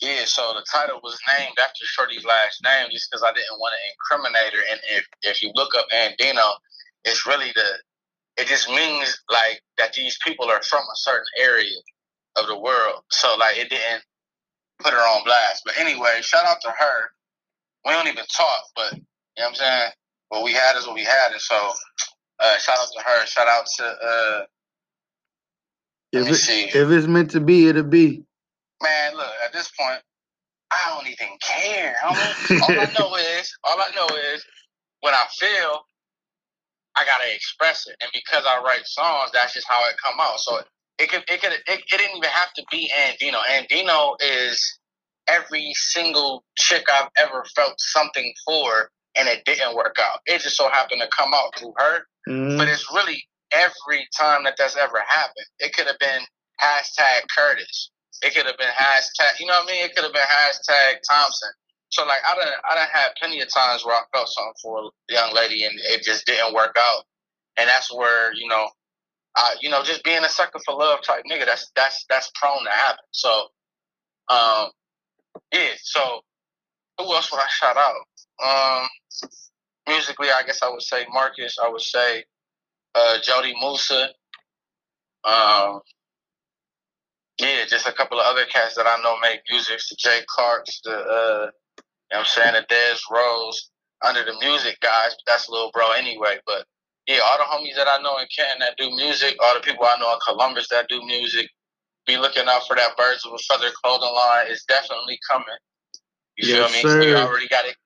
Yeah, 0.00 0.24
so 0.26 0.52
the 0.54 0.64
title 0.70 1.00
was 1.02 1.18
named 1.38 1.56
after 1.58 1.84
Shorty's 1.84 2.24
last 2.24 2.62
name 2.62 2.88
just 2.90 3.08
because 3.10 3.22
I 3.22 3.32
didn't 3.32 3.58
want 3.58 3.72
to 3.72 4.18
incriminate 4.18 4.52
her. 4.52 4.64
And 4.70 4.80
if 4.90 5.06
if 5.22 5.42
you 5.42 5.50
look 5.54 5.74
up 5.74 5.86
Andino, 5.94 6.52
it's 7.04 7.26
really 7.26 7.52
the 7.54 7.78
it 8.36 8.46
just 8.46 8.68
means 8.68 9.18
like 9.30 9.62
that 9.78 9.94
these 9.94 10.18
people 10.24 10.50
are 10.50 10.62
from 10.62 10.80
a 10.82 10.96
certain 10.96 11.26
area 11.40 11.76
of 12.38 12.46
the 12.46 12.58
world. 12.58 13.02
So 13.10 13.36
like 13.38 13.56
it 13.56 13.70
didn't 13.70 14.02
put 14.80 14.92
her 14.92 14.98
on 14.98 15.24
blast. 15.24 15.62
But 15.64 15.78
anyway, 15.78 16.20
shout 16.22 16.44
out 16.44 16.60
to 16.62 16.70
her 16.70 17.10
we 17.86 17.92
don't 17.92 18.08
even 18.08 18.24
talk, 18.36 18.64
but 18.74 18.92
you 18.94 18.98
know 19.38 19.44
what 19.44 19.48
I'm 19.48 19.54
saying? 19.54 19.90
What 20.28 20.44
we 20.44 20.52
had 20.52 20.76
is 20.76 20.86
what 20.86 20.96
we 20.96 21.04
had, 21.04 21.30
and 21.30 21.40
so 21.40 21.54
uh, 22.40 22.58
shout 22.58 22.76
out 22.78 22.88
to 22.96 23.02
her. 23.04 23.26
Shout 23.26 23.46
out 23.46 23.66
to 23.76 23.84
uh, 23.84 24.44
if, 26.12 26.28
it, 26.28 26.74
if 26.74 26.90
it's 26.90 27.06
meant 27.06 27.30
to 27.30 27.40
be, 27.40 27.68
it'll 27.68 27.84
be. 27.84 28.24
Man, 28.82 29.16
look, 29.16 29.30
at 29.44 29.52
this 29.52 29.70
point, 29.78 30.00
I 30.70 30.94
don't 30.94 31.06
even 31.06 31.38
care. 31.40 31.94
I 32.02 32.08
all 32.08 32.70
I 32.70 32.92
know 32.98 33.14
is, 33.16 33.56
all 33.62 33.78
I 33.78 33.90
know 33.94 34.16
is, 34.34 34.44
when 35.00 35.14
I 35.14 35.24
feel, 35.38 35.86
I 36.96 37.04
gotta 37.04 37.32
express 37.32 37.86
it, 37.86 37.94
and 38.00 38.10
because 38.12 38.44
I 38.46 38.60
write 38.62 38.84
songs, 38.84 39.30
that's 39.32 39.54
just 39.54 39.68
how 39.68 39.80
it 39.88 39.96
come 40.02 40.18
out. 40.20 40.40
So 40.40 40.60
it 40.98 41.10
could, 41.10 41.24
it 41.28 41.40
could, 41.40 41.52
it, 41.52 41.62
it 41.66 41.82
didn't 41.88 42.16
even 42.16 42.30
have 42.30 42.52
to 42.54 42.64
be 42.70 42.90
Andino. 42.96 43.38
Andino 43.50 44.16
is 44.20 44.78
every 45.28 45.72
single 45.74 46.44
chick 46.56 46.84
I've 46.92 47.10
ever 47.18 47.44
felt 47.54 47.74
something 47.78 48.32
for 48.44 48.90
and 49.16 49.28
it 49.28 49.44
didn't 49.44 49.74
work 49.74 49.96
out. 50.00 50.20
It 50.26 50.40
just 50.40 50.56
so 50.56 50.68
happened 50.68 51.00
to 51.00 51.08
come 51.16 51.32
out 51.34 51.58
through 51.58 51.74
her. 51.76 52.00
Mm-hmm. 52.28 52.58
But 52.58 52.68
it's 52.68 52.86
really 52.92 53.22
every 53.52 54.08
time 54.18 54.44
that 54.44 54.54
that's 54.58 54.76
ever 54.76 55.02
happened. 55.08 55.46
It 55.58 55.74
could 55.74 55.86
have 55.86 55.98
been 55.98 56.22
hashtag 56.60 57.26
Curtis. 57.36 57.90
It 58.22 58.34
could 58.34 58.46
have 58.46 58.58
been 58.58 58.72
hashtag, 58.76 59.38
you 59.40 59.46
know 59.46 59.54
what 59.60 59.70
I 59.70 59.72
mean? 59.72 59.84
It 59.84 59.94
could 59.94 60.04
have 60.04 60.12
been 60.12 60.22
hashtag 60.22 61.00
Thompson. 61.08 61.50
So 61.90 62.04
like 62.04 62.20
I 62.28 62.34
done 62.34 62.52
I 62.68 62.74
done 62.74 62.88
had 62.92 63.10
plenty 63.18 63.40
of 63.40 63.52
times 63.52 63.84
where 63.84 63.94
I 63.94 64.02
felt 64.12 64.28
something 64.28 64.54
for 64.62 64.90
a 65.10 65.12
young 65.12 65.34
lady 65.34 65.64
and 65.64 65.74
it 65.76 66.02
just 66.02 66.26
didn't 66.26 66.54
work 66.54 66.74
out. 66.78 67.04
And 67.58 67.68
that's 67.68 67.94
where, 67.94 68.34
you 68.34 68.48
know, 68.48 68.68
I, 69.36 69.56
you 69.60 69.70
know, 69.70 69.82
just 69.84 70.04
being 70.04 70.24
a 70.24 70.28
sucker 70.28 70.60
for 70.64 70.74
love 70.74 71.00
type 71.02 71.24
nigga, 71.30 71.46
that's 71.46 71.70
that's 71.76 72.04
that's 72.08 72.30
prone 72.34 72.64
to 72.64 72.70
happen. 72.70 73.04
So 73.12 73.30
um 74.28 74.70
yeah, 75.52 75.70
so 75.82 76.20
who 76.98 77.14
else 77.14 77.30
would 77.32 77.40
I 77.40 77.48
shout 77.48 77.76
out? 77.76 77.94
Um, 78.44 78.88
musically, 79.88 80.28
I 80.30 80.42
guess 80.46 80.62
I 80.62 80.70
would 80.70 80.82
say 80.82 81.06
Marcus. 81.12 81.56
I 81.62 81.68
would 81.68 81.80
say 81.80 82.24
uh, 82.94 83.18
Jody 83.22 83.54
Musa. 83.60 84.10
Um, 85.24 85.80
yeah, 87.40 87.64
just 87.68 87.86
a 87.88 87.92
couple 87.92 88.20
of 88.20 88.26
other 88.26 88.44
cats 88.46 88.76
that 88.76 88.86
I 88.86 89.02
know 89.02 89.16
make 89.20 89.40
music. 89.50 89.80
The 89.90 89.96
Jay 89.98 90.20
Clarks, 90.28 90.80
the 90.84 90.92
uh, 90.92 91.50
you 91.76 91.82
know 92.12 92.20
I'm 92.20 92.24
saying, 92.24 92.54
the 92.54 92.66
Des 92.68 92.98
Rose. 93.10 93.70
under 94.04 94.24
the 94.24 94.36
music 94.40 94.78
guys. 94.80 95.16
That's 95.26 95.48
a 95.48 95.52
little 95.52 95.70
Bro 95.72 95.92
anyway. 95.92 96.38
But 96.46 96.66
yeah, 97.06 97.18
all 97.24 97.38
the 97.38 97.44
homies 97.44 97.76
that 97.76 97.88
I 97.88 98.02
know 98.02 98.18
in 98.18 98.26
Canton 98.34 98.60
that 98.60 98.76
do 98.76 98.90
music, 98.90 99.36
all 99.42 99.54
the 99.54 99.60
people 99.60 99.84
I 99.84 99.98
know 99.98 100.12
in 100.12 100.18
Columbus 100.26 100.68
that 100.70 100.88
do 100.88 101.04
music, 101.04 101.48
be 102.06 102.16
looking 102.16 102.44
out 102.48 102.66
for 102.66 102.76
that 102.76 102.96
Birds 102.96 103.24
of 103.26 103.32
a 103.32 103.38
Feather 103.38 103.70
clothing 103.82 104.12
line. 104.12 104.46
It's 104.48 104.64
definitely 104.64 105.18
coming. 105.30 105.46
You 106.36 106.48
Yes, 106.48 106.72
feel 106.72 106.90
me? 106.90 107.06
We 107.06 107.14
already 107.14 107.48
got 107.48 107.64
it. 107.64 107.76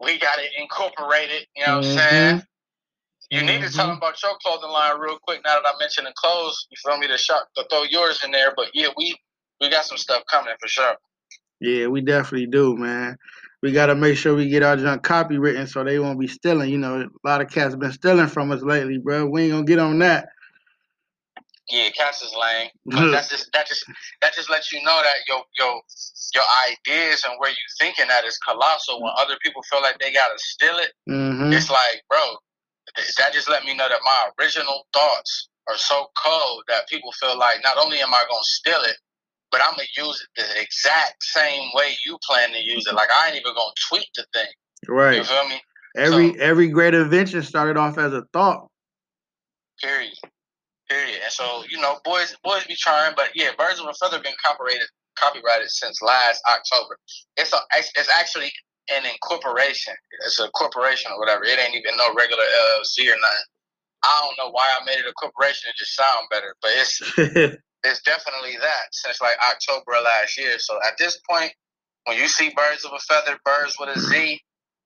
We 0.00 0.18
got 0.18 0.38
it 0.38 0.50
incorporated. 0.58 1.46
You 1.56 1.66
know 1.66 1.78
what 1.78 1.86
I'm 1.86 1.92
Mhm. 1.92 1.96
saying? 1.96 2.42
You 3.30 3.42
need 3.42 3.62
to 3.62 3.70
tell 3.72 3.86
Mhm. 3.86 3.90
them 3.90 3.96
about 3.98 4.20
your 4.22 4.36
clothing 4.42 4.70
line 4.70 4.98
real 4.98 5.18
quick. 5.18 5.40
Now 5.44 5.60
that 5.60 5.68
I 5.68 5.78
mentioned 5.78 6.06
the 6.06 6.12
clothes, 6.16 6.66
you 6.70 6.76
feel 6.84 6.98
me? 6.98 7.06
To 7.06 7.18
shop, 7.18 7.48
to 7.56 7.64
throw 7.70 7.84
yours 7.84 8.24
in 8.24 8.32
there. 8.32 8.52
But 8.56 8.70
yeah, 8.74 8.88
we 8.96 9.16
we 9.60 9.70
got 9.70 9.84
some 9.84 9.98
stuff 9.98 10.24
coming 10.30 10.54
for 10.60 10.68
sure. 10.68 10.96
Yeah, 11.60 11.86
we 11.88 12.00
definitely 12.00 12.46
do, 12.46 12.76
man. 12.76 13.16
We 13.62 13.72
got 13.72 13.86
to 13.86 13.94
make 13.94 14.16
sure 14.16 14.34
we 14.34 14.48
get 14.48 14.62
our 14.62 14.76
junk 14.76 15.02
copywritten 15.02 15.68
so 15.68 15.84
they 15.84 15.98
won't 15.98 16.18
be 16.18 16.28
stealing. 16.28 16.70
You 16.70 16.78
know, 16.78 17.02
a 17.02 17.28
lot 17.28 17.42
of 17.42 17.50
cats 17.50 17.76
been 17.76 17.92
stealing 17.92 18.28
from 18.28 18.50
us 18.52 18.62
lately, 18.62 18.98
bro. 18.98 19.26
We 19.26 19.42
ain't 19.44 19.52
gonna 19.52 19.64
get 19.64 19.78
on 19.78 19.98
that. 20.00 20.28
Yeah, 21.68 21.90
cats 21.90 22.22
is 22.22 22.34
lame. 22.34 22.70
But 22.86 23.10
that's 23.12 23.28
just 23.28 23.52
that 23.52 23.68
just 23.68 23.84
that 24.22 24.34
just 24.34 24.50
lets 24.50 24.72
you 24.72 24.82
know 24.82 25.02
that 25.02 25.16
your 25.28 25.44
your 25.58 25.82
your 26.34 26.44
ideas 26.70 27.22
and 27.28 27.34
where 27.38 27.50
you 27.50 27.56
thinking 27.78 28.06
at 28.10 28.24
is 28.24 28.38
colossal. 28.38 29.02
When 29.02 29.12
other 29.18 29.36
people 29.42 29.62
feel 29.70 29.82
like 29.82 29.98
they 29.98 30.12
gotta 30.12 30.38
steal 30.38 30.76
it, 30.78 30.92
Mm-hmm. 31.08 31.52
it's 31.52 31.70
like, 31.70 32.02
bro, 32.08 32.18
that 33.18 33.32
just 33.32 33.48
let 33.48 33.64
me 33.64 33.74
know 33.74 33.88
that 33.88 34.00
my 34.04 34.30
original 34.40 34.86
thoughts 34.92 35.48
are 35.68 35.76
so 35.76 36.08
cold 36.16 36.64
that 36.68 36.88
people 36.88 37.12
feel 37.12 37.38
like 37.38 37.58
not 37.62 37.78
only 37.78 37.98
am 38.00 38.14
I 38.14 38.24
gonna 38.28 38.42
steal 38.42 38.80
it, 38.84 38.96
but 39.50 39.60
I'm 39.62 39.72
gonna 39.72 39.88
use 39.96 40.26
it 40.36 40.42
the 40.42 40.60
exact 40.60 41.22
same 41.22 41.70
way 41.74 41.96
you 42.06 42.18
plan 42.28 42.50
to 42.52 42.58
use 42.58 42.86
it. 42.86 42.94
Like 42.94 43.08
I 43.10 43.28
ain't 43.28 43.36
even 43.36 43.54
gonna 43.54 43.72
tweak 43.88 44.08
the 44.16 44.24
thing. 44.32 44.48
Right. 44.88 45.16
You 45.16 45.24
feel 45.24 45.48
me? 45.48 45.60
Every 45.96 46.40
every 46.40 46.68
great 46.68 46.94
invention 46.94 47.42
started 47.42 47.76
off 47.76 47.98
as 47.98 48.12
a 48.12 48.22
thought. 48.32 48.68
Period. 49.82 50.14
Period. 50.88 51.20
And 51.22 51.32
so, 51.32 51.64
you 51.68 51.80
know, 51.80 51.98
boys 52.04 52.36
boys 52.42 52.64
be 52.64 52.76
trying, 52.76 53.14
but 53.16 53.30
yeah, 53.34 53.50
Birds 53.58 53.80
of 53.80 53.86
a 53.86 53.94
Feather 53.94 54.22
been 54.22 54.34
copyrighted 54.44 54.88
copyrighted 55.18 55.70
since 55.70 56.00
last 56.02 56.42
October. 56.48 56.96
It's 57.36 57.52
a 57.52 57.58
it's 57.76 58.08
actually 58.18 58.52
an 58.90 59.04
incorporation. 59.06 59.94
It's 60.24 60.40
a 60.40 60.48
corporation 60.50 61.12
or 61.12 61.18
whatever. 61.18 61.44
It 61.44 61.58
ain't 61.58 61.74
even 61.74 61.96
no 61.96 62.12
regular 62.14 62.42
LLC 62.42 63.06
or 63.06 63.18
nothing. 63.18 63.46
I 64.02 64.20
don't 64.22 64.44
know 64.44 64.50
why 64.52 64.64
I 64.80 64.84
made 64.84 64.98
it 64.98 65.06
a 65.06 65.12
corporation. 65.12 65.70
It 65.70 65.76
just 65.76 65.94
sound 65.94 66.26
better, 66.30 66.54
but 66.62 66.70
it's 66.74 67.56
it's 67.84 68.02
definitely 68.02 68.56
that 68.60 68.92
since 68.92 69.20
like 69.20 69.36
October 69.50 69.92
of 69.96 70.04
last 70.04 70.38
year. 70.38 70.58
So 70.58 70.78
at 70.86 70.98
this 70.98 71.18
point, 71.28 71.52
when 72.04 72.16
you 72.18 72.28
see 72.28 72.52
Birds 72.56 72.84
of 72.84 72.92
a 72.92 72.98
Feather, 72.98 73.38
Birds 73.44 73.76
with 73.78 73.96
a 73.96 73.98
Z, 73.98 74.40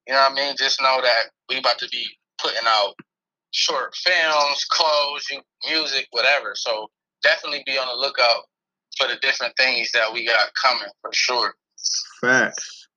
you 0.06 0.12
know 0.12 0.20
what 0.20 0.32
I 0.32 0.34
mean? 0.34 0.54
Just 0.58 0.80
know 0.80 1.00
that 1.00 1.30
we 1.48 1.58
about 1.58 1.78
to 1.78 1.88
be 1.88 2.06
putting 2.40 2.66
out 2.66 2.94
short 3.52 3.94
films, 3.94 4.64
clothes, 4.68 5.26
music, 5.68 6.06
whatever. 6.10 6.52
So 6.56 6.88
definitely 7.22 7.62
be 7.66 7.78
on 7.78 7.86
the 7.86 7.94
lookout 7.94 8.42
for 8.98 9.08
the 9.08 9.16
different 9.22 9.56
things 9.56 9.90
that 9.92 10.12
we 10.12 10.26
got 10.26 10.50
coming 10.60 10.88
for 11.00 11.10
sure. 11.12 11.54
Facts. 12.20 12.88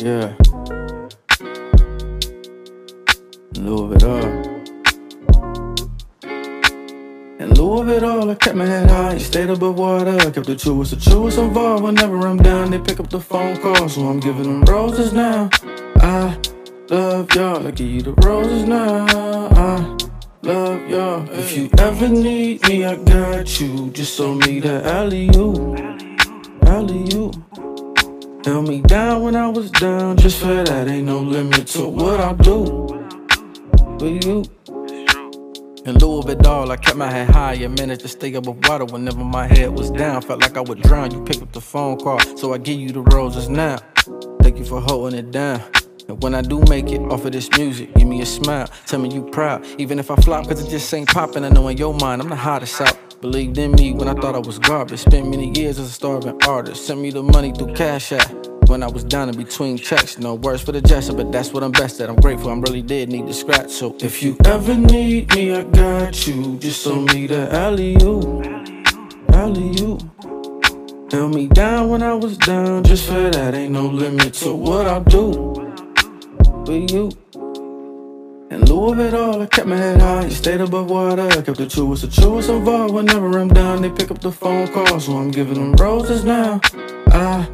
Yeah. 0.00 0.34
In 3.58 3.66
lieu 3.66 3.84
of 3.86 3.92
it 3.92 4.04
all. 4.04 4.22
In 7.40 7.54
lieu 7.54 7.80
of 7.80 7.88
it 7.88 8.04
all, 8.04 8.30
I 8.30 8.36
kept 8.36 8.54
my 8.54 8.64
head 8.64 8.88
high, 8.88 9.18
stayed 9.18 9.50
above 9.50 9.76
water. 9.76 10.16
I 10.16 10.30
kept 10.30 10.46
the 10.46 10.54
truest, 10.54 10.92
the 10.92 11.10
truest 11.10 11.38
involved. 11.38 11.82
Whenever 11.82 12.18
I'm 12.18 12.36
down, 12.36 12.70
they 12.70 12.78
pick 12.78 13.00
up 13.00 13.10
the 13.10 13.18
phone 13.18 13.56
call, 13.56 13.88
so 13.88 14.06
I'm 14.06 14.20
giving 14.20 14.44
them 14.44 14.62
roses 14.62 15.12
now. 15.12 15.50
I 15.96 16.38
love 16.88 17.34
y'all, 17.34 17.66
I 17.66 17.72
give 17.72 17.88
you 17.88 18.02
the 18.02 18.12
roses 18.24 18.62
now. 18.62 19.06
I 19.50 19.98
love 20.42 20.88
y'all. 20.88 21.28
If 21.32 21.56
you 21.56 21.68
ever 21.78 22.08
need 22.08 22.62
me, 22.68 22.84
I 22.84 22.94
got 22.94 23.60
you. 23.60 23.90
Just 23.90 24.16
show 24.16 24.34
me 24.34 24.60
the 24.60 24.84
alley 24.86 25.30
you, 25.34 25.74
alley 26.62 27.02
you. 27.12 27.32
Held 28.44 28.68
me 28.68 28.82
down 28.82 29.22
when 29.22 29.34
I 29.34 29.48
was 29.48 29.72
down, 29.72 30.16
just 30.16 30.38
for 30.38 30.62
that 30.62 30.86
ain't 30.86 31.06
no 31.06 31.18
limit 31.18 31.66
to 31.68 31.88
what 31.88 32.20
I'll 32.20 32.36
do 32.36 32.97
with 34.00 34.24
you. 34.24 34.44
In 35.84 35.96
lieu 35.98 36.18
of 36.18 36.28
it 36.28 36.46
all, 36.46 36.70
I 36.70 36.76
kept 36.76 36.96
my 36.96 37.10
head 37.10 37.30
high 37.30 37.54
and 37.54 37.78
managed 37.78 38.02
to 38.02 38.08
stay 38.08 38.34
up 38.34 38.46
above 38.46 38.68
water 38.68 38.84
whenever 38.84 39.24
my 39.24 39.46
head 39.46 39.70
was 39.70 39.90
down. 39.90 40.22
Felt 40.22 40.42
like 40.42 40.56
I 40.56 40.60
would 40.60 40.82
drown. 40.82 41.10
You 41.12 41.24
pick 41.24 41.40
up 41.40 41.52
the 41.52 41.60
phone 41.60 41.98
call, 41.98 42.20
so 42.36 42.52
I 42.52 42.58
give 42.58 42.78
you 42.78 42.92
the 42.92 43.00
roses 43.00 43.48
now. 43.48 43.78
Thank 44.42 44.58
you 44.58 44.64
for 44.64 44.80
holding 44.80 45.18
it 45.18 45.30
down. 45.30 45.62
And 46.08 46.22
when 46.22 46.34
I 46.34 46.42
do 46.42 46.60
make 46.68 46.90
it 46.90 47.00
off 47.12 47.24
of 47.24 47.32
this 47.32 47.50
music, 47.56 47.94
give 47.94 48.08
me 48.08 48.20
a 48.22 48.26
smile. 48.26 48.68
Tell 48.86 49.00
me 49.00 49.12
you 49.12 49.22
proud. 49.30 49.64
Even 49.78 49.98
if 49.98 50.10
I 50.10 50.16
flop, 50.16 50.46
cause 50.46 50.62
it 50.62 50.70
just 50.70 50.92
ain't 50.92 51.08
popping. 51.08 51.44
I 51.44 51.48
know 51.50 51.68
in 51.68 51.76
your 51.76 51.94
mind, 51.94 52.22
I'm 52.22 52.28
the 52.28 52.36
hottest 52.36 52.80
out. 52.80 52.96
Believed 53.20 53.58
in 53.58 53.72
me 53.72 53.92
when 53.92 54.08
I 54.08 54.14
thought 54.14 54.34
I 54.34 54.38
was 54.38 54.58
garbage. 54.58 55.00
Spent 55.00 55.28
many 55.28 55.50
years 55.58 55.78
as 55.78 55.88
a 55.88 55.92
starving 55.92 56.40
artist. 56.44 56.86
Sent 56.86 57.00
me 57.00 57.10
the 57.10 57.22
money 57.22 57.52
through 57.52 57.74
Cash 57.74 58.12
App. 58.12 58.57
When 58.68 58.82
I 58.82 58.86
was 58.86 59.02
down 59.02 59.30
in 59.30 59.36
between 59.36 59.78
checks, 59.78 60.18
no 60.18 60.34
words 60.34 60.60
for 60.62 60.72
the 60.72 60.82
gesture, 60.82 61.14
but 61.14 61.32
that's 61.32 61.54
what 61.54 61.64
I'm 61.64 61.72
best 61.72 62.00
at. 62.00 62.10
I'm 62.10 62.16
grateful, 62.16 62.50
I'm 62.50 62.60
really 62.60 62.82
did 62.82 63.08
need 63.08 63.26
the 63.26 63.32
scratch. 63.32 63.70
So 63.70 63.96
if 64.00 64.22
you 64.22 64.36
ever 64.44 64.74
need 64.74 65.34
me, 65.34 65.54
I 65.54 65.62
got 65.62 66.26
you. 66.26 66.58
Just 66.58 66.84
show 66.84 67.00
me 67.00 67.26
the 67.26 67.50
alley 67.50 67.96
you, 67.98 68.20
alley 69.32 69.70
you. 69.78 69.98
Held 71.10 71.34
me 71.34 71.46
down 71.48 71.88
when 71.88 72.02
I 72.02 72.12
was 72.12 72.36
down, 72.36 72.84
just 72.84 73.06
for 73.06 73.30
that 73.30 73.54
ain't 73.54 73.72
no 73.72 73.86
limit 73.86 74.34
to 74.34 74.54
what 74.54 74.86
I'll 74.86 75.02
do 75.02 75.30
with 76.66 76.90
you. 76.92 77.10
In 78.50 78.66
lieu 78.66 78.92
of 78.92 79.00
it 79.00 79.14
all, 79.14 79.40
I 79.40 79.46
kept 79.46 79.66
my 79.66 79.76
head 79.76 79.98
high, 79.98 80.28
stayed 80.28 80.60
above 80.60 80.90
water. 80.90 81.26
I 81.26 81.40
kept 81.40 81.56
the 81.56 81.66
truest, 81.66 82.02
the 82.02 82.20
truest 82.20 82.50
involved. 82.50 82.92
Whenever 82.92 83.38
I'm 83.38 83.48
down, 83.48 83.80
they 83.80 83.90
pick 83.90 84.10
up 84.10 84.20
the 84.20 84.30
phone 84.30 84.68
call, 84.68 85.00
so 85.00 85.16
I'm 85.16 85.30
giving 85.30 85.54
them 85.54 85.72
roses 85.72 86.22
now. 86.22 86.60
I 87.06 87.48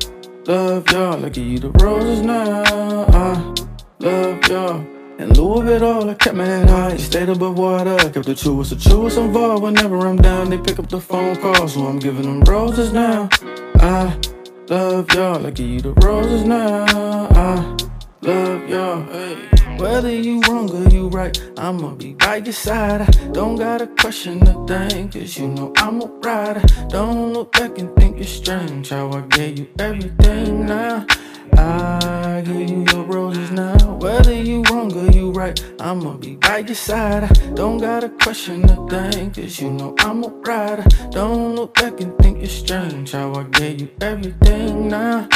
love 0.47 0.91
y'all, 0.91 1.25
I 1.25 1.29
give 1.29 1.47
you 1.47 1.59
the 1.59 1.71
roses 1.71 2.23
now. 2.23 2.63
I 3.09 3.55
love 4.01 4.49
y'all. 4.49 4.87
In 5.19 5.33
lieu 5.35 5.55
of 5.55 5.69
it 5.69 5.83
all, 5.83 6.11
I 6.11 6.15
kept 6.15 6.37
my 6.37 6.45
head 6.45 6.69
high, 6.69 6.97
stayed 6.97 7.29
above 7.29 7.59
water. 7.59 7.95
I 7.95 8.09
kept 8.11 8.27
the 8.27 8.35
truest, 8.35 8.71
the 8.71 8.77
truest 8.77 9.17
involved. 9.17 9.63
Whenever 9.63 9.99
I'm 10.07 10.17
down, 10.17 10.51
they 10.51 10.59
pick 10.59 10.79
up 10.79 10.89
the 10.89 11.01
phone 11.01 11.37
call, 11.37 11.69
so 11.69 11.87
I'm 11.87 11.99
giving 11.99 12.23
them 12.23 12.41
roses 12.43 12.93
now. 12.93 13.29
I 13.77 14.19
love 14.69 15.13
y'all, 15.13 15.47
I 15.47 15.51
give 15.51 15.69
you 15.69 15.81
the 15.81 15.93
roses 15.95 16.45
now. 16.45 16.85
I 17.31 17.77
love 18.23 18.69
y'all. 18.69 19.03
Hey. 19.05 19.64
Whether 19.79 20.11
you 20.11 20.41
wrong 20.43 20.71
or 20.71 20.89
you 20.89 21.09
right, 21.09 21.37
I'ma 21.59 21.95
be 21.95 22.15
by 22.15 22.37
your 22.37 22.53
side. 22.53 23.03
I 23.03 23.11
don't 23.33 23.57
gotta 23.57 23.87
question 23.87 24.43
a 24.47 24.67
thing, 24.67 25.09
cause 25.09 25.37
you 25.37 25.49
know 25.49 25.73
I'm 25.77 26.01
a 26.01 26.07
rider. 26.07 26.63
Don't 26.89 27.33
look 27.33 27.53
back 27.53 27.79
and 27.79 27.95
think 27.97 28.19
it's 28.19 28.31
strange 28.31 28.91
how 28.91 29.11
I 29.13 29.21
gave 29.23 29.59
you 29.59 29.69
everything 29.79 30.67
now. 30.67 31.07
I 31.57 32.43
give 32.45 32.71
you 32.71 32.85
your 32.93 33.05
roses 33.05 33.51
now. 33.51 33.77
Whether 33.99 34.35
you 34.35 34.63
wrong 34.71 34.93
or 34.97 35.11
you 35.11 35.33
right, 35.33 35.59
I'ma 35.81 36.17
be 36.19 36.37
by 36.37 36.59
your 36.59 36.75
side. 36.75 37.25
I 37.25 37.29
don't 37.55 37.79
gotta 37.79 38.09
question 38.09 38.65
a 38.65 38.77
thing, 38.89 39.33
cause 39.33 39.61
you 39.61 39.71
know 39.71 39.95
I'm 39.99 40.25
a 40.25 40.29
rider. 40.29 40.85
Don't 41.11 41.57
look 41.57 41.75
back 41.75 42.01
and 42.01 42.17
think 42.19 42.43
it's 42.43 42.53
strange 42.53 43.13
how 43.13 43.35
I 43.35 43.43
gave 43.45 43.81
you 43.81 43.91
everything 44.01 44.89
now. 44.89 45.29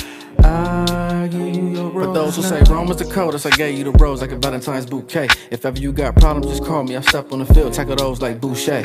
I 0.48 1.28
give 1.28 1.54
you 1.54 1.68
your 1.68 1.90
roses. 1.90 2.06
For 2.06 2.14
those 2.14 2.36
who 2.36 2.42
say 2.42 2.62
Rome 2.72 2.90
is 2.90 2.96
the 2.96 3.04
coldest, 3.04 3.46
I 3.46 3.50
gave 3.50 3.76
you 3.78 3.84
the 3.84 3.92
rose 3.92 4.20
like 4.20 4.32
a 4.32 4.36
Valentine's 4.36 4.86
bouquet. 4.86 5.28
If 5.50 5.66
ever 5.66 5.78
you 5.78 5.92
got 5.92 6.16
problems, 6.16 6.46
just 6.46 6.64
call 6.64 6.84
me. 6.84 6.96
I 6.96 7.00
step 7.02 7.32
on 7.32 7.40
the 7.40 7.46
field, 7.46 7.72
tackle 7.74 7.96
those 7.96 8.20
like 8.22 8.40
Boucher. 8.40 8.82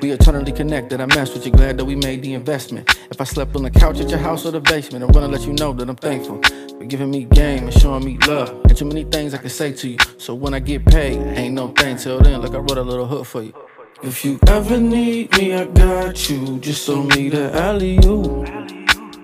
We 0.00 0.10
eternally 0.10 0.52
connected. 0.52 1.00
I 1.00 1.06
mess 1.06 1.34
with 1.34 1.44
you, 1.44 1.52
glad 1.52 1.76
that 1.78 1.84
we 1.84 1.96
made 1.96 2.22
the 2.22 2.34
investment. 2.34 2.96
If 3.10 3.20
I 3.20 3.24
slept 3.24 3.54
on 3.56 3.62
the 3.62 3.70
couch 3.70 4.00
at 4.00 4.08
your 4.08 4.18
house 4.18 4.46
or 4.46 4.50
the 4.50 4.60
basement, 4.60 5.04
I'm 5.04 5.10
gonna 5.12 5.28
let 5.28 5.42
you 5.46 5.52
know 5.52 5.72
that 5.74 5.88
I'm 5.88 5.96
thankful 5.96 6.40
for 6.42 6.84
giving 6.84 7.10
me 7.10 7.24
game 7.24 7.64
and 7.64 7.72
showing 7.72 8.04
me 8.04 8.16
love. 8.26 8.48
And 8.64 8.76
too 8.76 8.86
many 8.86 9.04
things 9.04 9.34
I 9.34 9.38
can 9.38 9.50
say 9.50 9.72
to 9.72 9.88
you. 9.88 9.98
So 10.18 10.34
when 10.34 10.54
I 10.54 10.60
get 10.60 10.84
paid, 10.86 11.18
ain't 11.36 11.54
no 11.54 11.68
thing 11.68 11.96
till 11.96 12.20
then. 12.20 12.40
Like 12.40 12.52
I 12.52 12.58
wrote 12.58 12.78
a 12.78 12.82
little 12.82 13.06
hook 13.06 13.26
for 13.26 13.42
you. 13.42 13.54
If 14.02 14.24
you 14.24 14.38
ever 14.46 14.78
need 14.78 15.32
me, 15.38 15.54
I 15.54 15.64
got 15.64 16.28
you. 16.28 16.58
Just 16.60 16.86
show 16.86 17.02
me 17.02 17.30
the 17.30 17.50
alley 17.54 17.98
you, 18.02 18.44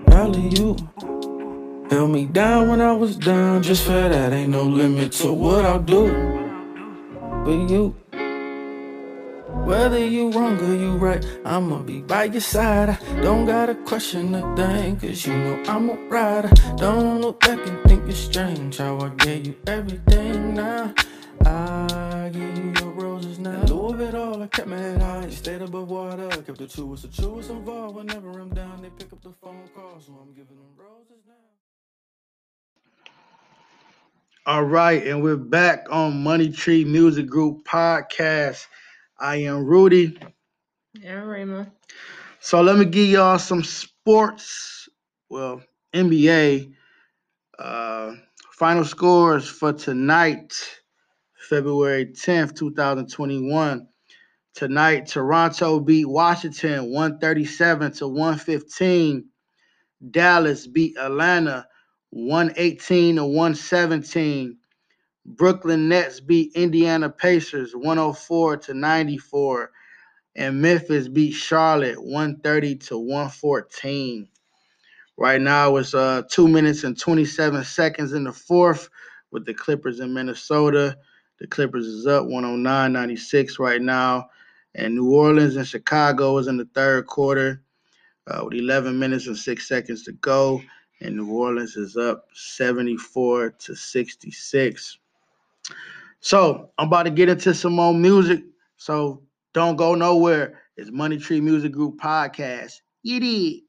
alley 0.08 0.48
you. 0.48 1.11
Held 1.92 2.10
me 2.10 2.24
down 2.24 2.68
when 2.70 2.80
I 2.80 2.94
was 2.94 3.16
down, 3.16 3.62
just 3.62 3.84
for 3.84 4.08
that 4.08 4.32
ain't 4.32 4.48
no 4.48 4.62
limit 4.62 5.12
to 5.20 5.30
what 5.30 5.66
I'll 5.66 5.78
do 5.78 6.04
with 7.44 7.70
you. 7.70 7.94
Whether 9.66 9.98
you 9.98 10.30
wrong 10.30 10.58
or 10.58 10.74
you 10.74 10.96
right, 10.96 11.22
I'ma 11.44 11.82
be 11.82 12.00
by 12.00 12.24
your 12.24 12.40
side. 12.40 12.88
I 12.88 13.20
don't 13.20 13.44
gotta 13.44 13.74
question 13.74 14.34
a 14.34 14.56
thing, 14.56 14.96
cause 15.00 15.26
you 15.26 15.34
know 15.34 15.62
I'm 15.66 15.90
a 15.90 15.96
rider. 16.08 16.48
Don't 16.78 17.20
look 17.20 17.40
back 17.40 17.58
and 17.66 17.78
think 17.84 18.08
it's 18.08 18.20
strange 18.20 18.78
how 18.78 18.98
I 18.98 19.10
gave 19.10 19.48
you 19.48 19.56
everything 19.66 20.54
now. 20.54 20.94
I 21.44 22.30
give 22.32 22.56
you 22.56 22.72
your 22.80 22.90
roses 22.92 23.38
now. 23.38 23.60
In 23.60 23.66
lieu 23.66 23.88
of 23.88 24.00
it 24.00 24.14
all, 24.14 24.42
I 24.42 24.46
kept 24.46 24.66
my 24.66 24.78
head 24.78 25.02
high, 25.02 25.28
stayed 25.28 25.60
above 25.60 25.90
water. 25.90 26.30
Kept 26.30 26.56
the 26.56 26.68
truest, 26.68 27.02
the 27.02 27.22
truest 27.22 27.50
involved. 27.50 27.96
Whenever 27.96 28.30
I'm 28.40 28.48
down, 28.48 28.80
they 28.80 28.88
pick 28.88 29.12
up 29.12 29.20
the 29.20 29.32
phone 29.42 29.68
call, 29.74 30.00
so 30.00 30.12
I'm 30.22 30.32
giving 30.32 30.56
them 30.56 30.72
roses 30.74 31.22
now. 31.26 31.34
All 34.44 34.64
right, 34.64 35.06
and 35.06 35.22
we're 35.22 35.36
back 35.36 35.86
on 35.88 36.20
Money 36.24 36.50
Tree 36.50 36.84
Music 36.84 37.28
Group 37.28 37.64
podcast. 37.64 38.66
I 39.20 39.36
am 39.36 39.64
Rudy. 39.64 40.18
Yeah, 40.94 41.20
Raymond. 41.20 41.70
So 42.40 42.60
let 42.60 42.76
me 42.76 42.84
give 42.84 43.06
y'all 43.06 43.38
some 43.38 43.62
sports. 43.62 44.88
Well, 45.28 45.62
NBA 45.94 46.72
uh, 47.56 48.14
final 48.50 48.84
scores 48.84 49.48
for 49.48 49.72
tonight, 49.72 50.52
February 51.48 52.06
10th, 52.06 52.56
2021. 52.56 53.86
Tonight, 54.56 55.06
Toronto 55.06 55.78
beat 55.78 56.08
Washington 56.08 56.90
137 56.90 57.92
to 57.92 58.08
115. 58.08 59.24
Dallas 60.10 60.66
beat 60.66 60.98
Atlanta 60.98 61.68
118 62.12 63.16
to 63.16 63.24
117. 63.24 64.58
Brooklyn 65.24 65.88
Nets 65.88 66.20
beat 66.20 66.52
Indiana 66.54 67.08
Pacers 67.10 67.74
104 67.74 68.56
to 68.58 68.74
94. 68.74 69.70
And 70.36 70.62
Memphis 70.62 71.08
beat 71.08 71.32
Charlotte 71.32 72.02
130 72.02 72.76
to 72.76 72.98
114. 72.98 74.28
Right 75.18 75.40
now 75.40 75.76
it's 75.76 75.94
uh 75.94 76.22
two 76.30 76.48
minutes 76.48 76.84
and 76.84 76.98
27 76.98 77.64
seconds 77.64 78.12
in 78.12 78.24
the 78.24 78.32
fourth 78.32 78.88
with 79.30 79.46
the 79.46 79.54
Clippers 79.54 80.00
in 80.00 80.14
Minnesota. 80.14 80.96
The 81.38 81.46
Clippers 81.46 81.86
is 81.86 82.06
up 82.06 82.24
109-96 82.24 83.58
right 83.58 83.80
now. 83.82 84.28
And 84.74 84.94
New 84.94 85.12
Orleans 85.14 85.56
and 85.56 85.66
Chicago 85.66 86.38
is 86.38 86.46
in 86.46 86.56
the 86.56 86.68
third 86.74 87.06
quarter 87.06 87.62
uh, 88.26 88.42
with 88.44 88.54
11 88.54 88.98
minutes 88.98 89.26
and 89.26 89.36
six 89.36 89.68
seconds 89.68 90.04
to 90.04 90.12
go. 90.12 90.62
And 91.02 91.16
New 91.16 91.32
Orleans 91.32 91.76
is 91.76 91.96
up 91.96 92.28
74 92.32 93.50
to 93.50 93.74
66. 93.74 94.98
So 96.20 96.70
I'm 96.78 96.86
about 96.86 97.02
to 97.02 97.10
get 97.10 97.28
into 97.28 97.52
some 97.54 97.72
more 97.72 97.92
music. 97.92 98.44
So 98.76 99.20
don't 99.52 99.74
go 99.74 99.96
nowhere. 99.96 100.60
It's 100.76 100.92
Money 100.92 101.18
Tree 101.18 101.40
Music 101.40 101.72
Group 101.72 101.98
Podcast. 101.98 102.82
Did. 103.04 103.62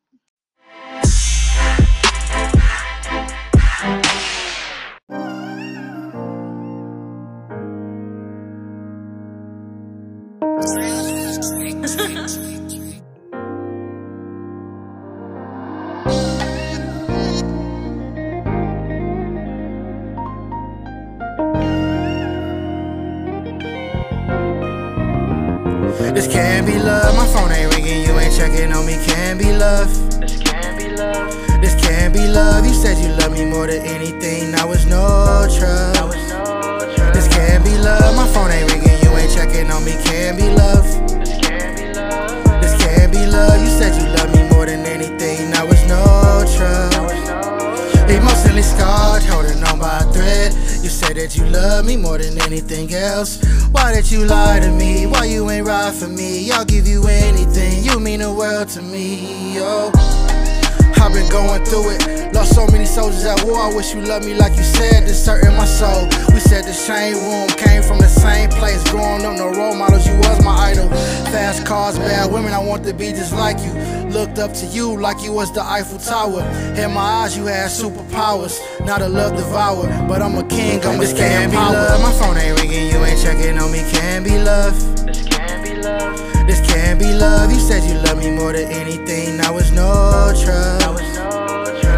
This 11.81 12.37
on 28.73 28.85
me. 28.85 28.97
Can't 29.05 29.39
be 29.39 29.51
love. 29.53 29.89
This 30.19 30.37
can't 30.41 30.77
be 30.77 30.89
love. 30.89 31.31
This 31.61 31.75
can't 31.75 32.13
be 32.13 32.27
love. 32.27 32.65
You 32.65 32.73
said 32.73 32.97
you 32.97 33.13
love 33.15 33.31
me 33.31 33.45
more 33.45 33.67
than 33.67 33.85
anything. 33.85 34.51
Now 34.51 34.71
it's 34.71 34.85
no 34.85 35.47
trust. 35.47 36.13
This 37.13 37.27
can't 37.27 37.63
be 37.63 37.77
love. 37.77 38.15
My 38.15 38.27
phone 38.33 38.51
ain't 38.51 38.71
ringing. 38.71 38.97
You 39.03 39.09
ain't 39.17 39.31
checking 39.31 39.69
on 39.71 39.83
me. 39.85 39.93
Can't 40.03 40.37
be 40.37 40.49
love. 40.49 40.85
This 41.19 41.37
can't 41.41 41.77
be 41.77 41.93
love. 41.93 42.61
This 42.61 42.75
can't 42.83 43.11
be 43.11 43.25
love. 43.25 43.61
You 43.61 43.69
said 43.69 43.95
you 44.01 44.07
love 44.09 44.33
me 44.35 44.49
more 44.49 44.65
than 44.65 44.85
anything. 44.85 45.51
Now 45.51 45.67
it's 45.67 45.85
no 45.87 46.43
trust. 46.55 46.97
Emotionally 48.09 48.61
scarred, 48.61 49.23
holding 49.23 49.63
on 49.63 49.79
by 49.79 49.99
a 49.99 50.13
thread. 50.13 50.72
You 50.83 50.89
said 50.89 51.15
that 51.15 51.37
you 51.37 51.45
love 51.45 51.85
me 51.85 51.95
more 51.95 52.17
than 52.17 52.37
anything 52.41 52.93
else. 52.93 53.41
Why 53.71 53.93
did 53.93 54.11
you 54.11 54.25
lie 54.25 54.59
to 54.59 54.69
me? 54.69 55.05
Why 55.05 55.23
you 55.23 55.49
ain't 55.49 55.65
right 55.65 55.93
for 55.93 56.09
me? 56.09 56.51
I'll 56.51 56.65
give 56.65 56.85
you 56.85 57.07
anything. 57.07 57.85
You 57.85 58.01
mean 58.01 58.19
the 58.19 58.33
world 58.33 58.67
to 58.75 58.81
me, 58.81 59.55
yo. 59.55 59.91
I've 60.99 61.13
been 61.13 61.29
going 61.31 61.63
through 61.63 61.91
it. 61.91 62.33
Lost 62.33 62.55
so 62.55 62.67
many 62.67 62.85
soldiers 62.85 63.23
at 63.23 63.43
war. 63.45 63.59
I 63.59 63.73
wish 63.73 63.93
you 63.93 64.01
loved 64.01 64.25
me 64.25 64.33
like 64.35 64.57
you 64.57 64.63
said. 64.63 65.03
This 65.03 65.25
hurting 65.25 65.55
my 65.55 65.65
soul. 65.65 66.03
We 66.33 66.41
said 66.41 66.65
the 66.65 66.73
same 66.73 67.15
room, 67.15 67.47
came 67.47 67.81
from 67.81 67.99
the 67.99 68.09
same 68.09 68.49
place. 68.49 68.83
Growing 68.91 69.23
up, 69.23 69.37
no 69.37 69.51
role 69.51 69.75
models. 69.75 70.05
You 70.05 70.15
was 70.17 70.43
my 70.43 70.71
idol. 70.71 70.89
Fast 71.31 71.65
cars, 71.65 71.97
bad 71.97 72.29
women. 72.31 72.51
I 72.53 72.59
want 72.59 72.83
to 72.85 72.93
be 72.93 73.11
just 73.11 73.31
like 73.31 73.57
you. 73.59 73.71
Looked 74.11 74.37
up 74.37 74.53
to 74.53 74.65
you 74.67 74.99
like 74.99 75.23
you 75.23 75.33
was 75.33 75.51
the 75.51 75.63
Eiffel 75.63 75.97
Tower. 75.97 76.41
In 76.77 76.93
my 76.93 77.01
eyes, 77.01 77.37
you 77.37 77.45
had 77.45 77.69
superpowers. 77.69 78.59
Not 78.85 79.01
a 79.01 79.07
love 79.07 79.37
devourer, 79.37 79.87
but 80.09 80.21
I'm 80.21 80.35
a 80.35 80.43
king. 80.43 80.83
I'm 80.85 80.99
this 80.99 81.13
a 81.13 81.15
can't 81.15 81.51
be 81.51 81.57
love. 81.57 82.01
My 82.01 82.11
phone 82.11 82.37
ain't 82.37 82.59
ringing. 82.59 82.87
You 82.87 83.03
ain't 83.05 83.19
checking 83.19 83.57
on 83.57 83.71
me. 83.71 83.79
Can't 83.89 84.25
be 84.25 84.37
love. 84.37 84.75
This 85.05 85.23
can't 85.23 85.63
be 85.63 85.73
love. 85.81 86.17
This 86.47 86.59
can't 86.67 86.99
be 86.99 87.13
love. 87.13 87.51
You 87.51 87.59
said 87.59 87.83
you 87.85 87.95
love 88.03 88.17
me 88.17 88.29
more 88.31 88.51
than 88.51 88.69
anything. 88.71 89.37
Now 89.37 89.57
it's 89.57 89.71
no 89.71 90.33
trust. 90.35 90.87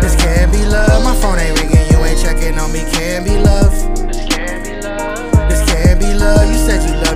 This 0.01 0.15
can't 0.15 0.51
be 0.51 0.63
love. 0.65 1.03
My 1.03 1.15
phone 1.19 1.39
ain't 1.39 1.59
ringing. 1.59 1.89
You 1.89 1.97
ain't 2.05 2.21
checking 2.21 2.57
on 2.59 2.71
me. 2.71 2.85
Can't 2.91 3.25
be 3.25 3.35
love. 3.39 3.73
This 4.07 4.25
can't 4.29 4.63
be 4.63 4.79
love. 4.79 5.49
This 5.49 5.65
can't 5.65 5.99
be 5.99 6.13
love. 6.13 6.47
You 6.47 6.57
said 6.69 6.87
you 6.87 6.95
love 7.01 7.14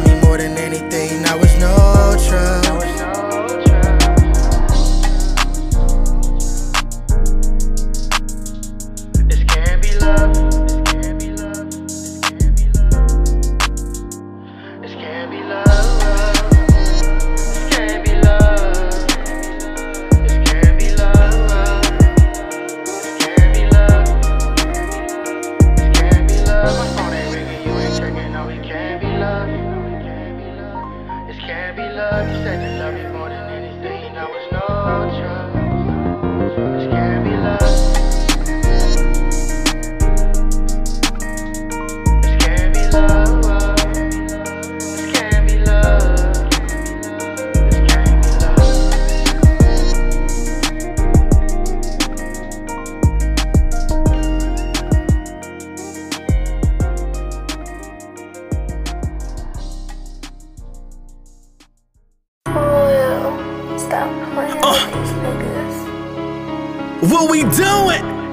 What 67.19 67.31
we 67.31 67.41
doing? 67.41 68.03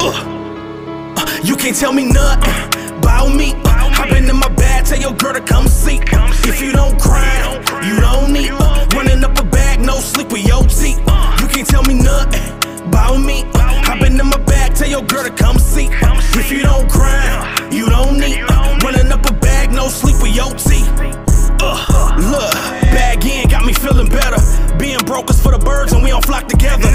Uh, 0.00 1.14
uh, 1.16 1.40
you 1.42 1.56
can't 1.56 1.76
tell 1.76 1.92
me 1.92 2.04
nothing 2.04 2.98
about 2.98 3.34
me. 3.34 3.52
Uh, 3.64 3.90
Hop 3.94 4.12
in 4.12 4.26
my 4.36 4.48
bag, 4.54 4.84
tell 4.86 5.00
your 5.00 5.12
girl 5.14 5.32
to 5.32 5.40
come 5.40 5.66
see. 5.66 5.98
If 6.48 6.60
you 6.60 6.70
don't 6.70 6.96
cry, 7.00 7.60
you 7.84 7.98
don't 8.00 8.32
need. 8.32 8.50
Uh, 8.52 8.86
running 8.94 9.24
up 9.24 9.36
a 9.40 9.44
bag, 9.44 9.80
no 9.80 9.98
sleep 9.98 10.30
with 10.30 10.46
your 10.46 10.62
teeth. 10.68 10.98
You 11.40 11.48
can't 11.48 11.66
tell 11.66 11.82
me 11.82 11.94
nothing 11.94 12.86
about 12.86 13.18
me. 13.18 13.42
Uh, 13.54 13.82
Hop 13.86 14.02
in 14.06 14.16
my 14.16 14.38
bag, 14.44 14.76
tell 14.76 14.88
your 14.88 15.02
girl 15.02 15.24
to 15.24 15.30
come 15.30 15.58
see. 15.58 15.88
If 16.38 16.52
you 16.52 16.62
don't 16.62 16.88
cry, 16.88 17.68
you 17.72 17.86
don't 17.88 18.20
need. 18.20 18.44
Uh, 18.48 18.78
running 18.84 19.10
up 19.10 19.28
a 19.28 19.32
bag, 19.32 19.72
no 19.72 19.88
sleep 19.88 20.22
with 20.22 20.36
your 20.36 20.54
teeth. 20.54 21.23
Uh, 21.64 22.12
look, 22.30 22.52
bag 22.92 23.24
in 23.24 23.48
got 23.48 23.64
me 23.64 23.72
feeling 23.72 24.08
better. 24.08 24.36
Being 24.78 25.00
brokers 25.00 25.40
for 25.40 25.52
the 25.52 25.58
birds 25.58 25.92
and 25.92 26.02
we 26.02 26.10
don't 26.10 26.24
flock 26.24 26.48
together. 26.48 26.88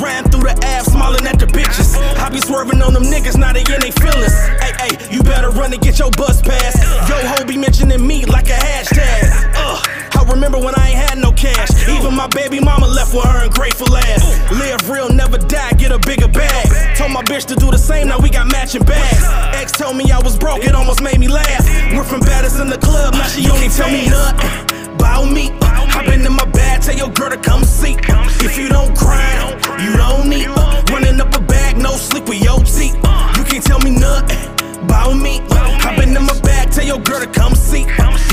Ran 0.00 0.24
through 0.30 0.44
the 0.44 0.58
app, 0.64 0.84
smiling 0.84 1.26
at 1.26 1.38
the 1.38 1.46
bitches. 1.46 1.96
I 2.18 2.28
be 2.28 2.40
swerving 2.40 2.82
on 2.82 2.92
them 2.92 3.04
niggas, 3.04 3.38
now 3.38 3.52
they 3.52 3.60
in 3.60 3.80
they 3.80 3.90
feelings. 3.90 4.34
Hey, 4.60 4.72
hey, 4.78 5.14
you 5.14 5.22
better 5.22 5.50
run 5.50 5.72
and 5.72 5.80
get 5.80 5.98
your 5.98 6.10
bus 6.10 6.42
pass. 6.42 6.76
Yo, 7.08 7.16
ho 7.26 7.44
be 7.44 7.56
mentioning 7.56 8.06
me 8.06 8.24
like 8.26 8.48
a 8.48 8.58
hashtag. 8.58 9.52
Uh, 9.54 9.91
I 10.14 10.24
remember 10.30 10.58
when 10.58 10.74
I 10.74 10.88
ain't 10.88 10.98
had 10.98 11.18
no 11.18 11.32
cash. 11.32 11.70
Even 11.88 12.14
my 12.14 12.26
baby 12.28 12.60
mama 12.60 12.86
left 12.86 13.14
with 13.14 13.24
her 13.24 13.44
ungrateful 13.44 13.96
ass. 13.96 14.22
Live 14.50 14.88
real, 14.88 15.08
never 15.10 15.38
die, 15.38 15.72
get 15.72 15.92
a 15.92 15.98
bigger 15.98 16.28
bag. 16.28 16.96
Told 16.96 17.12
my 17.12 17.22
bitch 17.22 17.46
to 17.46 17.54
do 17.54 17.70
the 17.70 17.78
same, 17.78 18.08
now 18.08 18.18
we 18.18 18.30
got 18.30 18.50
matching 18.50 18.84
bags. 18.84 19.22
Ex 19.54 19.72
told 19.72 19.96
me 19.96 20.10
I 20.10 20.18
was 20.18 20.36
broke, 20.36 20.64
it 20.64 20.74
almost 20.74 21.02
made 21.02 21.18
me 21.18 21.28
laugh. 21.28 21.64
Went 21.92 22.06
from 22.06 22.20
baddest 22.20 22.60
in 22.60 22.68
the 22.68 22.78
club, 22.78 23.14
now 23.14 23.26
she 23.26 23.48
only 23.50 23.68
tell 23.68 23.90
me 23.90 24.08
nothing. 24.08 24.96
Bow 24.98 25.24
me, 25.24 25.50
hop 25.62 26.06
in 26.08 26.22
my 26.32 26.44
bag, 26.46 26.82
tell 26.82 26.96
your 26.96 27.10
girl 27.10 27.30
to 27.30 27.36
come 27.36 27.64
see. 27.64 27.96
If 28.44 28.56
you 28.58 28.68
don't 28.68 28.96
cry, 28.96 29.58
you 29.82 29.96
don't 29.96 30.28
need. 30.28 30.48
Running 30.92 31.20
up 31.20 31.34
a 31.34 31.40
bag, 31.40 31.76
no 31.78 31.92
sleep 31.92 32.28
with 32.28 32.42
your 32.42 32.58
teeth. 32.60 32.94
You 33.36 33.44
can't 33.44 33.64
tell 33.64 33.80
me 33.80 33.90
nothing. 33.90 34.38
Bow 34.86 35.14
me, 35.14 35.40
hop 35.50 35.98
in 36.02 36.14
my 36.14 36.38
bag, 36.40 36.70
tell 36.70 36.84
your 36.84 37.00
girl 37.00 37.20
to 37.20 37.26
come 37.26 37.54
see. 37.54 37.84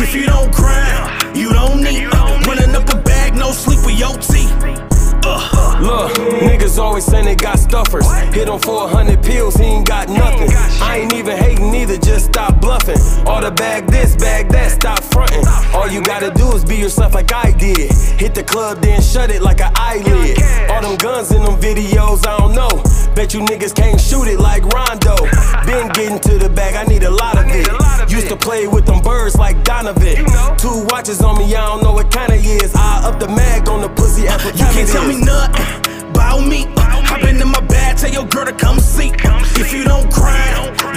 If 0.02 0.16
you 0.16 0.26
don't 0.26 0.54
cry, 0.54 1.19
you 1.40 1.54
don't 1.54 1.82
need. 1.82 2.06
Running 2.46 2.76
up 2.76 2.90
a 2.94 2.98
bag, 3.02 3.34
no 3.36 3.52
sleep 3.52 3.80
with 3.86 3.98
your 3.98 4.16
teeth. 4.18 4.52
Uh, 5.24 5.80
look, 5.82 6.12
niggas 6.42 6.78
always 6.78 7.06
saying 7.06 7.26
they 7.26 7.36
got 7.36 7.60
stuffers. 7.60 8.10
Hit 8.34 8.50
on 8.50 8.60
400 8.60 9.22
pills, 9.24 9.56
he 9.56 9.66
ain't 9.66 9.88
got 9.88 10.10
nothing. 10.10 10.50
I 10.82 11.00
ain't 11.00 11.14
even 11.14 11.38
hating 11.38 11.74
either, 11.74 11.98
just 11.98 12.26
stop 12.26 12.60
bluffing. 12.62 12.98
All 13.28 13.42
the 13.42 13.52
bag 13.52 13.88
this, 13.88 14.16
bag 14.16 14.50
that, 14.50 14.72
stop 14.72 15.04
fronting. 15.04 15.46
All 15.74 15.88
you 15.88 16.02
gotta 16.02 16.32
do 16.32 16.52
is 16.54 16.66
be 16.66 16.78
yourself 16.78 17.14
like 17.14 17.32
I 17.32 17.52
did. 17.52 17.92
Hit 18.20 18.36
the 18.36 18.44
club, 18.44 18.82
then 18.82 19.02
shut 19.02 19.30
it 19.30 19.42
like 19.42 19.62
an 19.62 19.72
eyelid. 19.76 20.42
All 20.72 20.82
them 20.82 20.98
guns 20.98 21.32
in 21.32 21.44
them 21.44 21.60
videos, 21.60 22.26
I 22.26 22.38
don't 22.38 22.54
know. 22.56 22.70
Bet 23.16 23.34
you 23.34 23.42
niggas 23.42 23.76
can't 23.76 24.00
shoot 24.00 24.28
it 24.28 24.40
like 24.40 24.64
Rondo. 24.66 25.16
Been 25.66 25.88
getting 25.94 26.20
to 26.20 26.38
the 26.38 26.50
bag, 26.50 26.76
I 26.76 26.84
need 26.84 27.04
a 27.04 27.12
lot 27.12 27.38
of 27.38 27.46
it. 27.48 27.68
Used 28.12 28.30
to 28.30 28.36
play 28.36 28.68
with 28.68 28.86
them 28.86 29.02
birds 29.02 29.36
like 29.36 29.64
Donovan. 29.64 30.26
Two 30.58 30.86
watches 30.90 31.22
on 31.22 31.38
me, 31.38 31.56
I 31.56 31.66
don't 31.68 31.84
know 31.84 31.94
what 31.94 32.12
kind 32.12 32.32
of 32.32 32.44
is. 32.44 32.74
I 32.76 33.02
up 33.06 33.20
the 33.20 33.28
mag 33.28 33.70
on 33.70 33.82
the 33.82 33.90
pussy 33.90 34.28
apple. 34.28 34.52
You 34.52 34.66
can't 34.74 34.90
tell 34.90 35.08
me 35.08 35.20
nothing. 35.20 36.14
Bow 36.14 36.40
me, 36.40 36.66
hop 36.78 37.24
in 37.24 37.38
my 37.48 37.62
bag, 37.62 37.98
tell 37.98 38.12
your 38.12 38.26
girl 38.26 38.46
to 38.46 38.54
come 38.54 38.80
see. 38.80 39.12
If 39.60 39.74
you 39.74 39.84
don't 39.84 40.12
cry, 40.12 40.40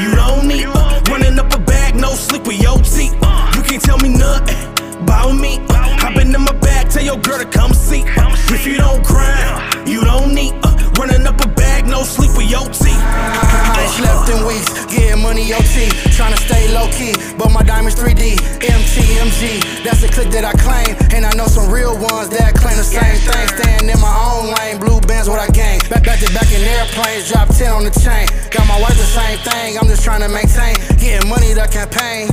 you 0.01 0.15
don't 0.15 0.47
need. 0.49 0.67
Running 1.11 1.39
up 1.39 1.55
a 1.55 1.59
bag, 1.59 1.95
no 1.97 2.15
sleep 2.15 2.47
with 2.47 2.61
your 2.61 2.79
teeth. 2.79 3.17
Uh. 3.23 3.53
You 3.57 3.63
can't 3.63 3.83
tell 3.83 3.99
me 3.99 4.09
nothing. 4.09 4.92
Bow 5.07 5.33
me, 5.33 5.59
hop 5.71 6.17
in 6.21 6.33
my 6.33 6.53
bag, 6.61 6.91
tell 6.91 7.03
your 7.03 7.19
girl 7.19 7.39
to 7.39 7.47
come 7.47 7.73
see. 7.73 8.05
If 8.53 8.67
you 8.67 8.77
don't 8.77 9.05
cry, 9.05 9.83
you 9.87 10.05
don't 10.05 10.35
need. 10.35 10.55
Uh, 10.63 10.77
running 10.99 11.27
up 11.27 11.41
a 11.43 11.49
bag, 11.49 11.87
no 11.87 12.03
sleep 12.05 12.31
with 12.37 12.51
your 12.51 12.69
teeth. 12.69 13.01
I 13.01 13.83
ain't 13.83 13.91
slept 13.91 14.29
in 14.29 14.47
weeks, 14.47 14.71
getting 14.87 15.23
money 15.23 15.51
OT. 15.53 15.89
Tryna 16.15 16.39
stay 16.39 16.73
low 16.75 16.87
key, 16.93 17.17
but 17.39 17.51
my 17.51 17.63
diamonds 17.63 17.99
3D. 17.99 18.37
MTMG, 18.61 19.83
that's 19.83 20.03
the 20.03 20.09
click 20.09 20.31
that 20.31 20.45
I 20.45 20.53
claim. 20.61 20.95
And 21.11 21.27
I 21.27 21.33
know 21.35 21.47
some 21.47 21.73
real 21.73 21.97
ones 21.99 22.29
that 22.31 22.55
claim 22.55 22.77
the 22.77 22.85
same 22.85 23.19
thing. 23.25 23.49
Staying 23.57 23.91
in 23.91 23.99
my 23.99 24.15
own 24.31 24.55
lane, 24.61 24.79
blue 24.79 25.01
bands 25.01 25.29
what 25.29 25.41
I 25.41 25.49
gain. 25.49 25.81
Back, 25.91 26.05
back 26.05 26.21
to 26.21 26.31
back 26.35 26.53
in 26.53 26.63
airplanes, 26.63 27.27
drop 27.33 27.49
10 27.49 27.73
on 27.73 27.85
the 27.85 27.95
chain. 27.99 28.29
Got 28.53 28.69
my 28.69 28.79
wife 28.79 28.95
the 28.95 29.09
same 29.09 29.39
thing, 29.43 29.79
I'm 29.79 29.89
just 29.89 30.05
trying 30.05 30.23
to 30.23 30.29
maintain. 30.29 30.77
Getting 31.01 31.29
money 31.29 31.55
to 31.55 31.67
campaign. 31.67 32.31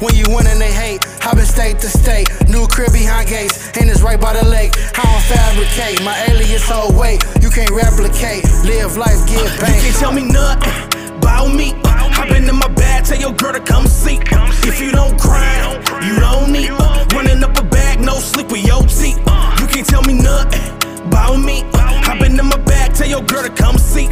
When 0.00 0.14
you 0.14 0.24
win 0.28 0.46
and 0.46 0.60
they 0.60 0.72
hate, 0.72 1.06
I've 1.26 1.36
been 1.36 1.46
state 1.46 1.78
to 1.80 1.88
state. 1.88 2.28
New 2.48 2.66
crib 2.66 2.92
behind 2.92 3.28
gates, 3.28 3.70
and 3.78 3.90
it's 3.90 4.02
right 4.02 4.20
by 4.20 4.34
the 4.34 4.44
lake. 4.46 4.72
I 4.98 5.02
don't 5.02 5.24
fabricate, 5.26 6.02
my 6.04 6.16
alias 6.28 6.68
hold 6.68 6.96
weight. 6.96 7.24
You 7.40 7.50
can't 7.50 7.70
replicate, 7.70 8.44
live 8.64 8.96
life, 8.96 9.20
get 9.28 9.48
paid. 9.60 9.76
You 9.76 9.82
can't 9.82 9.96
tell 9.96 10.12
me 10.12 10.24
nothing. 10.24 11.20
Bow 11.20 11.46
me, 11.48 11.74
hop 11.84 12.30
in 12.30 12.46
my 12.54 12.68
bag, 12.68 13.04
tell 13.04 13.18
your 13.18 13.32
girl 13.32 13.52
to 13.52 13.60
come 13.60 13.86
see. 13.86 14.18
If 14.66 14.80
you 14.80 14.92
don't 14.92 15.18
cry, 15.18 15.74
you 16.06 16.18
don't 16.20 16.52
need. 16.52 16.70
Uh, 16.70 17.06
running 17.12 17.42
up 17.42 17.58
a 17.58 17.64
bag, 17.64 18.00
no 18.00 18.14
sleep 18.14 18.50
with 18.50 18.64
your 18.64 18.82
teeth. 18.82 19.18
You 19.60 19.66
can't 19.66 19.86
tell 19.86 20.02
me 20.02 20.14
nothing. 20.14 20.77
Bow 21.10 21.36
me, 21.36 21.64
hop 21.74 22.22
in 22.22 22.36
my 22.36 22.56
bag, 22.58 22.94
tell 22.94 23.08
your 23.08 23.22
girl 23.22 23.42
to 23.42 23.50
come 23.50 23.78
see. 23.78 24.08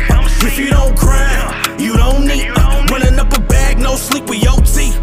If 0.46 0.58
you 0.58 0.70
don't 0.70 0.96
cry, 0.96 1.76
you 1.78 1.96
don't 1.96 2.26
need. 2.26 2.50
Running 2.90 3.18
up 3.18 3.36
a 3.36 3.40
bag, 3.40 3.78
no 3.78 3.96
sleep 3.96 4.28
with 4.28 4.42
your 4.42 4.56
teeth. 4.62 4.98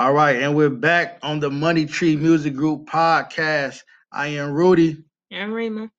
All 0.00 0.14
right, 0.14 0.40
and 0.40 0.56
we're 0.56 0.70
back 0.70 1.18
on 1.22 1.40
the 1.40 1.50
Money 1.50 1.84
Tree 1.84 2.16
Music 2.16 2.54
Group 2.54 2.86
podcast. 2.86 3.82
I 4.10 4.28
am 4.28 4.52
Rudy, 4.52 5.04
And 5.30 5.52
Rima. 5.52 5.90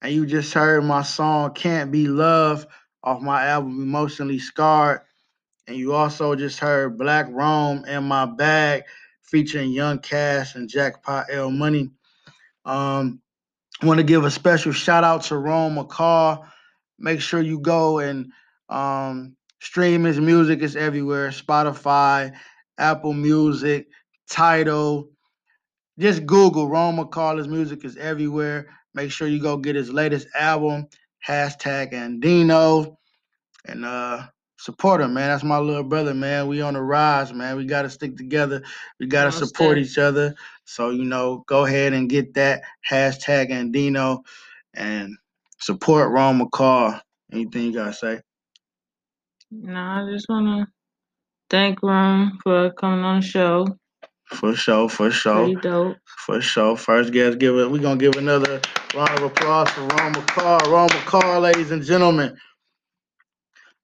and 0.00 0.14
you 0.14 0.26
just 0.26 0.54
heard 0.54 0.84
my 0.84 1.02
song 1.02 1.52
Can't 1.52 1.90
Be 1.90 2.06
Love 2.06 2.68
off 3.02 3.20
my 3.20 3.44
album 3.48 3.82
Emotionally 3.82 4.38
Scarred. 4.38 5.00
And 5.66 5.76
you 5.76 5.92
also 5.92 6.36
just 6.36 6.60
heard 6.60 6.96
Black 6.96 7.26
Rome 7.30 7.84
in 7.84 8.04
My 8.04 8.26
Bag 8.26 8.84
featuring 9.22 9.72
Young 9.72 9.98
Cash 9.98 10.54
and 10.54 10.68
Jackpot 10.68 11.26
L 11.28 11.50
Money. 11.50 11.90
Um, 12.64 13.20
I 13.82 13.86
want 13.86 13.98
to 13.98 14.04
give 14.04 14.24
a 14.24 14.30
special 14.30 14.70
shout 14.70 15.02
out 15.02 15.22
to 15.22 15.36
Rome 15.36 15.74
McCall. 15.74 16.46
Make 16.96 17.20
sure 17.20 17.40
you 17.40 17.58
go 17.58 17.98
and 17.98 18.30
um, 18.68 19.34
stream 19.60 20.04
his 20.04 20.20
music. 20.20 20.62
It's 20.62 20.76
everywhere 20.76 21.30
Spotify, 21.30 22.34
Apple 22.82 23.12
Music, 23.12 23.86
Tidal. 24.28 25.08
Just 25.98 26.26
Google 26.26 26.68
Rome 26.68 26.96
McCall. 26.96 27.38
His 27.38 27.46
music 27.46 27.84
is 27.84 27.96
everywhere. 27.96 28.68
Make 28.92 29.12
sure 29.12 29.28
you 29.28 29.40
go 29.40 29.56
get 29.56 29.76
his 29.76 29.92
latest 29.92 30.26
album, 30.34 30.88
hashtag 31.26 31.92
Andino. 31.92 32.96
And 33.66 33.84
uh, 33.84 34.26
support 34.56 35.00
him, 35.00 35.14
man. 35.14 35.28
That's 35.28 35.44
my 35.44 35.58
little 35.58 35.84
brother, 35.84 36.12
man. 36.12 36.48
We 36.48 36.60
on 36.60 36.74
the 36.74 36.82
rise, 36.82 37.32
man. 37.32 37.56
We 37.56 37.66
got 37.66 37.82
to 37.82 37.90
stick 37.90 38.16
together. 38.16 38.62
We 38.98 39.06
got 39.06 39.24
to 39.24 39.40
Most 39.40 39.48
support 39.48 39.78
each 39.78 39.98
other. 39.98 40.34
So, 40.64 40.90
you 40.90 41.04
know, 41.04 41.44
go 41.46 41.64
ahead 41.64 41.92
and 41.92 42.10
get 42.10 42.34
that 42.34 42.62
hashtag 42.88 43.50
Andino 43.50 44.24
and 44.74 45.16
support 45.60 46.10
Rome 46.10 46.40
McCall. 46.40 47.00
Anything 47.32 47.66
you 47.66 47.74
got 47.74 47.86
to 47.86 47.94
say? 47.94 48.20
No, 49.52 49.74
I 49.74 50.08
just 50.10 50.28
want 50.28 50.66
to 50.66 50.71
thank 51.52 51.82
Rome 51.82 52.38
for 52.42 52.72
coming 52.72 53.04
on 53.04 53.20
the 53.20 53.26
show. 53.26 53.66
For 54.24 54.56
sure, 54.56 54.88
for 54.88 55.10
sure. 55.10 55.44
Pretty 55.44 55.60
dope. 55.60 55.98
For 56.24 56.40
sure. 56.40 56.76
First 56.76 57.12
guest, 57.12 57.38
give 57.38 57.54
it. 57.56 57.70
We're 57.70 57.82
gonna 57.82 57.98
give 57.98 58.16
another 58.16 58.60
round 58.94 59.10
of 59.10 59.22
applause 59.22 59.68
for 59.68 59.82
Rome 59.82 60.14
McCall. 60.14 60.66
Rome 60.68 60.88
McCall, 60.88 61.42
ladies 61.42 61.70
and 61.70 61.84
gentlemen. 61.84 62.36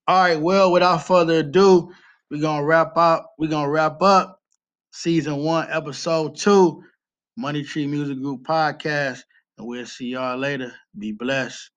All 0.08 0.22
right, 0.22 0.40
well, 0.40 0.72
without 0.72 1.06
further 1.06 1.40
ado, 1.40 1.92
we're 2.30 2.40
gonna 2.40 2.64
wrap 2.64 2.96
up. 2.96 3.34
We're 3.38 3.50
gonna 3.50 3.70
wrap 3.70 4.00
up 4.00 4.40
season 4.90 5.36
one, 5.36 5.68
episode 5.70 6.36
two, 6.36 6.82
Money 7.36 7.62
Tree 7.62 7.86
Music 7.86 8.18
Group 8.20 8.42
podcast. 8.42 9.20
And 9.58 9.66
we'll 9.66 9.84
see 9.84 10.06
y'all 10.06 10.38
later. 10.38 10.72
Be 10.98 11.12
blessed. 11.12 11.70